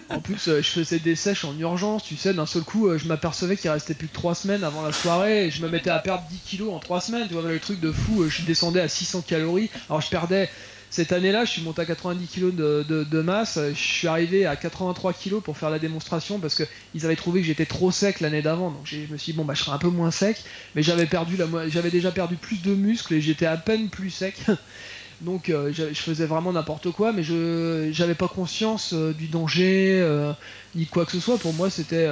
En 0.09 0.19
plus, 0.19 0.47
euh, 0.47 0.63
je 0.63 0.67
faisais 0.67 0.97
des 0.97 1.15
sèches 1.15 1.45
en 1.45 1.55
urgence, 1.59 2.03
tu 2.03 2.17
sais, 2.17 2.33
d'un 2.33 2.47
seul 2.47 2.63
coup, 2.63 2.87
euh, 2.87 2.97
je 2.97 3.07
m'apercevais 3.07 3.55
qu'il 3.55 3.69
restait 3.69 3.93
plus 3.93 4.07
que 4.07 4.15
3 4.15 4.33
semaines 4.33 4.63
avant 4.63 4.81
la 4.81 4.91
soirée, 4.91 5.45
et 5.45 5.51
je 5.51 5.61
me 5.61 5.69
mettais 5.69 5.91
à 5.91 5.99
perdre 5.99 6.23
10 6.31 6.39
kilos 6.39 6.73
en 6.73 6.79
3 6.79 7.01
semaines, 7.01 7.27
tu 7.27 7.35
vois, 7.35 7.43
le 7.43 7.59
truc 7.59 7.79
de 7.79 7.91
fou, 7.91 8.23
euh, 8.23 8.29
je 8.29 8.41
descendais 8.41 8.81
à 8.81 8.87
600 8.89 9.21
calories, 9.21 9.69
alors 9.87 10.01
je 10.01 10.09
perdais. 10.09 10.49
Cette 10.95 11.11
année-là, 11.11 11.43
je 11.43 11.51
suis 11.51 11.61
monté 11.61 11.81
à 11.81 11.85
90 11.85 12.25
kilos 12.25 12.53
de, 12.55 13.21
masse, 13.21 13.59
je 13.73 13.73
suis 13.73 14.07
arrivé 14.07 14.45
à 14.45 14.55
83 14.55 15.11
kilos 15.11 15.43
pour 15.43 15.57
faire 15.57 15.69
la 15.69 15.77
démonstration 15.77 16.39
parce 16.39 16.55
que 16.55 16.63
ils 16.93 17.03
avaient 17.05 17.17
trouvé 17.17 17.41
que 17.41 17.45
j'étais 17.47 17.65
trop 17.65 17.91
sec 17.91 18.21
l'année 18.21 18.41
d'avant, 18.41 18.71
donc 18.71 18.85
je 18.85 18.99
me 19.11 19.17
suis 19.17 19.33
dit 19.33 19.37
bon 19.37 19.43
bah 19.43 19.55
je 19.55 19.61
serai 19.63 19.73
un 19.75 19.77
peu 19.77 19.89
moins 19.89 20.09
sec, 20.09 20.41
mais 20.73 20.81
j'avais 20.83 21.05
perdu 21.05 21.35
j'avais 21.67 21.91
déjà 21.91 22.13
perdu 22.13 22.37
plus 22.37 22.61
de 22.61 22.73
muscles 22.73 23.13
et 23.15 23.19
j'étais 23.19 23.45
à 23.45 23.57
peine 23.57 23.89
plus 23.89 24.09
sec. 24.09 24.37
Donc 25.21 25.49
euh, 25.49 25.71
je, 25.73 25.89
je 25.93 26.01
faisais 26.01 26.25
vraiment 26.25 26.53
n'importe 26.53 26.91
quoi, 26.91 27.13
mais 27.13 27.23
je 27.23 27.89
j'avais 27.91 28.15
pas 28.15 28.27
conscience 28.29 28.93
euh, 28.93 29.13
du 29.13 29.27
danger 29.27 29.99
euh, 30.01 30.33
ni 30.75 30.87
quoi 30.87 31.05
que 31.05 31.11
ce 31.13 31.19
soit. 31.21 31.39
Pour 31.39 31.53
moi, 31.53 31.69
c'était 31.69 32.07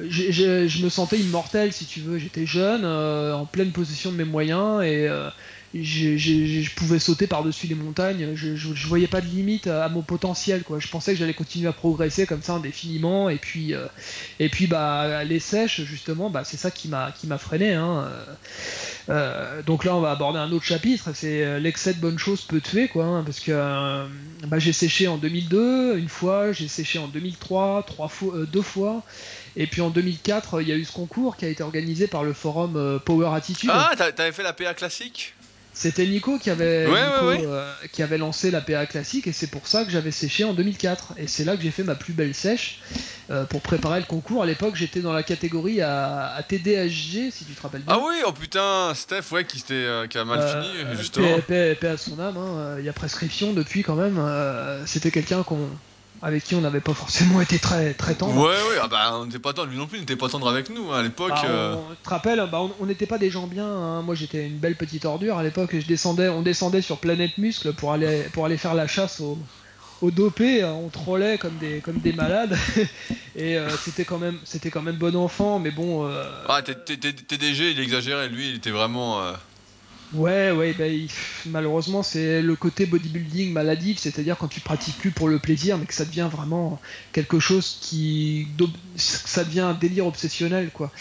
j'ai- 0.00 0.68
je 0.68 0.84
me 0.84 0.88
sentais 0.88 1.18
immortel 1.18 1.72
si 1.72 1.86
tu 1.86 2.00
veux. 2.00 2.18
J'étais 2.18 2.46
jeune, 2.46 2.84
en 2.86 3.46
pleine 3.46 3.72
possession 3.72 4.12
de 4.12 4.16
mes 4.16 4.24
moyens 4.24 4.82
et, 4.84 5.08
euh, 5.74 6.16
je 6.16 6.74
pouvais 6.74 6.98
sauter 6.98 7.26
par-dessus 7.26 7.66
les 7.66 7.74
montagnes, 7.74 8.34
je, 8.34 8.56
je, 8.56 8.86
voyais 8.86 9.06
pas 9.06 9.20
de 9.20 9.26
limite 9.26 9.66
à, 9.66 9.88
mon 9.88 10.02
potentiel, 10.02 10.62
quoi. 10.62 10.78
Je 10.78 10.88
pensais 10.88 11.12
que 11.12 11.18
j'allais 11.18 11.34
continuer 11.34 11.68
à 11.68 11.72
progresser 11.72 12.26
comme 12.26 12.42
ça 12.42 12.54
indéfiniment, 12.54 13.28
et 13.28 13.36
puis, 13.36 13.74
euh, 13.74 13.86
et 14.40 14.48
puis 14.48 14.66
bah, 14.66 15.24
les 15.24 15.40
sèches, 15.40 15.82
justement, 15.82 16.30
bah, 16.30 16.42
c'est 16.44 16.56
ça 16.56 16.70
qui 16.70 16.88
m'a, 16.88 17.12
qui 17.12 17.26
m'a 17.26 17.36
freiné. 17.36 17.74
Hein. 17.74 18.08
Euh, 19.10 19.62
donc 19.62 19.84
là, 19.84 19.94
on 19.94 20.00
va 20.00 20.10
aborder 20.10 20.38
un 20.38 20.50
autre 20.52 20.64
chapitre, 20.64 21.10
c'est 21.14 21.44
euh, 21.44 21.58
l'excès 21.58 21.92
de 21.92 22.00
bonnes 22.00 22.18
choses 22.18 22.42
peut 22.42 22.60
tuer, 22.60 22.88
quoi, 22.88 23.04
hein, 23.04 23.22
parce 23.24 23.40
que 23.40 24.06
bah, 24.46 24.58
j'ai 24.58 24.72
séché 24.72 25.06
en 25.06 25.18
2002, 25.18 25.98
une 25.98 26.08
fois, 26.08 26.52
j'ai 26.52 26.68
séché 26.68 26.98
en 26.98 27.08
2003, 27.08 27.84
trois 27.86 28.08
fois, 28.08 28.34
deux 28.50 28.62
fois, 28.62 29.02
et 29.56 29.66
puis 29.66 29.82
en 29.82 29.90
2004, 29.90 30.62
il 30.62 30.68
y 30.68 30.72
a 30.72 30.76
eu 30.76 30.84
ce 30.84 30.92
concours 30.92 31.36
qui 31.36 31.44
a 31.44 31.48
été 31.48 31.62
organisé 31.62 32.06
par 32.06 32.24
le 32.24 32.32
forum 32.32 33.00
Power 33.04 33.34
Attitude. 33.34 33.70
Ah, 33.72 33.92
t'avais 33.96 34.32
fait 34.32 34.42
la 34.42 34.54
PA 34.54 34.72
classique? 34.72 35.34
C'était 35.78 36.06
Nico 36.06 36.40
qui 36.40 36.50
avait, 36.50 36.86
euh, 36.88 37.72
qui 37.92 38.02
avait 38.02 38.18
lancé 38.18 38.50
la 38.50 38.60
PA 38.60 38.84
classique 38.86 39.28
et 39.28 39.32
c'est 39.32 39.46
pour 39.46 39.68
ça 39.68 39.84
que 39.84 39.92
j'avais 39.92 40.10
séché 40.10 40.42
en 40.42 40.52
2004. 40.52 41.12
Et 41.18 41.28
c'est 41.28 41.44
là 41.44 41.56
que 41.56 41.62
j'ai 41.62 41.70
fait 41.70 41.84
ma 41.84 41.94
plus 41.94 42.14
belle 42.14 42.34
sèche 42.34 42.80
euh, 43.30 43.44
pour 43.44 43.60
préparer 43.60 44.00
le 44.00 44.06
concours. 44.06 44.42
À 44.42 44.46
l'époque, 44.46 44.74
j'étais 44.74 44.98
dans 44.98 45.12
la 45.12 45.22
catégorie 45.22 45.80
à, 45.80 46.44
TDHG, 46.48 47.30
si 47.30 47.44
tu 47.44 47.52
te 47.54 47.62
rappelles 47.62 47.82
bien. 47.82 47.94
Ah 47.96 48.04
oui, 48.04 48.16
oh 48.26 48.32
putain, 48.32 48.92
Steph, 48.92 49.30
ouais, 49.30 49.44
qui, 49.44 49.62
euh, 49.70 50.08
qui 50.08 50.18
a 50.18 50.24
mal 50.24 50.64
fini, 50.64 50.96
justement. 50.96 51.38
Paix, 51.46 51.78
à 51.80 51.96
son 51.96 52.18
âme, 52.18 52.36
hein. 52.36 52.74
il 52.80 52.84
y 52.84 52.88
a 52.88 52.92
prescription 52.92 53.52
depuis 53.52 53.84
quand 53.84 53.94
même. 53.94 54.20
C'était 54.84 55.12
quelqu'un 55.12 55.44
qu'on 55.44 55.68
avec 56.22 56.44
qui 56.44 56.54
on 56.54 56.60
n'avait 56.60 56.80
pas 56.80 56.94
forcément 56.94 57.40
été 57.40 57.58
très, 57.58 57.94
très 57.94 58.14
tendre. 58.14 58.36
Ouais, 58.36 58.48
ouais, 58.48 58.78
ah 58.82 58.88
bah, 58.88 59.10
on 59.14 59.26
n'était 59.26 59.38
pas 59.38 59.52
tendre, 59.52 59.70
lui 59.70 59.76
non 59.76 59.86
plus, 59.86 59.98
il 59.98 60.00
n'était 60.00 60.16
pas 60.16 60.28
tendre 60.28 60.48
avec 60.48 60.70
nous 60.70 60.90
hein, 60.90 60.98
à 60.98 61.02
l'époque. 61.02 61.30
Bah, 61.30 61.44
euh. 61.46 61.74
on, 61.74 61.94
te 61.94 62.08
rappelles, 62.08 62.42
bah, 62.50 62.60
on 62.80 62.86
n'était 62.86 63.06
pas 63.06 63.18
des 63.18 63.30
gens 63.30 63.46
bien. 63.46 63.66
Hein. 63.66 64.02
Moi, 64.02 64.14
j'étais 64.14 64.46
une 64.46 64.58
belle 64.58 64.76
petite 64.76 65.04
ordure 65.04 65.38
à 65.38 65.42
l'époque. 65.42 65.70
Je 65.72 65.86
descendais, 65.86 66.28
on 66.28 66.42
descendait 66.42 66.82
sur 66.82 66.98
Planète 66.98 67.38
Muscle 67.38 67.72
pour 67.72 67.92
aller, 67.92 68.24
pour 68.32 68.44
aller 68.44 68.56
faire 68.56 68.74
la 68.74 68.86
chasse 68.86 69.20
au, 69.20 69.38
au 70.02 70.10
dopé. 70.10 70.64
On 70.64 70.88
trollait 70.88 71.38
comme 71.38 71.56
des, 71.58 71.80
comme 71.80 71.98
des 71.98 72.12
malades. 72.12 72.56
Et 73.36 73.56
euh, 73.56 73.68
c'était 73.70 74.04
quand 74.04 74.18
même, 74.18 74.38
c'était 74.44 74.70
quand 74.70 74.82
même 74.82 74.96
bon 74.96 75.14
enfant, 75.14 75.60
mais 75.60 75.70
bon. 75.70 76.08
Euh... 76.08 76.24
Ah, 76.48 76.62
TDG, 76.62 77.70
il 77.70 77.80
exagérait. 77.80 78.28
Lui, 78.28 78.50
il 78.50 78.56
était 78.56 78.70
vraiment. 78.70 79.22
Ouais, 80.10 80.50
ouais, 80.52 80.72
bah, 80.72 80.84
malheureusement, 81.44 82.02
c'est 82.02 82.40
le 82.40 82.56
côté 82.56 82.86
bodybuilding 82.86 83.52
maladif, 83.52 83.98
c'est-à-dire 83.98 84.38
quand 84.38 84.48
tu 84.48 84.60
pratiques 84.60 84.96
plus 84.96 85.10
pour 85.10 85.28
le 85.28 85.38
plaisir, 85.38 85.76
mais 85.76 85.84
que 85.84 85.92
ça 85.92 86.06
devient 86.06 86.28
vraiment 86.32 86.80
quelque 87.12 87.38
chose 87.38 87.76
qui. 87.82 88.48
ça 88.96 89.44
devient 89.44 89.60
un 89.60 89.74
délire 89.74 90.06
obsessionnel, 90.06 90.70
quoi. 90.72 90.92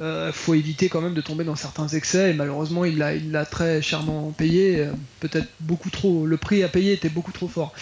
Euh, 0.00 0.32
faut 0.32 0.54
éviter 0.54 0.88
quand 0.88 1.00
même 1.00 1.14
de 1.14 1.20
tomber 1.20 1.42
dans 1.44 1.56
certains 1.56 1.88
excès, 1.88 2.30
et 2.30 2.34
malheureusement, 2.34 2.84
il 2.84 2.98
l'a 2.98 3.46
très 3.46 3.82
chèrement 3.82 4.30
payé, 4.32 4.80
euh, 4.80 4.92
peut-être 5.18 5.48
beaucoup 5.58 5.90
trop. 5.90 6.24
Le 6.24 6.36
prix 6.36 6.62
à 6.62 6.68
payer 6.68 6.92
était 6.92 7.08
beaucoup 7.08 7.32
trop 7.32 7.48
fort. 7.48 7.72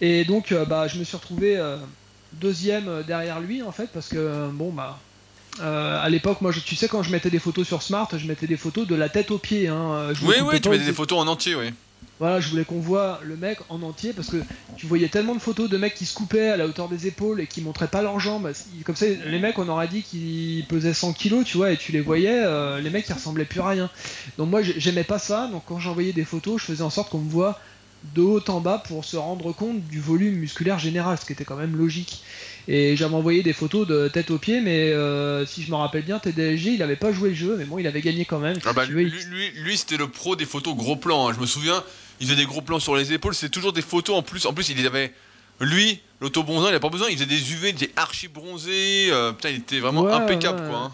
Et 0.00 0.24
donc, 0.24 0.52
euh, 0.52 0.64
bah, 0.64 0.86
je 0.86 0.98
me 0.98 1.04
suis 1.04 1.16
retrouvé 1.16 1.60
deuxième 2.32 3.02
derrière 3.02 3.40
lui, 3.40 3.62
en 3.62 3.72
fait, 3.72 3.88
parce 3.92 4.08
que, 4.08 4.48
bon, 4.52 4.72
bah 4.72 5.00
euh, 5.60 6.00
à 6.00 6.08
l'époque, 6.08 6.40
moi, 6.40 6.52
je, 6.52 6.60
tu 6.60 6.76
sais, 6.76 6.88
quand 6.88 7.02
je 7.02 7.10
mettais 7.10 7.30
des 7.30 7.38
photos 7.38 7.66
sur 7.66 7.82
Smart, 7.82 8.08
je 8.16 8.26
mettais 8.26 8.46
des 8.46 8.56
photos 8.56 8.86
de 8.86 8.94
la 8.94 9.08
tête 9.08 9.30
aux 9.30 9.38
pieds. 9.38 9.68
Hein. 9.68 10.12
oui, 10.22 10.36
oui, 10.42 10.60
tu 10.60 10.68
mettais 10.68 10.84
des 10.84 10.92
photos 10.92 11.18
en 11.18 11.26
entier, 11.26 11.54
oui. 11.54 11.70
Voilà, 12.20 12.38
je 12.38 12.50
voulais 12.50 12.66
qu'on 12.66 12.80
voit 12.80 13.18
le 13.24 13.34
mec 13.34 13.58
en 13.70 13.80
entier 13.82 14.12
parce 14.12 14.28
que 14.28 14.36
tu 14.76 14.84
voyais 14.86 15.08
tellement 15.08 15.34
de 15.34 15.40
photos 15.40 15.70
de 15.70 15.78
mecs 15.78 15.94
qui 15.94 16.04
se 16.04 16.12
coupaient 16.12 16.50
à 16.50 16.58
la 16.58 16.66
hauteur 16.66 16.90
des 16.90 17.06
épaules 17.06 17.40
et 17.40 17.46
qui 17.46 17.62
montraient 17.62 17.88
pas 17.88 18.02
leurs 18.02 18.20
jambes. 18.20 18.52
Comme 18.84 18.94
ça, 18.94 19.06
les 19.06 19.38
mecs, 19.38 19.58
on 19.58 19.66
aurait 19.70 19.88
dit 19.88 20.02
qu'ils 20.02 20.66
pesaient 20.66 20.92
100 20.92 21.14
kilos, 21.14 21.46
tu 21.46 21.56
vois, 21.56 21.72
et 21.72 21.78
tu 21.78 21.92
les 21.92 22.02
voyais, 22.02 22.42
euh, 22.44 22.78
les 22.78 22.90
mecs, 22.90 23.08
ils 23.08 23.14
ressemblaient 23.14 23.46
plus 23.46 23.60
à 23.60 23.68
rien. 23.68 23.90
Donc 24.36 24.50
moi, 24.50 24.60
j'aimais 24.62 25.02
pas 25.02 25.18
ça. 25.18 25.48
Donc 25.50 25.62
quand 25.66 25.80
j'envoyais 25.80 26.12
des 26.12 26.26
photos, 26.26 26.60
je 26.60 26.66
faisais 26.66 26.82
en 26.82 26.90
sorte 26.90 27.08
qu'on 27.08 27.20
me 27.20 27.30
voit 27.30 27.58
de 28.14 28.20
haut 28.20 28.42
en 28.48 28.60
bas 28.60 28.82
pour 28.86 29.06
se 29.06 29.16
rendre 29.16 29.52
compte 29.52 29.80
du 29.88 29.98
volume 29.98 30.34
musculaire 30.34 30.78
général, 30.78 31.16
ce 31.18 31.24
qui 31.24 31.32
était 31.32 31.44
quand 31.44 31.56
même 31.56 31.74
logique. 31.74 32.22
Et 32.68 32.96
j'avais 32.96 33.14
envoyé 33.14 33.42
des 33.42 33.52
photos 33.52 33.86
de 33.86 34.08
tête 34.08 34.30
aux 34.30 34.38
pieds, 34.38 34.60
mais 34.60 34.90
euh, 34.92 35.44
si 35.46 35.62
je 35.62 35.70
me 35.70 35.76
rappelle 35.76 36.02
bien, 36.02 36.18
TDSG, 36.18 36.74
il 36.74 36.82
avait 36.82 36.96
pas 36.96 37.12
joué 37.12 37.30
le 37.30 37.34
jeu, 37.34 37.56
mais 37.58 37.64
bon, 37.64 37.78
il 37.78 37.86
avait 37.86 38.00
gagné 38.00 38.24
quand 38.24 38.38
même. 38.38 38.56
Ah 38.64 38.72
bah, 38.72 38.84
lui, 38.86 39.12
lui, 39.56 39.76
c'était 39.76 39.96
le 39.96 40.08
pro 40.08 40.36
des 40.36 40.44
photos 40.44 40.76
gros 40.76 40.96
plans. 40.96 41.28
Hein. 41.28 41.32
Je 41.34 41.40
me 41.40 41.46
souviens, 41.46 41.82
il 42.20 42.26
faisait 42.26 42.36
des 42.36 42.46
gros 42.46 42.60
plans 42.60 42.80
sur 42.80 42.96
les 42.96 43.12
épaules, 43.12 43.34
c'était 43.34 43.50
toujours 43.50 43.72
des 43.72 43.82
photos 43.82 44.16
en 44.16 44.22
plus. 44.22 44.46
En 44.46 44.52
plus, 44.52 44.68
il 44.68 44.86
avait. 44.86 45.12
Lui, 45.60 46.00
l'autobronzant, 46.22 46.70
il 46.70 46.74
a 46.74 46.80
pas 46.80 46.88
besoin, 46.88 47.08
il 47.10 47.14
faisait 47.14 47.26
des 47.26 47.52
UV, 47.52 47.68
il 47.68 47.82
était 47.82 47.92
archi 47.96 48.28
bronzé. 48.28 49.08
Euh, 49.10 49.32
putain, 49.32 49.50
il 49.50 49.56
était 49.56 49.80
vraiment 49.80 50.08
impeccable, 50.08 50.66
quoi. 50.68 50.78
Hein. 50.78 50.92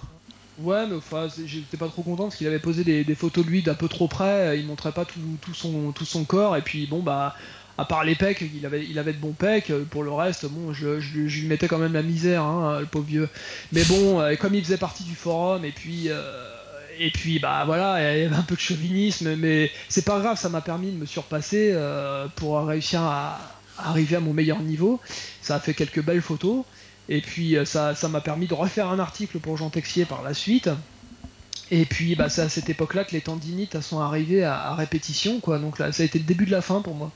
Ouais, 0.58 0.86
mais 0.86 0.96
enfin, 0.96 1.28
j'étais 1.44 1.76
pas 1.76 1.88
trop 1.88 2.02
content 2.02 2.24
parce 2.24 2.36
qu'il 2.36 2.46
avait 2.46 2.58
posé 2.58 2.82
des, 2.82 3.14
photos 3.14 3.44
de 3.44 3.50
lui 3.50 3.62
d'un 3.62 3.74
peu 3.74 3.88
trop 3.88 4.08
près, 4.08 4.58
il 4.58 4.66
montrait 4.66 4.92
pas 4.92 5.04
tout, 5.04 5.20
tout, 5.42 5.52
son, 5.52 5.92
tout 5.92 6.06
son 6.06 6.24
corps, 6.24 6.56
et 6.56 6.62
puis 6.62 6.86
bon, 6.86 7.00
bah, 7.00 7.36
à 7.78 7.84
part 7.84 8.04
les 8.04 8.14
pecs, 8.14 8.40
il 8.40 8.64
avait, 8.64 9.12
de 9.12 9.18
bons 9.18 9.32
pecs. 9.32 9.72
Pour 9.90 10.02
le 10.02 10.12
reste, 10.12 10.46
bon, 10.46 10.72
je 10.72 10.96
lui 10.96 11.46
mettais 11.46 11.68
quand 11.68 11.78
même 11.78 11.92
la 11.92 12.02
misère, 12.02 12.42
hein, 12.42 12.80
le 12.80 12.86
pauvre 12.86 13.06
vieux. 13.06 13.28
Mais 13.72 13.84
bon, 13.84 14.20
euh, 14.20 14.34
comme 14.36 14.54
il 14.54 14.64
faisait 14.64 14.78
partie 14.78 15.04
du 15.04 15.14
forum, 15.14 15.64
et 15.64 15.72
puis. 15.72 16.08
Euh, 16.08 16.52
et 16.98 17.10
puis 17.10 17.38
bah 17.38 17.64
voilà, 17.66 18.00
il 18.00 18.22
y 18.22 18.24
avait 18.24 18.34
un 18.34 18.40
peu 18.40 18.54
de 18.54 18.60
chauvinisme, 18.60 19.36
mais 19.36 19.70
c'est 19.90 20.06
pas 20.06 20.18
grave, 20.18 20.38
ça 20.38 20.48
m'a 20.48 20.62
permis 20.62 20.90
de 20.90 20.96
me 20.96 21.04
surpasser 21.04 21.72
euh, 21.74 22.26
pour 22.36 22.58
réussir 22.66 23.02
à, 23.02 23.38
arriver 23.76 24.16
à 24.16 24.20
mon 24.20 24.32
meilleur 24.32 24.60
niveau. 24.60 24.98
Ça 25.42 25.56
a 25.56 25.60
fait 25.60 25.74
quelques 25.74 26.02
belles 26.02 26.22
photos, 26.22 26.64
et 27.10 27.20
puis 27.20 27.54
ça 27.66 27.94
m'a 28.08 28.22
permis 28.22 28.46
de 28.46 28.54
refaire 28.54 28.88
un 28.88 28.98
article 28.98 29.40
pour 29.40 29.58
Jean 29.58 29.68
Texier 29.68 30.06
par 30.06 30.22
la 30.22 30.32
suite. 30.32 30.70
Et 31.70 31.84
puis 31.84 32.14
bah, 32.14 32.28
c'est 32.28 32.42
à 32.42 32.48
cette 32.48 32.68
époque-là 32.70 33.04
que 33.04 33.12
les 33.12 33.20
tendinites 33.20 33.80
sont 33.80 34.00
arrivées 34.00 34.44
à, 34.44 34.74
répétition, 34.74 35.40
quoi. 35.40 35.58
Donc 35.58 35.78
là, 35.78 35.92
ça 35.92 36.02
a 36.02 36.06
été 36.06 36.18
le 36.18 36.24
début 36.24 36.46
de 36.46 36.52
la 36.52 36.62
fin 36.62 36.80
pour 36.80 36.94
moi. 36.94 37.10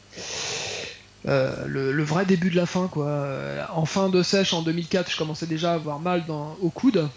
Euh, 1.28 1.66
le, 1.66 2.02
vrai 2.02 2.24
début 2.24 2.50
de 2.50 2.56
la 2.56 2.66
fin, 2.66 2.88
quoi. 2.88 3.68
En 3.72 3.84
fin 3.84 4.08
de 4.08 4.22
sèche, 4.22 4.52
en 4.52 4.62
2004, 4.62 5.10
je 5.10 5.16
commençais 5.16 5.46
déjà 5.46 5.72
à 5.72 5.74
avoir 5.74 6.00
mal 6.00 6.24
au 6.60 6.70
coude. 6.70 7.08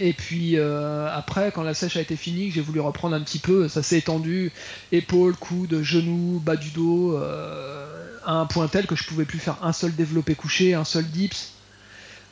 Et 0.00 0.12
puis 0.12 0.56
euh, 0.56 1.08
après, 1.12 1.52
quand 1.52 1.62
la 1.62 1.74
sèche 1.74 1.96
a 1.96 2.00
été 2.00 2.16
finie, 2.16 2.50
j'ai 2.50 2.60
voulu 2.60 2.80
reprendre 2.80 3.14
un 3.14 3.20
petit 3.20 3.38
peu, 3.38 3.68
ça 3.68 3.82
s'est 3.82 3.98
étendu, 3.98 4.50
épaules, 4.90 5.36
coude, 5.36 5.82
genoux, 5.82 6.40
bas 6.44 6.56
du 6.56 6.70
dos, 6.70 7.16
euh, 7.16 7.86
à 8.26 8.32
un 8.32 8.46
point 8.46 8.66
tel 8.66 8.86
que 8.86 8.96
je 8.96 9.04
pouvais 9.04 9.24
plus 9.24 9.38
faire 9.38 9.58
un 9.62 9.72
seul 9.72 9.94
développé 9.94 10.34
couché, 10.34 10.74
un 10.74 10.84
seul 10.84 11.06
dips. 11.06 11.53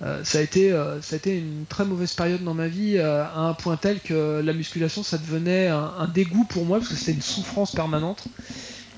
Euh, 0.05 0.25
ça, 0.25 0.39
a 0.39 0.41
été, 0.41 0.73
euh, 0.73 1.01
ça 1.01 1.15
a 1.15 1.19
été 1.19 1.39
une 1.39 1.65
très 1.67 1.85
mauvaise 1.85 2.13
période 2.13 2.43
dans 2.43 2.55
ma 2.55 2.67
vie, 2.67 2.99
euh, 2.99 3.25
à 3.25 3.41
un 3.41 3.55
point 3.55 3.77
tel 3.77 4.01
que 4.01 4.41
la 4.45 4.53
musculation, 4.53 5.03
ça 5.03 5.17
devenait 5.17 5.69
un, 5.69 6.09
dégoût 6.13 6.45
pour 6.45 6.65
moi, 6.65 6.79
parce 6.79 6.91
que 6.91 6.97
c'était 6.97 7.13
une 7.13 7.23
souffrance 7.23 7.73
permanente. 7.73 8.25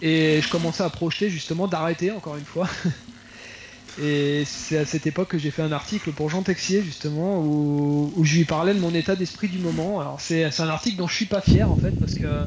Et 0.01 0.41
je 0.43 0.49
commençais 0.49 0.83
à 0.83 0.91
projeter 0.91 1.31
justement 1.31 1.69
d'arrêter, 1.69 2.11
encore 2.11 2.37
une 2.37 2.45
fois. 2.45 2.69
Et 4.03 4.43
c'est 4.45 4.79
à 4.79 4.87
cette 4.87 5.07
époque 5.07 5.29
que 5.29 5.39
j'ai 5.39 5.53
fait 5.53 5.63
un 5.63 5.71
article 5.71 6.11
pour 6.13 6.29
Jean 6.29 6.43
Texier, 6.43 6.83
justement, 6.83 7.39
où, 7.41 8.13
où 8.17 8.25
je 8.25 8.37
lui 8.37 8.45
parlais 8.45 8.75
de 8.75 8.81
mon 8.81 8.93
état 8.93 9.15
d'esprit 9.15 9.49
du 9.49 9.59
moment. 9.59 10.01
Alors 10.01 10.21
c'est 10.21 10.45
un 10.45 10.69
article 10.69 10.97
dont 10.97 11.07
je 11.07 11.15
suis 11.15 11.27
pas 11.27 11.41
fier, 11.41 11.71
en 11.71 11.77
fait, 11.77 11.95
parce 12.01 12.15
que 12.15 12.47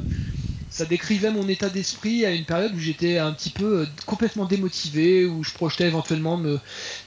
ça 0.70 0.84
décrivait 0.84 1.30
mon 1.30 1.48
état 1.48 1.68
d'esprit 1.68 2.24
à 2.24 2.30
une 2.30 2.44
période 2.44 2.74
où 2.74 2.78
j'étais 2.78 3.18
un 3.18 3.32
petit 3.32 3.50
peu 3.50 3.80
euh, 3.80 3.86
complètement 4.06 4.44
démotivé, 4.44 5.24
où 5.24 5.42
je 5.42 5.52
projetais 5.52 5.86
éventuellement 5.86 6.36
me, 6.36 6.58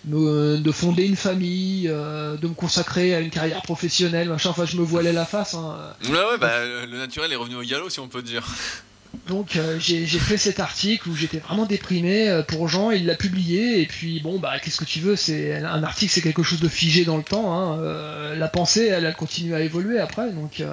de 0.05 0.71
fonder 0.71 1.05
une 1.05 1.15
famille, 1.15 1.87
euh, 1.87 2.37
de 2.37 2.47
me 2.47 2.53
consacrer 2.53 3.13
à 3.13 3.19
une 3.19 3.29
carrière 3.29 3.61
professionnelle, 3.61 4.29
machin. 4.29 4.49
Enfin, 4.49 4.65
je 4.65 4.77
me 4.77 4.83
voilais 4.83 5.13
la 5.13 5.25
face. 5.25 5.53
Hein. 5.53 5.77
Ouais, 6.05 6.11
ouais, 6.11 6.37
bah, 6.39 6.65
le 6.85 6.97
naturel 6.97 7.31
est 7.31 7.35
revenu 7.35 7.55
au 7.55 7.63
galop, 7.63 7.89
si 7.89 7.99
on 7.99 8.07
peut 8.07 8.23
dire. 8.23 8.47
Donc 9.27 9.57
euh, 9.57 9.77
j'ai 9.77 10.05
fait 10.05 10.37
cet 10.37 10.61
article 10.61 11.09
où 11.09 11.15
j'étais 11.15 11.39
vraiment 11.39 11.65
déprimé 11.65 12.41
pour 12.47 12.69
Jean, 12.69 12.91
il 12.91 13.05
l'a 13.05 13.15
publié 13.15 13.81
et 13.81 13.85
puis 13.85 14.21
bon 14.21 14.39
bah 14.39 14.53
qu'est-ce 14.63 14.79
que 14.79 14.85
tu 14.85 15.01
veux, 15.01 15.17
c'est 15.17 15.53
un 15.53 15.83
article 15.83 16.13
c'est 16.13 16.21
quelque 16.21 16.43
chose 16.43 16.61
de 16.61 16.69
figé 16.69 17.03
dans 17.03 17.17
le 17.17 17.23
temps, 17.23 17.53
hein. 17.53 18.33
la 18.35 18.47
pensée 18.47 18.85
elle, 18.85 19.03
elle 19.03 19.13
continue 19.13 19.53
à 19.53 19.59
évoluer 19.59 19.99
après 19.99 20.31
donc 20.31 20.63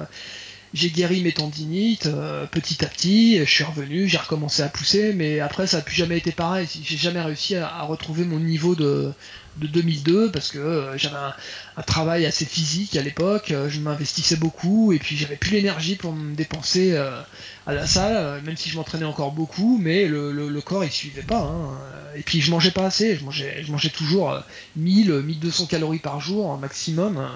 j'ai 0.73 0.89
guéri 0.91 1.21
mes 1.21 1.31
tendinites 1.31 2.05
euh, 2.05 2.45
petit 2.45 2.83
à 2.85 2.87
petit, 2.87 3.39
je 3.39 3.49
suis 3.49 3.63
revenu, 3.63 4.07
j'ai 4.07 4.17
recommencé 4.17 4.61
à 4.61 4.69
pousser, 4.69 5.13
mais 5.13 5.39
après 5.39 5.67
ça 5.67 5.77
n'a 5.77 5.83
plus 5.83 5.95
jamais 5.95 6.17
été 6.17 6.31
pareil. 6.31 6.67
J'ai 6.83 6.97
jamais 6.97 7.21
réussi 7.21 7.55
à, 7.55 7.81
retrouver 7.83 8.23
mon 8.23 8.39
niveau 8.39 8.75
de, 8.75 9.11
de 9.57 9.67
2002 9.67 10.31
parce 10.31 10.51
que 10.51 10.59
euh, 10.59 10.97
j'avais 10.97 11.15
un, 11.15 11.81
travail 11.83 12.25
assez 12.25 12.45
physique 12.45 12.95
à 12.97 13.01
l'époque, 13.01 13.51
euh, 13.51 13.69
je 13.69 13.79
m'investissais 13.79 14.35
beaucoup 14.35 14.93
et 14.93 14.99
puis 14.99 15.17
j'avais 15.17 15.37
plus 15.37 15.51
l'énergie 15.51 15.95
pour 15.95 16.13
me 16.13 16.35
dépenser 16.35 16.95
à 16.95 17.73
la 17.73 17.87
salle, 17.87 18.41
même 18.43 18.57
si 18.57 18.69
je 18.69 18.77
m'entraînais 18.77 19.05
encore 19.05 19.31
beaucoup, 19.31 19.79
mais 19.81 20.05
le, 20.05 20.31
le, 20.31 20.61
corps 20.61 20.83
il 20.83 20.91
suivait 20.91 21.23
pas. 21.23 21.41
Hein. 21.41 21.77
Et 22.15 22.21
puis 22.21 22.41
je 22.41 22.51
mangeais 22.51 22.71
pas 22.71 22.85
assez, 22.85 23.15
je 23.15 23.23
mangeais, 23.23 23.63
je 23.63 23.71
mangeais 23.71 23.89
toujours 23.89 24.39
1000, 24.75 25.21
1200 25.21 25.65
calories 25.65 25.99
par 25.99 26.19
jour 26.19 26.57
maximum. 26.57 27.27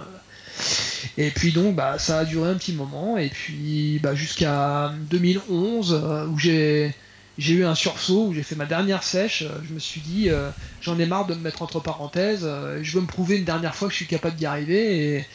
Et 1.17 1.29
puis 1.29 1.51
donc 1.51 1.75
bah 1.75 1.99
ça 1.99 2.19
a 2.19 2.25
duré 2.25 2.49
un 2.49 2.55
petit 2.55 2.73
moment 2.73 3.17
et 3.17 3.29
puis 3.29 3.99
bah, 4.01 4.15
jusqu'à 4.15 4.93
2011 5.09 5.93
euh, 5.93 6.27
où 6.27 6.39
j'ai 6.39 6.93
j'ai 7.37 7.53
eu 7.53 7.65
un 7.65 7.75
sursaut 7.75 8.27
où 8.27 8.33
j'ai 8.33 8.43
fait 8.43 8.55
ma 8.55 8.65
dernière 8.65 9.03
sèche. 9.03 9.43
Euh, 9.43 9.49
je 9.67 9.73
me 9.73 9.79
suis 9.79 10.01
dit 10.01 10.29
euh, 10.29 10.49
j'en 10.81 10.97
ai 10.99 11.05
marre 11.05 11.25
de 11.27 11.35
me 11.35 11.41
mettre 11.41 11.61
entre 11.61 11.79
parenthèses. 11.79 12.47
je 12.81 12.91
veux 12.91 13.01
me 13.01 13.07
prouver 13.07 13.37
une 13.37 13.43
dernière 13.43 13.75
fois 13.75 13.87
que 13.87 13.91
je 13.93 13.97
suis 13.97 14.07
capable 14.07 14.35
d'y 14.35 14.45
arriver 14.45 15.17
et 15.17 15.25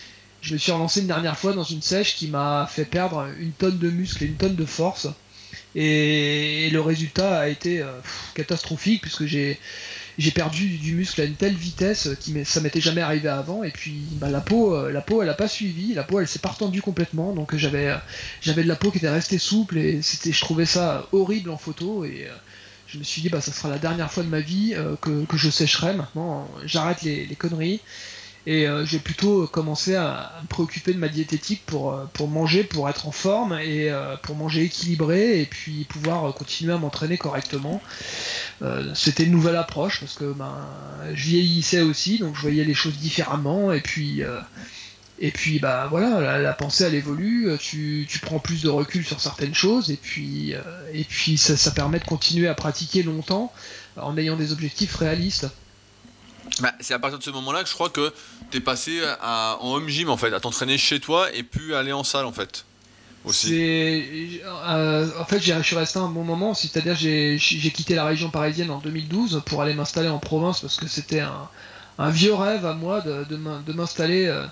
je 0.40 0.54
me 0.54 0.58
suis 0.58 0.72
relancé 0.72 1.00
une 1.00 1.06
dernière 1.06 1.38
fois 1.38 1.52
dans 1.52 1.64
une 1.64 1.82
sèche 1.82 2.16
qui 2.16 2.28
m'a 2.28 2.68
fait 2.70 2.84
perdre 2.84 3.28
une 3.38 3.52
tonne 3.52 3.78
de 3.78 3.90
muscle 3.90 4.24
et 4.24 4.26
une 4.26 4.36
tonne 4.36 4.56
de 4.56 4.64
force. 4.64 5.08
Et, 5.74 6.70
le 6.70 6.80
résultat 6.80 7.40
a 7.40 7.48
été 7.48 7.84
catastrophique 8.34 9.02
puisque 9.02 9.26
j'ai 9.26 9.58
j'ai 10.18 10.32
perdu 10.32 10.66
du 10.78 10.96
muscle 10.96 11.20
à 11.20 11.24
une 11.24 11.34
telle 11.34 11.54
vitesse 11.54 12.08
que 12.08 12.44
ça 12.44 12.60
m'était 12.60 12.80
jamais 12.80 13.00
arrivé 13.00 13.28
avant. 13.28 13.62
Et 13.62 13.70
puis 13.70 14.02
bah, 14.12 14.28
la 14.28 14.40
peau 14.40 14.74
euh, 14.74 14.90
la 14.90 15.00
peau 15.00 15.22
elle 15.22 15.28
a 15.28 15.34
pas 15.34 15.48
suivi. 15.48 15.94
La 15.94 16.02
peau 16.02 16.20
elle 16.20 16.26
s'est 16.26 16.40
pas 16.40 16.50
retendue 16.50 16.82
complètement. 16.82 17.32
Donc 17.32 17.54
j'avais 17.56 17.94
j'avais 18.40 18.64
de 18.64 18.68
la 18.68 18.76
peau 18.76 18.90
qui 18.90 18.98
était 18.98 19.08
restée 19.08 19.38
souple 19.38 19.78
et 19.78 20.02
c'était 20.02 20.32
je 20.32 20.40
trouvais 20.40 20.66
ça 20.66 21.06
horrible 21.12 21.50
en 21.50 21.56
photo. 21.56 22.04
Et 22.04 22.26
je 22.88 22.98
me 22.98 23.04
suis 23.04 23.22
dit 23.22 23.28
bah 23.28 23.40
ça 23.40 23.52
sera 23.52 23.68
la 23.68 23.78
dernière 23.78 24.10
fois 24.10 24.24
de 24.24 24.28
ma 24.28 24.40
vie 24.40 24.74
que, 25.00 25.24
je 25.34 25.50
sécherai 25.50 25.94
maintenant. 25.94 26.50
J'arrête 26.64 27.02
les, 27.02 27.26
conneries 27.38 27.80
et 28.48 28.66
euh, 28.66 28.86
j'ai 28.86 28.98
plutôt 28.98 29.46
commencé 29.46 29.94
à, 29.94 30.32
me 30.40 30.48
préoccuper 30.48 30.94
de 30.94 30.98
ma 30.98 31.08
diététique 31.08 31.60
pour, 31.66 31.92
euh, 31.92 32.06
pour 32.14 32.28
manger, 32.28 32.64
pour 32.64 32.88
être 32.88 33.06
en 33.06 33.12
forme 33.12 33.52
et 33.52 33.90
euh, 33.90 34.16
pour 34.16 34.36
manger 34.36 34.62
équilibré 34.62 35.42
et 35.42 35.44
puis 35.44 35.84
pouvoir 35.84 36.32
continuer 36.32 36.72
à 36.72 36.78
m'entraîner 36.78 37.18
correctement. 37.18 37.82
C'était 38.94 39.24
une 39.24 39.32
nouvelle 39.32 39.56
approche 39.56 40.00
parce 40.00 40.14
que 40.14 40.32
ben, 40.32 40.66
je 41.12 41.24
vieillissais 41.24 41.82
aussi, 41.82 42.18
donc 42.18 42.36
je 42.36 42.40
voyais 42.40 42.64
les 42.64 42.74
choses 42.74 42.96
différemment 42.96 43.70
et 43.70 43.80
puis 43.80 44.22
et 45.20 45.30
puis 45.30 45.58
bah 45.60 45.86
voilà, 45.90 46.38
la, 46.38 46.52
pensée 46.54 46.84
elle 46.84 46.94
évolue, 46.94 47.50
tu, 47.60 48.06
tu, 48.08 48.18
prends 48.18 48.40
plus 48.40 48.62
de 48.62 48.68
recul 48.68 49.04
sur 49.04 49.20
certaines 49.20 49.54
choses 49.54 49.90
et 49.90 49.96
puis 49.96 50.54
et 50.92 51.04
puis 51.04 51.38
ça, 51.38 51.56
ça 51.56 51.70
permet 51.70 52.00
de 52.00 52.04
continuer 52.04 52.48
à 52.48 52.54
pratiquer 52.54 53.02
longtemps 53.04 53.52
en 53.96 54.16
ayant 54.16 54.36
des 54.36 54.52
objectifs 54.52 54.96
réalistes. 54.96 55.46
Bah, 56.60 56.72
c'est 56.80 56.94
à 56.94 56.98
partir 56.98 57.18
de 57.18 57.24
ce 57.24 57.30
moment-là 57.30 57.62
que 57.62 57.68
je 57.68 57.74
crois 57.74 57.88
que 57.88 58.12
tu 58.50 58.58
es 58.58 58.60
passé 58.60 59.00
à, 59.20 59.58
en 59.60 59.74
home 59.74 59.88
gym 59.88 60.10
en 60.10 60.16
fait, 60.16 60.32
à 60.32 60.40
t'entraîner 60.40 60.78
chez 60.78 61.00
toi 61.00 61.32
et 61.32 61.42
puis 61.42 61.74
aller 61.74 61.92
en 61.92 62.04
salle 62.04 62.26
en 62.26 62.32
fait. 62.32 62.64
Aussi. 63.24 64.40
Euh, 64.44 65.08
en 65.18 65.24
fait, 65.24 65.40
je 65.40 65.60
suis 65.62 65.76
resté 65.76 65.98
un 65.98 66.08
bon 66.08 66.24
moment, 66.24 66.54
c'est-à-dire 66.54 66.94
j'ai 66.94 67.38
quitté 67.38 67.94
la 67.94 68.04
région 68.04 68.30
parisienne 68.30 68.70
en 68.70 68.78
2012 68.78 69.42
pour 69.44 69.60
aller 69.60 69.74
m'installer 69.74 70.08
en 70.08 70.18
province 70.18 70.60
parce 70.60 70.76
que 70.76 70.86
c'était 70.86 71.20
un, 71.20 72.10
vieux 72.10 72.34
rêve 72.34 72.64
à 72.64 72.74
moi 72.74 73.00
de, 73.00 73.24
de 73.24 73.72
m'installer 73.72 74.26
euh, 74.26 74.46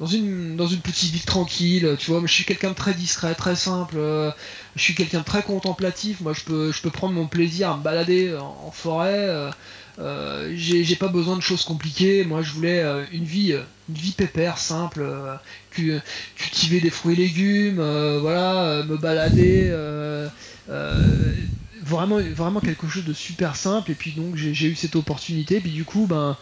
dans 0.00 0.06
une 0.06 0.56
dans 0.56 0.66
une 0.66 0.80
petite 0.80 1.12
ville 1.12 1.24
tranquille 1.24 1.96
tu 1.98 2.10
vois 2.10 2.20
je 2.24 2.32
suis 2.32 2.44
quelqu'un 2.44 2.70
de 2.70 2.74
très 2.74 2.94
discret 2.94 3.34
très 3.34 3.56
simple 3.56 3.96
euh, 3.98 4.30
je 4.76 4.82
suis 4.82 4.94
quelqu'un 4.94 5.20
de 5.20 5.24
très 5.24 5.42
contemplatif 5.42 6.20
moi 6.20 6.32
je 6.32 6.42
peux 6.42 6.72
je 6.72 6.80
peux 6.82 6.90
prendre 6.90 7.14
mon 7.14 7.26
plaisir 7.26 7.70
à 7.70 7.76
me 7.76 7.82
balader 7.82 8.36
en, 8.36 8.70
forêt 8.70 9.50
euh, 9.98 10.48
euh, 10.48 10.54
j'ai 10.56 10.96
pas 10.96 11.08
besoin 11.08 11.36
de 11.36 11.42
choses 11.42 11.64
compliquées 11.64 12.24
moi 12.24 12.42
je 12.42 12.52
voulais 12.52 12.82
une 13.12 13.24
vie 13.24 13.52
une 13.88 13.94
vie 13.94 14.12
pépère 14.12 14.58
simple 14.58 15.04
cultiver 15.70 16.80
des 16.80 16.90
fruits 16.90 17.14
et 17.14 17.16
légumes 17.16 17.82
voilà 18.20 18.84
me 18.84 18.96
balader 18.96 19.70
vraiment 21.84 22.18
vraiment 22.18 22.60
quelque 22.60 22.88
chose 22.88 23.04
de 23.04 23.12
super 23.12 23.56
simple 23.56 23.90
et 23.90 23.94
puis 23.94 24.12
donc 24.12 24.36
j'ai 24.36 24.66
eu 24.66 24.74
cette 24.74 24.96
opportunité 24.96 25.60
puis 25.60 25.72
du 25.72 25.84
coup 25.84 26.06
ben 26.06 26.36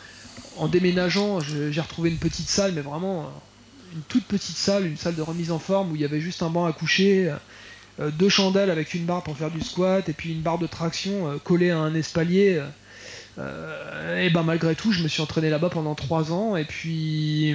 en 0.59 0.68
déménageant, 0.68 1.40
j'ai 1.40 1.80
retrouvé 1.80 2.11
une 2.11 2.18
petite 2.18 2.48
salle, 2.48 2.72
mais 2.72 2.80
vraiment 2.80 3.30
une 3.94 4.02
toute 4.02 4.24
petite 4.24 4.57
salle, 4.57 4.86
une 4.86 4.96
salle 4.96 5.14
de 5.14 5.22
remise 5.22 5.50
en 5.50 5.59
forme 5.59 5.92
où 5.92 5.96
il 5.96 6.02
y 6.02 6.04
avait 6.04 6.20
juste 6.20 6.42
un 6.42 6.50
banc 6.50 6.66
à 6.66 6.72
coucher, 6.72 7.32
euh, 8.00 8.11
deux 8.11 8.28
chandelles 8.28 8.70
avec 8.70 8.94
une 8.94 9.04
barre 9.04 9.22
pour 9.22 9.36
faire 9.36 9.50
du 9.50 9.61
squat 9.61 10.09
et 10.09 10.12
puis 10.12 10.32
une 10.32 10.42
barre 10.42 10.59
de 10.59 10.66
traction 10.66 11.30
euh, 11.30 11.38
collée 11.38 11.70
à 11.70 11.78
un 11.78 11.94
espalier. 11.94 12.62
Euh, 13.39 14.24
et 14.24 14.30
ben 14.30 14.43
malgré 14.43 14.74
tout, 14.74 14.93
je 14.93 15.03
me 15.03 15.09
suis 15.09 15.20
entraîné 15.22 15.51
là-bas 15.51 15.68
pendant 15.70 15.95
trois 15.95 16.32
ans 16.32 16.57
et 16.57 16.64
puis 16.64 17.55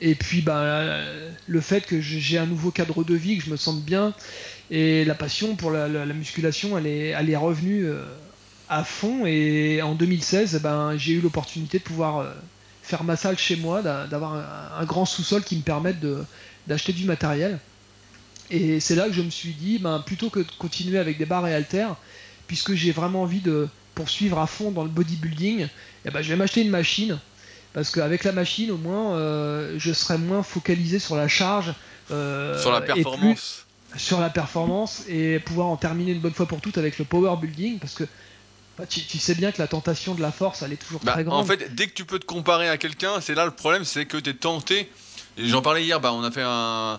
et 0.00 0.14
puis 0.14 0.40
ben, 0.40 1.04
le 1.46 1.60
fait 1.60 1.84
que 1.84 2.00
j'ai 2.00 2.38
un 2.38 2.46
nouveau 2.46 2.70
cadre 2.70 3.04
de 3.04 3.14
vie, 3.14 3.38
que 3.38 3.44
je 3.44 3.50
me 3.50 3.56
sente 3.56 3.82
bien 3.82 4.14
et 4.70 5.04
la 5.04 5.14
passion 5.14 5.56
pour 5.56 5.70
la, 5.72 5.88
musculation, 6.06 6.78
elle 6.78 6.86
est, 6.86 7.36
revenue 7.36 7.88
à 8.68 8.84
fond 8.84 9.26
et 9.26 9.82
en 9.82 9.94
2016 9.94 10.60
ben, 10.62 10.96
j'ai 10.96 11.14
eu 11.14 11.20
l'opportunité 11.20 11.78
de 11.78 11.82
pouvoir 11.82 12.18
euh, 12.18 12.32
faire 12.82 13.04
ma 13.04 13.16
salle 13.16 13.36
chez 13.36 13.56
moi, 13.56 13.82
d'avoir 13.82 14.78
un, 14.78 14.84
grand 14.84 15.04
sous-sol 15.04 15.42
qui 15.42 15.56
me 15.56 15.62
permette 15.62 15.98
d'acheter 16.66 16.92
du 16.92 17.04
matériel. 17.04 17.58
Et 18.50 18.80
c'est 18.80 18.96
là 18.96 19.06
que 19.06 19.12
je 19.12 19.22
me 19.22 19.30
suis 19.30 19.52
dit, 19.52 19.78
ben, 19.78 20.00
plutôt 20.00 20.30
que 20.30 20.40
de 20.40 20.50
continuer 20.58 20.98
avec 20.98 21.18
des 21.18 21.26
barres 21.26 21.46
et 21.46 21.54
haltères, 21.54 21.96
puisque 22.46 22.74
j'ai 22.74 22.90
vraiment 22.90 23.22
envie 23.22 23.40
de 23.40 23.68
poursuivre 24.00 24.38
à 24.38 24.46
fond 24.46 24.70
dans 24.70 24.82
le 24.82 24.88
bodybuilding, 24.88 25.60
et 25.60 25.68
eh 26.06 26.10
ben, 26.10 26.22
je 26.22 26.30
vais 26.30 26.36
m'acheter 26.36 26.62
une 26.62 26.70
machine, 26.70 27.18
parce 27.74 27.90
qu'avec 27.90 28.24
la 28.24 28.32
machine, 28.32 28.70
au 28.70 28.78
moins, 28.78 29.14
euh, 29.14 29.74
je 29.76 29.92
serai 29.92 30.16
moins 30.16 30.42
focalisé 30.42 30.98
sur 30.98 31.16
la 31.16 31.28
charge. 31.28 31.74
Euh, 32.10 32.58
sur 32.58 32.72
la 32.72 32.80
performance. 32.80 33.66
sur 33.96 34.18
la 34.18 34.30
performance 34.30 35.02
et 35.06 35.38
pouvoir 35.38 35.66
en 35.66 35.76
terminer 35.76 36.12
une 36.12 36.20
bonne 36.20 36.32
fois 36.32 36.46
pour 36.46 36.62
toutes 36.62 36.78
avec 36.78 36.98
le 36.98 37.04
power 37.04 37.36
building, 37.38 37.78
parce 37.78 37.92
que 37.92 38.04
bah, 38.78 38.86
tu, 38.88 39.18
sais 39.18 39.34
bien 39.34 39.52
que 39.52 39.60
la 39.60 39.68
tentation 39.68 40.14
de 40.14 40.22
la 40.22 40.32
force, 40.32 40.62
elle 40.62 40.72
est 40.72 40.82
toujours 40.82 41.02
bah, 41.04 41.12
très 41.12 41.24
grande. 41.24 41.38
En 41.38 41.44
fait, 41.44 41.74
dès 41.74 41.86
que 41.86 41.92
tu 41.92 42.06
peux 42.06 42.18
te 42.18 42.24
comparer 42.24 42.70
à 42.70 42.78
quelqu'un, 42.78 43.20
c'est 43.20 43.34
là 43.34 43.44
le 43.44 43.50
problème, 43.50 43.84
c'est 43.84 44.06
que 44.06 44.16
tu 44.16 44.30
es 44.30 44.34
tenté. 44.34 44.90
J'en 45.36 45.60
parlais 45.60 45.84
hier, 45.84 46.00
bah, 46.00 46.14
on 46.14 46.24
a 46.24 46.30
fait 46.30 46.44
un. 46.44 46.98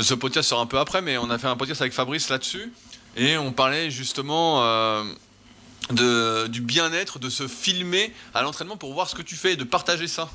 Ce 0.00 0.14
podcast 0.14 0.48
sort 0.48 0.60
un 0.60 0.66
peu 0.66 0.78
après, 0.78 1.02
mais 1.02 1.18
on 1.18 1.28
a 1.28 1.36
fait 1.36 1.48
un 1.48 1.56
podcast 1.56 1.82
avec 1.82 1.92
Fabrice 1.92 2.30
là-dessus. 2.30 2.72
Et 3.16 3.36
on 3.36 3.52
parlait 3.52 3.90
justement 3.90 4.62
euh, 4.62 5.02
de, 5.90 6.46
du 6.48 6.60
bien-être, 6.60 7.18
de 7.18 7.30
se 7.30 7.48
filmer 7.48 8.12
à 8.34 8.42
l'entraînement 8.42 8.76
pour 8.76 8.92
voir 8.92 9.08
ce 9.08 9.14
que 9.14 9.22
tu 9.22 9.36
fais 9.36 9.52
et 9.52 9.56
de 9.56 9.64
partager 9.64 10.08
ça. 10.08 10.28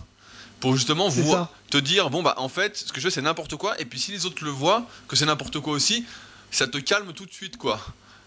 Pour 0.59 0.75
justement 0.75 1.09
voir, 1.09 1.49
te 1.69 1.77
dire, 1.77 2.09
bon, 2.09 2.23
bah 2.23 2.35
en 2.37 2.47
fait, 2.47 2.77
ce 2.77 2.93
que 2.93 3.01
je 3.01 3.07
fais, 3.07 3.11
c'est 3.11 3.21
n'importe 3.21 3.57
quoi. 3.57 3.79
Et 3.81 3.85
puis 3.85 3.99
si 3.99 4.11
les 4.11 4.25
autres 4.25 4.43
le 4.45 4.49
voient, 4.49 4.87
que 5.09 5.17
c'est 5.17 5.25
n'importe 5.25 5.59
quoi 5.59 5.73
aussi, 5.73 6.05
ça 6.51 6.67
te 6.67 6.77
calme 6.77 7.11
tout 7.11 7.25
de 7.25 7.33
suite, 7.33 7.57
quoi. 7.57 7.81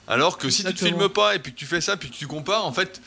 Alors 0.06 0.38
que 0.38 0.50
si 0.50 0.62
tu 0.62 0.74
te 0.74 0.84
filmes 0.84 1.08
pas 1.08 1.34
et 1.34 1.38
puis 1.38 1.52
que 1.52 1.58
tu 1.58 1.66
fais 1.66 1.80
ça 1.80 1.96
puis 1.96 2.10
que 2.10 2.14
tu 2.14 2.26
compares, 2.26 2.64
en 2.64 2.72
fait, 2.72 3.00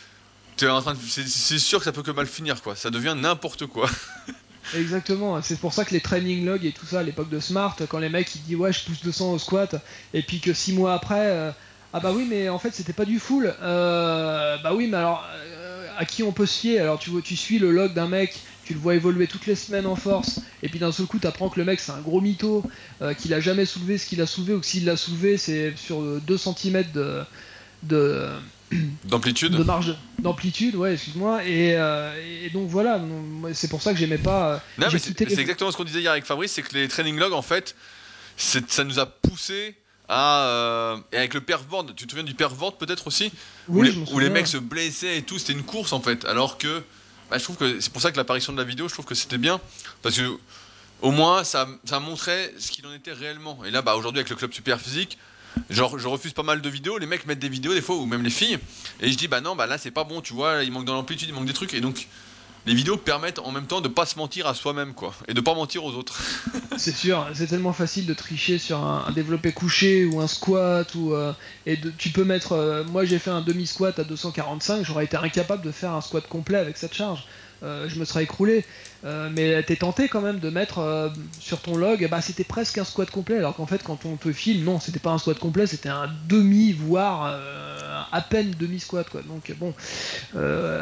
es 0.65 0.69
en 0.69 0.81
train 0.81 0.95
c'est 0.95 1.59
sûr 1.59 1.79
que 1.79 1.85
ça 1.85 1.91
peut 1.91 2.03
que 2.03 2.11
mal 2.11 2.27
finir 2.27 2.61
quoi. 2.61 2.75
Ça 2.75 2.89
devient 2.89 3.15
n'importe 3.17 3.65
quoi. 3.67 3.89
Exactement, 4.75 5.41
c'est 5.41 5.59
pour 5.59 5.73
ça 5.73 5.83
que 5.83 5.93
les 5.93 6.01
training 6.01 6.45
logs 6.45 6.65
et 6.65 6.71
tout 6.71 6.85
ça 6.85 6.99
à 6.99 7.03
l'époque 7.03 7.29
de 7.29 7.39
Smart, 7.39 7.75
quand 7.87 7.97
les 7.97 8.09
mecs 8.09 8.35
ils 8.35 8.43
disent 8.43 8.55
ouais 8.55 8.73
je 8.73 8.83
pousse 8.83 9.01
200 9.01 9.31
au 9.31 9.39
squat 9.39 9.75
et 10.13 10.21
puis 10.21 10.39
que 10.39 10.53
6 10.53 10.73
mois 10.73 10.93
après, 10.93 11.27
euh, 11.27 11.51
ah 11.93 11.99
bah 11.99 12.11
oui 12.15 12.25
mais 12.29 12.49
en 12.49 12.59
fait 12.59 12.73
c'était 12.73 12.93
pas 12.93 13.05
du 13.05 13.19
full, 13.19 13.53
euh, 13.61 14.57
bah 14.57 14.73
oui 14.73 14.87
mais 14.87 14.97
alors 14.97 15.25
euh, 15.33 15.87
à 15.97 16.05
qui 16.05 16.23
on 16.23 16.31
peut 16.31 16.45
se 16.45 16.59
fier? 16.59 16.79
Alors 16.79 16.99
tu, 16.99 17.11
tu 17.23 17.35
suis 17.35 17.59
le 17.59 17.71
log 17.71 17.93
d'un 17.93 18.07
mec 18.07 18.39
tu 18.69 18.75
le 18.75 18.79
vois 18.79 18.93
évoluer 18.93 19.25
toutes 19.25 19.47
les 19.47 19.55
semaines 19.55 19.87
en 19.87 19.95
force, 19.95 20.43
et 20.61 20.69
puis 20.69 20.77
d'un 20.77 20.91
seul 20.91 21.07
coup, 21.07 21.17
tu 21.17 21.25
apprends 21.25 21.49
que 21.49 21.59
le 21.59 21.65
mec 21.65 21.79
c'est 21.79 21.91
un 21.91 22.01
gros 22.01 22.21
mytho, 22.21 22.63
euh, 23.01 23.15
qu'il 23.15 23.33
a 23.33 23.39
jamais 23.39 23.65
soulevé 23.65 23.97
ce 23.97 24.05
qu'il 24.05 24.21
a 24.21 24.27
soulevé, 24.27 24.53
ou 24.53 24.59
que 24.59 24.65
s'il 24.67 24.85
l'a 24.85 24.95
soulevé, 24.95 25.37
c'est 25.37 25.75
sur 25.75 26.21
2 26.21 26.37
cm 26.37 26.83
de. 27.83 28.29
d'amplitude 29.05 29.53
de 29.53 29.63
marge 29.63 29.95
d'amplitude 30.21 30.75
ouais 30.75 30.93
excuse-moi 30.93 31.43
et, 31.43 31.75
euh, 31.75 32.13
donc 32.53 32.69
voilà 32.69 33.01
c'est 33.53 33.69
pour 33.69 33.81
ça 33.81 33.93
que 33.93 33.97
j'aimais 33.97 34.19
pas 34.19 34.53
euh, 34.53 34.57
non 34.77 34.87
mais 34.93 34.99
c'est 34.99 35.19
exactement 35.39 35.71
ce 35.71 35.77
qu'on 35.77 35.85
disait 35.85 36.01
hier 36.01 36.11
avec 36.11 36.25
Fabrice 36.25 36.51
c'est 36.51 36.61
que 36.61 36.75
les 36.75 36.87
training 36.87 37.17
logs 37.17 37.33
en 37.33 37.41
fait 37.41 37.75
ça 38.37 38.83
nous 38.83 38.99
a 38.99 39.07
poussé 39.07 39.75
à 40.09 40.97
et 41.11 41.17
avec 41.17 41.33
le 41.33 41.41
perf 41.41 41.63
tu 41.95 42.05
te 42.05 42.11
souviens 42.11 42.23
du 42.23 42.33
perf 42.33 42.53
peut-être 42.77 43.07
aussi 43.07 43.31
où, 43.67 43.81
les, 43.81 43.95
où 44.11 44.19
les 44.19 44.29
mecs 44.29 44.47
se 44.47 44.57
blessaient 44.57 45.19
et 45.19 45.21
tout 45.21 45.37
c'était 45.37 45.53
une 45.53 45.63
course 45.63 45.93
en 45.93 46.01
fait 46.01 46.25
alors 46.25 46.57
que 46.57 46.83
bah, 47.29 47.37
je 47.37 47.43
trouve 47.43 47.57
que 47.57 47.79
c'est 47.79 47.91
pour 47.91 48.01
ça 48.01 48.11
que 48.11 48.17
l'apparition 48.17 48.53
de 48.53 48.57
la 48.57 48.63
vidéo, 48.63 48.87
je 48.87 48.93
trouve 48.93 49.05
que 49.05 49.15
c'était 49.15 49.37
bien. 49.37 49.61
Parce 50.01 50.17
que 50.17 50.37
au 51.01 51.11
moins, 51.11 51.43
ça, 51.43 51.67
ça 51.85 51.99
montrait 51.99 52.53
ce 52.57 52.71
qu'il 52.71 52.85
en 52.87 52.93
était 52.93 53.13
réellement. 53.13 53.63
Et 53.65 53.71
là, 53.71 53.81
bah, 53.81 53.95
aujourd'hui, 53.95 54.19
avec 54.19 54.29
le 54.29 54.35
club 54.35 54.51
super 54.51 54.81
physique, 54.81 55.17
genre, 55.69 55.97
je 55.99 56.07
refuse 56.07 56.33
pas 56.33 56.43
mal 56.43 56.61
de 56.61 56.69
vidéos. 56.69 56.97
Les 56.97 57.05
mecs 57.05 57.25
mettent 57.25 57.39
des 57.39 57.49
vidéos, 57.49 57.73
des 57.73 57.81
fois, 57.81 57.95
ou 57.97 58.05
même 58.05 58.23
les 58.23 58.29
filles. 58.29 58.57
Et 58.99 59.11
je 59.11 59.17
dis, 59.17 59.27
bah 59.27 59.41
non, 59.41 59.55
bah 59.55 59.67
là, 59.67 59.77
c'est 59.77 59.91
pas 59.91 60.03
bon, 60.03 60.21
tu 60.21 60.33
vois, 60.33 60.63
il 60.63 60.71
manque 60.71 60.85
dans 60.85 60.95
l'amplitude, 60.95 61.29
il 61.29 61.33
manque 61.33 61.45
des 61.45 61.53
trucs. 61.53 61.73
Et 61.73 61.81
donc, 61.81 62.07
les 62.69 62.75
vidéos 62.75 62.97
permettent 62.97 63.39
en 63.39 63.51
même 63.51 63.65
temps 63.65 63.81
de 63.81 63.87
pas 63.87 64.05
se 64.05 64.15
mentir 64.19 64.45
à 64.45 64.53
soi-même, 64.53 64.93
quoi. 64.93 65.15
Et 65.27 65.33
de 65.33 65.41
pas 65.41 65.55
mentir 65.55 65.83
aux 65.83 65.93
autres. 65.93 66.15
c'est 66.77 66.95
sûr, 66.95 67.27
c'est 67.33 67.47
tellement 67.47 67.73
facile 67.73 68.05
de 68.05 68.13
tricher 68.13 68.59
sur 68.59 68.77
un, 68.77 69.11
développé 69.11 69.53
couché 69.53 70.05
ou 70.05 70.21
un 70.21 70.27
squat. 70.27 70.93
ou 70.93 71.15
euh, 71.15 71.33
Et 71.65 71.79
tu 71.97 72.09
peux 72.09 72.23
mettre. 72.23 72.51
Euh, 72.51 72.83
moi, 72.83 73.05
j'ai 73.05 73.17
fait 73.17 73.31
un 73.31 73.41
demi-squat 73.41 73.97
à 73.97 74.03
245, 74.03 74.85
j'aurais 74.85 75.05
été 75.05 75.17
incapable 75.17 75.63
de 75.63 75.71
faire 75.71 75.93
un 75.93 76.01
squat 76.01 76.27
complet 76.27 76.59
avec 76.59 76.77
cette 76.77 76.93
charge. 76.93 77.25
Euh, 77.61 77.89
je 77.89 77.99
me 77.99 78.05
serais 78.05 78.23
écroulé. 78.23 78.65
Euh, 79.03 79.29
mais 79.31 79.63
t'es 79.63 79.75
tenté 79.75 80.07
quand 80.07 80.21
même 80.21 80.39
de 80.39 80.49
mettre 80.49 80.79
euh, 80.79 81.09
sur 81.39 81.61
ton 81.61 81.75
log, 81.75 82.07
bah 82.09 82.21
c'était 82.21 82.43
presque 82.43 82.77
un 82.77 82.83
squat 82.83 83.09
complet, 83.09 83.37
alors 83.37 83.55
qu'en 83.55 83.65
fait 83.65 83.81
quand 83.83 84.05
on 84.05 84.17
te 84.17 84.31
filme, 84.31 84.63
non, 84.63 84.79
c'était 84.79 84.99
pas 84.99 85.11
un 85.11 85.17
squat 85.17 85.39
complet, 85.39 85.67
c'était 85.67 85.89
un 85.89 86.09
demi, 86.27 86.71
voire 86.71 87.37
à 88.11 88.21
peine 88.21 88.51
demi 88.51 88.79
squat 88.79 89.09
quoi. 89.09 89.21
Donc 89.23 89.53
bon, 89.57 89.73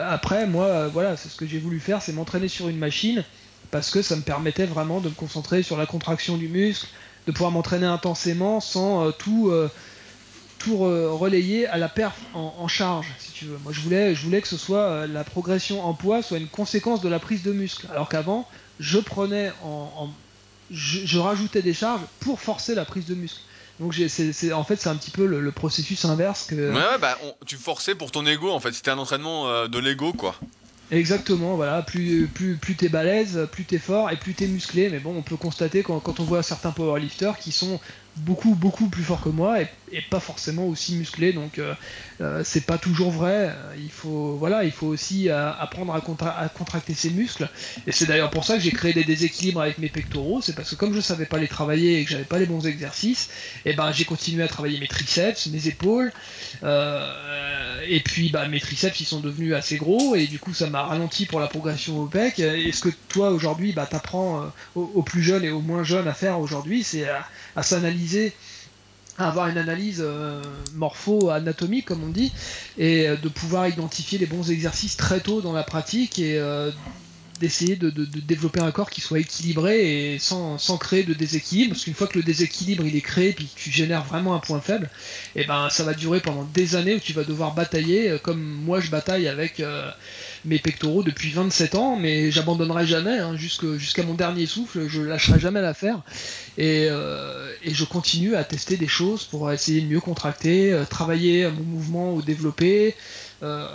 après 0.07 0.47
moi, 0.47 0.87
voilà, 0.87 1.17
c'est 1.17 1.29
ce 1.29 1.35
que 1.35 1.45
j'ai 1.45 1.59
voulu 1.59 1.79
faire, 1.79 2.01
c'est 2.01 2.13
m'entraîner 2.13 2.47
sur 2.47 2.69
une 2.69 2.77
machine 2.77 3.23
parce 3.71 3.89
que 3.89 4.01
ça 4.01 4.15
me 4.15 4.21
permettait 4.21 4.65
vraiment 4.65 5.01
de 5.01 5.09
me 5.09 5.13
concentrer 5.13 5.61
sur 5.61 5.77
la 5.77 5.85
contraction 5.85 6.37
du 6.37 6.47
muscle, 6.47 6.87
de 7.27 7.31
pouvoir 7.31 7.51
m'entraîner 7.51 7.85
intensément 7.85 8.59
sans 8.59 9.11
tout 9.11 9.51
tout 10.59 10.77
relayer 10.77 11.67
à 11.67 11.77
la 11.77 11.89
perf 11.89 12.15
en, 12.33 12.67
charge, 12.67 13.07
si 13.19 13.31
tu 13.31 13.45
veux. 13.45 13.57
Moi, 13.63 13.71
je 13.71 13.79
voulais, 13.81 14.15
je 14.15 14.23
voulais 14.23 14.41
que 14.41 14.47
ce 14.47 14.57
soit 14.57 14.79
euh, 14.79 15.07
la 15.07 15.23
progression 15.23 15.85
en 15.85 15.93
poids 15.93 16.21
soit 16.21 16.37
une 16.37 16.47
conséquence 16.47 17.01
de 17.01 17.09
la 17.09 17.19
prise 17.19 17.43
de 17.43 17.51
muscle. 17.51 17.87
Alors 17.91 18.09
qu'avant, 18.09 18.47
je 18.79 18.99
prenais 18.99 19.51
en, 19.63 20.09
je, 20.71 21.19
rajoutais 21.19 21.61
des 21.61 21.73
charges 21.73 22.01
pour 22.19 22.39
forcer 22.39 22.75
la 22.75 22.85
prise 22.85 23.05
de 23.05 23.15
muscle. 23.15 23.39
Donc 23.79 23.93
c'est, 23.93 24.53
en 24.53 24.63
fait 24.63 24.77
c'est 24.77 24.89
un 24.89 24.95
petit 24.95 25.11
peu 25.11 25.27
le, 25.27 25.51
processus 25.51 26.03
inverse 26.05 26.45
que. 26.47 26.73
Ouais, 26.73 26.97
bah 26.99 27.17
tu 27.45 27.57
forçais 27.57 27.93
pour 27.93 28.11
ton 28.11 28.25
ego 28.25 28.49
en 28.49 28.59
fait. 28.59 28.73
C'était 28.73 28.91
un 28.91 28.97
entraînement 28.97 29.47
euh, 29.47 29.67
de 29.67 29.77
l'ego 29.77 30.13
quoi. 30.13 30.35
Exactement, 30.89 31.57
voilà, 31.57 31.81
plus, 31.81 32.27
plus, 32.27 32.55
plus 32.55 32.75
t'es 32.75 32.87
balèze, 32.87 33.45
plus 33.51 33.65
t'es 33.65 33.77
fort 33.77 34.09
et 34.09 34.15
plus 34.15 34.33
t'es 34.33 34.47
musclé. 34.47 34.89
Mais 34.89 34.99
bon, 34.99 35.13
on 35.17 35.21
peut 35.21 35.35
constater 35.35 35.83
quand, 35.83 35.99
quand 35.99 36.21
on 36.21 36.23
voit 36.23 36.43
certains 36.43 36.71
powerlifters 36.71 37.37
qui 37.37 37.51
sont 37.51 37.79
beaucoup 38.17 38.55
beaucoup 38.55 38.89
plus 38.89 39.03
fort 39.03 39.21
que 39.21 39.29
moi 39.29 39.61
et, 39.61 39.67
pas 40.09 40.19
forcément 40.19 40.65
aussi 40.65 40.95
musclé. 40.95 41.31
Donc 41.31 41.59
euh, 41.59 41.73
euh, 42.19 42.41
c'est 42.43 42.65
pas 42.65 42.77
toujours 42.77 43.11
vrai. 43.11 43.55
Il 43.77 43.91
faut 43.91 44.35
voilà 44.35 44.63
il 44.63 44.71
faut 44.71 44.87
aussi 44.87 45.29
euh, 45.29 45.51
apprendre 45.53 45.93
à, 45.93 46.39
à, 46.39 46.49
contracter 46.49 46.93
ses 46.93 47.09
muscles. 47.09 47.49
Et 47.85 47.91
c'est 47.91 48.05
d'ailleurs 48.05 48.29
pour 48.29 48.43
ça 48.43 48.55
que 48.55 48.59
j'ai 48.61 48.71
créé 48.71 48.93
des 48.93 49.03
déséquilibres 49.03 49.61
avec 49.61 49.77
mes 49.77 49.89
pectoraux. 49.89 50.41
C'est 50.41 50.55
parce 50.55 50.71
que 50.71 50.75
comme 50.75 50.93
je 50.93 50.99
savais 50.99 51.25
pas 51.25 51.37
les 51.37 51.47
travailler 51.47 51.99
et 51.99 52.05
que 52.05 52.11
j'avais 52.11 52.25
pas 52.25 52.37
les 52.39 52.45
bons 52.45 52.67
exercices 52.67 53.29
et 53.65 53.71
eh 53.71 53.73
ben 53.73 53.91
j'ai 53.91 54.05
continué 54.05 54.43
à 54.43 54.47
travailler 54.47 54.79
mes 54.79 54.87
triceps 54.87 55.47
mes 55.47 55.67
épaules 55.67 56.11
et 57.89 57.99
puis 58.01 58.29
bah 58.29 58.47
mes 58.47 58.59
triceps 58.59 58.99
ils 58.99 59.05
sont 59.05 59.19
devenus 59.19 59.53
assez 59.53 59.77
gros 59.77 60.15
et 60.15 60.27
du 60.27 60.39
coup 60.39 60.53
ça 60.53 60.69
m'a 60.69 60.83
ralenti 60.83 61.25
pour 61.25 61.39
la 61.39 61.47
progression 61.47 61.99
au 61.99 62.07
pec. 62.07 62.39
Et 62.39 62.71
ce 62.71 62.81
que 62.81 62.89
toi 63.07 63.31
aujourd'hui 63.31 63.71
bah 63.71 63.85
t'apprends 63.85 64.51
aux, 64.75 65.01
plus 65.03 65.23
jeunes 65.23 65.45
et 65.45 65.49
aux 65.49 65.61
moins 65.61 65.83
jeunes 65.83 66.07
à 66.07 66.13
faire 66.13 66.39
aujourd'hui 66.39 66.83
c'est 66.83 67.07
à 67.07 67.25
s'analyser 67.63 68.33
avoir 69.17 69.47
une 69.47 69.57
analyse 69.57 70.03
euh, 70.05 70.41
morpho-anatomique, 70.75 71.85
comme 71.85 72.03
on 72.03 72.09
dit, 72.09 72.31
et 72.77 73.07
euh, 73.07 73.15
de 73.15 73.29
pouvoir 73.29 73.67
identifier 73.67 74.17
les 74.17 74.25
bons 74.25 74.51
exercices 74.51 74.97
très 74.97 75.19
tôt 75.19 75.41
dans 75.41 75.53
la 75.53 75.63
pratique 75.63 76.19
et 76.19 76.37
euh, 76.37 76.71
d'essayer 77.39 77.75
de, 77.75 77.89
développer 77.89 78.59
un 78.59 78.71
corps 78.71 78.89
qui 78.89 79.01
soit 79.01 79.19
équilibré 79.19 80.13
et 80.13 80.19
sans, 80.19 80.57
créer 80.79 81.03
de 81.03 81.13
déséquilibre. 81.13 81.73
Parce 81.73 81.83
qu'une 81.83 81.93
fois 81.93 82.07
que 82.07 82.17
le 82.17 82.23
déséquilibre 82.23 82.83
il 82.85 82.95
est 82.95 83.01
créé 83.01 83.33
puis 83.33 83.45
que 83.45 83.59
tu 83.59 83.71
génères 83.71 84.03
vraiment 84.03 84.33
un 84.33 84.39
point 84.39 84.59
faible 84.59 84.89
et 85.35 85.41
eh 85.41 85.45
ben 85.45 85.69
ça 85.69 85.83
va 85.83 85.93
durer 85.93 86.19
pendant 86.19 86.45
des 86.45 86.75
années 86.75 86.95
où 86.95 86.99
tu 86.99 87.13
vas 87.13 87.23
devoir 87.23 87.53
batailler 87.53 88.17
comme 88.23 88.41
moi 88.41 88.79
je 88.79 88.89
bataille 88.89 89.27
avec 89.27 89.61
mes 90.47 90.59
pectoraux 90.59 91.03
depuis 91.03 91.29
27 91.31 91.75
ans, 91.75 91.97
mais 91.97 92.31
j'abandonnerai 92.31 92.87
jamais, 92.87 93.19
hein, 93.19 93.35
jusqu'à 93.35 94.03
mon 94.03 94.13
dernier 94.13 94.45
souffle, 94.45 94.87
je 94.87 95.01
lâcherai 95.01 95.39
jamais 95.39 95.61
l'affaire. 95.61 96.01
Et, 96.57 96.87
euh, 96.89 97.51
et, 97.63 97.73
je 97.73 97.83
continue 97.83 98.35
à 98.35 98.43
tester 98.43 98.77
des 98.77 98.87
choses 98.87 99.25
pour 99.25 99.51
essayer 99.51 99.81
de 99.81 99.87
mieux 99.87 99.99
contracter, 99.99 100.71
euh, 100.71 100.85
travailler 100.85 101.49
mon 101.51 101.63
mouvement 101.63 102.13
ou 102.13 102.21
développer. 102.21 102.95
Euh, 103.43 103.67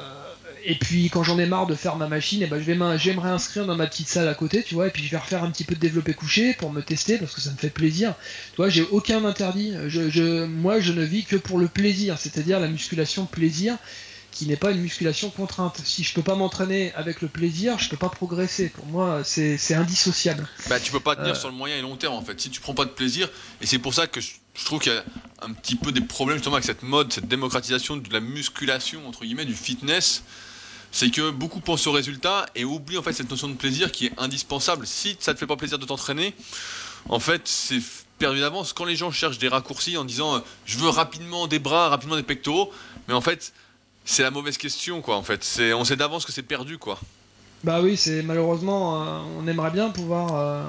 et 0.64 0.74
puis 0.76 1.10
quand 1.10 1.22
j'en 1.22 1.38
ai 1.38 1.46
marre 1.46 1.66
de 1.66 1.74
faire 1.74 1.96
ma 1.96 2.08
machine, 2.08 2.40
et 2.40 2.44
eh 2.44 2.48
ben 2.48 2.58
je 2.58 2.64
vais, 3.10 3.20
réinscrire 3.20 3.66
dans 3.66 3.76
ma 3.76 3.86
petite 3.86 4.08
salle 4.08 4.28
à 4.28 4.34
côté, 4.34 4.62
tu 4.62 4.74
vois, 4.74 4.86
et 4.86 4.90
puis 4.90 5.04
je 5.04 5.10
vais 5.10 5.16
refaire 5.18 5.44
un 5.44 5.50
petit 5.50 5.64
peu 5.64 5.74
de 5.74 5.80
développé 5.80 6.14
couché 6.14 6.54
pour 6.54 6.72
me 6.72 6.80
tester 6.80 7.18
parce 7.18 7.34
que 7.34 7.40
ça 7.40 7.50
me 7.50 7.56
fait 7.56 7.70
plaisir. 7.70 8.14
Tu 8.52 8.56
vois, 8.56 8.68
j'ai 8.68 8.82
aucun 8.82 9.24
interdit. 9.24 9.74
Je, 9.88 10.08
je, 10.08 10.44
moi, 10.44 10.80
je 10.80 10.92
ne 10.92 11.02
vis 11.02 11.24
que 11.24 11.36
pour 11.36 11.58
le 11.58 11.68
plaisir, 11.68 12.16
c'est-à-dire 12.18 12.60
la 12.60 12.68
musculation 12.68 13.26
plaisir 13.26 13.76
qui 14.32 14.46
n'est 14.46 14.56
pas 14.56 14.72
une 14.72 14.80
musculation 14.80 15.30
contrainte. 15.30 15.80
Si 15.84 16.02
je 16.02 16.12
peux 16.14 16.22
pas 16.22 16.34
m'entraîner 16.34 16.92
avec 16.94 17.20
le 17.20 17.28
plaisir, 17.28 17.78
je 17.78 17.88
peux 17.88 17.96
pas 17.96 18.08
progresser. 18.08 18.70
Pour 18.70 18.86
moi, 18.86 19.22
c'est 19.24 19.74
indissociable. 19.74 20.48
Bah, 20.68 20.80
tu 20.80 20.90
peux 20.90 21.00
pas 21.00 21.14
tenir 21.14 21.32
euh. 21.32 21.38
sur 21.38 21.48
le 21.48 21.54
moyen 21.54 21.76
et 21.76 21.82
long 21.82 21.96
terme 21.96 22.14
en 22.14 22.22
fait. 22.22 22.40
Si 22.40 22.50
tu 22.50 22.60
prends 22.60 22.74
pas 22.74 22.86
de 22.86 22.90
plaisir, 22.90 23.28
et 23.60 23.66
c'est 23.66 23.78
pour 23.78 23.94
ça 23.94 24.06
que 24.06 24.20
je, 24.20 24.32
trouve 24.64 24.80
qu'il 24.80 24.92
y 24.92 24.96
a 24.96 25.04
un 25.42 25.52
petit 25.52 25.76
peu 25.76 25.92
des 25.92 26.00
problèmes 26.00 26.38
justement 26.38 26.56
avec 26.56 26.64
cette 26.64 26.82
mode, 26.82 27.12
cette 27.12 27.28
démocratisation 27.28 27.96
de 27.96 28.12
la 28.12 28.20
musculation 28.20 29.06
entre 29.06 29.24
guillemets, 29.24 29.44
du 29.44 29.54
fitness. 29.54 30.24
C'est 30.94 31.10
que 31.10 31.30
beaucoup 31.30 31.60
pensent 31.60 31.86
au 31.86 31.92
résultat 31.92 32.46
et 32.54 32.64
oublient 32.64 32.98
en 32.98 33.02
fait 33.02 33.14
cette 33.14 33.30
notion 33.30 33.48
de 33.48 33.54
plaisir 33.54 33.92
qui 33.92 34.06
est 34.06 34.12
indispensable. 34.18 34.86
Si 34.86 35.16
ça 35.20 35.32
te 35.32 35.38
fait 35.38 35.46
pas 35.46 35.56
plaisir 35.56 35.78
de 35.78 35.86
t'entraîner, 35.86 36.34
en 37.08 37.18
fait, 37.18 37.42
c'est 37.46 37.80
perdu 38.18 38.40
d'avance. 38.40 38.72
Quand 38.72 38.84
les 38.84 38.94
gens 38.94 39.10
cherchent 39.10 39.38
des 39.38 39.48
raccourcis 39.48 39.96
en 39.96 40.04
disant 40.04 40.36
euh, 40.36 40.40
je 40.64 40.78
veux 40.78 40.88
rapidement 40.88 41.46
des 41.46 41.58
bras, 41.58 41.88
rapidement 41.88 42.16
des 42.16 42.22
pectoraux, 42.22 42.72
mais 43.08 43.14
en 43.14 43.20
fait, 43.20 43.52
c'est 44.04 44.22
la 44.22 44.30
mauvaise 44.30 44.58
question, 44.58 45.00
quoi, 45.00 45.16
en 45.16 45.22
fait. 45.22 45.44
C'est, 45.44 45.72
on 45.72 45.84
sait 45.84 45.96
d'avance 45.96 46.24
que 46.24 46.32
c'est 46.32 46.42
perdu, 46.42 46.78
quoi. 46.78 46.98
Bah 47.64 47.80
oui, 47.80 47.96
c'est 47.96 48.22
malheureusement, 48.22 49.02
euh, 49.02 49.20
on 49.38 49.46
aimerait 49.46 49.70
bien 49.70 49.90
pouvoir 49.90 50.34
euh, 50.34 50.64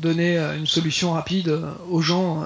donner 0.00 0.38
euh, 0.38 0.56
une 0.56 0.68
solution 0.68 1.12
rapide 1.12 1.60
aux 1.90 2.00
gens 2.00 2.44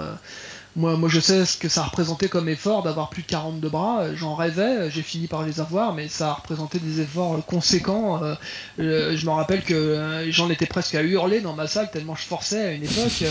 moi, 0.74 0.96
moi, 0.96 1.10
je 1.10 1.20
sais 1.20 1.44
ce 1.44 1.58
que 1.58 1.68
ça 1.68 1.82
représentait 1.82 2.28
comme 2.28 2.48
effort 2.48 2.82
d'avoir 2.82 3.10
plus 3.10 3.22
de 3.22 3.26
42 3.26 3.68
bras. 3.68 4.14
J'en 4.14 4.34
rêvais, 4.34 4.90
j'ai 4.90 5.02
fini 5.02 5.26
par 5.26 5.44
les 5.44 5.60
avoir, 5.60 5.92
mais 5.92 6.08
ça 6.08 6.30
a 6.30 6.32
représenté 6.32 6.78
des 6.78 7.00
efforts 7.02 7.44
conséquents. 7.44 8.22
Euh, 8.22 8.34
euh, 8.80 9.16
je 9.16 9.26
me 9.26 9.32
rappelle 9.32 9.62
que 9.62 9.74
euh, 9.74 10.30
j'en 10.30 10.48
étais 10.48 10.64
presque 10.64 10.94
à 10.94 11.02
hurler 11.02 11.40
dans 11.40 11.52
ma 11.52 11.66
salle 11.66 11.90
tellement 11.90 12.14
je 12.14 12.22
forçais 12.22 12.60
à 12.60 12.72
une 12.72 12.84
époque. 12.84 13.22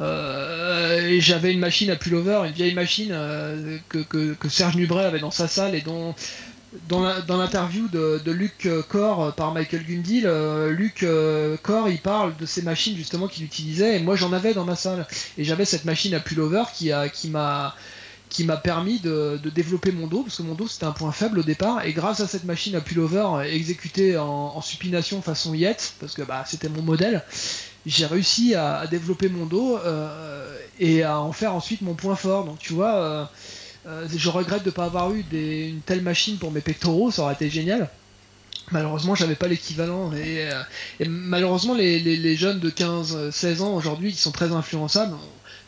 et 0.00 1.20
j'avais 1.20 1.52
une 1.52 1.60
machine 1.60 1.90
à 1.90 1.96
pullover, 1.96 2.42
une 2.46 2.52
vieille 2.52 2.74
machine 2.74 3.16
que 3.88 4.48
Serge 4.48 4.76
Nubret 4.76 5.06
avait 5.06 5.20
dans 5.20 5.30
sa 5.30 5.48
salle 5.48 5.74
et 5.74 5.80
dont 5.80 6.14
dans 6.88 7.36
l'interview 7.36 7.88
de, 7.88 8.30
Luc 8.30 8.68
Core 8.88 9.24
euh, 9.24 9.30
par 9.30 9.52
Michael 9.52 9.84
Gundil, 9.84 10.26
euh, 10.26 10.70
Luc 10.70 11.02
euh, 11.02 11.56
il 11.88 11.98
parle 11.98 12.36
de 12.36 12.46
ces 12.46 12.62
machines 12.62 12.96
justement 12.96 13.26
qu'il 13.26 13.44
utilisait 13.44 13.96
et 13.96 14.00
moi 14.00 14.16
j'en 14.16 14.32
avais 14.32 14.54
dans 14.54 14.64
ma 14.64 14.76
salle. 14.76 15.06
Et 15.38 15.44
j'avais 15.44 15.64
cette 15.64 15.84
machine 15.84 16.14
à 16.14 16.20
pullover 16.20 16.64
qui 16.74 16.92
a 16.92 17.08
qui 17.08 17.28
m'a 17.28 17.74
qui 18.28 18.44
m'a 18.44 18.58
permis 18.58 18.98
de, 18.98 19.40
développer 19.54 19.90
mon 19.90 20.06
dos 20.06 20.22
parce 20.22 20.36
que 20.36 20.42
mon 20.42 20.54
dos 20.54 20.68
c'était 20.68 20.84
un 20.84 20.92
point 20.92 21.12
faible 21.12 21.38
au 21.38 21.42
départ. 21.42 21.84
Et 21.86 21.94
grâce 21.94 22.20
à 22.20 22.26
cette 22.26 22.44
machine 22.44 22.74
à 22.74 22.82
pullover 22.82 23.46
exécutée 23.50 24.18
en, 24.18 24.60
supination 24.60 25.22
façon 25.22 25.54
Yet 25.54 25.94
parce 26.00 26.14
que 26.14 26.22
bah, 26.22 26.44
c'était 26.46 26.68
mon 26.68 26.82
modèle 26.82 27.24
j'ai 27.88 28.06
réussi 28.06 28.54
à, 28.54 28.86
développer 28.86 29.28
mon 29.28 29.46
dos 29.46 29.78
euh, 29.78 30.58
et 30.78 31.02
à 31.02 31.20
en 31.20 31.32
faire 31.32 31.54
ensuite 31.54 31.80
mon 31.80 31.94
point 31.94 32.16
fort. 32.16 32.44
Donc 32.44 32.58
tu 32.58 32.72
vois 32.72 32.96
euh, 32.96 33.24
euh, 33.24 33.24
je 34.14 34.28
regrette 34.28 34.62
de 34.62 34.68
ne 34.68 34.74
pas 34.74 34.84
avoir 34.84 35.12
eu 35.12 35.24
une 35.32 35.80
telle 35.80 36.02
machine 36.02 36.38
pour 36.38 36.50
mes 36.50 36.60
pectoraux, 36.60 37.10
ça 37.10 37.22
aurait 37.22 37.34
été 37.34 37.50
génial. 37.50 37.88
Malheureusement, 38.70 39.14
j'avais 39.14 39.34
pas 39.34 39.48
l'équivalent. 39.48 40.12
Et, 40.12 40.50
euh, 40.50 40.62
malheureusement, 41.06 41.74
les, 41.74 42.36
jeunes 42.36 42.60
de 42.60 42.70
15-16 42.70 43.62
ans 43.62 43.74
aujourd'hui 43.74 44.12
qui 44.12 44.20
sont 44.20 44.32
très 44.32 44.52
influençables, 44.52 45.16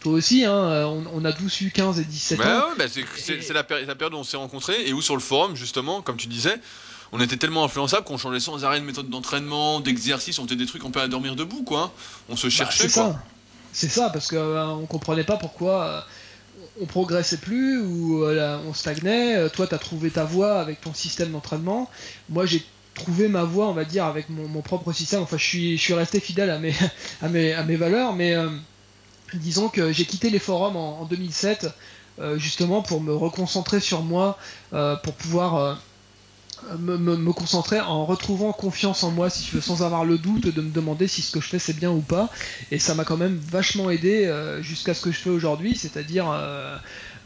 toi 0.00 0.12
aussi, 0.12 0.44
hein, 0.44 0.86
on, 1.12 1.24
a 1.24 1.32
tous 1.32 1.60
eu 1.62 1.70
15 1.70 2.00
et 2.00 2.04
17 2.04 2.38
bah 2.38 2.44
ans. 2.44 2.70
Ouais, 2.70 2.74
bah 2.78 2.84
c'est 2.88 3.52
la, 3.52 3.64
période 3.64 4.14
où 4.14 4.18
on 4.18 4.24
s'est 4.24 4.36
rencontrés 4.36 4.86
et 4.86 4.92
où 4.92 5.02
sur 5.02 5.14
le 5.14 5.20
forum, 5.20 5.56
justement, 5.56 6.02
comme 6.02 6.16
tu 6.16 6.26
disais, 6.26 6.56
on 7.12 7.20
était 7.20 7.36
tellement 7.36 7.64
influençables 7.64 8.04
qu'on 8.04 8.18
changeait 8.18 8.40
sans 8.40 8.64
arrêt 8.64 8.80
de 8.80 8.84
méthode 8.84 9.10
d'entraînement, 9.10 9.80
d'exercice, 9.80 10.38
on 10.38 10.44
faisait 10.44 10.56
des 10.56 10.66
trucs, 10.66 10.84
on 10.84 10.90
peut 10.90 11.06
dormir 11.08 11.36
debout, 11.36 11.64
quoi. 11.64 11.92
On 12.28 12.36
se 12.36 12.46
bah, 12.46 12.50
cherchait, 12.50 12.84
C'est 12.84 12.88
ça. 12.88 13.22
C'est 13.72 13.88
ça, 13.88 14.10
parce 14.10 14.28
qu'on 14.28 14.36
euh, 14.36 14.86
comprenait 14.86 15.24
pas 15.24 15.36
pourquoi 15.36 16.04
on 16.80 16.86
progressait 16.86 17.36
plus 17.36 17.80
ou 17.80 18.24
euh, 18.24 18.58
on 18.66 18.74
stagnait. 18.74 19.36
Euh, 19.36 19.48
toi, 19.48 19.66
tu 19.66 19.74
as 19.74 19.78
trouvé 19.78 20.10
ta 20.10 20.24
voie 20.24 20.60
avec 20.60 20.80
ton 20.80 20.94
système 20.94 21.32
d'entraînement. 21.32 21.90
Moi, 22.28 22.46
j'ai 22.46 22.64
trouvé 22.94 23.28
ma 23.28 23.44
voie, 23.44 23.68
on 23.68 23.72
va 23.72 23.84
dire, 23.84 24.04
avec 24.04 24.28
mon, 24.28 24.60
propre 24.62 24.92
système. 24.92 25.22
Enfin, 25.22 25.36
je 25.36 25.76
suis, 25.76 25.94
resté 25.94 26.20
fidèle 26.20 26.50
à 27.22 27.28
mes 27.28 27.76
valeurs, 27.76 28.14
mais 28.14 28.34
euh, 28.34 28.48
disons 29.34 29.68
que 29.68 29.92
j'ai 29.92 30.04
quitté 30.04 30.30
les 30.30 30.38
forums 30.38 30.76
en, 30.76 31.04
2007 31.04 31.68
justement 32.36 32.82
pour 32.82 33.00
me 33.00 33.14
reconcentrer 33.14 33.80
sur 33.80 34.02
moi, 34.02 34.36
pour 34.70 35.14
pouvoir 35.14 35.80
me, 36.78 37.32
concentrer 37.32 37.80
en 37.80 38.04
retrouvant 38.04 38.52
confiance 38.52 39.02
en 39.02 39.10
moi, 39.10 39.30
si 39.30 39.44
veux, 39.54 39.60
sans 39.60 39.82
avoir 39.82 40.04
le 40.04 40.18
doute 40.18 40.48
de 40.48 40.60
me 40.60 40.70
demander 40.70 41.08
si 41.08 41.22
ce 41.22 41.32
que 41.32 41.40
je 41.40 41.48
fais 41.48 41.58
c'est 41.58 41.76
bien 41.76 41.90
ou 41.90 42.00
pas. 42.00 42.30
Et 42.70 42.78
ça 42.78 42.94
m'a 42.94 43.04
quand 43.04 43.16
même 43.16 43.38
vachement 43.50 43.90
aidé 43.90 44.26
euh, 44.26 44.62
jusqu'à 44.62 44.94
ce 44.94 45.02
que 45.02 45.12
je 45.12 45.18
fais 45.18 45.30
aujourd'hui, 45.30 45.76
c'est-à-dire 45.76 46.30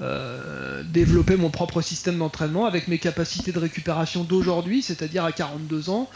euh, 0.00 0.54
euh, 0.54 0.82
développer 0.82 1.36
mon 1.36 1.50
propre 1.50 1.80
système 1.80 2.18
d'entraînement 2.18 2.66
avec 2.66 2.88
mes 2.88 2.98
capacités 2.98 3.52
de 3.52 3.58
récupération 3.58 4.24
d'aujourd'hui, 4.24 4.82
c'est-à-dire 4.82 5.24
à 5.24 5.32
42 5.32 5.90
ans. 5.90 6.08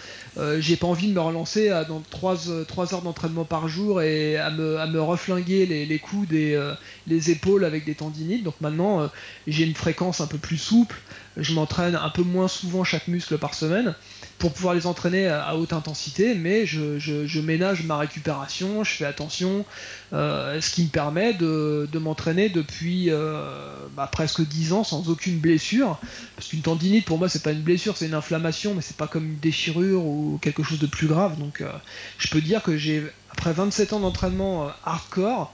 J'ai 0.58 0.76
pas 0.76 0.86
envie 0.86 1.08
de 1.08 1.14
me 1.14 1.20
relancer 1.20 1.70
à, 1.70 1.84
dans 1.84 2.00
3, 2.10 2.36
3 2.66 2.94
heures 2.94 3.02
d'entraînement 3.02 3.44
par 3.44 3.68
jour 3.68 4.02
et 4.02 4.36
à 4.36 4.50
me, 4.50 5.00
reflinguer 5.00 5.66
les 5.66 5.98
coudes 5.98 6.32
et 6.32 6.58
les 7.06 7.30
épaules 7.30 7.64
avec 7.64 7.84
des 7.84 7.94
tendinites. 7.94 8.44
Donc 8.44 8.54
maintenant, 8.60 9.10
j'ai 9.46 9.64
une 9.64 9.74
fréquence 9.74 10.20
un 10.20 10.26
peu 10.26 10.38
plus 10.38 10.58
souple 10.58 10.96
je 11.38 11.54
m'entraîne 11.54 11.94
un 11.94 12.10
peu 12.10 12.22
moins 12.22 12.48
souvent 12.48 12.84
chaque 12.84 13.08
muscle 13.08 13.38
par 13.38 13.54
semaine 13.54 13.94
pour 14.38 14.52
pouvoir 14.52 14.74
les 14.74 14.86
entraîner 14.86 15.26
à 15.26 15.56
haute 15.56 15.72
intensité, 15.72 16.34
mais 16.34 16.64
je, 16.64 17.40
ménage 17.40 17.82
ma 17.84 17.98
récupération, 17.98 18.84
je 18.84 18.92
fais 18.92 19.04
attention, 19.04 19.64
euh, 20.12 20.60
ce 20.60 20.70
qui 20.70 20.84
me 20.84 20.88
permet 20.88 21.34
de, 21.34 21.88
m'entraîner 21.98 22.48
depuis 22.48 23.10
euh, 23.10 23.74
bah, 23.96 24.08
presque 24.10 24.42
10 24.42 24.72
ans 24.72 24.84
sans 24.84 25.08
aucune 25.08 25.38
blessure. 25.38 25.98
Parce 26.36 26.48
qu'une 26.48 26.62
tendinite 26.62 27.04
pour 27.04 27.18
moi 27.18 27.28
c'est 27.28 27.42
pas 27.42 27.52
une 27.52 27.62
blessure, 27.62 27.96
c'est 27.96 28.06
une 28.06 28.14
inflammation, 28.14 28.74
mais 28.74 28.82
c'est 28.82 28.96
pas 28.96 29.08
comme 29.08 29.24
une 29.24 29.38
déchirure 29.38 30.04
ou 30.04 30.38
quelque 30.40 30.62
chose 30.62 30.78
de 30.78 30.86
plus 30.86 31.08
grave. 31.08 31.38
Donc 31.38 31.60
euh, 31.60 31.72
je 32.18 32.28
peux 32.28 32.40
dire 32.40 32.62
que 32.62 32.76
j'ai 32.76 33.02
après 33.32 33.52
27 33.52 33.92
ans 33.92 34.00
d'entraînement 34.00 34.68
hardcore, 34.84 35.52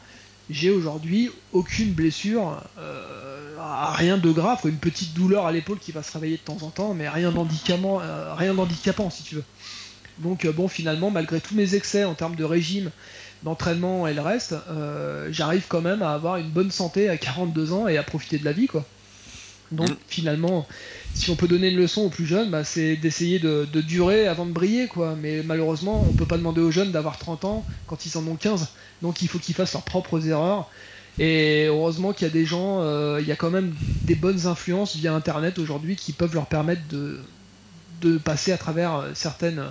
j'ai 0.50 0.70
aujourd'hui 0.70 1.30
aucune 1.52 1.92
blessure, 1.92 2.62
rien 3.92 4.18
de 4.18 4.30
grave, 4.30 4.60
une 4.64 4.76
petite 4.76 5.14
douleur 5.14 5.46
à 5.46 5.52
l'épaule 5.52 5.78
qui 5.78 5.92
va 5.92 6.02
se 6.02 6.12
réveiller 6.12 6.36
de 6.36 6.42
temps 6.42 6.58
en 6.62 6.70
temps, 6.70 6.94
mais 6.94 7.08
rien 7.08 7.32
d'handicapant, 7.32 8.00
euh, 8.00 8.34
rien 8.34 8.54
d'handicapant 8.54 9.10
si 9.10 9.22
tu 9.22 9.36
veux. 9.36 9.44
Donc 10.18 10.44
euh, 10.44 10.52
bon, 10.52 10.68
finalement, 10.68 11.10
malgré 11.10 11.40
tous 11.40 11.54
mes 11.54 11.74
excès 11.74 12.04
en 12.04 12.14
termes 12.14 12.36
de 12.36 12.44
régime, 12.44 12.90
d'entraînement 13.42 14.06
et 14.06 14.14
le 14.14 14.22
reste, 14.22 14.54
j'arrive 15.30 15.64
quand 15.68 15.82
même 15.82 16.00
à 16.00 16.12
avoir 16.14 16.38
une 16.38 16.48
bonne 16.48 16.70
santé 16.70 17.10
à 17.10 17.18
42 17.18 17.72
ans 17.72 17.88
et 17.88 17.98
à 17.98 18.02
profiter 18.02 18.38
de 18.38 18.44
la 18.44 18.52
vie, 18.52 18.66
quoi. 18.66 18.86
Donc 19.72 19.90
mm. 19.90 19.96
finalement, 20.08 20.66
si 21.14 21.30
on 21.30 21.36
peut 21.36 21.48
donner 21.48 21.68
une 21.68 21.76
leçon 21.76 22.02
aux 22.02 22.08
plus 22.08 22.26
jeunes, 22.26 22.50
bah, 22.50 22.64
c'est 22.64 22.96
d'essayer 22.96 23.38
de, 23.38 23.66
durer 23.80 24.26
avant 24.26 24.46
de 24.46 24.52
briller, 24.52 24.88
quoi. 24.88 25.16
Mais 25.20 25.42
malheureusement, 25.42 26.04
on 26.08 26.12
peut 26.12 26.26
pas 26.26 26.38
demander 26.38 26.60
aux 26.60 26.70
jeunes 26.70 26.92
d'avoir 26.92 27.18
30 27.18 27.44
ans 27.44 27.66
quand 27.86 28.06
ils 28.06 28.16
en 28.18 28.26
ont 28.26 28.36
15. 28.36 28.68
Donc 29.02 29.22
il 29.22 29.28
faut 29.28 29.38
qu'ils 29.38 29.54
fassent 29.54 29.72
leurs 29.72 29.82
propres 29.82 30.26
erreurs. 30.26 30.70
Et 31.18 31.66
heureusement 31.66 32.12
qu'il 32.12 32.26
y 32.26 32.30
a 32.30 32.32
des 32.32 32.44
gens, 32.44 32.82
euh, 32.82 33.20
il 33.20 33.26
y 33.28 33.32
a 33.32 33.36
quand 33.36 33.50
même 33.50 33.74
des 34.02 34.16
bonnes 34.16 34.46
influences 34.46 34.96
via 34.96 35.14
Internet 35.14 35.58
aujourd'hui 35.58 35.96
qui 35.96 36.12
peuvent 36.12 36.34
leur 36.34 36.46
permettre 36.46 36.82
de, 36.88 37.20
de 38.00 38.18
passer 38.18 38.52
à 38.52 38.58
travers 38.58 38.96
euh, 38.96 39.10
certaines 39.14 39.64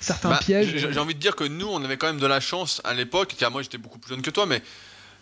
certains 0.00 0.30
bah, 0.30 0.40
pièges. 0.40 0.74
J'ai 0.76 0.98
envie 0.98 1.14
de 1.14 1.20
dire 1.20 1.36
que 1.36 1.44
nous, 1.44 1.66
on 1.66 1.82
avait 1.84 1.96
quand 1.96 2.06
même 2.06 2.20
de 2.20 2.26
la 2.26 2.40
chance 2.40 2.80
à 2.84 2.94
l'époque, 2.94 3.34
car 3.38 3.50
moi 3.50 3.62
j'étais 3.62 3.78
beaucoup 3.78 3.98
plus 3.98 4.10
jeune 4.10 4.22
que 4.22 4.30
toi, 4.30 4.46
mais 4.46 4.62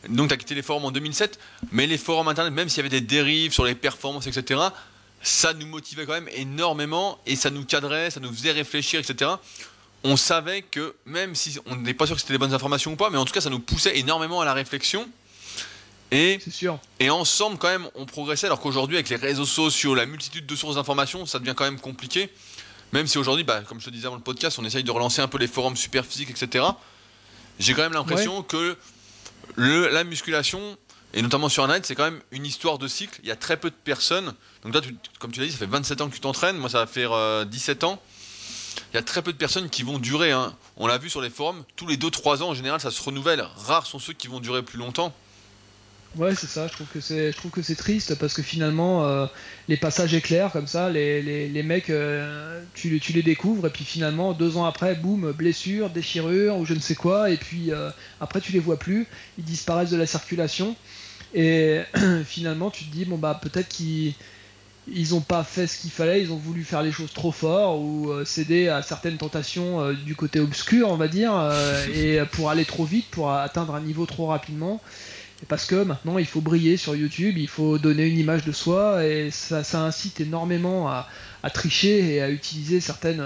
donc 0.09 0.29
tu 0.29 0.35
as 0.35 0.37
quitté 0.37 0.55
les 0.55 0.62
forums 0.62 0.85
en 0.85 0.91
2007, 0.91 1.39
mais 1.73 1.87
les 1.87 1.99
forums 1.99 2.29
internet, 2.29 2.53
même 2.53 2.69
s'il 2.69 2.79
y 2.79 2.81
avait 2.81 2.89
des 2.89 3.01
dérives 3.01 3.53
sur 3.53 3.65
les 3.65 3.75
performances, 3.75 4.27
etc., 4.27 4.61
ça 5.23 5.55
nous 5.55 5.66
motivait 5.66 6.05
quand 6.05 6.12
même 6.12 6.29
énormément 6.35 7.19
et 7.27 7.35
ça 7.35 7.51
nous 7.51 7.65
cadrait, 7.65 8.11
ça 8.11 8.21
nous 8.21 8.31
faisait 8.31 8.53
réfléchir, 8.53 9.01
etc. 9.01 9.31
On 10.03 10.19
savait 10.19 10.61
que 10.61 10.95
même 11.07 11.35
si 11.35 11.59
on 11.65 11.77
n'est 11.77 11.95
pas 11.95 12.07
sûr 12.07 12.15
que 12.15 12.21
c'était 12.21 12.35
des 12.35 12.39
bonnes 12.39 12.53
informations 12.53 12.93
ou 12.93 12.97
pas, 12.97 13.09
mais 13.09 13.16
en 13.16 13.25
tout 13.25 13.33
cas 13.33 13.41
ça 13.41 13.49
nous 13.49 13.61
poussait 13.61 13.99
énormément 13.99 14.43
à 14.43 14.45
la 14.45 14.53
réflexion. 14.53 15.09
Et, 16.15 16.39
sûr. 16.49 16.78
et 17.01 17.11
ensemble 17.11 17.59
quand 17.59 17.69
même 17.69 17.89
on 17.97 18.07
progressait 18.07 18.47
alors 18.47 18.61
qu'aujourd'hui 18.61 18.97
avec 18.97 19.09
les 19.09 19.16
réseaux 19.16 19.45
sociaux, 19.45 19.97
la 19.97 20.07
multitude 20.07 20.47
de 20.47 20.57
sources 20.57 20.77
d'informations, 20.77 21.27
ça 21.27 21.41
devient 21.41 21.55
quand 21.57 21.65
même 21.65 21.81
compliqué. 21.81 22.31
Même 22.93 23.09
si 23.09 23.19
aujourd'hui, 23.19 23.43
bah, 23.43 23.62
comme 23.62 23.81
je 23.81 23.86
te 23.86 23.91
disais 23.91 24.07
avant 24.07 24.15
le 24.15 24.23
podcast, 24.23 24.57
on 24.61 24.65
essaye 24.65 24.85
de 24.85 24.91
relancer 24.93 25.20
un 25.20 25.27
peu 25.27 25.39
les 25.39 25.49
forums 25.49 25.77
super 25.77 26.07
physiques, 26.07 26.31
etc. 26.31 26.65
J'ai 27.59 27.74
quand 27.74 27.82
même 27.82 27.95
l'impression 27.95 28.45
que 28.45 28.77
le, 29.57 29.89
la 29.89 30.05
musculation, 30.05 30.77
et 31.12 31.20
notamment 31.20 31.49
sur 31.49 31.65
Internet, 31.65 31.85
c'est 31.85 31.97
quand 31.97 32.05
même 32.05 32.20
une 32.31 32.47
histoire 32.47 32.78
de 32.78 32.86
cycle. 32.86 33.19
Il 33.24 33.28
y 33.28 33.32
a 33.32 33.36
très 33.36 33.57
peu 33.57 33.70
de 33.70 33.74
personnes. 33.74 34.32
Donc 34.62 34.73
toi, 34.73 34.82
comme 35.19 35.32
tu 35.32 35.41
l'as 35.41 35.47
dit, 35.47 35.53
ça 35.53 35.59
fait 35.59 35.66
27 35.66 36.01
ans 36.01 36.09
que 36.09 36.15
tu 36.15 36.20
t'entraînes. 36.20 36.57
Moi, 36.57 36.69
ça 36.69 36.78
va 36.78 36.86
faire 36.86 37.45
17 37.47 37.82
euh, 37.82 37.86
ans. 37.89 38.03
Il 38.93 38.97
y 38.97 38.99
a 38.99 39.03
très 39.03 39.23
peu 39.23 39.32
de 39.32 39.39
personnes 39.39 39.69
qui 39.70 39.82
vont 39.82 39.99
durer. 39.99 40.31
Hein. 40.31 40.55
On 40.77 40.86
l'a 40.86 40.99
vu 40.99 41.11
sur 41.11 41.20
les 41.20 41.31
forums. 41.31 41.65
Tous 41.74 41.89
les 41.89 41.97
2-3 41.97 42.43
ans, 42.45 42.51
en 42.51 42.55
général, 42.55 42.81
ça 42.81 42.93
se 42.93 43.03
renouvelle. 43.03 43.45
Rares 43.57 43.86
sont 43.86 43.99
ceux 43.99 44.12
qui 44.12 44.28
vont 44.28 44.39
durer 44.39 44.62
plus 44.62 44.78
longtemps. 44.78 45.12
Ouais, 46.15 46.36
c'est 46.36 46.47
ça. 46.47 46.69
Je 46.69 46.73
trouve 46.74 46.86
que 46.86 47.01
c'est, 47.01 47.32
je 47.32 47.36
trouve 47.36 47.51
que 47.51 47.62
c'est 47.62 47.74
triste 47.74 48.15
parce 48.16 48.35
que 48.35 48.43
finalement, 48.43 49.05
euh, 49.05 49.27
les 49.66 49.77
passages 49.77 50.15
éclairs 50.15 50.53
comme 50.53 50.69
ça, 50.69 50.89
les, 50.89 51.20
les, 51.23 51.49
les 51.49 51.62
mecs, 51.65 51.91
euh, 51.91 52.65
tu, 52.73 53.01
tu, 53.01 53.12
les 53.12 53.23
découvres 53.24 53.66
et 53.66 53.70
puis 53.70 53.85
finalement, 53.85 54.32
deux 54.32 54.57
ans 54.57 54.65
après, 54.65 54.95
boum, 54.95 55.32
blessure, 55.32 55.91
déchirure 55.91 56.57
ou 56.59 56.65
je 56.65 56.74
ne 56.74 56.78
sais 56.78 56.95
quoi, 56.95 57.31
et 57.31 57.36
puis 57.36 57.73
euh, 57.73 57.91
après, 58.20 58.41
tu 58.41 58.53
les 58.53 58.61
vois 58.61 58.78
plus, 58.78 59.09
ils 59.39 59.45
disparaissent 59.45 59.91
de 59.91 59.97
la 59.97 60.07
circulation 60.07 60.77
et 61.32 61.81
finalement, 62.24 62.70
tu 62.70 62.85
te 62.85 62.93
dis 62.93 63.05
bon 63.07 63.19
bah 63.19 63.41
peut-être 63.43 63.69
qu'ils 63.69 64.15
ils 64.86 65.15
ont 65.16 65.20
pas 65.20 65.43
fait 65.43 65.66
ce 65.66 65.78
qu'il 65.78 65.91
fallait, 65.91 66.20
ils 66.20 66.31
ont 66.31 66.36
voulu 66.36 66.62
faire 66.62 66.82
les 66.82 66.93
choses 66.93 67.12
trop 67.12 67.32
fort 67.32 67.81
ou 67.81 68.12
céder 68.24 68.69
à 68.69 68.82
certaines 68.82 69.16
tentations 69.16 69.93
du 69.95 70.15
côté 70.15 70.41
obscur, 70.41 70.91
on 70.91 70.97
va 70.97 71.09
dire, 71.09 71.32
et 71.95 72.20
pour 72.32 72.51
aller 72.51 72.66
trop 72.66 72.85
vite, 72.85 73.11
pour 73.11 73.32
atteindre 73.32 73.74
un 73.74 73.81
niveau 73.81 74.05
trop 74.05 74.27
rapidement 74.27 74.82
parce 75.48 75.66
que 75.66 75.82
maintenant 75.82 76.19
il 76.19 76.27
faut 76.27 76.40
briller 76.40 76.77
sur 76.77 76.94
YouTube, 76.94 77.36
il 77.39 77.48
faut 77.48 77.78
donner 77.78 78.06
une 78.06 78.19
image 78.19 78.44
de 78.44 78.52
soi 78.52 79.05
et 79.05 79.31
ça, 79.31 79.62
incite 79.85 80.20
énormément 80.20 80.89
à, 80.89 81.06
tricher 81.52 82.15
et 82.15 82.23
à 82.23 82.31
utiliser 82.31 82.81
certaines, 82.81 83.24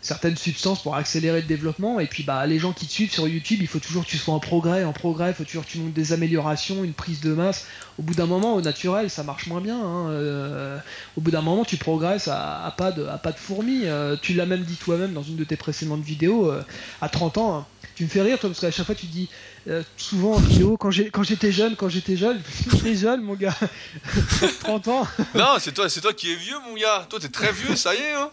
certaines 0.00 0.36
substances 0.36 0.82
pour 0.82 0.94
accélérer 0.94 1.40
le 1.40 1.46
développement. 1.46 1.98
Et 1.98 2.06
puis 2.06 2.22
bah, 2.22 2.46
les 2.46 2.58
gens 2.58 2.72
qui 2.72 2.86
te 2.86 2.92
suivent 2.92 3.12
sur 3.12 3.26
YouTube, 3.26 3.58
il 3.60 3.66
faut 3.66 3.80
toujours 3.80 4.04
que 4.04 4.10
tu 4.10 4.16
sois 4.16 4.34
en 4.34 4.40
progrès, 4.40 4.84
en 4.84 4.92
progrès, 4.92 5.30
il 5.30 5.34
faut 5.34 5.44
toujours 5.44 5.64
que 5.64 5.70
tu 5.70 5.78
montres 5.78 5.94
des 5.94 6.12
améliorations, 6.12 6.84
une 6.84 6.92
prise 6.92 7.20
de 7.20 7.32
masse. 7.32 7.66
Au 7.98 8.02
bout 8.02 8.14
d'un 8.14 8.26
moment, 8.26 8.54
au 8.54 8.60
naturel, 8.60 9.10
ça 9.10 9.22
marche 9.22 9.46
moins 9.46 9.60
bien. 9.60 9.78
Hein. 9.78 10.10
Euh, 10.10 10.78
au 11.16 11.20
bout 11.20 11.30
d'un 11.30 11.42
moment, 11.42 11.64
tu 11.64 11.76
progresses 11.76 12.28
à, 12.28 12.72
pas, 12.76 12.92
de, 12.92 13.06
à 13.06 13.18
pas 13.18 13.32
de. 13.32 13.38
Euh, 13.86 14.16
tu 14.20 14.34
l'as 14.34 14.46
même 14.46 14.62
dit 14.62 14.76
toi-même 14.76 15.12
dans 15.12 15.22
une 15.22 15.36
de 15.36 15.44
tes 15.44 15.56
précédentes 15.56 16.02
vidéos, 16.02 16.50
euh, 16.50 16.62
à 17.00 17.08
30 17.08 17.38
ans. 17.38 17.56
Hein. 17.58 17.66
tu 17.94 18.04
me 18.04 18.08
fais 18.08 18.22
rire 18.22 18.38
toi 18.38 18.50
parce 18.50 18.60
qu'à 18.60 18.70
chaque 18.70 18.86
fois 18.86 18.94
tu 18.94 19.06
dis 19.06 19.28
euh, 19.66 19.82
souvent 19.96 20.34
en 20.34 20.38
vidéo 20.38 20.76
quand 20.76 20.90
j'étais 20.90 21.50
jeune 21.50 21.74
quand 21.74 21.88
j'étais 21.88 22.16
jeune 22.16 22.40
j'étais 22.70 22.94
jeune 22.94 23.22
mon 23.22 23.34
gars. 23.34 23.56
30 24.60 24.88
ans. 24.88 25.06
Non 25.34 25.56
c'est 25.58 25.72
toi 25.72 25.88
c'est 25.88 26.00
toi 26.02 26.12
qui 26.12 26.30
es 26.32 26.36
vieux 26.36 26.58
mon 26.68 26.74
gars. 26.74 27.06
Toi 27.08 27.18
t'es 27.18 27.28
très 27.28 27.52
vieux 27.52 27.74
ça 27.76 27.94
y 27.94 27.98
est 27.98 28.12
hein. 28.12 28.30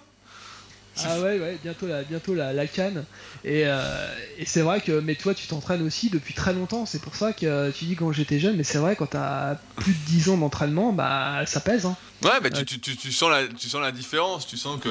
Ah 1.05 1.21
ouais 1.21 1.39
ouais 1.39 1.57
bientôt 1.63 1.87
la 1.87 2.03
bientôt 2.03 2.35
la, 2.35 2.51
la 2.51 2.67
canne. 2.67 3.05
Et, 3.45 3.63
euh, 3.65 4.13
et 4.37 4.45
c'est 4.45 4.59
vrai 4.61 4.81
que 4.81 4.99
mais 4.99 5.15
toi 5.15 5.33
tu 5.33 5.47
t'entraînes 5.47 5.81
aussi 5.83 6.09
depuis 6.09 6.33
très 6.33 6.53
longtemps. 6.53 6.85
C'est 6.85 7.01
pour 7.01 7.15
ça 7.15 7.31
que 7.31 7.71
tu 7.71 7.85
dis 7.85 7.95
quand 7.95 8.11
j'étais 8.11 8.39
jeune 8.39 8.57
mais 8.57 8.65
c'est 8.65 8.77
vrai 8.77 8.97
quand 8.97 9.07
t'as 9.07 9.55
plus 9.77 9.93
de 9.93 10.05
10 10.07 10.29
ans 10.29 10.37
d'entraînement 10.37 10.91
bah 10.91 11.43
ça 11.45 11.61
pèse 11.61 11.85
hein. 11.85 11.95
ouais 12.23 12.41
bah 12.41 12.49
tu, 12.49 12.65
tu, 12.65 12.79
tu, 12.81 12.97
tu, 12.97 13.11
sens 13.13 13.29
la 13.31 13.47
tu 13.47 13.69
sens 13.69 13.81
la 13.81 13.93
différence. 13.93 14.45
Tu 14.45 14.57
sens 14.57 14.81
que 14.81 14.89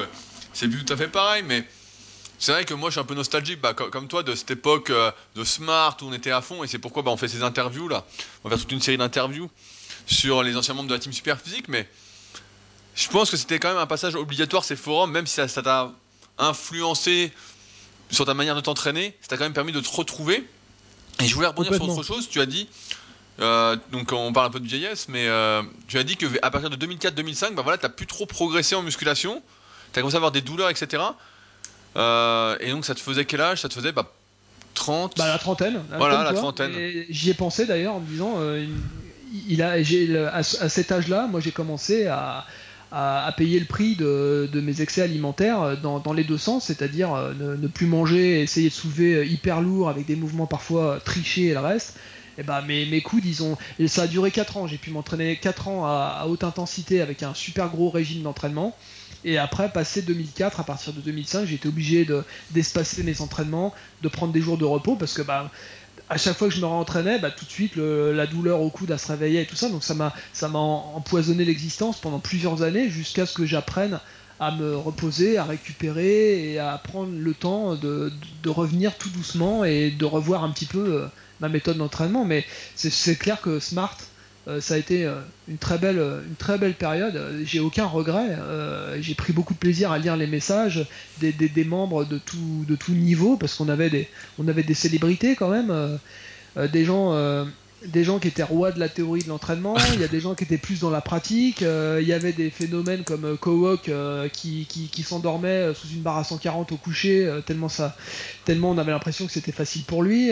c'est 0.53 0.67
plus 0.67 0.83
tout 0.83 0.93
à 0.93 0.97
fait 0.97 1.07
pareil 1.07 1.43
mais 1.47 1.63
c'est 2.41 2.53
vrai 2.53 2.65
que 2.65 2.73
moi 2.73 2.89
je 2.89 2.93
suis 2.93 2.99
un 2.99 3.05
peu 3.05 3.13
nostalgique, 3.13 3.61
bah, 3.61 3.75
comme 3.75 4.07
toi, 4.07 4.23
de 4.23 4.33
cette 4.33 4.49
époque 4.49 4.89
euh, 4.89 5.11
de 5.35 5.43
Smart 5.43 5.95
où 6.01 6.05
on 6.05 6.13
était 6.13 6.31
à 6.31 6.41
fond, 6.41 6.63
et 6.63 6.67
c'est 6.67 6.79
pourquoi 6.79 7.03
bah, 7.03 7.11
on 7.11 7.17
fait 7.17 7.27
ces 7.27 7.43
interviews 7.43 7.87
là. 7.87 8.03
On 8.43 8.49
va 8.49 8.55
faire 8.55 8.63
toute 8.63 8.71
une 8.71 8.81
série 8.81 8.97
d'interviews 8.97 9.47
sur 10.07 10.41
les 10.41 10.57
anciens 10.57 10.73
membres 10.73 10.89
de 10.89 10.93
la 10.95 10.99
team 10.99 11.13
Super 11.13 11.39
Physique, 11.39 11.67
mais 11.67 11.87
je 12.95 13.07
pense 13.09 13.29
que 13.29 13.37
c'était 13.37 13.59
quand 13.59 13.69
même 13.69 13.77
un 13.77 13.85
passage 13.85 14.15
obligatoire 14.15 14.63
ces 14.63 14.75
forums, 14.75 15.11
même 15.11 15.27
si 15.27 15.35
ça 15.35 15.61
t'a 15.61 15.91
influencé 16.39 17.31
sur 18.09 18.25
ta 18.25 18.33
manière 18.33 18.55
de 18.55 18.61
t'entraîner, 18.61 19.15
ça 19.21 19.27
t'a 19.27 19.37
quand 19.37 19.43
même 19.43 19.53
permis 19.53 19.71
de 19.71 19.79
te 19.79 19.89
retrouver. 19.89 20.43
Et 21.19 21.27
je 21.27 21.35
voulais 21.35 21.47
rebondir 21.47 21.75
sur 21.75 21.89
autre 21.89 22.03
chose, 22.03 22.27
tu 22.27 22.41
as 22.41 22.47
dit, 22.47 22.67
euh, 23.39 23.77
donc 23.91 24.13
on 24.13 24.33
parle 24.33 24.47
un 24.47 24.51
peu 24.51 24.59
de 24.59 24.67
vieillesse, 24.67 25.09
mais 25.09 25.27
euh, 25.27 25.61
tu 25.87 25.99
as 25.99 26.03
dit 26.03 26.17
que 26.17 26.25
à 26.41 26.49
partir 26.49 26.71
de 26.71 26.87
2004-2005, 26.87 27.53
bah 27.53 27.61
voilà, 27.61 27.77
t'as 27.77 27.89
plus 27.89 28.07
trop 28.07 28.25
progressé 28.25 28.73
en 28.73 28.81
musculation, 28.81 29.43
t'as 29.93 30.01
commencé 30.01 30.15
à 30.15 30.17
avoir 30.17 30.31
des 30.31 30.41
douleurs, 30.41 30.71
etc. 30.71 31.03
Euh, 31.95 32.55
et 32.59 32.71
donc 32.71 32.85
ça 32.85 32.95
te 32.95 32.99
faisait 32.99 33.25
quel 33.25 33.41
âge? 33.41 33.61
Ça 33.61 33.69
te 33.69 33.73
faisait 33.73 33.91
bah, 33.91 34.11
30 34.73 35.17
Bah 35.17 35.27
la 35.27 35.37
trentaine. 35.37 35.81
Voilà, 35.97 36.23
la 36.23 36.33
trentaine. 36.33 36.71
J'y 37.09 37.29
ai 37.29 37.33
pensé 37.33 37.65
d'ailleurs 37.65 37.95
en 37.95 37.99
me 37.99 38.07
disant, 38.07 38.35
euh, 38.37 38.65
il 39.47 39.61
a, 39.61 39.71
à, 39.71 40.37
à 40.37 40.43
cet 40.43 40.91
âge-là, 40.91 41.27
moi 41.27 41.39
j'ai 41.39 41.51
commencé 41.51 42.07
à, 42.07 42.45
à, 42.91 43.33
payer 43.37 43.59
le 43.59 43.65
prix 43.65 43.95
de, 43.95 44.49
de, 44.51 44.61
mes 44.61 44.81
excès 44.81 45.01
alimentaires 45.01 45.77
dans, 45.81 45.99
dans 45.99 46.13
les 46.13 46.23
deux 46.23 46.37
sens, 46.37 46.65
c'est-à-dire 46.65 47.13
euh, 47.13 47.33
ne, 47.39 47.67
plus 47.67 47.87
manger, 47.87 48.41
essayer 48.41 48.69
de 48.69 48.73
soulever 48.73 49.27
hyper 49.27 49.61
lourd 49.61 49.89
avec 49.89 50.05
des 50.05 50.15
mouvements 50.15 50.47
parfois 50.47 50.99
trichés 51.03 51.47
et 51.47 51.53
le 51.53 51.59
reste. 51.59 51.97
Et 52.37 52.43
bah 52.43 52.63
mes, 52.65 52.85
mes 52.85 53.01
coudes, 53.01 53.25
ils 53.25 53.43
ont, 53.43 53.57
et 53.77 53.87
ça 53.87 54.03
a 54.03 54.07
duré 54.07 54.31
4 54.31 54.57
ans. 54.57 54.67
J'ai 54.67 54.77
pu 54.77 54.89
m'entraîner 54.91 55.35
4 55.37 55.67
ans 55.67 55.85
à, 55.85 56.25
haute 56.27 56.43
intensité 56.43 57.01
avec 57.01 57.23
un 57.23 57.33
super 57.33 57.69
gros 57.69 57.89
régime 57.89 58.23
d'entraînement. 58.23 58.75
Et 59.23 59.37
après, 59.37 59.69
passé 59.69 60.01
2004, 60.01 60.59
à 60.59 60.63
partir 60.63 60.93
de 60.93 61.01
2005, 61.01 61.45
j'ai 61.45 61.55
été 61.55 61.67
obligé 61.67 62.07
d'espacer 62.51 63.03
mes 63.03 63.21
entraînements, 63.21 63.73
de 64.01 64.07
prendre 64.07 64.33
des 64.33 64.41
jours 64.41 64.57
de 64.57 64.65
repos 64.65 64.95
parce 64.95 65.13
que 65.13 65.21
bah, 65.21 65.51
à 66.09 66.17
chaque 66.17 66.37
fois 66.37 66.49
que 66.49 66.53
je 66.55 66.61
me 66.61 66.65
rentraînais, 66.65 67.19
bah, 67.19 67.31
tout 67.31 67.45
de 67.45 67.51
suite 67.51 67.75
la 67.75 68.27
douleur 68.27 68.61
au 68.61 68.69
coude, 68.69 68.91
à 68.91 68.97
se 68.97 69.07
réveiller 69.07 69.41
et 69.41 69.45
tout 69.45 69.55
ça. 69.55 69.69
Donc 69.69 69.83
ça 69.83 69.93
m'a 69.93 70.57
empoisonné 70.57 71.45
l'existence 71.45 71.99
pendant 71.99 72.19
plusieurs 72.19 72.63
années 72.63 72.89
jusqu'à 72.89 73.25
ce 73.25 73.33
que 73.33 73.45
j'apprenne 73.45 73.99
à 74.41 74.49
me 74.49 74.75
reposer, 74.75 75.37
à 75.37 75.43
récupérer 75.43 76.51
et 76.51 76.57
à 76.57 76.75
prendre 76.79 77.11
le 77.15 77.33
temps 77.35 77.75
de, 77.75 78.11
revenir 78.47 78.97
tout 78.97 79.09
doucement 79.09 79.63
et 79.63 79.91
de 79.91 80.03
revoir 80.03 80.43
un 80.43 80.49
petit 80.49 80.65
peu 80.65 80.79
euh, 80.79 81.07
ma 81.41 81.47
méthode 81.47 81.77
d'entraînement. 81.77 82.25
Mais 82.25 82.43
c'est 82.75 83.15
clair 83.17 83.39
que 83.39 83.59
Smart 83.59 83.95
ça 84.59 84.73
a 84.73 84.77
été 84.77 85.05
euh, 85.05 85.19
une 85.47 85.57
très 85.57 85.77
belle, 85.77 85.99
une 85.99 86.35
très 86.35 86.57
belle 86.57 86.73
période. 86.73 87.19
J'ai 87.43 87.59
aucun 87.59 87.85
regret. 87.85 88.29
Euh, 88.31 88.97
j'ai 89.01 89.13
pris 89.13 89.33
beaucoup 89.33 89.53
de 89.53 89.59
plaisir 89.59 89.91
à 89.91 89.99
lire 89.99 90.17
les 90.17 90.27
messages 90.27 90.85
des, 91.19 91.63
membres 91.63 92.05
de 92.05 92.17
tout, 92.17 92.65
de 92.67 92.93
niveau 92.93 93.37
parce 93.37 93.55
qu'on 93.55 93.69
avait 93.69 93.89
des 93.89 94.73
célébrités 94.73 95.35
quand 95.35 95.49
même, 95.49 95.99
des 96.57 96.85
gens 96.85 97.13
des 97.85 98.03
gens 98.03 98.19
qui 98.19 98.27
étaient 98.27 98.43
rois 98.43 98.71
de 98.71 98.79
la 98.79 98.89
théorie 98.89 99.23
de 99.23 99.29
l'entraînement, 99.29 99.93
il 99.93 99.99
y 99.99 100.03
a 100.03 100.07
des 100.07 100.19
gens 100.19 100.35
qui 100.35 100.43
étaient 100.43 100.57
plus 100.57 100.79
dans 100.79 100.91
la 100.91 101.01
pratique, 101.01 101.63
euh, 101.63 101.99
il 102.01 102.07
y 102.07 102.13
avait 102.13 102.31
des 102.31 102.49
phénomènes 102.49 103.03
comme 103.03 103.25
euh, 103.25 103.35
Kowok 103.35 103.89
euh, 103.89 104.29
qui, 104.29 104.67
s'endormait 105.03 105.73
sous 105.73 105.87
une 105.87 106.01
barre 106.01 106.17
à 106.17 106.23
140 106.23 106.71
au 106.71 106.77
coucher, 106.77 107.41
tellement 107.45 107.69
ça, 107.69 107.95
tellement 108.45 108.69
on 108.69 108.77
avait 108.77 108.91
l'impression 108.91 109.25
que 109.25 109.31
c'était 109.31 109.51
facile 109.51 109.83
pour 109.83 110.03
lui. 110.03 110.29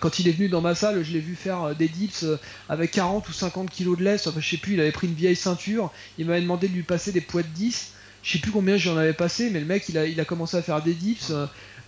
quand 0.00 0.18
il 0.18 0.28
est 0.28 0.32
venu 0.32 0.48
dans 0.48 0.60
ma 0.60 0.74
salle, 0.74 1.02
je 1.02 1.12
l'ai 1.12 1.20
vu 1.20 1.34
faire 1.34 1.74
des 1.74 1.88
dips 1.88 2.24
avec 2.68 2.92
40 2.92 3.28
ou 3.28 3.32
50 3.32 3.70
kilos 3.70 3.98
de 3.98 4.04
laisse, 4.04 4.26
enfin 4.26 4.40
je 4.40 4.48
sais 4.48 4.56
plus, 4.56 4.74
il 4.74 4.80
avait 4.80 4.92
pris 4.92 5.08
une 5.08 5.14
vieille 5.14 5.36
ceinture, 5.36 5.90
il 6.16 6.26
m'avait 6.26 6.40
demandé 6.40 6.68
de 6.68 6.74
lui 6.74 6.84
passer 6.84 7.10
des 7.12 7.20
poids 7.20 7.42
de 7.42 7.48
10 7.48 7.92
je 8.22 8.32
sais 8.32 8.38
plus 8.40 8.50
combien 8.50 8.76
j'en 8.76 8.96
avais 8.96 9.12
passé, 9.12 9.48
mais 9.50 9.60
le 9.60 9.66
mec 9.66 9.88
il 9.88 10.20
a 10.20 10.24
commencé 10.24 10.56
à 10.56 10.62
faire 10.62 10.82
des 10.82 10.94
dips. 10.94 11.32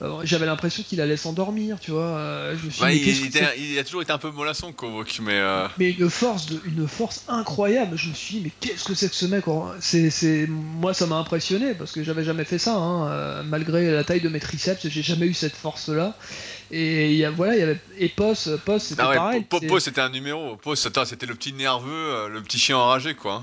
Euh, 0.03 0.21
j'avais 0.25 0.47
l'impression 0.47 0.83
qu'il 0.83 1.01
allait 1.01 1.17
s'endormir, 1.17 1.79
tu 1.79 1.91
vois. 1.91 2.03
Euh, 2.03 2.57
je 2.59 2.67
me 2.67 2.71
suis 2.71 2.83
il, 3.59 3.79
a 3.79 3.85
toujours 3.85 4.03
été 4.03 4.13
un 4.13 4.19
peu 4.19 4.31
mollasson, 4.31 4.73
Kovok, 4.73 5.21
mais. 5.23 5.35
Euh, 5.35 5.69
mais 5.79 5.91
une 5.91 6.09
force, 6.09 6.47
de, 6.47 6.61
une 6.67 6.89
force 6.89 7.25
incroyable. 7.29 7.97
Je 7.97 8.09
me 8.09 8.15
suis 8.15 8.37
dit, 8.37 8.41
mais 8.45 8.53
qu'est-ce 8.61 8.85
que 8.85 8.95
c'est 8.95 9.09
que 9.09 9.15
ce 9.15 9.27
mec 9.27 9.45
c'est, 9.81 10.11
c'est, 10.11 10.47
Moi, 10.49 10.95
ça 10.95 11.07
m'a 11.07 11.17
impressionné 11.17 11.75
parce 11.75 11.93
que 11.93 12.03
j'avais 12.03 12.25
jamais 12.25 12.45
fait 12.45 12.59
ça. 12.59 12.77
Hein. 12.77 13.43
malgré 13.45 13.91
la 13.91 14.05
taille 14.05 14.21
de 14.21 14.29
mes 14.29 14.41
triceps, 14.41 14.87
j'ai 14.89 15.03
jamais 15.03 15.27
eu 15.27 15.35
cette 15.35 15.55
force-là. 15.55 16.17
Et 16.71 17.15
y 17.15 17.25
a, 17.25 17.31
voilà, 17.31 17.57
il 17.57 17.61
y 17.61 17.63
avait 17.63 17.81
et 17.99 18.09
Pos, 18.09 18.49
Pos 18.65 18.79
c'était 18.79 19.03
Ah 19.03 19.11
ouais, 19.11 19.17
pareil. 19.17 19.41
Po- 19.43 19.59
c'est- 19.61 19.67
Pos 19.67 19.81
c'était 19.81 20.01
un 20.01 20.09
numéro. 20.09 20.57
Pos 20.57 20.77
c'était 20.77 21.27
le 21.27 21.35
petit 21.35 21.53
nerveux, 21.53 21.91
euh, 21.93 22.29
le 22.29 22.41
petit 22.43 22.59
chien 22.59 22.77
enragé 22.77 23.15
quoi. 23.15 23.43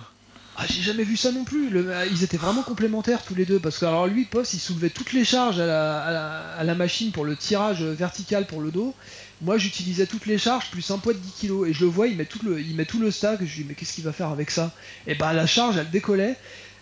Ah, 0.60 0.66
j'ai 0.68 0.82
jamais 0.82 1.04
vu 1.04 1.16
ça 1.18 1.32
non 1.32 1.44
plus. 1.44 1.70
Le- 1.70 1.92
euh, 1.92 2.06
ils 2.08 2.24
étaient 2.24 2.38
vraiment 2.38 2.64
complémentaires 2.64 3.24
tous 3.24 3.36
les 3.36 3.46
deux. 3.46 3.60
Parce 3.60 3.78
que, 3.78 3.86
alors, 3.86 4.08
lui, 4.08 4.26
Post, 4.26 4.54
il 4.56 4.60
soulevait 4.60 4.90
toutes 4.90 5.14
les 5.14 5.24
charges 5.24 5.60
à 5.60 5.68
la, 5.68 6.02
à 6.02 6.12
la- 6.12 6.54
à 6.56 6.64
la 6.64 6.74
machine 6.76 7.12
pour 7.12 7.26
le 7.26 7.36
tirage 7.36 7.84
vertical 7.84 8.48
pour 8.48 8.60
le 8.62 8.72
dos. 8.72 8.96
Moi, 9.42 9.60
j'utilisais 9.60 10.08
toutes 10.08 10.26
les 10.26 10.40
charges 10.40 10.72
plus 10.72 10.90
un 10.90 10.98
poids 10.98 11.14
de 11.14 11.20
10 11.20 11.34
kg. 11.48 11.68
Et 11.68 11.74
je 11.74 11.82
le 11.82 11.92
vois, 11.92 12.08
il 12.08 12.18
met 12.18 12.26
tout 12.26 12.40
le, 12.44 12.60
il 12.60 12.76
met 12.76 12.86
tout 12.86 13.00
le 13.00 13.12
stack. 13.12 13.40
Je 13.46 13.56
lui 13.56 13.64
dis, 13.64 13.70
mais 13.70 13.76
qu'est-ce 13.76 13.94
qu'il 13.94 14.04
va 14.04 14.14
faire 14.14 14.30
avec 14.30 14.50
ça? 14.50 14.74
Et 15.06 15.14
ben, 15.14 15.32
la 15.34 15.46
charge, 15.46 15.78
elle 15.78 15.92
décollait. 15.92 16.36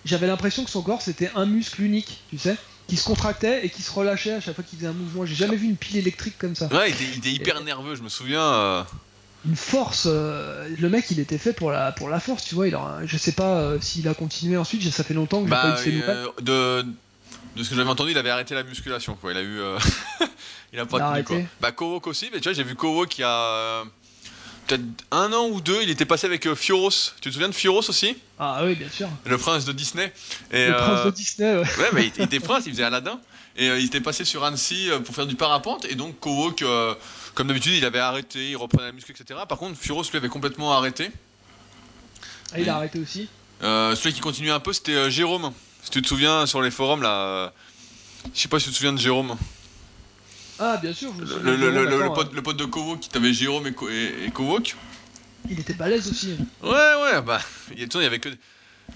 J'avais 0.05 0.27
l'impression 0.27 0.63
que 0.63 0.69
son 0.69 0.81
corps, 0.83 1.01
c'était 1.01 1.31
un 1.35 1.45
muscle 1.45 1.81
unique, 1.81 2.23
tu 2.29 2.37
sais, 2.37 2.55
qui 2.87 2.95
se 2.95 3.03
contractait 3.03 3.65
et 3.65 3.69
qui 3.69 3.81
se 3.81 3.91
relâchait 3.91 4.33
à 4.33 4.39
chaque 4.39 4.53
fois 4.55 4.63
qu'il 4.63 4.77
faisait 4.77 4.87
un 4.89 4.93
mouvement. 4.93 5.25
J'ai 5.25 5.33
jamais 5.35 5.55
vu 5.57 5.65
une 5.65 5.77
pile 5.77 5.97
électrique 5.97 6.37
comme 6.37 6.55
ça. 6.55 6.67
Ouais, 6.71 6.91
il 6.91 6.93
était, 6.93 7.03
il 7.11 7.17
était 7.17 7.31
hyper 7.31 7.61
nerveux, 7.63 7.95
je 7.95 8.03
me 8.03 8.09
souviens. 8.09 8.43
euh, 8.43 8.83
une 9.47 9.55
force. 9.55 10.03
euh, 10.07 10.67
le 10.79 10.89
mec, 10.89 11.05
il 11.11 11.19
était 11.19 11.37
fait 11.37 11.53
pour 11.53 11.71
la, 11.71 11.91
pour 11.91 12.09
la 12.09 12.19
force, 12.19 12.43
tu 12.45 12.55
vois. 12.55 12.67
Il 12.67 12.75
a, 12.75 12.99
je 13.05 13.17
sais 13.17 13.31
pas 13.33 13.57
euh, 13.59 13.77
s'il 13.81 14.07
a 14.07 14.13
continué 14.13 14.57
ensuite. 14.57 14.89
Ça 14.91 15.03
fait 15.03 15.13
longtemps 15.13 15.41
que 15.43 15.47
j'ai 15.47 15.51
pas 15.55 15.67
eu 15.67 15.71
Bah, 15.71 15.77
de 15.77 15.83
ses 15.83 15.91
nouvelles. 15.91 16.25
euh, 16.49 16.81
de, 16.83 16.85
de 17.57 17.63
ce 17.63 17.69
que 17.69 17.75
j'avais 17.75 17.89
entendu, 17.89 18.11
il 18.11 18.17
avait 18.17 18.29
arrêté 18.29 18.53
la 18.55 18.63
musculation 18.63 19.15
quoi. 19.15 19.31
Il 19.31 19.37
a 19.37 19.41
eu. 19.41 19.59
euh, 19.59 19.77
il 20.73 20.79
a 20.79 20.85
pas 20.85 20.97
Il 20.97 21.01
a 21.03 21.11
tenu 21.11 21.23
quoi. 21.23 21.37
Bah, 21.61 21.71
Kovok 21.71 22.07
aussi, 22.07 22.29
mais 22.33 22.39
tu 22.39 22.49
vois, 22.49 22.53
j'ai 22.53 22.63
vu 22.63 22.75
Kovok 22.75 23.07
qui 23.09 23.23
a. 23.23 23.83
Peut-être 24.67 24.81
un 25.11 25.31
an 25.31 25.47
ou 25.49 25.61
deux, 25.61 25.83
il 25.83 25.91
était 25.91 26.05
passé 26.05 26.25
avec 26.25 26.51
Fioros. 26.55 26.89
Tu 27.21 27.29
te 27.29 27.33
souviens 27.33 27.49
de 27.49 27.53
Fioros 27.53 27.87
aussi? 27.87 28.17
Ah 28.39 28.61
oui, 28.65 28.73
bien 28.73 28.89
sûr. 28.89 29.07
Le 29.23 29.37
prince 29.37 29.63
de 29.63 29.71
Disney. 29.71 30.11
Et, 30.51 30.69
Le 30.69 30.73
prince 30.75 31.05
de 31.05 31.11
Disney. 31.11 31.53
ouais. 31.57 31.61
Ouais, 31.77 31.89
mais 31.93 32.11
il, 32.17 32.23
était 32.23 32.39
prince, 32.39 32.63
il 32.65 32.71
faisait 32.71 32.83
Aladdin. 32.83 33.19
Et 33.57 33.67
il 33.67 33.85
était 33.85 34.01
passé 34.01 34.25
sur 34.25 34.43
Annecy 34.43 34.89
pour 35.05 35.13
faire 35.13 35.27
du 35.27 35.35
parapente. 35.35 35.85
Et 35.85 35.93
donc, 35.93 36.19
Kowok, 36.19 36.63
comme 37.35 37.47
d'habitude, 37.47 37.73
il 37.73 37.85
avait 37.85 37.99
arrêté, 37.99 38.51
il 38.51 38.55
reprenait 38.55 38.87
la 38.87 38.91
muscu, 38.91 39.11
etc. 39.11 39.41
Par 39.47 39.57
contre, 39.57 39.77
Furos 39.79 40.03
lui 40.09 40.17
avait 40.17 40.29
complètement 40.29 40.73
arrêté. 40.73 41.11
Ah, 42.51 42.59
il 42.59 42.69
a 42.69 42.75
arrêté 42.77 42.99
aussi. 42.99 43.29
Euh, 43.61 43.95
celui 43.95 44.13
qui 44.13 44.21
continuait 44.21 44.51
un 44.51 44.59
peu, 44.59 44.73
c'était 44.73 44.93
euh, 44.95 45.09
Jérôme. 45.09 45.51
Si 45.83 45.91
tu 45.91 46.01
te 46.01 46.07
souviens 46.07 46.45
sur 46.45 46.61
les 46.61 46.71
forums, 46.71 47.01
là. 47.01 47.11
euh, 47.11 47.49
Je 48.33 48.39
sais 48.39 48.47
pas 48.47 48.59
si 48.59 48.65
tu 48.65 48.71
te 48.71 48.75
souviens 48.77 48.93
de 48.93 48.99
Jérôme. 48.99 49.37
Ah, 50.57 50.77
bien 50.77 50.93
sûr. 50.93 51.13
Je 51.17 51.23
me 51.23 51.39
Le, 51.55 51.55
le- 51.69 52.13
pote, 52.13 52.33
le 52.33 52.41
pote 52.41 52.57
de 52.57 52.65
Kowok, 52.65 52.99
qui 53.01 53.09
t'avait 53.09 53.33
Jérôme 53.33 53.67
et, 53.67 53.69
et, 53.69 54.31
Il 55.49 55.59
était 55.59 55.73
balèze 55.73 56.09
aussi. 56.09 56.37
Ouais, 56.63 56.69
ouais, 56.71 57.21
bah. 57.21 57.41
Il 57.71 57.79
y 57.79 58.05
avait 58.05 58.19
que. 58.19 58.29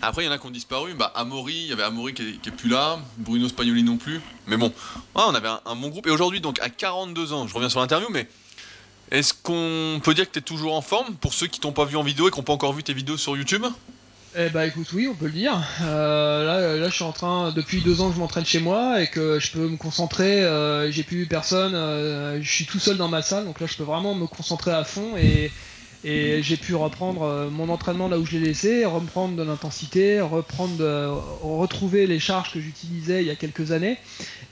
Après, 0.01 0.23
il 0.23 0.27
y 0.27 0.29
en 0.29 0.31
a 0.31 0.37
qui 0.37 0.45
ont 0.45 0.51
disparu. 0.51 0.93
Bah, 0.93 1.11
Amaury, 1.15 1.53
il 1.53 1.67
y 1.67 1.73
avait 1.73 1.83
Amaury 1.83 2.13
qui 2.13 2.21
est, 2.21 2.41
qui 2.41 2.49
est 2.49 2.53
plus 2.53 2.69
là. 2.69 2.99
Bruno 3.17 3.49
Spagnoli 3.49 3.83
non 3.83 3.97
plus. 3.97 4.21
Mais 4.47 4.55
bon, 4.57 4.67
ouais, 4.67 5.23
on 5.27 5.35
avait 5.35 5.49
un, 5.65 5.75
bon 5.75 5.89
groupe. 5.89 6.07
Et 6.07 6.11
aujourd'hui, 6.11 6.39
donc, 6.41 6.59
à 6.61 6.69
42 6.69 7.33
ans, 7.33 7.47
je 7.47 7.53
reviens 7.53 7.69
sur 7.69 7.79
l'interview, 7.81 8.07
mais 8.09 8.27
est-ce 9.11 9.33
qu'on 9.33 9.99
peut 10.03 10.13
dire 10.13 10.25
que 10.27 10.31
tu 10.33 10.39
es 10.39 10.43
toujours 10.43 10.75
en 10.75 10.81
forme 10.81 11.15
pour 11.15 11.33
ceux 11.33 11.47
qui 11.47 11.59
t'ont 11.59 11.73
pas 11.73 11.85
vu 11.85 11.97
en 11.97 12.03
vidéo 12.03 12.27
et 12.27 12.31
qui 12.31 12.37
n'ont 12.37 12.43
pas 12.43 12.53
encore 12.53 12.73
vu 12.73 12.83
tes 12.83 12.93
vidéos 12.93 13.17
sur 13.17 13.35
YouTube? 13.35 13.65
Eh 14.37 14.49
bah 14.49 14.67
écoute, 14.67 14.87
oui, 14.93 15.07
on 15.11 15.15
peut 15.15 15.25
le 15.25 15.31
dire. 15.31 15.59
Euh, 15.81 16.45
là, 16.45 16.77
là, 16.77 16.87
je 16.89 16.93
suis 16.93 17.03
en 17.03 17.11
train, 17.11 17.51
depuis 17.51 17.81
deux 17.81 17.99
ans 17.99 18.11
je 18.13 18.19
m'entraîne 18.19 18.45
chez 18.45 18.59
moi 18.59 19.01
et 19.01 19.07
que 19.07 19.39
je 19.39 19.51
peux 19.51 19.67
me 19.67 19.75
concentrer. 19.75 20.43
euh, 20.43 20.91
J'ai 20.91 21.01
plus 21.01 21.25
personne. 21.25 21.73
euh, 21.73 22.39
je 22.39 22.49
suis 22.49 22.65
tout 22.67 22.77
seul 22.77 22.95
dans 22.95 23.07
ma 23.07 23.23
salle, 23.23 23.45
donc 23.45 23.59
là, 23.59 23.65
je 23.65 23.75
peux 23.75 23.83
vraiment 23.83 24.13
me 24.13 24.27
concentrer 24.27 24.69
à 24.71 24.83
fond 24.83 25.17
et 25.17 25.51
et 26.03 26.41
j'ai 26.41 26.55
pu 26.57 26.75
reprendre 26.75 27.23
euh, 27.23 27.49
mon 27.49 27.67
entraînement 27.69 28.07
là 28.07 28.17
où 28.17 28.25
je 28.25 28.37
l'ai 28.37 28.47
laissé, 28.47 28.85
reprendre 28.85 29.35
de 29.35 29.43
l'intensité, 29.43 30.21
reprendre, 30.21 30.77
de- 30.77 31.07
retrouver 31.41 32.07
les 32.07 32.19
charges 32.19 32.53
que 32.53 32.59
j'utilisais 32.61 33.21
il 33.21 33.27
y 33.27 33.31
a 33.31 33.35
quelques 33.35 33.71
années. 33.71 33.97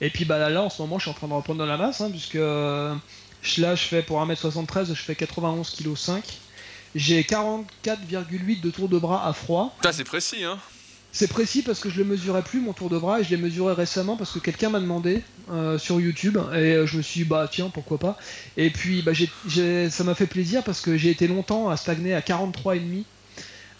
Et 0.01 0.09
puis 0.09 0.25
bah 0.25 0.37
là, 0.39 0.49
là, 0.49 0.63
en 0.63 0.69
ce 0.69 0.81
moment, 0.81 0.99
je 0.99 1.03
suis 1.03 1.11
en 1.11 1.13
train 1.13 1.27
de 1.27 1.33
reprendre 1.33 1.61
de 1.63 1.67
la 1.67 1.77
masse, 1.77 2.01
hein, 2.01 2.09
puisque 2.11 2.35
euh, 2.35 2.93
là, 3.57 3.75
je 3.75 3.83
fais 3.83 4.03
pour 4.03 4.21
1m73, 4.25 4.87
je 4.87 4.93
fais 5.01 5.15
91 5.15 5.69
kg 5.75 5.95
5. 5.95 6.23
J'ai 6.95 7.21
44,8 7.21 8.61
de 8.61 8.69
tour 8.69 8.89
de 8.89 8.97
bras 8.99 9.27
à 9.27 9.33
froid. 9.33 9.75
Putain, 9.77 9.91
c'est 9.91 10.03
précis, 10.03 10.43
hein 10.43 10.59
C'est 11.17 11.27
précis 11.27 11.63
parce 11.63 11.79
que 11.79 11.89
je 11.89 11.97
le 11.97 12.03
mesurais 12.05 12.43
plus 12.43 12.59
mon 12.59 12.73
tour 12.73 12.89
de 12.89 12.97
bras 12.99 13.19
et 13.19 13.23
je 13.23 13.31
l'ai 13.31 13.37
mesuré 13.37 13.73
récemment 13.73 14.17
parce 14.17 14.31
que 14.31 14.37
quelqu'un 14.39 14.69
m'a 14.69 14.79
demandé 14.79 15.23
euh, 15.51 15.79
sur 15.79 15.99
YouTube 15.99 16.37
et 16.53 16.55
euh, 16.75 16.85
je 16.85 16.97
me 16.97 17.01
suis 17.01 17.21
dit 17.21 17.25
bah 17.25 17.49
tiens 17.51 17.69
pourquoi 17.73 17.97
pas 17.97 18.17
et 18.55 18.69
puis 18.69 19.01
bah 19.01 19.13
ça 19.89 20.03
m'a 20.03 20.13
fait 20.13 20.27
plaisir 20.27 20.63
parce 20.63 20.79
que 20.79 20.95
j'ai 20.95 21.09
été 21.09 21.27
longtemps 21.27 21.69
à 21.69 21.75
stagner 21.77 22.13
à 22.13 22.19
43,5 22.21 23.03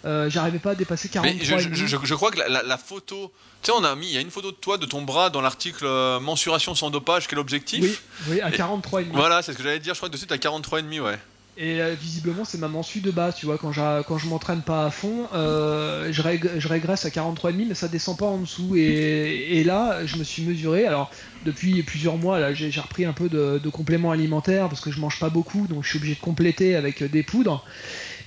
euh, 0.04 0.28
j'arrivais 0.30 0.58
pas 0.58 0.70
à 0.72 0.74
dépasser 0.74 1.08
Mais 1.22 1.36
je, 1.40 1.54
43,5 1.54 2.04
je- 2.06 2.14
crois 2.14 2.30
que 2.32 2.38
la, 2.38 2.48
la- 2.48 2.62
la 2.62 2.78
photo. 2.78 3.32
Tu 3.62 3.66
sais, 3.66 3.72
on 3.76 3.82
a 3.84 3.94
mis. 3.96 4.06
Il 4.06 4.12
y 4.14 4.16
a 4.18 4.20
une 4.20 4.30
photo 4.30 4.52
de 4.52 4.56
toi, 4.56 4.78
de 4.78 4.86
ton 4.86 5.02
bras, 5.02 5.28
dans 5.28 5.40
l'article 5.40 5.84
euh, 5.86 6.20
Mensuration 6.20 6.76
sans 6.76 6.90
dopage, 6.90 7.26
quel 7.26 7.40
objectif 7.40 7.82
oui, 7.82 7.98
oui 8.28 8.40
à 8.40 8.50
Et- 8.50 8.56
43,5 8.56 9.06
Voilà, 9.12 9.42
c'est 9.42 9.52
ce 9.52 9.56
que 9.58 9.64
j'allais 9.64 9.80
dire. 9.80 9.94
Je 9.94 9.98
crois 9.98 10.08
que 10.08 10.14
dessus, 10.14 10.26
t'as 10.28 10.36
43,5, 10.36 11.00
ouais. 11.00 11.18
Et 11.60 11.82
euh, 11.82 11.96
visiblement, 12.00 12.44
c'est 12.44 12.56
ma 12.58 12.68
mensu 12.68 13.00
de 13.00 13.10
base, 13.10 13.34
tu 13.34 13.46
vois. 13.46 13.58
Quand, 13.58 13.72
quand 14.06 14.16
je 14.16 14.28
m'entraîne 14.28 14.62
pas 14.62 14.86
à 14.86 14.90
fond, 14.92 15.26
euh, 15.34 16.06
je, 16.12 16.22
rég- 16.22 16.56
je 16.56 16.68
régresse 16.68 17.04
à 17.04 17.08
43,5, 17.10 17.66
mais 17.66 17.74
ça 17.74 17.88
descend 17.88 18.16
pas 18.16 18.26
en 18.26 18.38
dessous. 18.38 18.76
Et, 18.76 19.64
là, 19.64 20.06
je 20.06 20.18
me 20.18 20.24
suis 20.24 20.44
mesuré. 20.44 20.86
Alors, 20.86 21.10
depuis 21.44 21.82
plusieurs 21.82 22.16
mois, 22.16 22.38
là, 22.38 22.54
j'ai 22.54 22.70
repris 22.80 23.04
un 23.06 23.12
peu 23.12 23.28
de, 23.28 23.68
compléments 23.70 24.12
alimentaires 24.12 24.68
parce 24.68 24.80
que 24.80 24.92
je 24.92 25.00
mange 25.00 25.18
pas 25.18 25.30
beaucoup, 25.30 25.66
donc 25.66 25.82
je 25.82 25.88
suis 25.88 25.98
obligé 25.98 26.14
de 26.14 26.20
compléter 26.20 26.76
avec 26.76 27.02
euh, 27.02 27.08
des 27.08 27.24
poudres. 27.24 27.64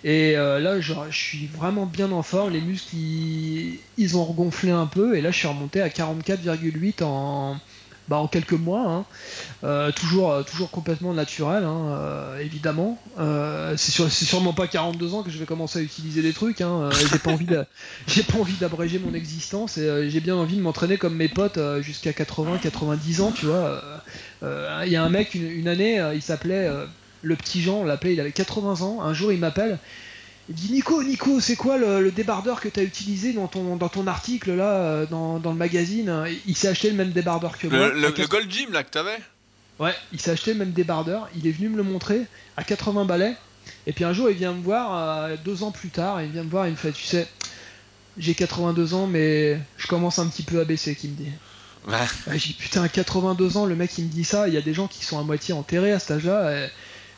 Et 0.04 0.34
là, 0.34 0.82
je, 0.82 0.94
je 1.10 1.18
suis 1.18 1.48
vraiment 1.48 1.86
bien 1.86 2.12
en 2.12 2.24
forme. 2.24 2.52
Les 2.52 2.60
muscles, 2.62 2.96
ils, 2.96 3.80
ils 3.98 4.18
ont 4.18 4.26
regonflé 4.26 4.72
un 4.72 4.88
peu. 4.88 5.16
Et 5.16 5.22
là, 5.22 5.32
je 5.32 5.38
suis 5.38 5.48
remonté 5.48 5.80
à 5.82 5.88
44,8 5.88 7.04
en, 7.04 7.56
bah, 8.12 8.18
en 8.18 8.28
quelques 8.28 8.52
mois. 8.52 8.86
hein. 8.90 9.06
Euh, 9.64 9.90
toujours, 9.94 10.32
euh, 10.34 10.44
toujours 10.44 10.70
complètement 10.70 11.14
naturel, 11.14 11.64
hein, 11.64 11.86
euh, 11.92 12.40
évidemment. 12.40 12.98
C'est 13.78 13.92
sûr, 13.92 14.12
c'est 14.12 14.26
sûrement 14.26 14.52
pas 14.52 14.68
42 14.68 15.14
ans 15.14 15.24
que 15.24 15.30
je 15.30 15.38
vais 15.38 15.46
commencer 15.46 15.80
à 15.80 15.82
utiliser 15.82 16.22
des 16.22 16.34
trucs. 16.34 16.60
Hein. 16.60 16.90
J'ai 17.10 17.20
pas 17.20 17.32
envie, 17.32 17.48
j'ai 18.08 18.24
pas 18.24 18.38
envie 18.38 18.58
d'abréger 18.60 19.00
mon 19.00 19.14
existence 19.14 19.78
et 19.78 20.10
j'ai 20.10 20.20
bien 20.20 20.36
envie 20.36 20.58
de 20.58 20.62
m'entraîner 20.62 20.98
comme 20.98 21.16
mes 21.16 21.30
potes 21.30 21.58
jusqu'à 21.80 22.12
80, 22.12 22.58
90 22.58 23.22
ans, 23.22 23.32
tu 23.32 23.46
vois. 23.46 23.82
Il 24.44 24.92
y 24.92 24.98
a 24.98 25.04
un 25.04 25.10
mec 25.10 25.34
une, 25.34 25.50
une 25.50 25.70
année, 25.70 26.04
il 26.14 26.22
s'appelait 26.22 26.70
le 27.22 27.36
petit 27.38 27.62
Jean, 27.62 27.78
on 27.78 27.86
l'appelait, 27.86 28.14
il 28.14 28.20
avait 28.20 28.34
80 28.34 28.82
ans. 28.82 29.02
Un 29.02 29.14
jour, 29.14 29.32
il 29.32 29.40
m'appelle. 29.40 29.80
Il 30.52 30.56
dit 30.56 30.74
Nico, 30.74 31.02
Nico, 31.02 31.40
c'est 31.40 31.56
quoi 31.56 31.78
le, 31.78 32.02
le 32.02 32.12
débardeur 32.12 32.60
que 32.60 32.68
tu 32.68 32.80
as 32.80 32.84
utilisé 32.84 33.32
dans 33.32 33.48
ton, 33.48 33.78
dans 33.78 33.88
ton 33.88 34.06
article 34.06 34.54
là, 34.54 34.66
euh, 34.74 35.06
dans, 35.06 35.40
dans 35.40 35.52
le 35.52 35.58
magazine 35.58 36.26
Il 36.46 36.58
s'est 36.58 36.68
acheté 36.68 36.90
le 36.90 36.98
même 36.98 37.12
débardeur 37.12 37.58
que 37.58 37.68
moi. 37.68 37.88
Le, 37.90 38.02
le- 38.02 38.08
à 38.08 38.12
le 38.18 38.28
Gold 38.28 38.52
Gym, 38.52 38.72
là, 38.74 38.84
que 38.84 38.90
t'avais 38.90 39.18
Ouais, 39.80 39.94
il 40.12 40.20
s'est 40.20 40.32
acheté 40.32 40.52
le 40.54 40.60
même 40.60 40.72
débardeur, 40.74 41.30
il 41.36 41.48
est 41.48 41.52
venu 41.52 41.70
me 41.70 41.78
le 41.78 41.84
montrer 41.84 42.22
à 42.58 42.64
80 42.66 43.06
balais. 43.06 43.36
Et 43.88 43.94
puis 43.94 44.04
un 44.04 44.12
jour, 44.14 44.30
il 44.30 44.36
vient 44.36 44.52
me 44.54 44.62
voir, 44.62 44.96
euh, 45.24 45.36
deux 45.44 45.64
ans 45.64 45.72
plus 45.72 45.90
tard, 45.90 46.22
il 46.22 46.32
vient 46.32 46.44
me 46.44 46.50
voir, 46.50 46.68
il 46.68 46.72
me 46.72 46.76
fait, 46.76 46.92
tu 46.92 47.04
sais, 47.04 47.28
j'ai 48.18 48.34
82 48.36 48.94
ans, 48.94 49.08
mais 49.08 49.58
je 49.78 49.88
commence 49.88 50.20
un 50.20 50.28
petit 50.28 50.44
peu 50.44 50.60
à 50.60 50.66
baisser, 50.66 50.96
qu'il 50.96 51.12
me 51.12 51.16
dit. 51.16 51.32
Ouais. 51.88 51.96
Ouais, 52.28 52.38
j'ai 52.38 52.54
putain, 52.54 52.84
à 52.84 52.90
82 52.90 53.58
ans, 53.58 53.66
le 53.66 53.76
mec, 53.76 53.98
il 53.98 54.06
me 54.06 54.10
dit 54.10 54.24
ça, 54.26 54.48
il 54.48 54.54
y 54.54 54.58
a 54.58 54.62
des 54.62 54.74
gens 54.74 54.88
qui 54.88 55.04
sont 55.06 55.18
à 55.18 55.24
moitié 55.24 55.54
enterrés 55.54 55.94
à 55.94 56.00
cet 56.00 56.12
âge-là. 56.12 56.66
Et, 56.66 56.70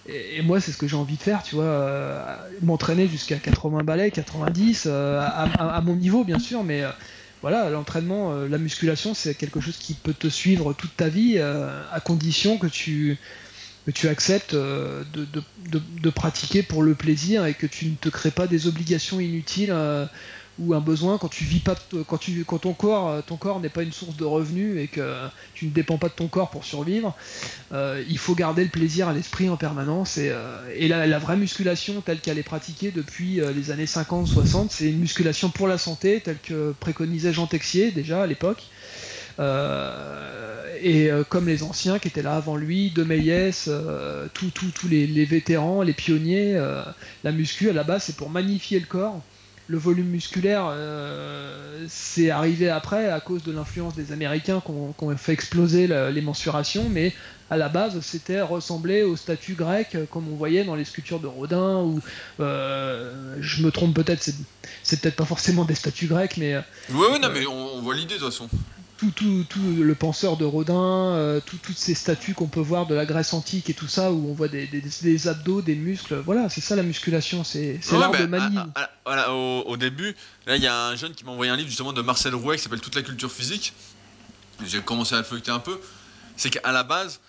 et- 0.05 0.41
moi, 0.41 0.59
c'est 0.61 0.71
ce 0.71 0.77
que 0.77 0.87
j'ai 0.87 0.95
envie 0.97 1.17
de 1.17 1.23
faire, 1.23 1.43
tu 1.43 1.55
vois, 1.55 1.65
euh, 1.65 2.49
m'entraîner 2.61 3.07
jusqu'à 3.07 3.39
80 3.39 3.83
balais, 3.83 4.11
90, 4.11 4.85
euh, 4.87 5.19
à, 5.21 5.81
mon 5.81 5.95
niveau, 5.95 6.23
bien 6.25 6.39
sûr, 6.39 6.63
mais... 6.63 6.83
euh, 6.83 6.91
voilà, 7.41 7.69
l'entraînement, 7.69 8.33
la 8.45 8.57
musculation, 8.57 9.13
c'est 9.13 9.35
quelque 9.35 9.59
chose 9.59 9.77
qui 9.77 9.95
peut 9.95 10.13
te 10.13 10.29
suivre 10.29 10.71
toute 10.73 10.95
ta 10.95 11.09
vie, 11.09 11.39
à 11.39 11.99
condition 12.05 12.57
que 12.57 12.67
tu, 12.67 13.19
que 13.85 13.91
tu 13.91 14.07
acceptes 14.07 14.55
de, 14.55 15.05
de- 15.57 16.09
pratiquer 16.09 16.63
pour 16.63 16.83
le 16.83 16.95
plaisir 16.95 17.45
et 17.45 17.53
que 17.55 17.67
tu 17.67 17.87
ne 17.91 17.95
te 17.97 18.09
crées 18.09 18.31
pas 18.31 18.47
des 18.47 18.67
obligations 18.67 19.19
inutiles 19.19 19.73
ou 20.59 20.73
un 20.73 20.79
besoin 20.79 21.17
quand 21.17 21.29
tu 21.29 21.43
vis 21.43 21.59
pas, 21.59 21.75
quand 22.07 22.17
tu, 22.17 22.43
quand 22.45 22.59
ton 22.59 22.73
corps, 22.73 23.09
euh, 23.09 23.21
ton 23.21 23.37
corps 23.37 23.59
n'est 23.59 23.69
pas 23.69 23.83
une 23.83 23.91
source 23.91 24.15
de 24.15 24.25
revenus 24.25 24.79
et 24.79 24.87
que 24.87 25.27
tu 25.55 25.65
ne 25.65 25.71
dépends 25.71 25.97
pas 25.97 26.09
de 26.09 26.13
ton 26.13 26.27
corps 26.27 26.49
pour 26.49 26.63
survivre. 26.63 27.15
euh, 27.71 28.03
il 28.07 28.17
faut 28.17 28.35
garder 28.35 28.63
le 28.63 28.69
plaisir 28.69 29.07
à 29.07 29.13
l'esprit 29.13 29.49
en 29.49 29.57
permanence 29.57 30.17
et, 30.17 30.29
euh, 30.31 31.07
la, 31.07 31.19
vraie 31.19 31.37
musculation 31.37 32.01
telle 32.01 32.19
qu'elle 32.19 32.37
est 32.37 32.43
pratiquée 32.43 32.91
depuis 32.91 33.39
les 33.55 33.71
années 33.71 33.85
50-60, 33.85 34.67
c'est 34.69 34.89
une 34.89 34.99
musculation 34.99 35.49
pour 35.49 35.67
la 35.67 35.77
santé 35.77 36.21
telle 36.21 36.37
que 36.39 36.73
préconisait 36.79 37.33
Jean 37.33 37.47
Texier 37.47 37.91
déjà 37.91 38.23
à 38.23 38.27
l'époque. 38.27 38.63
Et 40.81 41.09
comme 41.29 41.47
les 41.47 41.63
anciens 41.63 41.97
qui 41.97 42.09
étaient 42.09 42.21
là 42.21 42.35
avant 42.35 42.57
lui, 42.57 42.91
De 42.91 43.05
euh, 43.09 44.27
tous 44.33 44.87
les, 44.89 45.07
les 45.07 45.25
vétérans, 45.25 45.81
les 45.81 45.93
pionniers, 45.93 46.59
la 47.23 47.31
muscu 47.31 47.69
à 47.69 47.73
la 47.73 47.83
base 47.83 48.03
c'est 48.03 48.17
pour 48.17 48.29
magnifier 48.29 48.79
le 48.79 48.85
corps. 48.85 49.21
Le 49.67 49.77
volume 49.77 50.07
musculaire, 50.07 50.65
euh, 50.71 51.85
c'est 51.87 52.29
arrivé 52.29 52.69
après 52.69 53.09
à 53.09 53.19
cause 53.21 53.43
de 53.43 53.51
l'influence 53.53 53.95
des 53.95 54.11
Américains 54.11 54.61
qui 54.63 54.71
ont, 54.71 54.91
qui 54.93 55.03
ont 55.05 55.15
fait 55.17 55.31
exploser 55.33 55.87
la- 55.87 56.11
les 56.11 56.21
mensurations, 56.21 56.89
mais 56.89 57.13
à 57.49 57.55
la 57.55 57.69
base 57.69 57.99
c'était 58.01 58.41
ressembler 58.41 59.03
au 59.03 59.15
statut 59.15 59.53
grec 59.55 59.95
euh, 59.95 60.05
comme 60.05 60.27
on 60.27 60.35
voyait 60.35 60.65
dans 60.65 60.75
les 60.75 60.83
sculptures 60.83 61.19
de 61.21 61.27
Rodin 61.27 61.81
ou 61.83 62.01
euh, 62.41 63.37
je 63.39 63.63
me 63.63 63.71
trompe 63.71 63.95
peut-être, 63.95 64.21
c'est 64.83 64.99
peut-être 65.01 65.15
pas 65.15 65.25
forcément 65.25 65.63
des 65.65 65.75
statues 65.75 66.07
grecques, 66.07 66.37
mais 66.37 66.55
Ouais, 66.89 67.07
ouais, 67.11 67.19
non, 67.19 67.29
mais 67.33 67.45
on, 67.47 67.75
on 67.75 67.81
voit 67.81 67.95
l'idée, 67.95 68.15
de 68.15 68.19
toute 68.19 68.29
façon. 68.31 68.49
Tout, 69.03 69.11
tout, 69.11 69.45
tout 69.49 69.83
le 69.83 69.95
penseur 69.95 70.37
de 70.37 70.45
Rodin, 70.45 71.15
euh, 71.15 71.39
tout- 71.41 71.57
toutes 71.57 71.77
ces 71.77 71.93
statues 71.95 72.33
qu'on 72.33 72.47
peut 72.47 72.59
voir 72.61 72.85
de 72.87 72.95
la 72.95 73.05
Grèce 73.05 73.33
antique 73.33 73.69
et 73.69 73.73
tout 73.73 73.87
ça, 73.87 74.11
où 74.11 74.29
on 74.29 74.33
voit 74.33 74.47
des, 74.47 74.67
des- 74.67 74.81
des 75.01 75.27
abdos, 75.27 75.61
des 75.61 75.75
muscles. 75.75 76.15
Voilà, 76.25 76.49
c'est 76.49 76.61
ça 76.61 76.75
la 76.75 76.83
musculation, 76.83 77.43
c'est 77.43 77.79
Ouais, 77.91 77.99
l'art 77.99 78.11
de 78.11 78.35
à- 78.35 78.67
à- 78.75 78.89
voilà, 79.05 79.33
au, 79.33 79.61
au 79.63 79.77
début, 79.77 80.15
là, 80.45 80.55
il 80.55 80.63
y 80.63 80.67
a 80.67 80.87
un 80.87 80.95
jeune 80.95 81.13
qui 81.13 81.25
m'a 81.25 81.31
envoyé 81.31 81.51
un 81.51 81.55
livre 81.55 81.69
justement 81.69 81.93
de 81.93 82.01
Marcel 82.01 82.33
Rouet 82.35 82.57
qui 82.57 82.63
s'appelle 82.63 82.81
Toute 82.81 82.95
la 82.95 83.01
culture 83.01 83.31
physique. 83.31 83.73
J'ai 84.65 84.81
commencé 84.81 85.15
à 85.15 85.17
le 85.17 85.23
feuilleter 85.23 85.51
un 85.51 85.59
peu. 85.59 85.79
C'est 86.37 86.49
qu'à 86.49 86.71
la 86.71 86.83
base, 86.83 87.19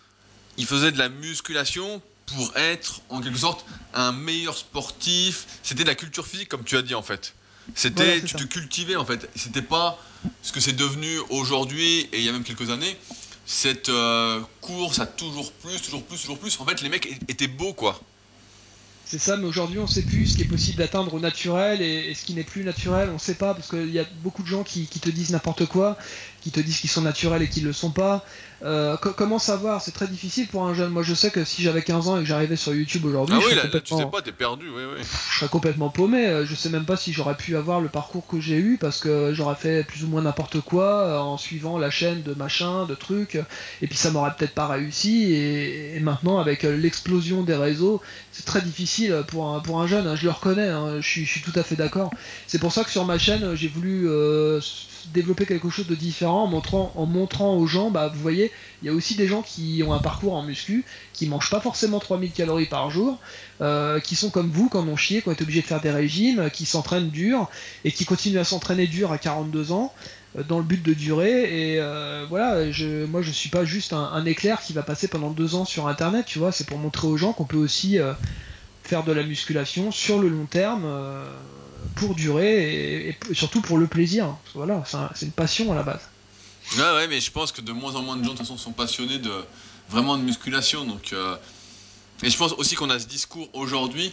il 0.57 0.67
faisait 0.67 0.93
de 0.93 0.99
la 0.99 1.09
musculation 1.09 2.01
pour 2.27 2.57
être 2.57 3.01
en 3.11 3.21
quelque 3.21 3.39
sorte 3.39 3.67
un 3.93 4.13
meilleur 4.13 4.57
sportif. 4.57 5.47
C'était 5.63 5.83
de 5.85 5.89
la 5.89 5.95
culture 5.95 6.27
physique, 6.27 6.49
comme 6.49 6.65
tu 6.65 6.77
as 6.77 6.83
dit 6.83 6.95
en 6.95 7.03
fait. 7.03 7.35
C'était, 7.75 8.05
Voilà, 8.05 8.21
tu 8.21 8.29
ça. 8.29 8.39
te 8.39 8.45
cultivais 8.45 8.97
en 8.97 9.05
fait. 9.05 9.29
C'était 9.35 9.63
pas 9.63 9.99
ce 10.43 10.53
que 10.53 10.61
c'est 10.61 10.77
devenu 10.77 11.19
aujourd'hui 11.31 12.09
et 12.13 12.19
il 12.19 12.23
y 12.23 12.29
a 12.29 12.33
même 12.33 12.45
quelques 12.45 12.71
années. 12.71 12.97
Cette 13.47 13.89
euh, 13.91 14.41
course 14.61 14.99
à 14.99 15.07
toujours 15.07 15.53
plus, 15.53 15.81
toujours 15.83 16.03
plus, 16.05 16.21
toujours 16.21 16.39
plus. 16.39 16.59
En 16.61 16.65
fait, 16.65 16.81
les 16.83 16.89
mecs 16.89 17.07
étaient 17.29 17.49
beaux 17.49 17.75
quoi. 17.75 18.01
C'est 19.07 19.19
ça, 19.19 19.37
mais 19.37 19.45
aujourd'hui 19.45 19.79
on 19.79 19.87
sait 19.87 20.03
plus 20.03 20.29
ce 20.29 20.37
qui 20.37 20.43
est 20.43 20.47
possible 20.47 20.79
d'atteindre 20.79 21.13
au 21.13 21.21
naturel 21.21 21.83
et, 21.83 22.15
ce 22.15 22.25
qui 22.25 22.33
n'est 22.33 22.43
plus 22.43 22.65
naturel, 22.65 23.11
on 23.11 23.19
sait 23.19 23.35
pas, 23.35 23.53
parce 23.53 23.69
qu'il 23.69 23.91
y 23.91 23.99
a 23.99 24.05
beaucoup 24.23 24.43
de 24.43 24.49
gens 24.49 24.65
qui 24.65 24.87
te 24.87 25.11
disent 25.11 25.31
n'importe 25.31 25.67
quoi, 25.67 25.99
qui 26.45 26.51
te 26.51 26.61
disent 26.61 26.79
qu'ils 26.79 26.91
sont 26.91 27.01
naturels 27.01 27.43
et 27.43 27.49
qu'ils 27.49 27.65
le 27.65 27.73
sont 27.73 27.91
pas. 27.91 28.25
Euh, 28.63 28.97
co- 28.99 29.13
comment 29.13 29.39
savoir 29.39 29.81
C'est 29.83 29.91
très 29.93 30.07
difficile 30.07 30.47
pour 30.47 30.65
un 30.67 30.75
jeune. 30.75 30.91
Moi 30.91 31.03
je 31.03 31.15
sais 31.15 31.31
que 31.31 31.43
si 31.45 31.63
j'avais 31.63 31.83
15 31.83 32.09
ans 32.09 32.17
et 32.19 32.21
que 32.21 32.27
j'arrivais 32.27 32.57
sur 32.57 32.75
YouTube 32.75 33.05
aujourd'hui, 33.07 33.35
Ah 33.39 33.41
je, 33.43 33.47
oui, 33.47 33.53
serais 33.55 33.63
tu 33.69 33.73
sais 33.73 33.81
complètement- 33.81 34.11
pas, 34.11 34.23
t'es 34.23 34.33
perdu, 34.33 34.67
oui, 34.69 34.83
oui. 34.97 35.03
je 35.33 35.39
serais 35.39 35.49
complètement 35.49 35.89
paumé. 35.89 36.27
Euh, 36.29 36.47
Je 36.47 36.55
sais 36.55 36.69
même 36.69 36.85
pas 36.85 36.97
si 36.99 37.13
j'aurais 37.15 37.35
pu 37.37 37.57
avoir 37.57 37.81
le 37.81 37.89
parcours 37.89 38.27
que 38.27 38.41
j'ai 38.41 38.57
eu 38.59 38.77
parce 38.79 39.01
que 39.01 39.33
j'aurais 39.35 39.55
fait 39.57 39.85
plus 39.85 40.05
ou 40.05 40.09
moins 40.09 40.21
n'importe 40.23 40.61
quoi 40.61 40.85
euh, 40.85 41.19
en 41.19 41.37
suivant 41.39 41.79
la 41.79 41.91
chaîne 41.91 42.23
de 42.23 42.35
machin, 42.35 42.85
de 42.87 42.95
trucs, 42.95 43.37
et 43.83 43.87
puis 43.87 43.97
ça 43.97 44.11
m'aurait 44.11 44.33
peut-être 44.39 44.55
pas 44.55 44.67
réussi. 44.69 45.33
Et, 45.33 45.97
et 45.97 46.01
maintenant, 46.01 46.39
avec 46.39 46.63
l'explosion 46.63 47.43
des 47.43 47.57
réseaux, 47.57 48.03
c'est 48.33 48.45
très 48.45 48.61
difficile 48.61 49.25
pour 49.29 49.49
un, 49.55 49.61
pour 49.61 49.81
un 49.81 49.87
jeune. 49.87 50.07
hein, 50.07 50.15
je 50.17 50.25
le 50.25 50.31
reconnais, 50.31 50.69
hein, 50.69 51.01
je, 51.01 51.09
suis, 51.09 51.25
je 51.25 51.31
suis 51.31 51.41
tout 51.43 51.59
à 51.59 51.63
fait 51.63 51.77
d'accord. 51.77 52.11
C'est 52.47 52.59
pour 52.59 52.73
ça 52.73 52.85
que 52.85 52.91
sur 52.91 53.05
ma 53.07 53.19
chaîne, 53.19 53.55
j'ai 53.55 53.69
voulu 53.69 54.09
euh, 54.09 54.61
développer 55.13 55.47
quelque 55.47 55.69
chose 55.71 55.87
de 55.87 55.95
différent 55.95 56.45
en 56.45 57.07
montrant, 57.07 57.57
aux 57.57 57.67
gens, 57.67 57.91
bah, 57.91 58.11
vous 58.13 58.21
voyez, 58.21 58.51
il 58.83 58.87
y 58.87 58.89
a 58.89 58.93
aussi 58.93 59.15
des 59.15 59.27
gens 59.27 59.43
qui 59.43 59.83
ont 59.87 59.93
un 59.93 59.99
parcours 59.99 60.35
en 60.35 60.43
muscu, 60.43 60.85
qui 61.13 61.27
mangent 61.27 61.51
pas 61.51 61.61
forcément 61.61 61.99
3000 61.99 62.33
calories 62.33 62.67
par 62.67 62.91
jour, 62.91 63.19
euh, 63.61 64.01
qui 64.01 64.17
sont 64.17 64.31
comme 64.31 64.51
vous, 64.51 64.69
qui 64.69 64.77
en 64.77 64.89
ont 64.89 64.97
chié, 64.97 65.23
qui 65.23 65.29
ont 65.29 65.33
été 65.33 65.43
obligés 65.43 65.63
de 65.63 65.67
faire 65.67 65.81
des 65.81 65.91
régimes, 65.91 66.51
qui 66.53 66.67
s'entraînent 66.67 67.11
dur 67.11 67.49
et 67.85 67.93
qui 67.93 68.05
continuent 68.05 68.39
à 68.39 68.45
s'entraîner 68.45 68.87
dur 68.87 69.13
à 69.13 69.19
42 69.19 69.73
ans 69.73 69.93
euh, 70.37 70.43
dans 70.43 70.59
le 70.59 70.65
but 70.65 70.83
de 70.83 70.95
durer. 70.95 71.73
Et 71.73 71.81
euh, 71.81 72.27
voilà, 72.29 72.71
je, 72.71 73.05
moi 73.07 73.23
je 73.23 73.31
suis 73.31 73.51
pas 73.51 73.65
juste 73.65 73.93
un, 73.93 74.25
éclair 74.25 74.61
qui 74.61 74.73
va 74.73 74.83
passer 74.83 75.09
pendant 75.09 75.31
deux 75.31 75.55
ans 75.55 75.65
sur 75.65 75.89
Internet, 75.89 76.27
tu 76.27 76.39
vois. 76.39 76.53
C'est 76.53 76.67
pour 76.67 76.79
montrer 76.79 77.07
aux 77.07 77.17
gens 77.17 77.33
qu'on 77.33 77.45
peut 77.45 77.57
aussi 77.57 77.99
euh, 77.99 78.13
faire 78.85 79.03
de 79.03 79.13
la 79.13 79.23
musculation 79.23 79.91
sur 79.91 80.19
le 80.21 80.29
long 80.29 80.45
terme 80.45 80.85
euh, 80.85 81.27
pour 81.95 82.15
durer 82.15 83.09
et, 83.09 83.35
surtout 83.35 83.61
pour 83.61 83.79
le 83.79 83.87
plaisir. 83.87 84.37
Voilà, 84.55 84.83
c'est 84.87 84.97
un- 84.97 85.11
c'est 85.15 85.27
une 85.27 85.33
passion 85.33 85.73
à 85.73 85.75
la 85.75 85.83
base. 85.83 86.01
Ouais, 86.77 86.83
ouais, 86.95 87.09
mais 87.09 87.21
je 87.21 87.31
pense 87.31 87.53
que 87.53 87.61
de 87.61 87.73
moins 87.73 87.95
en 87.95 88.03
moins 88.03 88.17
de 88.17 88.23
gens, 88.25 88.33
de 88.33 88.37
toute 88.39 88.47
façon, 88.47 88.57
sont 88.59 88.73
passionnés 88.73 89.19
de 89.19 89.33
vraiment 89.91 90.17
de 90.17 90.23
musculation. 90.23 90.85
Donc, 90.85 91.13
euh, 91.13 91.37
Et 92.23 92.31
je 92.31 92.37
pense 92.39 92.53
aussi 92.53 92.75
qu'on 92.77 92.91
a 92.91 92.99
ce 92.99 93.07
discours 93.07 93.49
aujourd'hui 93.53 94.13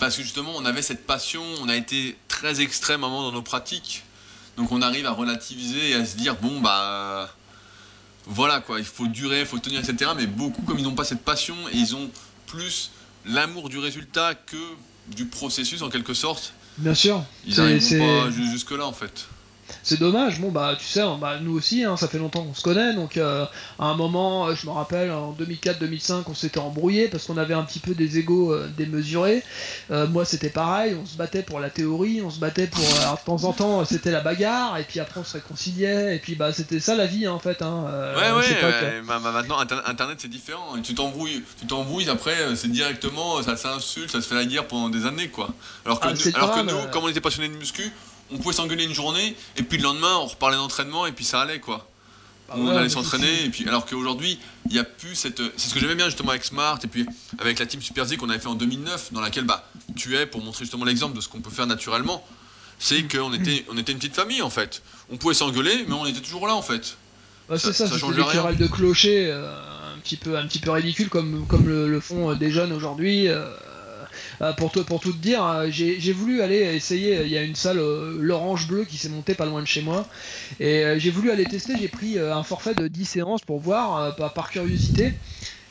parce 0.00 0.16
que 0.16 0.22
justement, 0.22 0.52
on 0.56 0.64
avait 0.64 0.82
cette 0.82 1.06
passion, 1.06 1.42
on 1.62 1.68
a 1.68 1.76
été 1.76 2.16
très 2.28 2.60
extrême 2.60 3.00
moment 3.00 3.22
dans 3.22 3.32
nos 3.32 3.42
pratiques. 3.42 4.02
Donc, 4.56 4.70
on 4.72 4.82
arrive 4.82 5.06
à 5.06 5.12
relativiser 5.12 5.90
et 5.90 5.94
à 5.94 6.04
se 6.04 6.16
dire, 6.16 6.34
bon, 6.36 6.60
bah. 6.60 7.32
Voilà 8.26 8.60
quoi, 8.60 8.78
il 8.78 8.84
faut 8.84 9.06
durer, 9.06 9.40
il 9.40 9.46
faut 9.46 9.58
tenir, 9.58 9.80
etc. 9.80 10.10
Mais 10.16 10.26
beaucoup, 10.26 10.60
comme 10.62 10.78
ils 10.78 10.84
n'ont 10.84 10.94
pas 10.94 11.04
cette 11.04 11.24
passion 11.24 11.56
et 11.72 11.76
ils 11.76 11.96
ont 11.96 12.10
plus 12.46 12.90
l'amour 13.24 13.70
du 13.70 13.78
résultat 13.78 14.34
que 14.34 14.56
du 15.06 15.24
processus 15.24 15.80
en 15.80 15.88
quelque 15.88 16.12
sorte, 16.12 16.52
Bien 16.78 16.94
sûr. 16.94 17.22
ils 17.46 17.56
n'arriveront 17.56 18.24
pas 18.24 18.30
ju- 18.30 18.50
jusque-là 18.50 18.86
en 18.86 18.92
fait. 18.92 19.26
C'est 19.82 19.98
dommage, 19.98 20.40
bon 20.40 20.50
bah 20.50 20.76
tu 20.78 20.86
sais, 20.86 21.00
hein, 21.00 21.18
bah, 21.20 21.38
nous 21.40 21.54
aussi, 21.56 21.84
hein, 21.84 21.96
ça 21.96 22.08
fait 22.08 22.18
longtemps 22.18 22.42
qu'on 22.44 22.54
se 22.54 22.62
connaît, 22.62 22.94
donc 22.94 23.16
euh, 23.16 23.44
à 23.78 23.86
un 23.86 23.94
moment, 23.94 24.48
euh, 24.48 24.54
je 24.54 24.66
me 24.66 24.72
rappelle, 24.72 25.10
en 25.10 25.32
2004-2005, 25.32 26.22
on 26.26 26.34
s'était 26.34 26.58
embrouillé 26.58 27.08
parce 27.08 27.26
qu'on 27.26 27.36
avait 27.36 27.54
un 27.54 27.62
petit 27.62 27.78
peu 27.78 27.94
des 27.94 28.18
égaux 28.18 28.52
euh, 28.52 28.68
démesurés. 28.76 29.42
Euh, 29.90 30.06
moi 30.06 30.24
c'était 30.24 30.50
pareil, 30.50 30.96
on 31.00 31.06
se 31.06 31.16
battait 31.16 31.42
pour 31.42 31.60
la 31.60 31.70
théorie, 31.70 32.20
on 32.22 32.30
se 32.30 32.38
battait 32.38 32.66
pour... 32.66 32.84
alors, 33.00 33.18
de 33.18 33.24
temps 33.24 33.44
en 33.44 33.52
temps, 33.52 33.84
c'était 33.84 34.10
la 34.10 34.20
bagarre, 34.20 34.78
et 34.78 34.84
puis 34.84 35.00
après 35.00 35.20
on 35.20 35.24
se 35.24 35.34
réconciliait, 35.34 36.16
et 36.16 36.18
puis 36.18 36.34
bah 36.34 36.52
c'était 36.52 36.80
ça 36.80 36.94
la 36.94 37.06
vie 37.06 37.26
hein, 37.26 37.32
en 37.32 37.38
fait. 37.38 37.62
Hein, 37.62 37.84
ouais, 38.16 38.32
ouais, 38.32 38.54
pas 38.60 38.70
bah, 39.06 39.20
bah, 39.22 39.32
maintenant 39.32 39.58
Inter- 39.58 39.80
Internet 39.86 40.18
c'est 40.20 40.28
différent. 40.28 40.76
Et 40.76 40.82
Tu 40.82 40.94
t'embrouilles, 40.94 41.42
tu 41.60 41.66
t'embrouilles 41.66 42.08
après, 42.08 42.56
c'est 42.56 42.70
directement, 42.70 43.42
ça 43.42 43.56
s'insulte, 43.56 44.10
ça 44.10 44.20
se 44.20 44.26
fait 44.26 44.34
la 44.34 44.44
guerre 44.44 44.66
pendant 44.66 44.88
des 44.88 45.06
années 45.06 45.28
quoi. 45.28 45.50
Alors 45.84 46.00
que, 46.00 46.08
Ah, 46.08 46.12
nous, 46.12 46.36
alors 46.36 46.54
que 46.54 46.60
nous, 46.62 46.90
comme 46.90 47.04
on 47.04 47.08
était 47.08 47.20
passionnés 47.20 47.48
de 47.48 47.56
muscu, 47.56 47.92
on 48.30 48.38
pouvait 48.38 48.54
s'engueuler 48.54 48.84
une 48.84 48.94
journée 48.94 49.34
et 49.56 49.62
puis 49.62 49.78
le 49.78 49.84
lendemain 49.84 50.16
on 50.16 50.26
reparlait 50.26 50.56
d'entraînement 50.56 51.06
et 51.06 51.12
puis 51.12 51.24
ça 51.24 51.40
allait 51.40 51.60
quoi. 51.60 51.88
bah, 52.48 52.54
on 52.58 52.68
allait 52.68 52.88
s'entraîner 52.88 53.44
et 53.44 53.48
puis 53.50 53.66
alors 53.68 53.86
qu'aujourd'hui 53.86 54.38
il 54.66 54.72
n'y 54.72 54.78
a 54.78 54.84
plus 54.84 55.14
cette 55.14 55.40
c'est 55.56 55.68
ce 55.68 55.74
que 55.74 55.80
j'aimais 55.80 55.94
bien 55.94 56.06
justement 56.06 56.30
avec 56.30 56.44
Smart 56.44 56.78
et 56.82 56.86
puis 56.86 57.06
avec 57.38 57.58
la 57.58 57.66
team 57.66 57.80
Super 57.80 58.04
Z 58.06 58.16
qu'on 58.16 58.28
avait 58.30 58.38
fait 58.38 58.48
en 58.48 58.54
2009 58.54 59.12
dans 59.12 59.20
laquelle 59.20 59.44
bah 59.44 59.68
tu 59.96 60.16
es 60.16 60.26
pour 60.26 60.42
montrer 60.42 60.64
justement 60.64 60.84
l'exemple 60.84 61.16
de 61.16 61.20
ce 61.20 61.28
qu'on 61.28 61.40
peut 61.40 61.50
faire 61.50 61.66
naturellement 61.66 62.26
c'est 62.78 63.02
Mm. 63.02 63.08
qu'on 63.08 63.32
était 63.32 63.64
on 63.70 63.76
était 63.78 63.92
une 63.92 63.98
petite 63.98 64.14
famille 64.14 64.42
en 64.42 64.50
fait 64.50 64.82
on 65.10 65.16
pouvait 65.16 65.34
s'engueuler 65.34 65.84
mais 65.88 65.94
on 65.94 66.06
était 66.06 66.20
toujours 66.20 66.46
là 66.46 66.54
en 66.54 66.62
fait 66.62 66.96
Bah, 67.48 67.58
c'est 67.58 67.68
Ça- 67.72 67.86
ça, 67.86 67.88
ça 67.88 67.98
change 67.98 68.14
rien. 68.14 68.52
de 68.52 68.66
clochers 68.66 69.26
euh, 69.30 69.50
un 69.94 69.98
petit 70.00 70.16
peu 70.16 70.36
un 70.38 70.46
petit 70.46 70.58
peu 70.60 70.70
ridicules 70.70 71.08
comme 71.08 71.46
comme 71.46 71.66
le, 71.66 71.88
le 71.88 72.00
font 72.00 72.30
euh, 72.30 72.34
des 72.34 72.50
jeunes 72.50 72.72
aujourd'hui. 72.72 73.26
euh, 73.28 73.48
pour 74.58 74.70
tout 74.72 74.84
pour 74.84 75.00
tout 75.00 75.12
te 75.12 75.18
dire, 75.18 75.44
euh, 75.44 75.66
j'ai 75.70 76.12
voulu 76.12 76.42
aller 76.42 76.56
essayer. 76.76 77.22
Il 77.24 77.28
y 77.30 77.36
a 77.38 77.42
une 77.42 77.54
salle 77.54 77.78
euh, 77.78 78.16
l'Orange 78.20 78.66
Bleu 78.68 78.84
qui 78.84 78.96
s'est 78.98 79.08
montée 79.08 79.34
pas 79.34 79.46
loin 79.46 79.62
de 79.62 79.66
chez 79.66 79.82
moi, 79.82 80.08
et 80.58 80.84
euh, 80.84 80.98
j'ai 80.98 81.10
voulu 81.10 81.30
aller 81.30 81.46
tester. 81.46 81.76
J'ai 81.78 81.88
pris 81.88 82.18
euh, 82.18 82.34
un 82.34 82.42
forfait 82.42 82.74
de 82.74 82.88
10 82.88 83.04
séances 83.04 83.42
pour 83.42 83.60
voir 83.60 83.96
euh, 83.96 84.28
par 84.30 84.50
curiosité. 84.50 85.14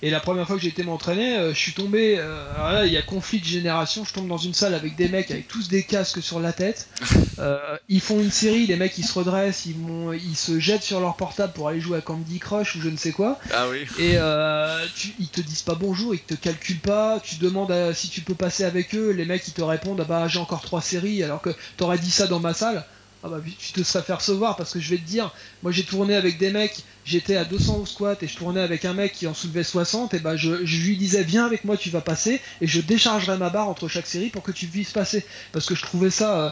Et 0.04 0.10
la 0.12 0.20
première 0.20 0.46
fois 0.46 0.56
que 0.58 0.62
j'ai 0.62 0.68
été 0.70 0.84
m'entraîner, 0.84 1.38
euh, 1.38 1.54
je 1.54 1.58
suis 1.60 1.74
tombé. 1.74 2.16
euh, 2.20 2.54
là, 2.74 2.86
il 2.86 2.94
y 2.94 2.98
a 2.98 3.02
conflit 3.02 3.40
de 3.40 3.46
génération. 3.46 4.06
Je 4.06 4.14
tombe 4.14 4.28
dans 4.28 4.38
une 4.38 4.54
salle 4.54 4.76
avec 4.76 4.96
des 4.96 5.08
mecs 5.10 5.32
avec 5.32 5.48
tous 5.48 5.70
des 5.70 5.84
casques 5.84 6.22
sur 6.22 6.40
la 6.40 6.54
tête. 6.54 6.88
Euh, 7.40 7.78
ils 7.88 8.02
font 8.02 8.20
une 8.20 8.32
série, 8.32 8.66
les 8.66 8.78
mecs 8.78 8.98
ils 8.98 9.04
se 9.06 9.14
redressent, 9.14 9.68
ils, 9.68 9.76
vont, 9.76 10.12
ils 10.12 10.36
se 10.36 10.60
jettent 10.60 10.82
sur 10.82 11.00
leur 11.00 11.16
portable 11.18 11.54
pour 11.54 11.68
aller 11.68 11.80
jouer 11.80 12.00
à 12.00 12.02
Candy 12.02 12.40
Crush 12.40 12.76
ou 12.76 12.82
je 12.82 12.90
ne 12.90 12.98
sais 12.98 13.12
quoi. 13.12 13.38
ah 13.52 13.68
oui 13.70 13.86
Et 14.00 14.16
euh, 14.18 14.88
tu, 14.96 15.14
ils 15.20 15.30
te 15.30 15.42
disent 15.42 15.62
pas 15.62 15.76
bonjour, 15.76 16.16
ils 16.16 16.20
te 16.20 16.34
calculent 16.34 16.80
pas. 16.80 17.20
Tu 17.20 17.36
demandes 17.36 17.72
à- 17.72 17.94
si 17.94 18.10
tu 18.10 18.22
peux 18.22 18.34
passer 18.34 18.64
avec 18.64 18.96
eux, 18.96 19.12
les 19.12 19.24
mecs 19.26 19.48
ils 19.48 19.54
te 19.54 19.62
répondent 19.62 20.02
ah 20.02 20.06
bah 20.06 20.28
j'ai 20.28 20.40
encore 20.40 20.62
trois 20.64 20.82
séries 20.82 21.22
alors 21.24 21.44
que 21.44 21.52
t'aurais 21.78 22.00
dit 22.00 22.10
ça 22.10 22.26
dans 22.26 22.40
ma 22.40 22.56
salle. 22.56 22.84
Ah 23.28 23.40
bah 23.40 23.42
tu 23.60 23.74
te 23.74 24.12
recevoir 24.14 24.56
parce 24.56 24.72
que 24.74 24.80
je 24.80 24.90
vais 24.90 24.98
te 24.98 25.04
dire, 25.04 25.34
moi 25.62 25.72
j'ai 25.74 25.84
tourné 25.84 26.16
avec 26.16 26.38
des 26.38 26.50
mecs, 26.50 26.86
j'étais 27.04 27.36
à 27.36 27.44
200 27.44 27.80
au 27.80 27.86
squat 27.86 28.22
et 28.24 28.28
je 28.28 28.38
tournais 28.38 28.62
avec 28.62 28.86
un 28.86 28.94
mec 28.94 29.12
qui 29.12 29.28
en 29.28 29.34
soulevait 29.34 29.64
60 29.66 30.14
et 30.14 30.20
bah 30.20 30.38
je, 30.38 30.66
je 30.66 30.82
lui 30.86 30.96
disais 30.98 31.24
viens 31.24 31.46
avec 31.46 31.66
moi 31.66 31.76
tu 31.76 31.90
vas 31.90 32.00
passer 32.02 32.42
et 32.62 32.68
je 32.68 32.80
déchargerai 32.80 33.38
ma 33.38 33.50
barre 33.50 33.68
entre 33.68 33.90
chaque 33.90 34.08
série 34.08 34.30
pour 34.30 34.44
que 34.44 34.52
tu 34.54 34.68
puisses 34.68 34.94
passer. 34.94 35.26
Parce 35.52 35.66
que 35.66 35.76
je 35.76 35.82
trouvais 35.82 36.10
ça 36.10 36.46
euh, 36.48 36.52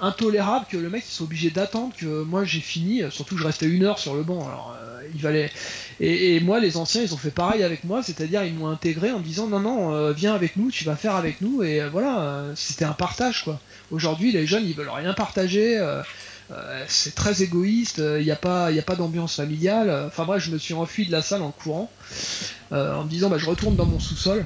intolérable 0.00 0.66
que 0.68 0.76
le 0.76 0.90
mec 0.90 1.04
il 1.06 1.10
soit 1.10 1.24
obligé 1.24 1.50
d'attendre 1.50 1.94
que 1.96 2.22
moi 2.22 2.44
j'ai 2.44 2.60
fini, 2.60 3.02
surtout 3.10 3.36
je 3.38 3.44
restais 3.44 3.66
une 3.66 3.84
heure 3.84 3.98
sur 3.98 4.14
le 4.14 4.22
banc. 4.22 4.46
Alors 4.46 4.76
euh, 4.80 5.00
il 5.14 5.20
valait. 5.20 5.50
Et, 6.00 6.40
moi 6.40 6.60
les 6.60 6.76
anciens 6.76 7.02
ils 7.02 7.14
ont 7.14 7.18
fait 7.18 7.30
pareil 7.30 7.62
avec 7.62 7.84
moi, 7.84 8.02
c'est-à-dire 8.02 8.44
ils 8.44 8.54
m'ont 8.54 8.68
intégré 8.68 9.12
en 9.12 9.18
me 9.18 9.24
disant 9.24 9.46
non 9.46 9.60
non 9.60 9.94
euh, 9.94 10.12
viens 10.12 10.34
avec 10.34 10.56
nous, 10.56 10.70
tu 10.70 10.84
vas 10.84 10.96
faire 10.96 11.16
avec 11.16 11.40
nous 11.40 11.62
et 11.62 11.80
euh, 11.80 11.88
voilà, 11.88 12.44
c'était 12.54 12.84
un 12.84 12.92
partage 12.92 13.44
quoi. 13.44 13.60
Aujourd'hui 13.90 14.32
les 14.32 14.46
jeunes 14.46 14.66
ils 14.66 14.74
veulent 14.74 14.90
rien 14.90 15.14
partager. 15.14 15.80
c'est 16.86 17.14
très 17.14 17.42
égoïste, 17.42 17.98
il 17.98 18.24
n'y 18.24 18.30
a 18.30 18.36
pas, 18.36 18.70
y 18.70 18.78
a 18.78 18.82
pas 18.82 18.96
d'ambiance 18.96 19.36
familiale. 19.36 19.90
Enfin 20.06 20.24
bref, 20.24 20.42
je 20.44 20.50
me 20.50 20.58
suis 20.58 20.74
enfui 20.74 21.06
de 21.06 21.12
la 21.12 21.22
salle 21.22 21.42
en 21.42 21.50
courant, 21.50 21.90
en 22.70 23.04
me 23.04 23.08
disant 23.08 23.30
bah, 23.30 23.38
je 23.38 23.46
retourne 23.46 23.76
dans 23.76 23.86
mon 23.86 24.00
sous-sol. 24.00 24.44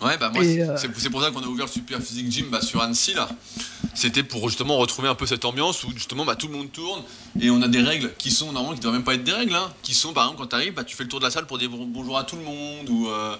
Ouais, 0.00 0.16
bah 0.16 0.30
moi, 0.30 0.42
c'est 0.76 0.86
euh, 0.86 1.10
pour 1.10 1.20
ça 1.22 1.30
qu'on 1.30 1.42
a 1.42 1.46
ouvert 1.46 1.66
le 1.66 1.72
Super 1.72 2.00
Physique 2.00 2.30
Gym 2.30 2.50
bah, 2.50 2.60
sur 2.62 2.80
Annecy, 2.80 3.14
là. 3.14 3.28
C'était 3.94 4.22
pour 4.22 4.48
justement 4.48 4.76
retrouver 4.76 5.08
un 5.08 5.16
peu 5.16 5.26
cette 5.26 5.44
ambiance 5.44 5.82
où 5.82 5.90
justement 5.92 6.24
bah, 6.24 6.36
tout 6.36 6.46
le 6.46 6.52
monde 6.52 6.70
tourne 6.70 7.02
et 7.40 7.50
on 7.50 7.60
a 7.62 7.68
des 7.68 7.80
règles 7.80 8.14
qui 8.16 8.30
sont 8.30 8.52
normalement 8.52 8.74
qui 8.74 8.78
ne 8.78 8.82
doivent 8.82 8.94
même 8.94 9.02
pas 9.02 9.14
être 9.14 9.24
des 9.24 9.32
règles, 9.32 9.56
hein, 9.56 9.74
qui 9.82 9.92
sont 9.92 10.12
par 10.12 10.24
exemple 10.26 10.42
quand 10.42 10.48
tu 10.50 10.54
arrives, 10.54 10.74
bah, 10.74 10.84
tu 10.84 10.94
fais 10.94 11.02
le 11.02 11.08
tour 11.08 11.18
de 11.18 11.24
la 11.24 11.32
salle 11.32 11.46
pour 11.46 11.58
dire 11.58 11.68
bon- 11.68 11.84
bonjour 11.84 12.16
à 12.16 12.22
tout 12.22 12.36
le 12.36 12.42
monde 12.42 12.88
ou 12.88 13.08
euh, 13.08 13.36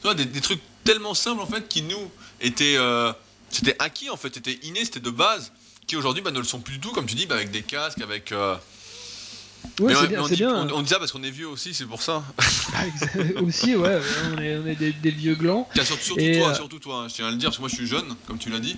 tu 0.00 0.08
vois, 0.08 0.14
des, 0.14 0.24
des 0.24 0.40
trucs 0.40 0.60
tellement 0.82 1.14
simples 1.14 1.40
en 1.42 1.46
fait 1.46 1.68
qui 1.68 1.82
nous 1.82 2.10
étaient. 2.40 2.74
euh, 2.76 3.12
c'était 3.50 3.76
acquis 3.78 4.10
en 4.10 4.16
fait, 4.16 4.34
c'était 4.34 4.58
inné, 4.64 4.84
c'était 4.84 4.98
de 5.00 5.10
base, 5.10 5.52
qui 5.86 5.94
aujourd'hui 5.96 6.22
bah, 6.22 6.32
ne 6.32 6.38
le 6.40 6.44
sont 6.44 6.58
plus 6.60 6.74
du 6.74 6.80
tout, 6.80 6.90
comme 6.90 7.06
tu 7.06 7.14
dis, 7.14 7.26
bah, 7.26 7.36
avec 7.36 7.52
des 7.52 7.62
casques, 7.62 8.00
avec. 8.00 8.32
Ouais, 9.80 9.94
c'est 9.94 10.08
bien, 10.08 10.22
on, 10.22 10.28
dit, 10.28 10.36
bien. 10.36 10.68
on, 10.68 10.78
on 10.78 10.82
dit 10.82 10.90
ça 10.90 10.98
parce 10.98 11.10
qu'on 11.10 11.22
est 11.22 11.30
vieux 11.30 11.48
aussi, 11.48 11.72
c'est 11.72 11.86
pour 11.86 12.02
ça. 12.02 12.22
Ah, 12.74 12.84
aussi, 13.42 13.74
ouais, 13.76 13.98
on 14.32 14.38
est, 14.38 14.56
on 14.56 14.66
est 14.66 14.76
des, 14.76 14.92
des 14.92 15.10
vieux 15.10 15.34
glands. 15.34 15.68
Tiens, 15.74 15.84
surtout, 15.84 16.04
surtout 16.04 16.20
Et, 16.20 16.38
toi, 16.38 16.50
euh, 16.50 16.54
surtout 16.54 16.78
toi, 16.78 16.96
hein, 16.96 17.08
je 17.08 17.14
tiens 17.14 17.28
à 17.28 17.30
le 17.30 17.36
dire, 17.36 17.48
parce 17.48 17.56
que 17.56 17.62
moi 17.62 17.70
je 17.70 17.76
suis 17.76 17.86
jeune, 17.86 18.14
comme 18.26 18.38
tu 18.38 18.50
l'as 18.50 18.60
dit. 18.60 18.76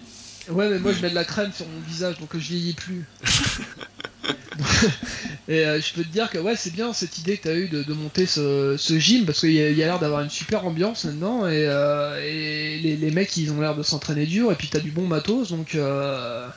Ouais, 0.49 0.69
mais 0.69 0.79
moi 0.79 0.93
je 0.93 1.03
mets 1.03 1.11
de 1.11 1.15
la 1.15 1.25
crème 1.25 1.53
sur 1.53 1.67
mon 1.69 1.81
visage 1.81 2.19
donc 2.19 2.31
je 2.35 2.39
vieillis 2.39 2.73
plus. 2.73 3.07
et 5.49 5.65
euh, 5.65 5.81
je 5.81 5.95
peux 5.95 6.03
te 6.03 6.09
dire 6.09 6.31
que 6.31 6.39
ouais, 6.39 6.57
c'est 6.57 6.73
bien 6.73 6.93
cette 6.93 7.19
idée 7.19 7.37
que 7.37 7.43
tu 7.43 7.49
as 7.49 7.55
eu 7.55 7.69
de, 7.69 7.93
monter 7.93 8.27
ce, 8.27 8.77
gym 8.99 9.25
parce 9.25 9.41
qu'il 9.41 9.53
y 9.53 9.63
a, 9.63 9.71
l'air 9.71 10.01
d'avoir 10.01 10.23
une 10.23 10.31
super 10.31 10.67
ambiance 10.67 11.05
maintenant 11.05 11.47
et, 11.47 11.67
euh, 11.69 12.21
les, 12.21 13.11
mecs 13.13 13.37
ils 13.37 13.53
ont 13.53 13.61
l'air 13.61 13.77
de 13.77 13.83
s'entraîner 13.83 14.27
dur 14.27 14.51
et 14.51 14.57
puis 14.57 14.69
tu 14.69 14.77
as 14.77 14.81
du 14.81 14.91
bon 14.91 15.07
matos 15.07 15.51
donc 15.51 15.77
euh, 15.77 16.49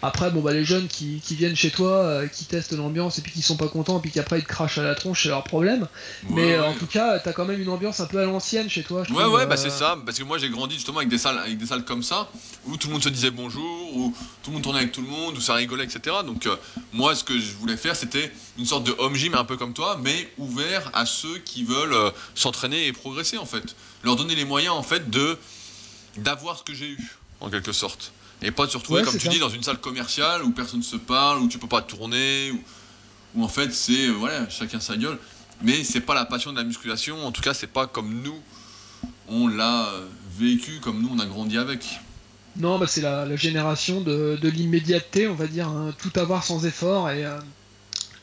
après, 0.00 0.30
bon 0.30 0.40
bah 0.40 0.52
les 0.52 0.64
jeunes 0.64 0.86
qui, 0.86 1.20
viennent 1.30 1.56
chez 1.56 1.70
toi, 1.70 1.90
euh, 2.04 2.26
qui 2.28 2.44
testent 2.44 2.72
l'ambiance 2.72 3.18
et 3.18 3.22
puis 3.22 3.32
qui 3.32 3.42
sont 3.42 3.56
pas 3.56 3.66
contents, 3.66 3.98
et 3.98 4.00
puis 4.00 4.12
qu'après 4.12 4.38
ils 4.38 4.42
te 4.44 4.48
crachent 4.48 4.78
à 4.78 4.84
la 4.84 4.94
tronche, 4.94 5.24
c'est 5.24 5.28
leur 5.28 5.42
problème. 5.42 5.88
Mais 6.30 6.54
euh, 6.54 6.66
en 6.66 6.74
tout 6.74 6.86
cas, 6.86 7.18
t'as 7.18 7.32
quand 7.32 7.44
même 7.44 7.60
une 7.60 7.68
ambiance 7.68 7.98
un 7.98 8.06
peu 8.06 8.20
à 8.20 8.24
l'ancienne 8.24 8.70
chez 8.70 8.84
toi. 8.84 9.02
Je 9.02 9.12
ouais, 9.12 9.24
ouais, 9.24 9.46
bah 9.46 9.56
c'est 9.56 9.70
ça. 9.70 9.98
Parce 10.04 10.18
que 10.18 10.24
moi 10.24 10.38
j'ai 10.38 10.50
grandi 10.50 10.76
justement 10.76 10.98
avec 10.98 11.08
des 11.08 11.18
salles, 11.18 11.38
avec 11.38 11.58
des 11.58 11.66
salles 11.66 11.84
comme 11.84 12.04
ça, 12.04 12.28
où 12.66 12.76
tout 12.76 12.86
le 12.86 12.92
monde 12.92 13.02
se 13.02 13.08
disait 13.08 13.32
bonjour, 13.32 13.96
où 13.96 14.14
tout 14.42 14.50
le 14.50 14.54
monde 14.54 14.62
tournait 14.62 14.80
avec 14.80 14.92
tout 14.92 15.02
le 15.02 15.08
monde, 15.08 15.36
où 15.36 15.40
ça 15.40 15.54
rigolait, 15.54 15.84
etc. 15.84 16.16
Donc 16.24 16.46
euh, 16.46 16.54
moi, 16.92 17.16
ce 17.16 17.24
que 17.24 17.36
je 17.36 17.52
voulais 17.54 17.76
faire, 17.76 17.96
c'était 17.96 18.30
une 18.56 18.66
sorte 18.66 18.84
de 18.84 18.94
home 18.98 19.16
gym 19.16 19.34
un 19.34 19.44
peu 19.44 19.56
comme 19.56 19.74
toi, 19.74 19.98
mais 20.00 20.30
ouvert 20.38 20.90
à 20.94 21.06
ceux 21.06 21.38
qui 21.38 21.64
veulent 21.64 22.12
s'entraîner 22.36 22.86
et 22.86 22.92
progresser 22.92 23.36
en 23.36 23.46
fait. 23.46 23.74
Leur 24.04 24.14
donner 24.14 24.36
les 24.36 24.44
moyens 24.44 24.74
en 24.74 24.82
fait 24.82 25.10
de 25.10 25.36
d'avoir 26.16 26.58
ce 26.58 26.62
que 26.62 26.74
j'ai 26.74 26.88
eu 26.88 27.16
en 27.40 27.50
quelque 27.50 27.72
sorte. 27.72 28.12
Et 28.42 28.50
pas 28.50 28.66
de 28.66 28.70
se 28.70 28.76
retrouver, 28.76 29.02
comme 29.02 29.18
tu 29.18 29.28
dis, 29.28 29.40
dans 29.40 29.48
une 29.48 29.62
salle 29.62 29.78
commerciale 29.78 30.42
où 30.44 30.50
personne 30.50 30.82
se 30.82 30.96
parle, 30.96 31.40
où 31.40 31.48
tu 31.48 31.58
peux 31.58 31.68
pas 31.68 31.82
tourner, 31.82 32.52
où, 33.34 33.44
en 33.44 33.48
fait 33.48 33.72
c'est 33.72 34.08
euh, 34.08 34.12
voilà, 34.12 34.48
chacun 34.48 34.80
sa 34.80 34.96
gueule. 34.96 35.18
Mais 35.62 35.82
c'est 35.82 36.00
pas 36.00 36.14
la 36.14 36.24
passion 36.24 36.52
de 36.52 36.56
la 36.56 36.64
musculation, 36.64 37.26
en 37.26 37.32
tout 37.32 37.42
cas 37.42 37.52
c'est 37.52 37.66
pas 37.66 37.86
comme 37.86 38.22
nous 38.22 38.40
on 39.28 39.48
l'a 39.48 39.88
euh, 39.88 40.06
vécu, 40.38 40.80
comme 40.80 41.02
nous 41.02 41.10
on 41.12 41.18
a 41.18 41.26
grandi 41.26 41.58
avec. 41.58 42.00
Non, 42.56 42.78
bah 42.78 42.86
c'est 42.88 43.02
la, 43.02 43.36
génération 43.36 44.00
de, 44.00 44.38
l'immédiateté, 44.42 45.28
on 45.28 45.34
va 45.34 45.46
dire, 45.46 45.68
hein. 45.68 45.92
tout 45.98 46.12
avoir 46.18 46.44
sans 46.44 46.64
effort 46.66 47.10
et 47.10 47.24
euh, 47.24 47.38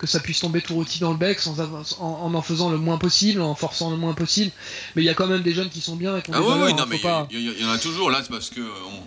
que 0.05 0.11
ça 0.11 0.19
puisse 0.19 0.39
tomber 0.39 0.61
tout 0.61 0.75
rôti 0.75 0.99
dans 0.99 1.11
le 1.11 1.17
bec 1.17 1.39
sans 1.39 1.59
en, 1.59 2.33
en, 2.33 2.41
faisant 2.41 2.69
le 2.69 2.77
moins 2.77 2.97
possible, 2.97 3.41
en 3.41 3.55
forçant 3.55 3.89
le 3.89 3.97
moins 3.97 4.13
possible. 4.13 4.51
Mais 4.95 5.01
il 5.01 5.05
y 5.05 5.09
a 5.09 5.13
quand 5.13 5.27
même 5.27 5.41
des 5.41 5.53
jeunes 5.53 5.69
qui 5.69 5.81
sont 5.81 5.95
bien 5.95 6.17
et 6.17 6.21
qui 6.21 6.31
ont 6.31 6.33
ah 6.35 6.39
des 6.39 6.45
oui, 6.45 6.73
non, 6.73 6.83
hein, 6.83 6.85
mais 6.89 6.99
il 7.31 7.61
y, 7.61 7.65
en 7.65 7.71
a 7.71 7.77
toujours 7.77 8.09
là, 8.09 8.19
c'est 8.21 8.29
parce 8.29 8.49
qu'on 8.49 8.61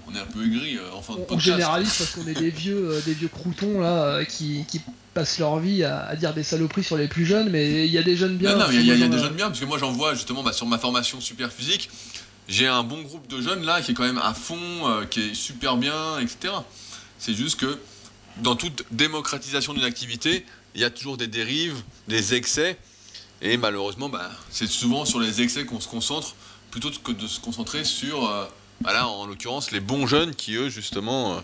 on 0.09 0.15
est 0.15 0.21
un 0.21 0.27
peu 0.27 0.45
aigri 0.45 0.77
euh, 0.77 0.93
en 0.93 1.03
on, 1.31 1.39
généralise 1.39 1.95
parce 1.97 2.11
qu'on 2.11 2.27
est 2.27 2.39
des 2.39 2.51
vieux, 2.65 2.91
euh, 2.91 3.01
des 3.03 3.15
vieux 3.15 3.29
croutons 3.29 3.81
là 3.81 4.05
euh, 4.05 4.25
qui, 4.25 4.65
qui, 4.69 4.81
passent 5.15 5.39
leur 5.39 5.59
vie 5.59 5.85
à, 5.85 6.15
dire 6.17 6.35
des 6.35 6.43
saloperies 6.43 6.85
sur 6.85 6.97
les 6.97 7.09
plus 7.09 7.25
jeunes, 7.25 7.49
mais 7.51 7.87
il 7.87 7.93
y 7.93 7.99
a 7.99 8.03
des 8.03 8.17
jeunes 8.17 8.37
bien. 8.37 8.57
Non, 8.57 8.67
il 8.71 8.85
y, 8.85 8.91
a, 8.91 9.09
des 9.09 9.19
jeunes 9.19 9.35
bien 9.35 9.47
parce 9.47 9.59
que 9.59 9.65
moi 9.65 9.79
j'en 9.79 9.91
vois 9.91 10.15
justement 10.15 10.43
bah, 10.43 10.53
sur 10.53 10.67
ma 10.67 10.79
formation 10.79 11.21
super 11.21 11.51
physique, 11.53 11.91
j'ai 12.49 12.67
un 12.67 12.83
bon 12.83 13.03
groupe 13.03 13.27
de 13.29 13.41
jeunes 13.41 13.65
là 13.65 13.81
qui 13.81 13.93
est 13.93 13.95
quand 13.95 14.05
même 14.05 14.21
à 14.23 14.35
fond, 14.35 14.59
qui 15.11 15.21
est 15.21 15.35
super 15.35 15.77
bien, 15.77 16.19
etc. 16.21 16.55
C'est 17.19 17.35
juste 17.35 17.59
que 17.59 17.79
dans 18.43 18.57
toute 18.57 18.85
démocratisation 18.91 19.75
d'une 19.75 19.85
activité, 19.85 20.45
il 20.75 20.81
y 20.81 20.85
a 20.85 20.91
toujours 20.91 21.17
des 21.17 21.27
dérives, 21.27 21.77
des 22.09 22.35
excès. 22.35 22.79
Et 23.41 23.57
malheureusement, 23.57 24.09
bah, 24.09 24.31
c'est 24.51 24.67
souvent 24.67 25.05
sur 25.05 25.21
les 25.21 25.43
excès 25.43 25.65
qu'on 25.65 25.81
se 25.81 25.89
concentre 25.89 26.35
plutôt 26.71 26.91
que 26.91 27.13
de 27.13 27.27
se 27.27 27.41
concentrer 27.41 27.85
sur, 27.85 28.29
euh, 28.29 28.45
bah 28.81 28.93
là, 28.93 29.09
en 29.09 29.27
l'occurrence, 29.27 29.71
les 29.71 29.81
bons 29.81 30.07
jeunes 30.07 30.35
qui, 30.35 30.55
eux, 30.55 30.69
justement, 30.69 31.35
euh, 31.35 31.41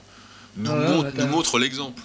nous, 0.56 0.70
nous 0.72 1.26
montrent 1.26 1.58
l'exemple. 1.58 2.02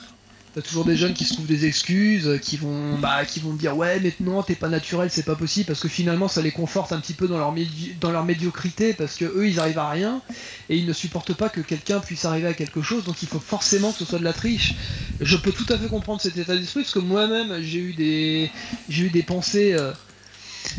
Toujours 0.62 0.86
des 0.86 0.96
jeunes 0.96 1.14
qui 1.14 1.26
se 1.26 1.34
trouvent 1.34 1.48
des 1.48 1.66
excuses, 1.66 2.28
euh, 2.28 2.38
qui 2.38 2.58
vont, 2.58 2.98
bah, 2.98 3.26
qui 3.26 3.40
vont 3.40 3.54
dire 3.54 3.78
ouais 3.78 4.00
maintenant 4.00 4.44
t'es 4.44 4.56
pas 4.56 4.70
naturel, 4.70 5.10
c'est 5.12 5.26
pas 5.26 5.36
possible, 5.36 5.68
parce 5.68 5.80
que 5.80 5.88
finalement 5.88 6.28
ça 6.28 6.42
les 6.42 6.52
conforte 6.52 6.92
un 6.92 7.00
petit 7.00 7.14
peu 7.14 7.28
dans 7.28 7.38
leur, 7.38 7.54
dans 8.00 8.12
leur 8.12 8.26
médiocrité, 8.26 8.94
parce 8.94 9.16
que 9.16 9.26
eux 9.26 9.48
ils 9.48 9.60
arrivent 9.60 9.80
à 9.80 9.90
rien 9.90 10.22
et 10.70 10.78
ils 10.78 10.86
ne 10.86 10.94
supportent 10.94 11.34
pas 11.34 11.50
que 11.50 11.62
quelqu'un 11.62 12.00
puisse 12.00 12.26
arriver 12.26 12.48
à 12.48 12.54
quelque 12.54 12.82
chose, 12.82 13.04
donc 13.04 13.22
il 13.22 13.28
faut 13.28 13.40
forcément 13.40 13.92
que 13.92 14.00
ce 14.00 14.06
soit 14.06 14.20
de 14.20 14.24
la 14.24 14.34
triche. 14.34 14.76
Je 15.22 15.36
peux 15.38 15.52
tout 15.52 15.66
à 15.70 15.78
fait 15.78 15.88
comprendre 15.88 16.22
cet 16.22 16.38
état 16.38 16.56
d'esprit, 16.56 16.82
parce 16.82 16.94
que 16.94 17.00
moi-même 17.00 17.62
j'ai 17.62 17.80
eu 17.80 17.94
des, 17.94 18.52
j'ai 18.90 19.06
eu 19.06 19.10
des 19.10 19.24
pensées. 19.24 19.74
Euh, 19.74 19.92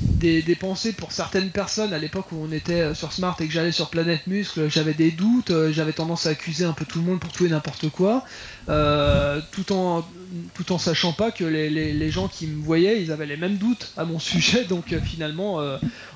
des, 0.02 0.54
pensées 0.54 0.92
pour 0.92 1.12
certaines 1.12 1.50
personnes 1.50 1.92
à 1.92 1.98
l'époque 1.98 2.32
où 2.32 2.36
on 2.36 2.52
était 2.52 2.80
euh, 2.80 2.94
sur 2.94 3.12
Smart 3.12 3.36
et 3.40 3.46
que 3.46 3.52
j'allais 3.52 3.72
sur 3.72 3.90
Planète 3.90 4.26
Muscle, 4.26 4.70
j'avais 4.70 4.94
des 4.94 5.10
doutes, 5.10 5.50
euh, 5.50 5.72
j'avais 5.72 5.92
tendance 5.92 6.26
à 6.26 6.30
accuser 6.30 6.64
un 6.64 6.72
peu 6.72 6.84
tout 6.84 6.98
le 7.00 7.04
monde 7.04 7.20
pour 7.20 7.32
tout 7.32 7.46
et 7.46 7.48
n'importe 7.48 7.88
quoi, 7.90 8.24
euh, 8.68 9.40
tout, 9.52 9.72
en, 9.72 10.06
tout 10.54 10.78
sachant 10.78 11.12
pas 11.12 11.30
que 11.30 11.44
les, 11.44 12.10
gens 12.10 12.28
qui 12.28 12.46
me 12.46 12.62
voyaient, 12.62 13.02
ils 13.02 13.12
avaient 13.12 13.26
les 13.26 13.36
mêmes 13.36 13.56
doutes 13.56 13.92
à 13.96 14.04
mon 14.04 14.18
sujet, 14.30 14.64
donc 14.64 14.94
finalement 15.04 15.60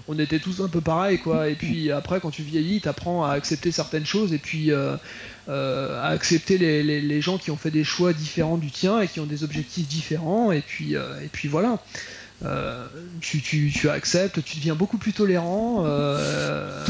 on 0.08 0.18
était 0.18 0.38
tous 0.38 0.60
un 0.60 0.68
peu 0.68 0.80
pareils 0.80 1.18
quoi. 1.18 1.48
Et 1.48 1.54
puis 1.54 1.90
après 1.90 2.20
quand 2.20 2.30
tu 2.30 2.42
vieillis, 2.42 2.80
tu 2.80 2.88
apprends 2.88 3.24
à 3.24 3.32
accepter 3.32 3.70
certaines 3.70 4.06
choses 4.06 4.32
et 4.32 4.38
puis 4.38 4.72
à 4.72 4.98
accepter 6.06 6.58
les, 6.58 7.20
gens 7.20 7.38
qui 7.38 7.50
ont 7.50 7.56
fait 7.56 7.70
des 7.70 7.84
choix 7.84 8.12
différents 8.12 8.58
du 8.58 8.70
tien 8.70 9.00
et 9.00 9.08
qui 9.08 9.20
ont 9.20 9.26
des 9.26 9.44
objectifs 9.44 9.86
différents 9.86 10.52
et 10.52 10.62
puis 10.62 11.48
voilà. 11.48 11.78
Euh, 12.44 12.86
tu, 13.20 13.40
tu, 13.40 13.88
acceptes, 13.88 14.42
tu 14.44 14.56
deviens 14.56 14.74
beaucoup 14.74 14.98
plus 14.98 15.12
tolérant. 15.12 15.84
Euh, 15.86 16.84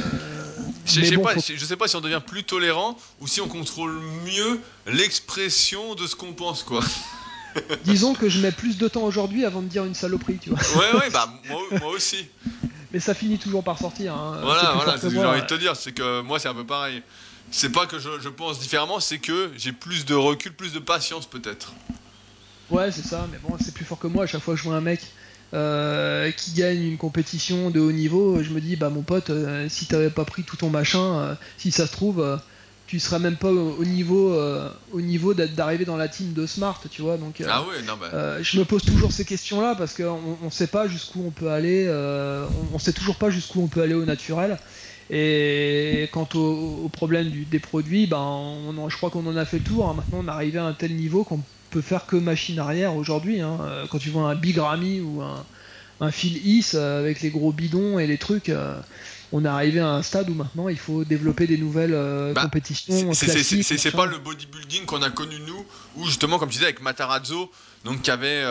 je, 0.86 1.02
sais 1.02 1.16
pas, 1.18 1.34
je 1.36 1.64
sais 1.64 1.76
pas 1.76 1.86
si 1.86 1.96
on 1.96 2.00
devient 2.00 2.22
plus 2.24 2.44
tolérant 2.44 2.96
ou 3.20 3.28
si 3.28 3.40
on 3.40 3.48
contrôle 3.48 4.00
mieux 4.24 4.60
l'expression 4.86 5.94
de 5.94 6.06
ce 6.06 6.16
qu'on 6.16 6.32
pense, 6.32 6.62
quoi. 6.62 6.82
Disons 7.84 8.14
que 8.14 8.28
je 8.28 8.40
mets 8.40 8.50
plus 8.50 8.78
de 8.78 8.88
temps 8.88 9.04
aujourd'hui 9.04 9.44
avant 9.44 9.62
de 9.62 9.68
dire 9.68 9.84
une 9.84 9.94
saloperie, 9.94 10.38
tu 10.38 10.50
vois. 10.50 10.58
Ouais, 10.76 10.98
ouais, 10.98 11.10
bah 11.10 11.32
moi, 11.80 11.90
aussi. 11.90 12.26
Mais 12.92 12.98
ça 12.98 13.14
finit 13.14 13.38
toujours 13.38 13.62
par 13.62 13.78
sortir. 13.78 14.14
Hein. 14.14 14.40
Voilà, 14.42 14.72
voilà, 14.74 14.92
c'est 14.94 15.08
ce 15.08 15.14
que 15.14 15.20
j'ai 15.20 15.24
envie 15.24 15.42
de 15.42 15.46
te 15.46 15.54
dire, 15.54 15.76
c'est 15.76 15.92
que 15.92 16.20
moi 16.22 16.38
c'est 16.38 16.48
un 16.48 16.54
peu 16.54 16.66
pareil. 16.66 17.02
C'est 17.50 17.70
pas 17.70 17.86
que 17.86 17.98
je, 18.00 18.08
je 18.20 18.28
pense 18.28 18.58
différemment, 18.58 18.98
c'est 18.98 19.18
que 19.18 19.52
j'ai 19.56 19.72
plus 19.72 20.04
de 20.04 20.14
recul, 20.14 20.52
plus 20.52 20.72
de 20.72 20.80
patience 20.80 21.26
peut-être. 21.26 21.74
Ouais, 22.70 22.90
c'est 22.90 23.04
ça, 23.04 23.28
mais 23.30 23.38
bon, 23.42 23.56
c'est 23.62 23.74
plus 23.74 23.84
fort 23.84 23.98
que 23.98 24.06
moi. 24.06 24.24
À 24.24 24.26
chaque 24.26 24.42
fois 24.42 24.54
que 24.54 24.58
je 24.58 24.64
vois 24.64 24.76
un 24.76 24.80
mec 24.80 25.00
euh, 25.54 26.32
qui 26.32 26.50
gagne 26.52 26.82
une 26.82 26.96
compétition 26.96 27.70
de 27.70 27.78
haut 27.78 27.92
niveau, 27.92 28.42
je 28.42 28.50
me 28.50 28.60
dis 28.60 28.74
bah 28.74 28.90
mon 28.90 29.02
pote, 29.02 29.30
euh, 29.30 29.68
si 29.68 29.86
t'avais 29.86 30.10
pas 30.10 30.24
pris 30.24 30.42
tout 30.42 30.56
ton 30.56 30.68
machin, 30.68 31.18
euh, 31.20 31.34
si 31.58 31.70
ça 31.70 31.86
se 31.86 31.92
trouve, 31.92 32.40
tu 32.88 32.98
seras 32.98 33.20
même 33.20 33.36
pas 33.36 33.52
au, 33.52 33.84
niveau, 33.84 34.36
au 34.92 35.00
niveau 35.00 35.32
d'arriver 35.32 35.84
dans 35.84 35.96
la 35.96 36.08
team 36.08 36.32
de 36.32 36.46
Smart, 36.46 36.80
tu 36.90 37.02
vois. 37.02 37.18
Donc, 37.18 37.40
ah 37.48 37.62
ouais, 37.62 37.82
non, 37.86 37.94
bah. 37.98 38.42
je 38.42 38.58
me 38.58 38.64
pose 38.64 38.82
toujours 38.84 39.12
ces 39.12 39.24
questions-là 39.24 39.74
parce 39.76 39.94
qu'on 39.94 40.36
on 40.42 40.50
sait 40.50 40.66
pas 40.66 40.88
jusqu'où 40.88 41.24
on 41.24 41.30
peut 41.30 41.50
aller, 41.50 41.88
on, 42.72 42.78
sait 42.78 42.92
toujours 42.92 43.16
pas 43.16 43.30
jusqu'où 43.30 43.62
on 43.62 43.68
peut 43.68 43.80
aller 43.80 43.94
au 43.94 44.04
naturel. 44.04 44.58
Et 45.08 46.08
quant 46.12 46.28
au, 46.34 46.90
problème 46.92 47.30
des 47.50 47.58
produits, 47.58 48.06
ben, 48.06 48.54
je 48.88 48.96
crois 48.96 49.10
qu'on 49.10 49.26
en 49.26 49.36
a 49.36 49.44
fait 49.44 49.58
le 49.58 49.64
tour. 49.64 49.88
Hein. 49.88 49.94
Maintenant, 49.94 50.18
on 50.22 50.26
est 50.26 50.34
arrivé 50.34 50.58
à 50.58 50.64
un 50.64 50.72
tel 50.72 50.94
niveau 50.94 51.24
qu'on 51.24 51.40
faire 51.80 52.06
que 52.06 52.16
machine 52.16 52.58
arrière 52.58 52.94
aujourd'hui. 52.94 53.40
Hein. 53.40 53.58
Euh, 53.62 53.86
quand 53.90 53.98
tu 53.98 54.10
vois 54.10 54.30
un 54.30 54.34
Big 54.34 54.58
Ramy 54.58 55.00
ou 55.00 55.22
un, 55.22 55.44
un 56.00 56.10
Phil 56.10 56.36
Is 56.46 56.70
euh, 56.74 57.00
avec 57.00 57.20
les 57.20 57.30
gros 57.30 57.52
bidons 57.52 57.98
et 57.98 58.06
les 58.06 58.18
trucs, 58.18 58.48
euh, 58.48 58.78
on 59.32 59.44
est 59.44 59.48
arrivé 59.48 59.80
à 59.80 59.88
un 59.88 60.02
stade 60.02 60.30
où 60.30 60.34
maintenant 60.34 60.68
il 60.68 60.78
faut 60.78 61.04
développer 61.04 61.46
des 61.46 61.58
nouvelles 61.58 62.32
bah, 62.34 62.42
compétitions. 62.42 63.12
C'est 63.12 63.90
pas 63.90 64.06
le 64.06 64.18
bodybuilding 64.18 64.84
qu'on 64.84 65.02
a 65.02 65.10
connu 65.10 65.38
nous, 65.40 65.66
où 65.96 66.06
justement, 66.06 66.38
comme 66.38 66.48
tu 66.48 66.54
disais, 66.54 66.66
avec 66.66 66.82
Matarazzo, 66.82 67.50
donc 67.84 68.02
qui 68.02 68.10
avait 68.10 68.44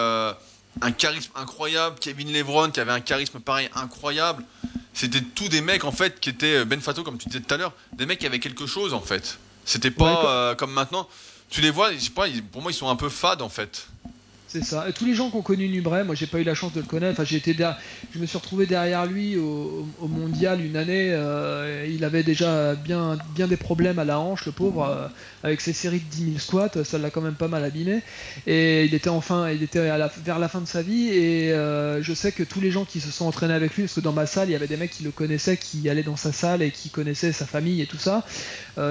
un 0.81 0.91
charisme 0.91 1.31
incroyable, 1.35 1.95
Kevin 2.01 2.33
Levron 2.33 2.71
qui 2.71 2.79
avait 2.79 2.91
un 2.91 2.99
charisme 2.99 3.39
pareil 3.39 3.69
incroyable. 3.75 4.43
C'était 4.93 5.21
tous 5.21 5.47
des 5.47 5.61
mecs 5.61 5.85
en 5.85 5.91
fait 5.91 6.19
qui 6.19 6.29
étaient 6.29 6.65
Ben 6.65 6.81
Fato, 6.81 7.03
comme 7.03 7.17
tu 7.17 7.29
disais 7.29 7.41
tout 7.41 7.53
à 7.53 7.57
l'heure, 7.57 7.73
des 7.93 8.05
mecs 8.05 8.19
qui 8.19 8.25
avaient 8.25 8.39
quelque 8.39 8.65
chose 8.65 8.93
en 8.93 9.01
fait. 9.01 9.37
C'était 9.63 9.91
pas 9.91 10.53
comme 10.55 10.73
maintenant 10.73 11.07
tu 11.53 11.61
les 11.61 11.69
vois, 11.69 11.93
je 11.93 11.99
sais 11.99 12.09
pas, 12.09 12.25
pour 12.51 12.63
moi 12.63 12.71
ils 12.71 12.75
sont 12.75 12.89
un 12.89 12.95
peu 12.95 13.09
fades 13.09 13.43
en 13.43 13.49
fait. 13.49 13.87
C'est 14.53 14.63
ça. 14.63 14.87
Et 14.87 14.93
tous 14.93 15.05
les 15.05 15.15
gens 15.15 15.31
qui 15.31 15.37
ont 15.37 15.41
connu 15.41 15.67
Nubray, 15.67 16.03
moi 16.03 16.13
j'ai 16.13 16.27
pas 16.27 16.39
eu 16.39 16.43
la 16.43 16.53
chance 16.53 16.73
de 16.73 16.79
le 16.79 16.85
connaître. 16.85 17.13
Enfin, 17.13 17.23
j'ai 17.23 17.37
été 17.37 17.55
je 18.13 18.19
me 18.19 18.27
suis 18.27 18.37
retrouvé 18.37 18.67
derrière 18.67 19.07
lui 19.07 19.35
au, 19.35 19.87
mondial 20.01 20.63
une 20.63 20.75
année. 20.75 21.09
Euh, 21.11 21.87
il 21.89 22.05
avait 22.05 22.21
déjà 22.21 22.75
bien, 22.75 23.17
bien 23.33 23.47
des 23.47 23.57
problèmes 23.57 23.97
à 23.97 24.05
la 24.05 24.19
hanche, 24.19 24.45
le 24.45 24.51
pauvre, 24.51 24.85
euh, 24.85 25.07
avec 25.41 25.59
ses 25.59 25.73
séries 25.73 26.01
de 26.01 26.15
10 26.15 26.25
000 26.25 26.37
squats. 26.37 26.83
Ça 26.83 26.99
l'a 26.99 27.09
quand 27.09 27.21
même 27.21 27.33
pas 27.33 27.47
mal 27.47 27.63
abîmé. 27.63 28.03
Et 28.45 28.85
il 28.85 28.93
était 28.93 29.09
enfin, 29.09 29.49
il 29.49 29.63
était 29.63 29.79
vers 30.23 30.37
la 30.37 30.47
fin 30.47 30.61
de 30.61 30.67
sa 30.67 30.83
vie. 30.83 31.07
Et 31.07 31.51
euh, 31.51 32.03
je 32.03 32.13
sais 32.13 32.31
que 32.31 32.43
tous 32.43 32.61
les 32.61 32.69
gens 32.69 32.85
qui 32.85 32.99
se 32.99 33.09
sont 33.09 33.25
entraînés 33.25 33.55
avec 33.55 33.73
lui, 33.73 33.85
parce 33.85 33.95
que 33.95 34.01
dans 34.01 34.13
ma 34.13 34.27
salle, 34.27 34.49
il 34.49 34.51
y 34.51 34.55
avait 34.55 34.67
des 34.67 34.77
mecs 34.77 34.91
qui 34.91 35.03
le 35.03 35.09
connaissaient, 35.09 35.57
qui 35.57 35.89
allaient 35.89 36.03
dans 36.03 36.15
sa 36.15 36.31
salle 36.31 36.61
et 36.61 36.69
qui 36.69 36.91
connaissaient 36.91 37.31
sa 37.31 37.47
famille 37.47 37.81
et 37.81 37.87
tout 37.87 37.97
ça. 37.97 38.23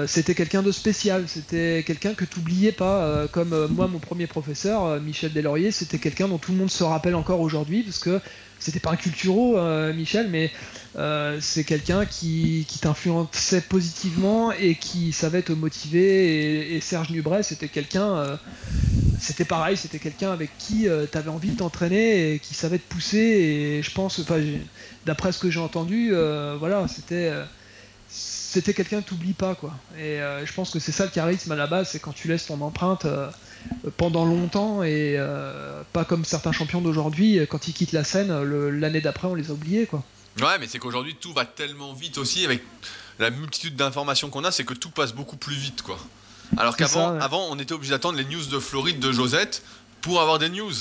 c'était 0.07 0.35
quelqu'un 0.35 0.61
de 0.61 0.73
spécial. 0.73 1.23
C'était 1.27 1.85
quelqu'un 1.87 2.15
que 2.15 2.25
tu 2.25 2.39
n'oubliais 2.39 2.73
pas, 2.73 3.29
comme 3.31 3.67
moi, 3.67 3.87
mon 3.87 3.99
premier 3.99 4.27
professeur, 4.27 4.99
Michel 4.99 5.31
Delors 5.31 5.52
c'était 5.71 5.99
quelqu'un 5.99 6.27
dont 6.27 6.37
tout 6.37 6.51
le 6.51 6.57
monde 6.57 6.71
se 6.71 6.83
rappelle 6.83 7.15
encore 7.15 7.41
aujourd'hui, 7.41 7.83
parce 7.83 7.99
que 7.99 8.19
c'était 8.63 8.79
pas 8.79 8.91
un 8.91 8.95
culturo, 8.95 9.57
euh, 9.57 9.93
Michel, 9.93 10.29
mais 10.29 10.49
euh, 10.95 11.37
c'est 11.41 11.65
quelqu'un 11.65 12.05
qui, 12.05 12.65
t'influençait 12.79 13.61
positivement 13.61 14.53
et 14.53 14.75
qui 14.75 15.11
savait 15.11 15.41
te 15.41 15.51
motiver. 15.51 16.73
Et, 16.73 16.79
Serge 16.79 17.09
Nubret, 17.09 17.43
c'était 17.43 17.67
quelqu'un, 17.67 18.15
euh, 18.15 18.37
c'était 19.19 19.43
pareil, 19.43 19.75
c'était 19.75 19.99
quelqu'un 19.99 20.31
avec 20.31 20.57
qui 20.57 20.87
tu 21.11 21.17
avais 21.17 21.29
envie 21.29 21.49
de 21.49 21.57
t'entraîner 21.57 22.35
et 22.35 22.39
qui 22.39 22.53
savait 22.53 22.77
te 22.77 22.87
pousser. 22.87 23.17
Et 23.17 23.83
je 23.83 23.91
pense, 23.91 24.21
d'après 25.05 25.33
ce 25.33 25.39
que 25.39 25.51
j'ai 25.51 25.59
entendu, 25.59 26.13
voilà, 26.57 26.87
c'était 26.87 27.31
c'était 28.07 28.73
quelqu'un 28.73 29.01
que 29.01 29.09
t'oublies 29.09 29.33
pas 29.33 29.55
quoi. 29.55 29.73
Et 29.97 30.19
je 30.45 30.53
pense 30.53 30.69
que 30.69 30.79
c'est 30.79 30.91
ça 30.91 31.03
le 31.03 31.11
charisme 31.11 31.51
à 31.51 31.55
la 31.55 31.67
base, 31.67 31.89
c'est 31.89 31.99
quand 31.99 32.13
tu 32.13 32.27
laisses 32.29 32.45
ton 32.45 32.61
empreinte 32.61 33.05
pendant 33.97 34.25
longtemps 34.25 34.83
et 34.83 35.17
pas 35.93 36.05
comme 36.05 36.25
certains 36.25 36.51
champions 36.51 36.81
d'aujourd'hui, 36.81 37.39
quand 37.49 37.67
ils 37.67 37.73
quittent 37.73 37.91
la 37.91 38.03
scène, 38.03 38.31
l'année 38.69 39.01
d'après 39.01 39.27
on 39.27 39.35
les 39.35 39.49
a 39.49 39.53
oubliés 39.53 39.85
quoi. 39.85 40.03
Ouais, 40.41 40.57
mais 40.59 40.67
c'est 40.67 40.79
qu'aujourd'hui 40.79 41.15
tout 41.15 41.33
va 41.33 41.45
tellement 41.45 41.93
vite 41.93 42.17
aussi 42.17 42.43
avec 42.45 42.63
la 43.19 43.29
multitude 43.29 43.75
d'informations 43.75 44.29
qu'on 44.29 44.43
a, 44.43 44.51
c'est 44.51 44.63
que 44.63 44.73
tout 44.73 44.89
passe 44.89 45.13
beaucoup 45.13 45.37
plus 45.37 45.55
vite 45.55 45.81
quoi. 45.81 45.97
Alors 46.57 46.75
qu'avant, 46.75 47.19
avant, 47.19 47.47
on 47.49 47.57
était 47.59 47.73
obligé 47.73 47.91
d'attendre 47.91 48.17
les 48.17 48.25
news 48.25 48.45
de 48.45 48.59
Floride 48.59 48.99
de 48.99 49.11
Josette 49.11 49.63
pour 50.01 50.21
avoir 50.21 50.39
des 50.39 50.49
news. 50.49 50.73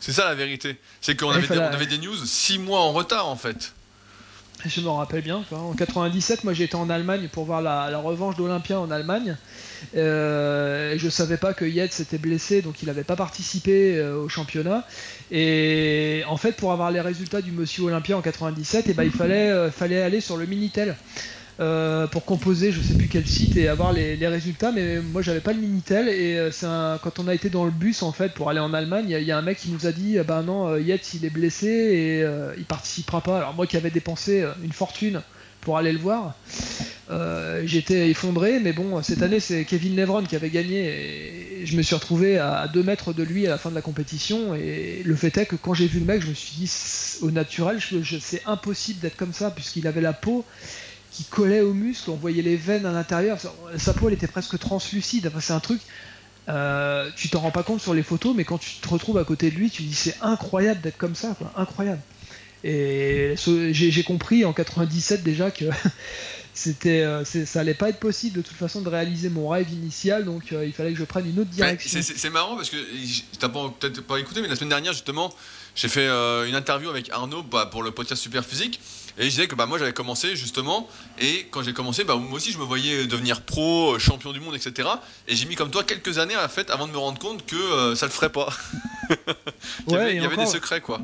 C'est 0.00 0.12
ça 0.12 0.26
la 0.26 0.34
vérité. 0.34 0.78
C'est 1.00 1.18
qu'on 1.18 1.30
avait, 1.30 1.50
avait, 1.56 1.86
des 1.86 1.98
news 1.98 2.16
six 2.26 2.58
mois 2.58 2.80
en 2.80 2.92
retard 2.92 3.26
en 3.26 3.36
fait. 3.36 3.72
Je 4.66 4.80
me 4.80 4.88
rappelle 4.88 5.22
bien. 5.22 5.44
En 5.50 5.72
97, 5.72 6.44
moi 6.44 6.52
j'étais 6.52 6.74
en 6.74 6.90
Allemagne 6.90 7.28
pour 7.32 7.44
voir 7.44 7.62
la, 7.62 7.98
revanche 7.98 8.36
d'Olympia 8.36 8.78
en 8.78 8.90
Allemagne. 8.90 9.36
Euh, 9.96 10.94
je 10.96 11.08
savais 11.08 11.36
pas 11.36 11.54
que 11.54 11.64
Yates 11.64 11.92
s'était 11.92 12.18
blessé, 12.18 12.62
donc 12.62 12.82
il 12.82 12.86
n'avait 12.86 13.04
pas 13.04 13.16
participé 13.16 13.96
euh, 13.96 14.16
au 14.16 14.28
championnat. 14.28 14.86
Et 15.30 16.22
en 16.28 16.36
fait, 16.36 16.52
pour 16.52 16.72
avoir 16.72 16.90
les 16.90 17.00
résultats 17.00 17.42
du 17.42 17.52
Monsieur 17.52 17.84
Olympia 17.84 18.16
en 18.16 18.22
97, 18.22 18.86
et 18.86 18.90
eh 18.90 18.94
ben, 18.94 19.04
il 19.04 19.10
fallait, 19.10 19.50
euh, 19.50 19.70
fallait 19.70 20.02
aller 20.02 20.20
sur 20.20 20.36
le 20.36 20.46
Minitel. 20.46 20.96
Euh, 21.60 22.08
pour 22.08 22.24
composer 22.24 22.72
je 22.72 22.80
sais 22.80 22.94
plus 22.94 23.06
quel 23.06 23.28
site 23.28 23.56
et 23.56 23.68
avoir 23.68 23.92
les, 23.92 24.16
résultats 24.26 24.72
mais 24.72 24.98
moi 24.98 25.22
j'avais 25.22 25.38
pas 25.38 25.52
le 25.52 25.60
Minitel 25.60 26.08
et 26.08 26.50
quand 26.60 27.20
on 27.20 27.28
a 27.28 27.34
été 27.34 27.48
dans 27.48 27.64
le 27.64 27.70
bus 27.70 28.02
en 28.02 28.10
fait 28.10 28.34
pour 28.34 28.50
aller 28.50 28.58
en 28.58 28.74
Allemagne 28.74 29.06
il 29.08 29.22
y, 29.22 29.30
a 29.30 29.38
un 29.38 29.42
mec 29.42 29.58
qui 29.58 29.70
nous 29.70 29.86
a 29.86 29.92
dit 29.92 30.18
bah 30.26 30.42
non 30.42 30.76
Yates 30.76 31.14
il 31.14 31.24
est 31.24 31.30
blessé 31.30 31.68
et 31.68 32.26
il 32.58 32.64
participera 32.64 33.20
pas 33.20 33.36
alors 33.36 33.54
moi 33.54 33.68
qui 33.68 33.76
avais 33.76 33.90
dépensé 33.90 34.44
une 34.64 34.72
fortune 34.72 35.22
pour 35.60 35.78
aller 35.78 35.92
le 35.92 36.00
voir 36.00 36.34
j'étais 37.64 38.10
effondré 38.10 38.60
mais 38.60 38.72
bon 38.72 39.02
cette 39.02 39.22
année 39.22 39.40
c'est 39.40 39.64
Kevin 39.64 39.96
Levron 39.96 40.24
qui 40.24 40.36
avait 40.36 40.50
gagné 40.50 41.60
et 41.60 41.66
je 41.66 41.76
me 41.76 41.82
suis 41.82 41.94
retrouvé 41.94 42.38
à 42.38 42.68
2 42.68 42.82
mètres 42.82 43.12
de 43.12 43.22
lui 43.22 43.46
à 43.46 43.50
la 43.50 43.58
fin 43.58 43.70
de 43.70 43.74
la 43.74 43.82
compétition. 43.82 44.54
Et 44.54 45.02
le 45.04 45.16
fait 45.16 45.36
est 45.38 45.46
que 45.46 45.56
quand 45.56 45.74
j'ai 45.74 45.86
vu 45.86 45.98
le 46.00 46.06
mec 46.06 46.22
je 46.22 46.28
me 46.28 46.34
suis 46.34 46.54
dit 46.56 46.72
au 47.22 47.30
naturel 47.30 47.80
c'est 48.20 48.42
impossible 48.46 49.00
d'être 49.00 49.16
comme 49.16 49.32
ça 49.32 49.50
puisqu'il 49.50 49.86
avait 49.86 50.00
la 50.00 50.12
peau 50.12 50.44
qui 51.14 51.22
collait 51.24 51.60
aux 51.60 51.74
muscles, 51.74 52.10
on 52.10 52.16
voyait 52.16 52.42
les 52.42 52.56
veines 52.56 52.86
à 52.86 52.92
l'intérieur, 52.92 53.38
sa 53.78 53.94
peau 53.94 54.08
elle 54.08 54.14
était 54.14 54.26
presque 54.26 54.58
translucide, 54.58 55.28
enfin, 55.28 55.38
c'est 55.38 55.52
un 55.52 55.60
truc, 55.60 55.80
euh, 56.48 57.08
tu 57.14 57.28
t'en 57.28 57.38
rends 57.38 57.52
pas 57.52 57.62
compte 57.62 57.80
sur 57.80 57.94
les 57.94 58.02
photos, 58.02 58.34
mais 58.36 58.42
quand 58.42 58.58
tu 58.58 58.80
te 58.80 58.88
retrouves 58.88 59.18
à 59.18 59.24
côté 59.24 59.52
de 59.52 59.54
lui, 59.54 59.70
tu 59.70 59.82
dis 59.82 59.94
c'est 59.94 60.16
incroyable 60.22 60.80
d'être 60.80 60.98
comme 60.98 61.14
ça, 61.14 61.36
quoi, 61.38 61.52
incroyable. 61.56 62.00
Et 62.64 63.34
j'ai 63.36 64.02
compris 64.02 64.44
en 64.44 64.52
97 64.52 65.22
déjà 65.22 65.52
que 65.52 65.66
c'était 66.54 67.02
euh, 67.02 67.24
ça 67.24 67.60
allait 67.60 67.74
pas 67.74 67.88
être 67.88 67.98
possible 67.98 68.36
de 68.36 68.42
toute 68.42 68.56
façon 68.56 68.80
de 68.80 68.88
réaliser 68.88 69.28
mon 69.28 69.48
rêve 69.48 69.70
initial 69.72 70.24
donc 70.24 70.52
euh, 70.52 70.64
il 70.64 70.72
fallait 70.72 70.92
que 70.92 70.98
je 70.98 71.04
prenne 71.04 71.28
une 71.28 71.40
autre 71.40 71.50
direction. 71.50 72.00
c'est 72.02 72.30
marrant 72.30 72.56
parce 72.56 72.70
que 72.70 72.76
t'as 73.38 73.48
peut-être 73.48 74.00
pas 74.02 74.18
écouté 74.18 74.40
mais 74.40 74.48
la 74.48 74.56
semaine 74.56 74.70
dernière 74.70 74.92
justement 74.92 75.34
j'ai 75.74 75.88
fait 75.88 76.06
une 76.06 76.54
interview 76.54 76.88
avec 76.88 77.10
Arnaud 77.10 77.42
bah, 77.42 77.66
pour 77.66 77.82
le 77.82 77.90
podcast 77.90 78.22
Super 78.22 78.44
Physique 78.44 78.80
et 79.16 79.24
je 79.24 79.28
disais 79.28 79.46
que 79.46 79.54
bah, 79.54 79.66
moi 79.66 79.78
j'avais 79.78 79.92
commencé 79.92 80.34
justement, 80.34 80.88
et 81.20 81.46
quand 81.50 81.62
j'ai 81.62 81.72
commencé, 81.72 82.02
bah, 82.02 82.16
moi 82.16 82.34
aussi 82.34 82.50
je 82.50 82.58
me 82.58 82.64
voyais 82.64 83.06
devenir 83.06 83.42
pro, 83.42 83.98
champion 83.98 84.32
du 84.32 84.40
monde, 84.40 84.56
etc. 84.56 84.88
Et 85.28 85.36
j'ai 85.36 85.46
mis 85.46 85.54
comme 85.54 85.70
toi 85.70 85.84
quelques 85.84 86.18
années 86.18 86.36
en 86.36 86.48
fait 86.48 86.70
avant 86.70 86.88
de 86.88 86.92
me 86.92 86.98
rendre 86.98 87.18
compte 87.18 87.46
que 87.46 87.54
euh, 87.54 87.94
ça 87.94 88.06
le 88.06 88.12
ferait 88.12 88.30
pas. 88.30 88.48
il 89.88 89.94
y 89.94 90.24
avait, 90.24 90.36
des 90.36 90.46
secrets 90.46 90.80
quoi. 90.80 91.00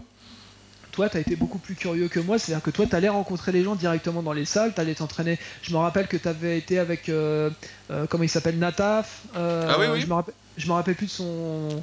Toi, 1.00 1.08
tu 1.08 1.16
as 1.16 1.20
été 1.20 1.34
beaucoup 1.34 1.56
plus 1.56 1.76
curieux 1.76 2.08
que 2.08 2.20
moi, 2.20 2.38
c'est-à-dire 2.38 2.62
que 2.62 2.70
toi, 2.70 2.84
tu 2.84 2.94
allais 2.94 3.08
rencontrer 3.08 3.52
les 3.52 3.64
gens 3.64 3.74
directement 3.74 4.22
dans 4.22 4.34
les 4.34 4.44
salles, 4.44 4.74
tu 4.74 4.82
allais 4.82 4.94
t'entraîner. 4.94 5.38
Je 5.62 5.72
me 5.72 5.78
rappelle 5.78 6.06
que 6.08 6.18
tu 6.18 6.28
avais 6.28 6.58
été 6.58 6.78
avec, 6.78 7.08
euh, 7.08 7.48
euh, 7.90 8.04
comment 8.06 8.22
il 8.22 8.28
s'appelle, 8.28 8.58
Nataf. 8.58 9.22
ah 9.34 9.78
oui, 9.78 9.86
oui. 9.90 10.02
Je 10.02 10.06
me 10.06 10.12
rappelle, 10.12 10.34
je 10.58 10.66
me 10.66 10.72
rappelle 10.74 10.96
plus 10.96 11.06
de 11.06 11.10
son, 11.10 11.82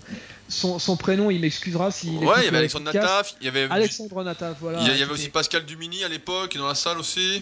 son, 0.78 0.98
prénom, 0.98 1.32
il 1.32 1.42
m'excusera 1.42 1.90
si. 1.90 2.10
Ouais, 2.10 2.42
il 2.42 2.46
y 2.46 2.48
avait 2.50 2.58
Alexandre 2.60 2.94
Nataf, 2.94 3.34
il 3.42 3.46
y 3.46 3.48
avait. 3.48 3.68
Alexandre 3.72 4.24
Nataf, 4.24 4.58
voilà. 4.62 4.82
Il 4.82 4.96
y 4.96 5.02
avait 5.02 5.12
aussi 5.12 5.30
Pascal 5.30 5.66
Dumini 5.66 6.04
à 6.04 6.10
l'époque, 6.10 6.56
dans 6.56 6.68
la 6.68 6.76
salle 6.76 7.00
aussi. 7.00 7.42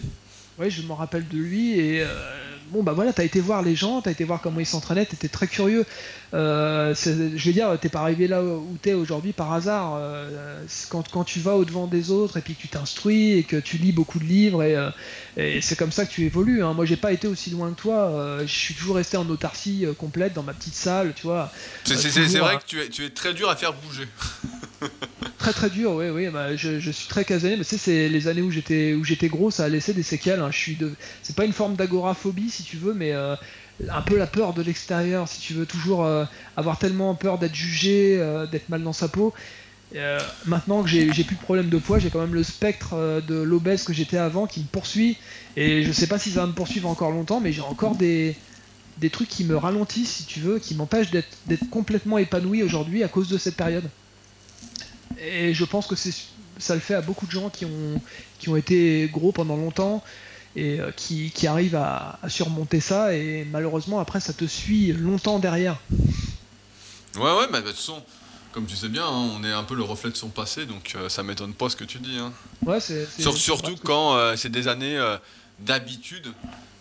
Ouais, 0.58 0.70
je 0.70 0.80
me 0.82 0.92
rappelle 0.92 1.28
de 1.28 1.36
lui 1.36 1.78
et 1.78 2.02
euh, 2.02 2.06
bon 2.70 2.82
bah 2.82 2.92
voilà, 2.92 3.12
t'as 3.12 3.24
été 3.24 3.40
voir 3.40 3.60
les 3.60 3.76
gens, 3.76 4.00
t'as 4.00 4.10
été 4.10 4.24
voir 4.24 4.40
comment 4.40 4.58
ils 4.58 4.66
s'entraînaient, 4.66 5.04
t'étais 5.04 5.28
très 5.28 5.46
curieux. 5.46 5.84
Euh, 6.32 6.94
je 6.94 7.46
veux 7.46 7.52
dire, 7.52 7.78
t'es 7.78 7.90
pas 7.90 8.00
arrivé 8.00 8.26
là 8.26 8.42
où 8.42 8.78
t'es 8.80 8.94
aujourd'hui 8.94 9.34
par 9.34 9.52
hasard. 9.52 9.96
Euh, 9.96 10.64
quand, 10.88 11.10
quand, 11.10 11.24
tu 11.24 11.40
vas 11.40 11.56
au 11.56 11.66
devant 11.66 11.86
des 11.86 12.10
autres 12.10 12.38
et 12.38 12.40
puis 12.40 12.54
que 12.54 12.62
tu 12.62 12.68
t'instruis 12.68 13.32
et 13.32 13.42
que 13.42 13.56
tu 13.56 13.76
lis 13.76 13.92
beaucoup 13.92 14.18
de 14.18 14.24
livres 14.24 14.62
et, 14.62 14.76
et 15.36 15.60
c'est 15.60 15.76
comme 15.76 15.92
ça 15.92 16.06
que 16.06 16.10
tu 16.10 16.24
évolues. 16.24 16.64
Hein. 16.64 16.72
Moi, 16.72 16.86
j'ai 16.86 16.96
pas 16.96 17.12
été 17.12 17.28
aussi 17.28 17.50
loin 17.50 17.70
que 17.72 17.80
toi. 17.80 18.38
je 18.40 18.46
suis 18.46 18.74
toujours 18.74 18.96
resté 18.96 19.18
en 19.18 19.28
autarcie 19.28 19.84
complète 19.98 20.32
dans 20.32 20.42
ma 20.42 20.54
petite 20.54 20.74
salle, 20.74 21.12
tu 21.14 21.26
vois. 21.26 21.52
C'est 21.84 22.38
vrai 22.38 22.56
que 22.56 22.64
tu 22.66 22.80
es, 22.80 22.88
tu 22.88 23.04
es 23.04 23.10
très 23.10 23.34
dur 23.34 23.50
à 23.50 23.56
faire 23.56 23.74
bouger. 23.74 24.08
très 25.46 25.68
très 25.68 25.70
dur, 25.70 25.92
oui, 25.92 26.08
oui. 26.08 26.28
Bah, 26.28 26.56
je, 26.56 26.90
suis 26.90 27.08
très 27.08 27.24
casanier, 27.24 27.56
mais 27.56 27.62
tu 27.62 27.70
sais, 27.70 27.78
c'est 27.78 28.08
les 28.08 28.26
années 28.26 28.42
où 28.42 28.50
j'étais 28.50 28.94
où 28.94 29.04
j'étais 29.04 29.28
gros, 29.28 29.52
ça 29.52 29.64
a 29.64 29.68
laissé 29.68 29.94
des 29.94 30.02
séquelles. 30.02 30.40
Hein. 30.40 30.50
Je 30.50 30.58
suis 30.58 30.74
de, 30.74 30.92
c'est 31.22 31.36
pas 31.36 31.44
une 31.44 31.52
forme 31.52 31.76
d'agoraphobie 31.76 32.50
si 32.50 32.64
tu 32.64 32.76
veux, 32.76 32.94
mais 32.94 33.12
euh, 33.12 33.36
un 33.88 34.02
peu 34.02 34.18
la 34.18 34.26
peur 34.26 34.54
de 34.54 34.62
l'extérieur, 34.62 35.28
si 35.28 35.40
tu 35.40 35.52
veux, 35.52 35.64
toujours 35.64 36.04
euh, 36.04 36.24
avoir 36.56 36.78
tellement 36.78 37.14
peur 37.14 37.38
d'être 37.38 37.54
jugé, 37.54 38.16
euh, 38.18 38.46
d'être 38.46 38.68
mal 38.70 38.82
dans 38.82 38.92
sa 38.92 39.06
peau. 39.06 39.32
maintenant 40.46 40.82
que 40.82 40.88
j'ai 40.88 41.24
plus 41.24 41.36
de 41.36 41.40
problème 41.40 41.68
de 41.68 41.78
poids, 41.78 42.00
j'ai 42.00 42.10
quand 42.10 42.20
même 42.20 42.34
le 42.34 42.42
spectre 42.42 43.22
de 43.24 43.36
l'obèse 43.36 43.84
que 43.84 43.92
j'étais 43.92 44.18
avant 44.18 44.48
qui 44.48 44.60
me 44.60 44.66
poursuit, 44.66 45.16
et 45.56 45.84
je 45.84 45.92
sais 45.92 46.08
pas 46.08 46.18
si 46.18 46.30
ça 46.30 46.40
va 46.40 46.48
me 46.48 46.54
poursuivre 46.54 46.88
encore 46.88 47.12
longtemps, 47.12 47.38
mais 47.38 47.52
j'ai 47.52 47.62
encore 47.62 47.94
des 47.94 48.34
des 48.98 49.10
trucs 49.10 49.28
qui 49.28 49.44
me 49.44 49.56
ralentissent, 49.56 50.10
si 50.10 50.24
tu 50.24 50.40
veux, 50.40 50.58
qui 50.58 50.74
m'empêchent 50.74 51.10
d'être 51.10 51.70
complètement 51.70 52.18
épanoui 52.18 52.62
aujourd'hui 52.62 53.04
à 53.04 53.08
cause 53.08 53.28
de 53.28 53.38
cette 53.38 53.54
période. 53.54 53.84
Et 55.20 55.54
je 55.54 55.64
pense 55.64 55.86
que 55.86 55.94
ça 56.58 56.74
le 56.74 56.80
fait 56.80 56.94
à 56.94 57.00
beaucoup 57.00 57.26
de 57.26 57.30
gens 57.30 57.50
qui 57.50 57.64
ont, 57.64 58.00
qui 58.38 58.48
ont 58.48 58.56
été 58.56 59.08
gros 59.12 59.32
pendant 59.32 59.56
longtemps 59.56 60.02
et 60.54 60.80
euh, 60.80 60.90
qui, 60.90 61.30
qui 61.30 61.46
arrivent 61.46 61.76
à, 61.76 62.18
surmonter 62.28 62.80
ça. 62.80 63.14
Et 63.14 63.46
malheureusement, 63.50 64.00
après, 64.00 64.20
ça 64.20 64.32
te 64.32 64.44
suit 64.46 64.92
longtemps 64.92 65.38
derrière. 65.38 65.78
Ouais, 67.16 67.22
ouais, 67.22 67.46
mais 67.50 67.60
de 67.60 67.68
toute 67.68 67.76
façon, 67.76 68.02
comme 68.52 68.66
tu 68.66 68.76
sais 68.76 68.88
bien, 68.88 69.06
hein, 69.06 69.30
on 69.36 69.44
est 69.44 69.52
un 69.52 69.64
peu 69.64 69.74
le 69.74 69.82
reflet 69.82 70.10
de 70.10 70.16
son 70.16 70.28
passé, 70.28 70.66
donc 70.66 70.94
euh, 70.96 71.08
ça 71.08 71.22
m'étonne 71.22 71.54
pas 71.54 71.68
ce 71.68 71.76
que 71.76 71.84
tu 71.84 71.98
dis. 71.98 72.18
Hein. 72.18 72.32
Ouais, 72.64 72.80
c'est, 72.80 73.06
surtout 73.20 73.76
quand 73.84 74.16
euh, 74.16 74.36
c'est 74.36 74.50
des 74.50 74.68
années 74.68 74.98
d'habitude, 75.60 76.32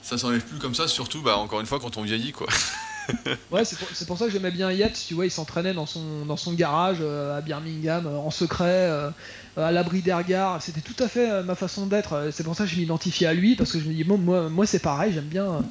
ça 0.02 0.18
s'enlève 0.18 0.44
plus 0.44 0.60
comme 0.60 0.76
ça, 0.76 0.88
surtout, 0.88 1.22
bah, 1.22 1.38
encore 1.38 1.60
une 1.62 1.66
fois, 1.66 1.80
quand 1.80 1.98
on 1.98 2.03
vieillit, 2.03 2.32
quoi. 2.32 2.48
ouais, 3.52 3.65
c'est 3.65 4.06
pour, 4.06 4.18
ça 4.18 4.26
que 4.26 4.32
j'aimais 4.32 4.52
bien 4.52 4.72
Yates, 4.72 5.03
tu 5.07 5.14
vois, 5.14 5.26
il 5.26 5.32
s'entraînait 5.32 5.73
dans 5.73 5.86
son, 5.86 6.26
dans 6.26 6.38
son 6.38 6.53
garage 6.53 6.98
euh, 7.02 7.38
à 7.38 7.41
Birmingham, 7.41 8.06
euh, 8.07 8.18
en 8.18 8.32
secret, 8.32 8.90
euh, 8.90 9.10
à 9.57 9.72
l'abri 9.72 10.02
des 10.02 10.14
regards. 10.14 10.61
C'était 10.61 10.82
tout 10.82 11.02
à 11.03 11.07
fait 11.07 11.44
ma 11.44 11.56
façon 11.56 11.86
d'être. 11.88 12.30
C'est 12.32 12.44
pour 12.44 12.56
ça 12.56 12.65
que 12.65 12.69
je 12.69 12.77
m'identifiais 12.77 13.27
à 13.27 13.34
lui, 13.34 13.56
parce 13.56 13.72
que 13.72 13.80
je 13.80 13.88
me 13.88 13.94
dis, 13.94 14.03
bon, 14.03 14.18
moi, 14.18 14.65
c'est 14.65 14.80
pareil, 14.80 15.14
j'aime 15.14 15.26
bien 15.26 15.64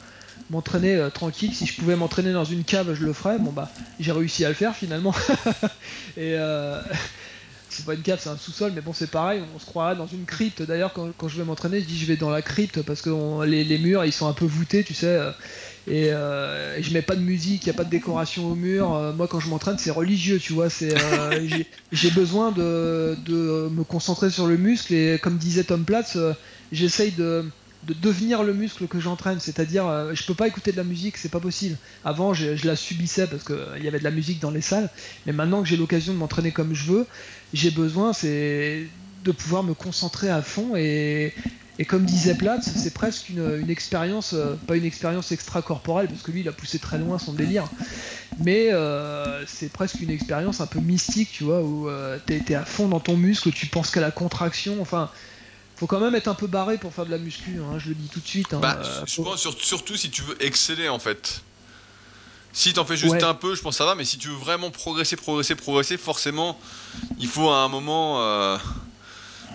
m'entraîner 0.51 1.09
tranquille. 1.13 1.55
Si 1.55 1.67
je 1.67 1.77
pouvais 1.77 1.97
m'entraîner 1.97 2.33
dans 2.33 2.45
une 2.45 2.65
cave, 2.65 2.95
je 2.95 3.05
le 3.05 3.13
ferais. 3.13 3.39
Bon, 3.39 3.53
bah, 3.53 3.71
j'ai 4.01 4.13
réussi 4.13 4.45
à 4.45 4.49
le 4.49 4.55
faire 4.55 4.75
finalement. 4.75 5.15
Et. 6.17 6.37
c'est 7.69 7.85
pas 7.85 7.95
une 7.95 8.03
cave, 8.03 8.21
c'est 8.23 8.31
un 8.31 8.37
sous-sol, 8.37 8.73
mais 8.75 8.81
bon, 8.81 8.93
c'est 8.93 9.11
pareil, 9.11 9.43
on 9.55 9.59
se 9.59 9.67
croirait 9.67 9.97
dans 9.97 10.07
une 10.07 10.25
crypte. 10.25 10.63
D'ailleurs, 10.63 10.93
quand, 10.93 11.29
je 11.29 11.37
vais 11.37 11.45
m'entraîner, 11.45 11.81
je 11.81 11.87
dis 11.87 11.99
je 11.99 12.07
vais 12.07 12.17
dans 12.17 12.31
la 12.31 12.41
crypte 12.41 12.83
parce 12.83 13.03
que 13.03 13.45
les, 13.45 13.79
murs 13.79 14.05
ils 14.05 14.13
sont 14.13 14.29
un 14.29 14.33
peu 14.35 14.47
voûtés, 14.47 14.85
tu 14.85 14.95
sais. 14.95 15.19
Et, 15.87 16.11
je 16.11 16.93
mets 16.93 17.03
pas 17.03 17.17
de 17.17 17.21
musique, 17.21 17.65
il 17.65 17.67
y 17.67 17.71
a 17.71 17.75
pas 17.75 17.85
de 17.85 17.91
décoration 17.91 18.51
au 18.51 18.55
mur. 18.55 18.95
Euh, 18.95 19.13
moi, 19.13 19.29
quand 19.29 19.41
je 19.41 19.49
m'entraîne, 19.49 19.79
c'est 19.79 19.91
religieux, 19.91 20.39
tu 20.39 20.53
vois. 20.53 20.71
C'est 20.71 20.95
euh, 20.97 21.49
j'ai 21.93 22.11
besoin 22.11 22.53
de, 22.53 23.17
de, 23.25 23.69
me 23.71 23.85
concentrer 23.85 24.31
sur 24.31 24.47
le 24.47 24.57
muscle 24.57 24.95
et 24.95 25.19
comme 25.23 25.37
disait 25.37 25.65
Tom 25.65 25.85
Platz, 25.85 26.19
j'essaye 26.73 27.13
de, 27.13 27.45
de, 27.85 27.95
devenir 27.95 28.43
le 28.43 28.55
muscle 28.55 28.87
que 28.87 29.01
j'entraîne. 29.01 29.41
C'est-à-dire, 29.41 30.15
je 30.15 30.25
peux 30.25 30.35
pas 30.35 30.49
écouter 30.49 30.73
de 30.73 30.77
la 30.77 30.85
musique, 30.85 31.17
c'est 31.17 31.31
pas 31.31 31.41
possible. 31.41 31.77
Avant, 32.05 32.35
je, 32.35 32.57
je 32.57 32.67
la 32.67 32.77
subissais 32.77 33.27
parce 33.27 33.45
qu'il 33.45 33.83
y 33.85 33.89
avait 33.89 33.99
de 33.99 34.05
la 34.05 34.11
musique 34.11 34.41
dans 34.41 34.51
les 34.51 34.63
salles, 34.63 34.91
mais 35.27 35.33
maintenant 35.33 35.63
que 35.63 35.69
j'ai 35.69 35.77
l'occasion 35.77 36.13
de 36.13 36.19
m'entraîner 36.19 36.53
comme 36.53 36.75
je 36.75 36.85
veux, 36.85 37.07
j'ai 37.53 37.71
besoin, 37.71 38.13
c'est 38.13 38.87
de 39.25 39.33
pouvoir 39.33 39.63
me 39.63 39.75
concentrer 39.75 40.29
à 40.29 40.43
fond 40.43 40.77
et, 40.77 41.33
et 41.79 41.85
comme 41.85 42.05
disait 42.05 42.35
Platz, 42.35 42.71
c'est 42.77 42.95
presque 42.95 43.29
une, 43.31 43.69
expérience, 43.69 44.33
euh, 44.33 44.55
pas 44.67 44.77
une 44.77 44.85
expérience 44.85 45.33
extracorporelle, 45.33 46.07
parce 46.07 46.23
que 46.23 46.31
lui 46.31 46.41
il 46.41 46.49
a 46.49 46.53
poussé 46.53 46.79
très 46.79 46.99
loin 46.99 47.19
son 47.19 47.33
délire, 47.33 47.65
mais 48.39 48.73
euh, 48.73 49.45
c'est 49.47 49.73
presque 49.73 50.01
une 50.01 50.11
expérience 50.11 50.61
un 50.61 50.67
peu 50.67 50.79
mystique, 50.79 51.31
tu 51.33 51.43
vois, 51.43 51.63
où 51.63 51.89
euh, 51.89 52.19
t'es 52.25 52.55
à 52.55 52.65
fond 52.65 52.87
dans 52.87 53.01
ton 53.01 53.17
muscle, 53.17 53.51
tu 53.51 53.67
penses 53.67 53.91
qu'à 53.91 54.01
la 54.01 54.13
contraction, 54.13 54.81
enfin, 54.81 55.11
faut 55.75 55.89
quand 55.89 55.99
même 55.99 56.15
être 56.15 56.29
un 56.29 56.35
peu 56.35 56.47
barré 56.47 56.79
pour 56.79 56.95
faire 56.95 57.07
de 57.07 57.11
la 57.11 57.19
muscu, 57.19 57.59
hein, 57.61 57.79
je 57.79 57.89
le 57.89 57.97
dis 57.97 58.09
tout 58.09 58.21
de 58.21 58.29
suite. 58.29 58.55
Hein, 58.55 58.61
bah, 58.61 58.81
je 59.05 59.21
pense 59.21 59.41
surtout 59.59 59.97
si 59.97 60.11
tu 60.11 60.23
veux 60.23 60.41
exceller 60.45 60.89
en 60.89 61.01
fait. 61.01 61.43
Si 62.53 62.73
t'en 62.73 62.85
fais 62.85 62.97
juste 62.97 63.25
un 63.25 63.35
peu, 63.35 63.57
je 63.57 63.63
pense 63.63 63.75
que 63.75 63.79
ça 63.79 63.85
va, 63.85 63.97
mais 63.97 64.05
si 64.05 64.17
tu 64.17 64.29
veux 64.29 64.37
vraiment 64.37 64.71
progresser, 64.71 65.17
progresser, 65.17 65.57
progresser, 65.57 65.97
forcément, 65.97 66.57
il 67.19 67.27
faut 67.27 67.51
à 67.51 67.65
un 67.65 67.69
moment 67.69 68.21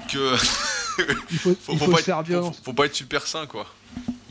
que. 0.10 0.36
il 1.32 1.38
faut, 1.38 1.56
se 1.56 2.02
faire 2.04 2.24
violence. 2.24 2.60
Faut, 2.64 2.74
pas 2.74 2.86
être 2.86 2.96
super 2.96 3.26
sain, 3.26 3.46
quoi. 3.46 3.66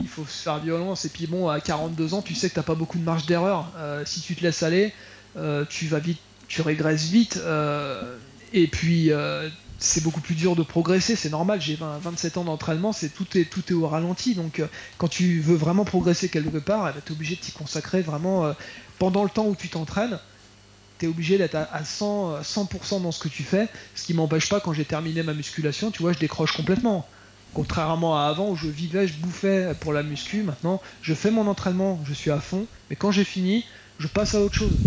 Il 0.01 0.07
faut 0.07 0.25
se 0.25 0.43
faire 0.43 0.59
violence, 0.59 1.05
et 1.05 1.09
puis 1.09 1.27
bon, 1.27 1.49
à 1.49 1.59
42 1.59 2.13
ans, 2.13 2.21
tu 2.21 2.35
sais 2.35 2.49
que 2.49 2.55
t'as 2.55 2.63
pas 2.63 2.75
beaucoup 2.75 2.97
de 2.97 3.03
marge 3.03 3.25
d'erreur. 3.25 3.71
Euh, 3.77 4.03
si 4.05 4.21
tu 4.21 4.35
te 4.35 4.43
laisses 4.43 4.63
aller, 4.63 4.93
tu 5.69 5.87
vas 5.87 5.99
vite, 5.99 6.19
tu 6.47 6.61
régresses 6.61 7.05
vite, 7.05 7.39
et 8.53 8.67
puis 8.67 9.11
c'est 9.77 10.03
beaucoup 10.03 10.21
plus 10.21 10.35
dur 10.35 10.55
de 10.55 10.63
progresser, 10.63 11.15
c'est 11.15 11.29
normal, 11.29 11.61
j'ai 11.61 11.77
27 11.79 12.37
ans 12.37 12.43
d'entraînement, 12.43 12.91
c'est 12.91 13.09
tout 13.09 13.37
est 13.37 13.45
tout 13.45 13.63
est 13.69 13.73
au 13.73 13.87
ralenti, 13.87 14.35
donc 14.35 14.61
quand 14.97 15.07
tu 15.07 15.39
veux 15.39 15.55
vraiment 15.55 15.85
progresser 15.85 16.29
quelque 16.29 16.57
part, 16.57 16.89
eh 16.89 16.93
ben, 16.93 17.01
tu 17.05 17.11
es 17.11 17.15
obligé 17.15 17.35
de 17.35 17.41
t'y 17.41 17.51
consacrer 17.51 18.01
vraiment 18.01 18.53
pendant 18.97 19.23
le 19.23 19.29
temps 19.29 19.45
où 19.45 19.55
tu 19.55 19.69
t'entraînes 19.69 20.19
tu 20.99 21.05
es 21.05 21.07
obligé 21.07 21.37
d'être 21.37 21.55
à, 21.55 21.83
100%, 21.83 22.43
100 22.83 22.99
dans 23.01 23.11
ce 23.11 23.19
que 23.19 23.29
tu 23.29 23.43
fais, 23.43 23.69
ce 23.95 24.03
qui 24.03 24.13
m'empêche 24.13 24.49
pas 24.49 24.59
quand 24.59 24.73
j'ai 24.73 24.85
terminé 24.85 25.23
ma 25.23 25.33
musculation, 25.33 25.91
tu 25.91 26.01
vois, 26.03 26.13
je 26.13 26.19
décroche 26.19 26.53
complètement. 26.55 27.09
Contrairement 27.53 28.17
à 28.19 28.27
avant 28.27 28.51
où 28.51 28.55
je 28.55 28.67
vivais, 28.67 29.07
je 29.07 29.19
bouffais 29.19 29.73
pour 29.81 29.93
la 29.93 30.03
muscu, 30.03 30.43
maintenant 30.43 30.81
je 31.01 31.13
fais 31.15 31.31
mon 31.31 31.47
entraînement, 31.47 32.03
je 32.05 32.13
suis 32.13 32.31
à 32.31 32.39
fond, 32.39 32.67
mais 32.89 32.95
quand 32.95 33.11
j'ai 33.11 33.23
fini, 33.23 33.65
je 33.97 34.07
passe 34.07 34.35
à 34.35 34.41
autre 34.41 34.55
chose. 34.55 34.79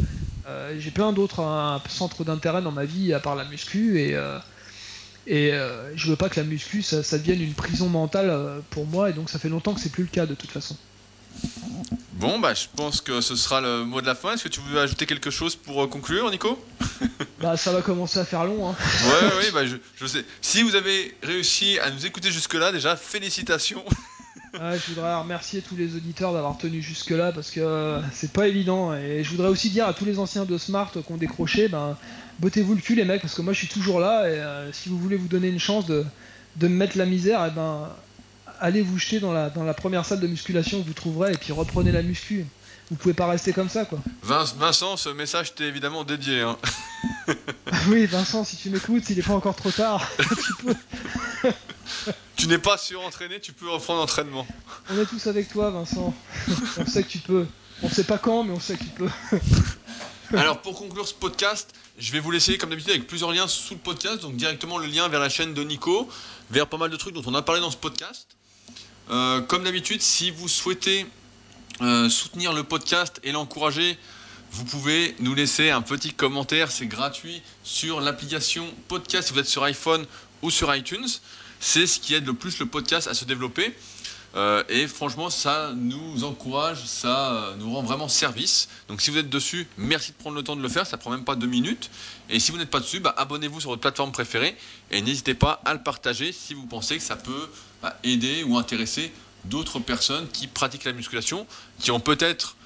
Euh, 0.46 0.78
j'ai 0.78 0.90
plein 0.92 1.12
d'autres 1.12 1.82
centres 1.88 2.24
d'intérêt 2.24 2.62
dans 2.62 2.72
ma 2.72 2.84
vie 2.84 3.12
à 3.14 3.20
part 3.20 3.36
la 3.36 3.44
muscu 3.44 3.98
et, 4.00 4.14
euh, 4.14 4.38
et 5.26 5.52
euh, 5.54 5.96
je 5.96 6.08
veux 6.10 6.16
pas 6.16 6.28
que 6.28 6.40
la 6.40 6.46
muscu 6.46 6.82
ça, 6.82 7.02
ça 7.02 7.18
devienne 7.18 7.40
une 7.40 7.54
prison 7.54 7.88
mentale 7.88 8.64
pour 8.70 8.86
moi 8.86 9.10
et 9.10 9.12
donc 9.12 9.30
ça 9.30 9.38
fait 9.38 9.48
longtemps 9.48 9.74
que 9.74 9.80
c'est 9.80 9.90
plus 9.92 10.04
le 10.04 10.10
cas 10.10 10.26
de 10.26 10.34
toute 10.34 10.50
façon. 10.52 10.76
Bon, 12.22 12.38
bah, 12.38 12.54
je 12.54 12.66
pense 12.76 13.00
que 13.00 13.20
ce 13.20 13.34
sera 13.34 13.60
le 13.60 13.84
mot 13.84 14.00
de 14.00 14.06
la 14.06 14.14
fin. 14.14 14.34
Est-ce 14.34 14.44
que 14.44 14.48
tu 14.48 14.60
veux 14.60 14.78
ajouter 14.78 15.06
quelque 15.06 15.30
chose 15.30 15.56
pour 15.56 15.82
euh, 15.82 15.88
conclure, 15.88 16.30
Nico? 16.30 16.56
Bah, 17.40 17.56
ça 17.56 17.72
va 17.72 17.82
commencer 17.82 18.20
à 18.20 18.24
faire 18.24 18.44
long. 18.44 18.70
Hein. 18.70 18.76
Ouais, 19.06 19.28
oui, 19.40 19.46
bah, 19.52 19.62
je, 19.66 20.06
sais. 20.06 20.24
Si 20.40 20.62
vous 20.62 20.76
avez 20.76 21.16
réussi 21.24 21.80
à 21.80 21.90
nous 21.90 22.06
écouter 22.06 22.30
jusque-là, 22.30 22.70
déjà, 22.70 22.94
félicitations. 22.94 23.84
Ouais, 24.54 24.78
je 24.78 24.94
voudrais 24.94 25.16
remercier 25.16 25.62
tous 25.62 25.74
les 25.74 25.96
auditeurs 25.96 26.32
d'avoir 26.32 26.58
tenu 26.58 26.80
jusque-là 26.80 27.32
parce 27.32 27.50
que 27.50 27.58
euh, 27.58 28.00
c'est 28.12 28.32
pas 28.32 28.46
évident. 28.46 28.94
Et 28.94 29.24
je 29.24 29.30
voudrais 29.30 29.48
aussi 29.48 29.70
dire 29.70 29.88
à 29.88 29.92
tous 29.92 30.04
les 30.04 30.20
anciens 30.20 30.44
de 30.44 30.56
Smart 30.58 30.92
qui 30.92 31.12
ont 31.12 31.16
décroché, 31.16 31.66
ben, 31.66 31.96
bottez-vous 32.38 32.76
le 32.76 32.80
cul, 32.80 32.94
les 32.94 33.04
mecs, 33.04 33.22
parce 33.22 33.34
que 33.34 33.42
moi 33.42 33.52
je 33.52 33.58
suis 33.58 33.68
toujours 33.68 33.98
là. 33.98 34.28
Et 34.28 34.38
euh, 34.38 34.72
si 34.72 34.90
vous 34.90 34.98
voulez 34.98 35.16
vous 35.16 35.26
donner 35.26 35.48
une 35.48 35.58
chance 35.58 35.86
de, 35.86 36.04
de 36.54 36.68
me 36.68 36.76
mettre 36.76 36.96
la 36.96 37.06
misère, 37.06 37.44
et 37.44 37.48
eh 37.50 37.54
ben, 37.56 37.88
allez 38.62 38.80
vous 38.80 38.98
jeter 38.98 39.20
dans 39.20 39.32
la, 39.32 39.50
dans 39.50 39.64
la 39.64 39.74
première 39.74 40.06
salle 40.06 40.20
de 40.20 40.26
musculation 40.26 40.80
que 40.80 40.86
vous 40.86 40.94
trouverez 40.94 41.32
et 41.32 41.36
puis 41.36 41.52
reprenez 41.52 41.92
la 41.92 42.02
muscu. 42.02 42.46
Vous 42.90 42.96
pouvez 42.96 43.14
pas 43.14 43.26
rester 43.26 43.52
comme 43.52 43.68
ça, 43.68 43.84
quoi. 43.84 43.98
Vincent, 44.22 44.96
ce 44.96 45.08
message 45.08 45.54
t'est 45.54 45.64
évidemment 45.64 46.04
dédié. 46.04 46.42
Hein. 46.42 46.58
oui, 47.88 48.06
Vincent, 48.06 48.44
si 48.44 48.56
tu 48.56 48.70
m'écoutes, 48.70 49.08
il 49.10 49.16
n'est 49.16 49.22
pas 49.22 49.34
encore 49.34 49.56
trop 49.56 49.70
tard. 49.70 50.06
tu 50.18 50.64
peux. 50.64 50.74
tu 52.36 52.46
n'es 52.48 52.58
pas 52.58 52.76
surentraîné, 52.76 53.40
tu 53.40 53.52
peux 53.52 53.68
reprendre 53.68 54.00
l'entraînement. 54.00 54.46
On 54.90 55.00
est 55.00 55.06
tous 55.06 55.26
avec 55.26 55.48
toi, 55.48 55.70
Vincent. 55.70 56.14
on 56.78 56.86
sait 56.86 57.02
que 57.02 57.08
tu 57.08 57.18
peux. 57.18 57.46
On 57.82 57.88
sait 57.88 58.04
pas 58.04 58.18
quand, 58.18 58.44
mais 58.44 58.52
on 58.52 58.60
sait 58.60 58.76
que 58.76 58.84
tu 58.84 58.90
peux. 58.90 59.08
Alors, 60.36 60.60
pour 60.60 60.78
conclure 60.78 61.08
ce 61.08 61.14
podcast, 61.14 61.74
je 61.98 62.12
vais 62.12 62.20
vous 62.20 62.30
laisser, 62.30 62.58
comme 62.58 62.70
d'habitude, 62.70 62.92
avec 62.92 63.06
plusieurs 63.06 63.32
liens 63.32 63.48
sous 63.48 63.74
le 63.74 63.80
podcast. 63.80 64.20
Donc, 64.20 64.36
directement 64.36 64.78
le 64.78 64.86
lien 64.86 65.08
vers 65.08 65.20
la 65.20 65.28
chaîne 65.28 65.54
de 65.54 65.64
Nico, 65.64 66.08
vers 66.50 66.68
pas 66.68 66.76
mal 66.76 66.90
de 66.90 66.96
trucs 66.96 67.14
dont 67.14 67.24
on 67.26 67.34
a 67.34 67.42
parlé 67.42 67.60
dans 67.60 67.70
ce 67.70 67.76
podcast. 67.76 68.28
Euh, 69.10 69.40
comme 69.40 69.64
d'habitude, 69.64 70.00
si 70.00 70.30
vous 70.30 70.48
souhaitez 70.48 71.06
euh, 71.80 72.08
soutenir 72.08 72.52
le 72.52 72.62
podcast 72.62 73.20
et 73.24 73.32
l'encourager, 73.32 73.98
vous 74.52 74.64
pouvez 74.64 75.16
nous 75.18 75.34
laisser 75.34 75.70
un 75.70 75.82
petit 75.82 76.12
commentaire, 76.12 76.70
c'est 76.70 76.86
gratuit 76.86 77.42
sur 77.64 78.00
l'application 78.00 78.66
podcast 78.88 79.28
si 79.28 79.34
vous 79.34 79.40
êtes 79.40 79.48
sur 79.48 79.64
iPhone 79.64 80.06
ou 80.42 80.50
sur 80.50 80.74
iTunes. 80.74 81.08
C'est 81.58 81.86
ce 81.86 82.00
qui 82.00 82.14
aide 82.14 82.26
le 82.26 82.34
plus 82.34 82.58
le 82.58 82.66
podcast 82.66 83.08
à 83.08 83.14
se 83.14 83.24
développer. 83.24 83.74
Euh, 84.34 84.62
et 84.68 84.86
franchement, 84.86 85.28
ça 85.28 85.72
nous 85.76 86.24
encourage, 86.24 86.84
ça 86.86 87.54
nous 87.58 87.72
rend 87.72 87.82
vraiment 87.82 88.08
service. 88.08 88.68
Donc 88.88 89.00
si 89.02 89.10
vous 89.10 89.18
êtes 89.18 89.28
dessus, 89.28 89.66
merci 89.76 90.12
de 90.12 90.16
prendre 90.16 90.36
le 90.36 90.42
temps 90.42 90.56
de 90.56 90.62
le 90.62 90.68
faire, 90.68 90.86
ça 90.86 90.96
prend 90.96 91.10
même 91.10 91.24
pas 91.24 91.34
deux 91.34 91.46
minutes. 91.46 91.90
Et 92.30 92.40
si 92.40 92.50
vous 92.50 92.58
n'êtes 92.58 92.70
pas 92.70 92.80
dessus, 92.80 93.00
bah, 93.00 93.14
abonnez-vous 93.16 93.60
sur 93.60 93.70
votre 93.70 93.82
plateforme 93.82 94.12
préférée 94.12 94.56
et 94.90 95.02
n'hésitez 95.02 95.34
pas 95.34 95.60
à 95.64 95.74
le 95.74 95.82
partager 95.82 96.32
si 96.32 96.54
vous 96.54 96.66
pensez 96.66 96.96
que 96.96 97.02
ça 97.02 97.16
peut 97.16 97.48
aider 98.04 98.44
ou 98.44 98.56
intéresser 98.56 99.12
d'autres 99.44 99.80
personnes 99.80 100.28
qui 100.28 100.46
pratiquent 100.46 100.84
la 100.84 100.92
musculation, 100.92 101.46
qui 101.80 101.90
ont 101.90 102.00
peut-être, 102.00 102.56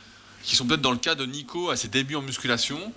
qui 0.42 0.56
sont 0.56 0.66
peut-être 0.66 0.82
dans 0.82 0.90
le 0.90 0.98
cas 0.98 1.14
de 1.14 1.24
Nico 1.24 1.70
à 1.70 1.76
ses 1.76 1.88
débuts 1.88 2.16
en 2.16 2.22
musculation, 2.22 2.92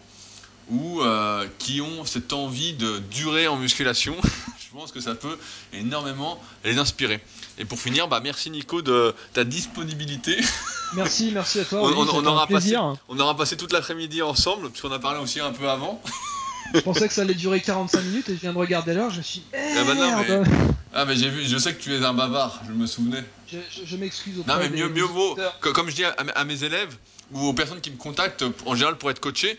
ou 0.70 1.02
euh, 1.02 1.48
qui 1.58 1.82
ont 1.82 2.06
cette 2.06 2.34
envie 2.34 2.74
de 2.74 3.00
durer 3.00 3.48
en 3.48 3.56
musculation. 3.56 4.16
Je 4.60 4.78
pense 4.78 4.92
que 4.92 5.00
ça 5.00 5.16
peut 5.16 5.38
énormément 5.74 6.40
les 6.64 6.78
inspirer. 6.78 7.24
Et 7.58 7.66
pour 7.66 7.80
finir, 7.80 8.08
bah 8.08 8.20
merci 8.24 8.52
Nico 8.52 8.82
de 8.84 9.16
ta 9.34 9.44
disponibilité. 9.44 10.38
Merci, 10.96 11.30
merci 11.32 11.60
à 11.60 11.66
toi. 11.66 11.82
on, 11.84 12.26
aura 12.26 12.48
passé, 12.48 12.76
on 13.10 13.20
aura 13.20 13.38
passé 13.38 13.56
toute 13.56 13.72
l'après-midi 13.72 14.24
ensemble, 14.24 14.72
puisqu'on 14.72 14.92
a 14.92 14.98
parlé 14.98 15.20
aussi 15.20 15.40
un 15.40 15.52
peu 15.52 15.70
avant. 15.70 16.02
Je 16.74 16.80
pensais 16.82 17.08
que 17.08 17.14
ça 17.14 17.22
allait 17.22 17.34
durer 17.34 17.62
45 17.62 18.02
minutes 18.04 18.30
et 18.30 18.36
je 18.36 18.42
viens 18.42 18.54
de 18.54 18.58
regarder 18.58 18.94
l'heure, 18.94 19.10
je 19.10 19.18
me 19.18 19.24
suis 19.24 19.44
ah, 19.54 19.84
bah 19.86 19.94
mais... 19.96 20.44
ah 20.94 21.06
mais 21.06 21.16
j'ai 21.16 21.30
vu, 21.30 21.46
je 21.46 21.58
sais 21.58 21.74
que 21.74 21.82
tu 21.82 21.94
es 21.96 22.04
un 22.06 22.14
bavard, 22.14 22.62
je 22.68 22.74
me 22.74 22.86
souvenais. 22.86 23.24
Je, 23.48 23.98
m'excuse 23.98 24.44
Non 24.48 24.58
mais 24.58 24.70
mieux, 24.70 24.90
mieux 24.90 25.04
vaut, 25.04 25.38
comme 25.62 25.90
je 25.90 25.96
dis 25.96 26.06
à, 26.06 26.46
mes 26.46 26.64
élèves 26.64 26.96
ou 27.32 27.48
aux 27.48 27.54
personnes 27.54 27.82
qui 27.82 27.92
me 27.92 27.98
contactent 27.98 28.44
en 28.66 28.76
général 28.76 28.98
pour 28.98 29.10
être 29.12 29.20
coaché, 29.20 29.58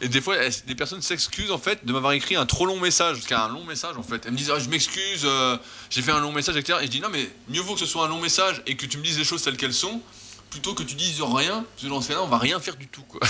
et 0.00 0.08
des 0.08 0.20
fois, 0.20 0.36
des 0.66 0.74
personnes 0.74 1.02
s'excusent 1.02 1.52
en 1.52 1.58
fait 1.58 1.86
de 1.86 1.92
m'avoir 1.92 2.12
écrit 2.12 2.36
un 2.36 2.46
trop 2.46 2.66
long 2.66 2.80
message, 2.80 3.16
parce 3.16 3.26
qu'il 3.26 3.36
y 3.36 3.40
a 3.40 3.44
un 3.44 3.48
long 3.48 3.64
message 3.64 3.96
en 3.96 4.02
fait. 4.02 4.26
Elles 4.26 4.32
me 4.32 4.36
disent 4.36 4.50
ah, 4.54 4.58
je 4.58 4.68
m'excuse, 4.68 5.22
euh, 5.24 5.56
j'ai 5.88 6.02
fait 6.02 6.10
un 6.10 6.20
long 6.20 6.32
message, 6.32 6.56
etc. 6.56 6.78
Et 6.82 6.86
je 6.86 6.90
dis 6.90 7.00
non 7.00 7.08
mais 7.10 7.28
mieux 7.48 7.60
vaut 7.60 7.74
que 7.74 7.80
ce 7.80 7.86
soit 7.86 8.04
un 8.04 8.08
long 8.08 8.20
message 8.20 8.62
et 8.66 8.76
que 8.76 8.86
tu 8.86 8.98
me 8.98 9.02
dises 9.02 9.18
les 9.18 9.24
choses 9.24 9.42
telles 9.42 9.56
qu'elles 9.56 9.72
sont, 9.72 10.00
plutôt 10.50 10.74
que 10.74 10.82
tu 10.82 10.94
dises 10.94 11.22
rien, 11.22 11.64
parce 11.64 11.82
que 11.82 11.88
dans 11.88 12.00
ce 12.00 12.08
cas-là 12.08 12.22
on 12.22 12.28
va 12.28 12.38
rien 12.38 12.58
faire 12.60 12.76
du 12.76 12.88
tout 12.88 13.02
quoi. 13.02 13.20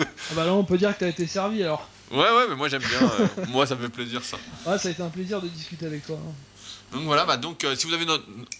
ah 0.00 0.04
bah 0.34 0.44
là 0.44 0.54
on 0.54 0.64
peut 0.64 0.78
dire 0.78 0.94
que 0.94 1.00
t'as 1.00 1.08
été 1.08 1.26
servi 1.26 1.62
alors. 1.62 1.88
Ouais, 2.10 2.18
ouais, 2.18 2.48
mais 2.48 2.54
moi 2.54 2.68
j'aime 2.68 2.82
bien. 2.82 3.02
Euh, 3.02 3.46
moi, 3.48 3.66
ça 3.66 3.74
me 3.74 3.82
fait 3.82 3.88
plaisir 3.88 4.24
ça. 4.24 4.36
Ouais, 4.66 4.78
ça 4.78 4.88
a 4.88 4.90
été 4.90 5.02
un 5.02 5.08
plaisir 5.08 5.40
de 5.40 5.48
discuter 5.48 5.86
avec 5.86 6.06
toi. 6.06 6.16
Hein. 6.16 6.32
Donc 6.92 7.04
voilà, 7.04 7.24
bah, 7.24 7.36
donc 7.36 7.64
euh, 7.64 7.74
si 7.74 7.86
vous 7.86 7.92
avez 7.92 8.06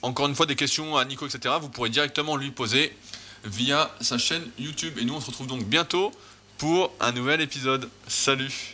encore 0.02 0.26
une 0.26 0.34
fois 0.34 0.46
des 0.46 0.56
questions 0.56 0.96
à 0.96 1.04
Nico, 1.04 1.26
etc., 1.26 1.54
vous 1.60 1.68
pourrez 1.68 1.90
directement 1.90 2.36
lui 2.36 2.50
poser 2.50 2.96
via 3.44 3.90
sa 4.00 4.18
chaîne 4.18 4.42
YouTube. 4.58 4.98
Et 4.98 5.04
nous, 5.04 5.14
on 5.14 5.20
se 5.20 5.26
retrouve 5.26 5.46
donc 5.46 5.64
bientôt 5.64 6.10
pour 6.58 6.92
un 7.00 7.12
nouvel 7.12 7.40
épisode. 7.40 7.88
Salut 8.08 8.73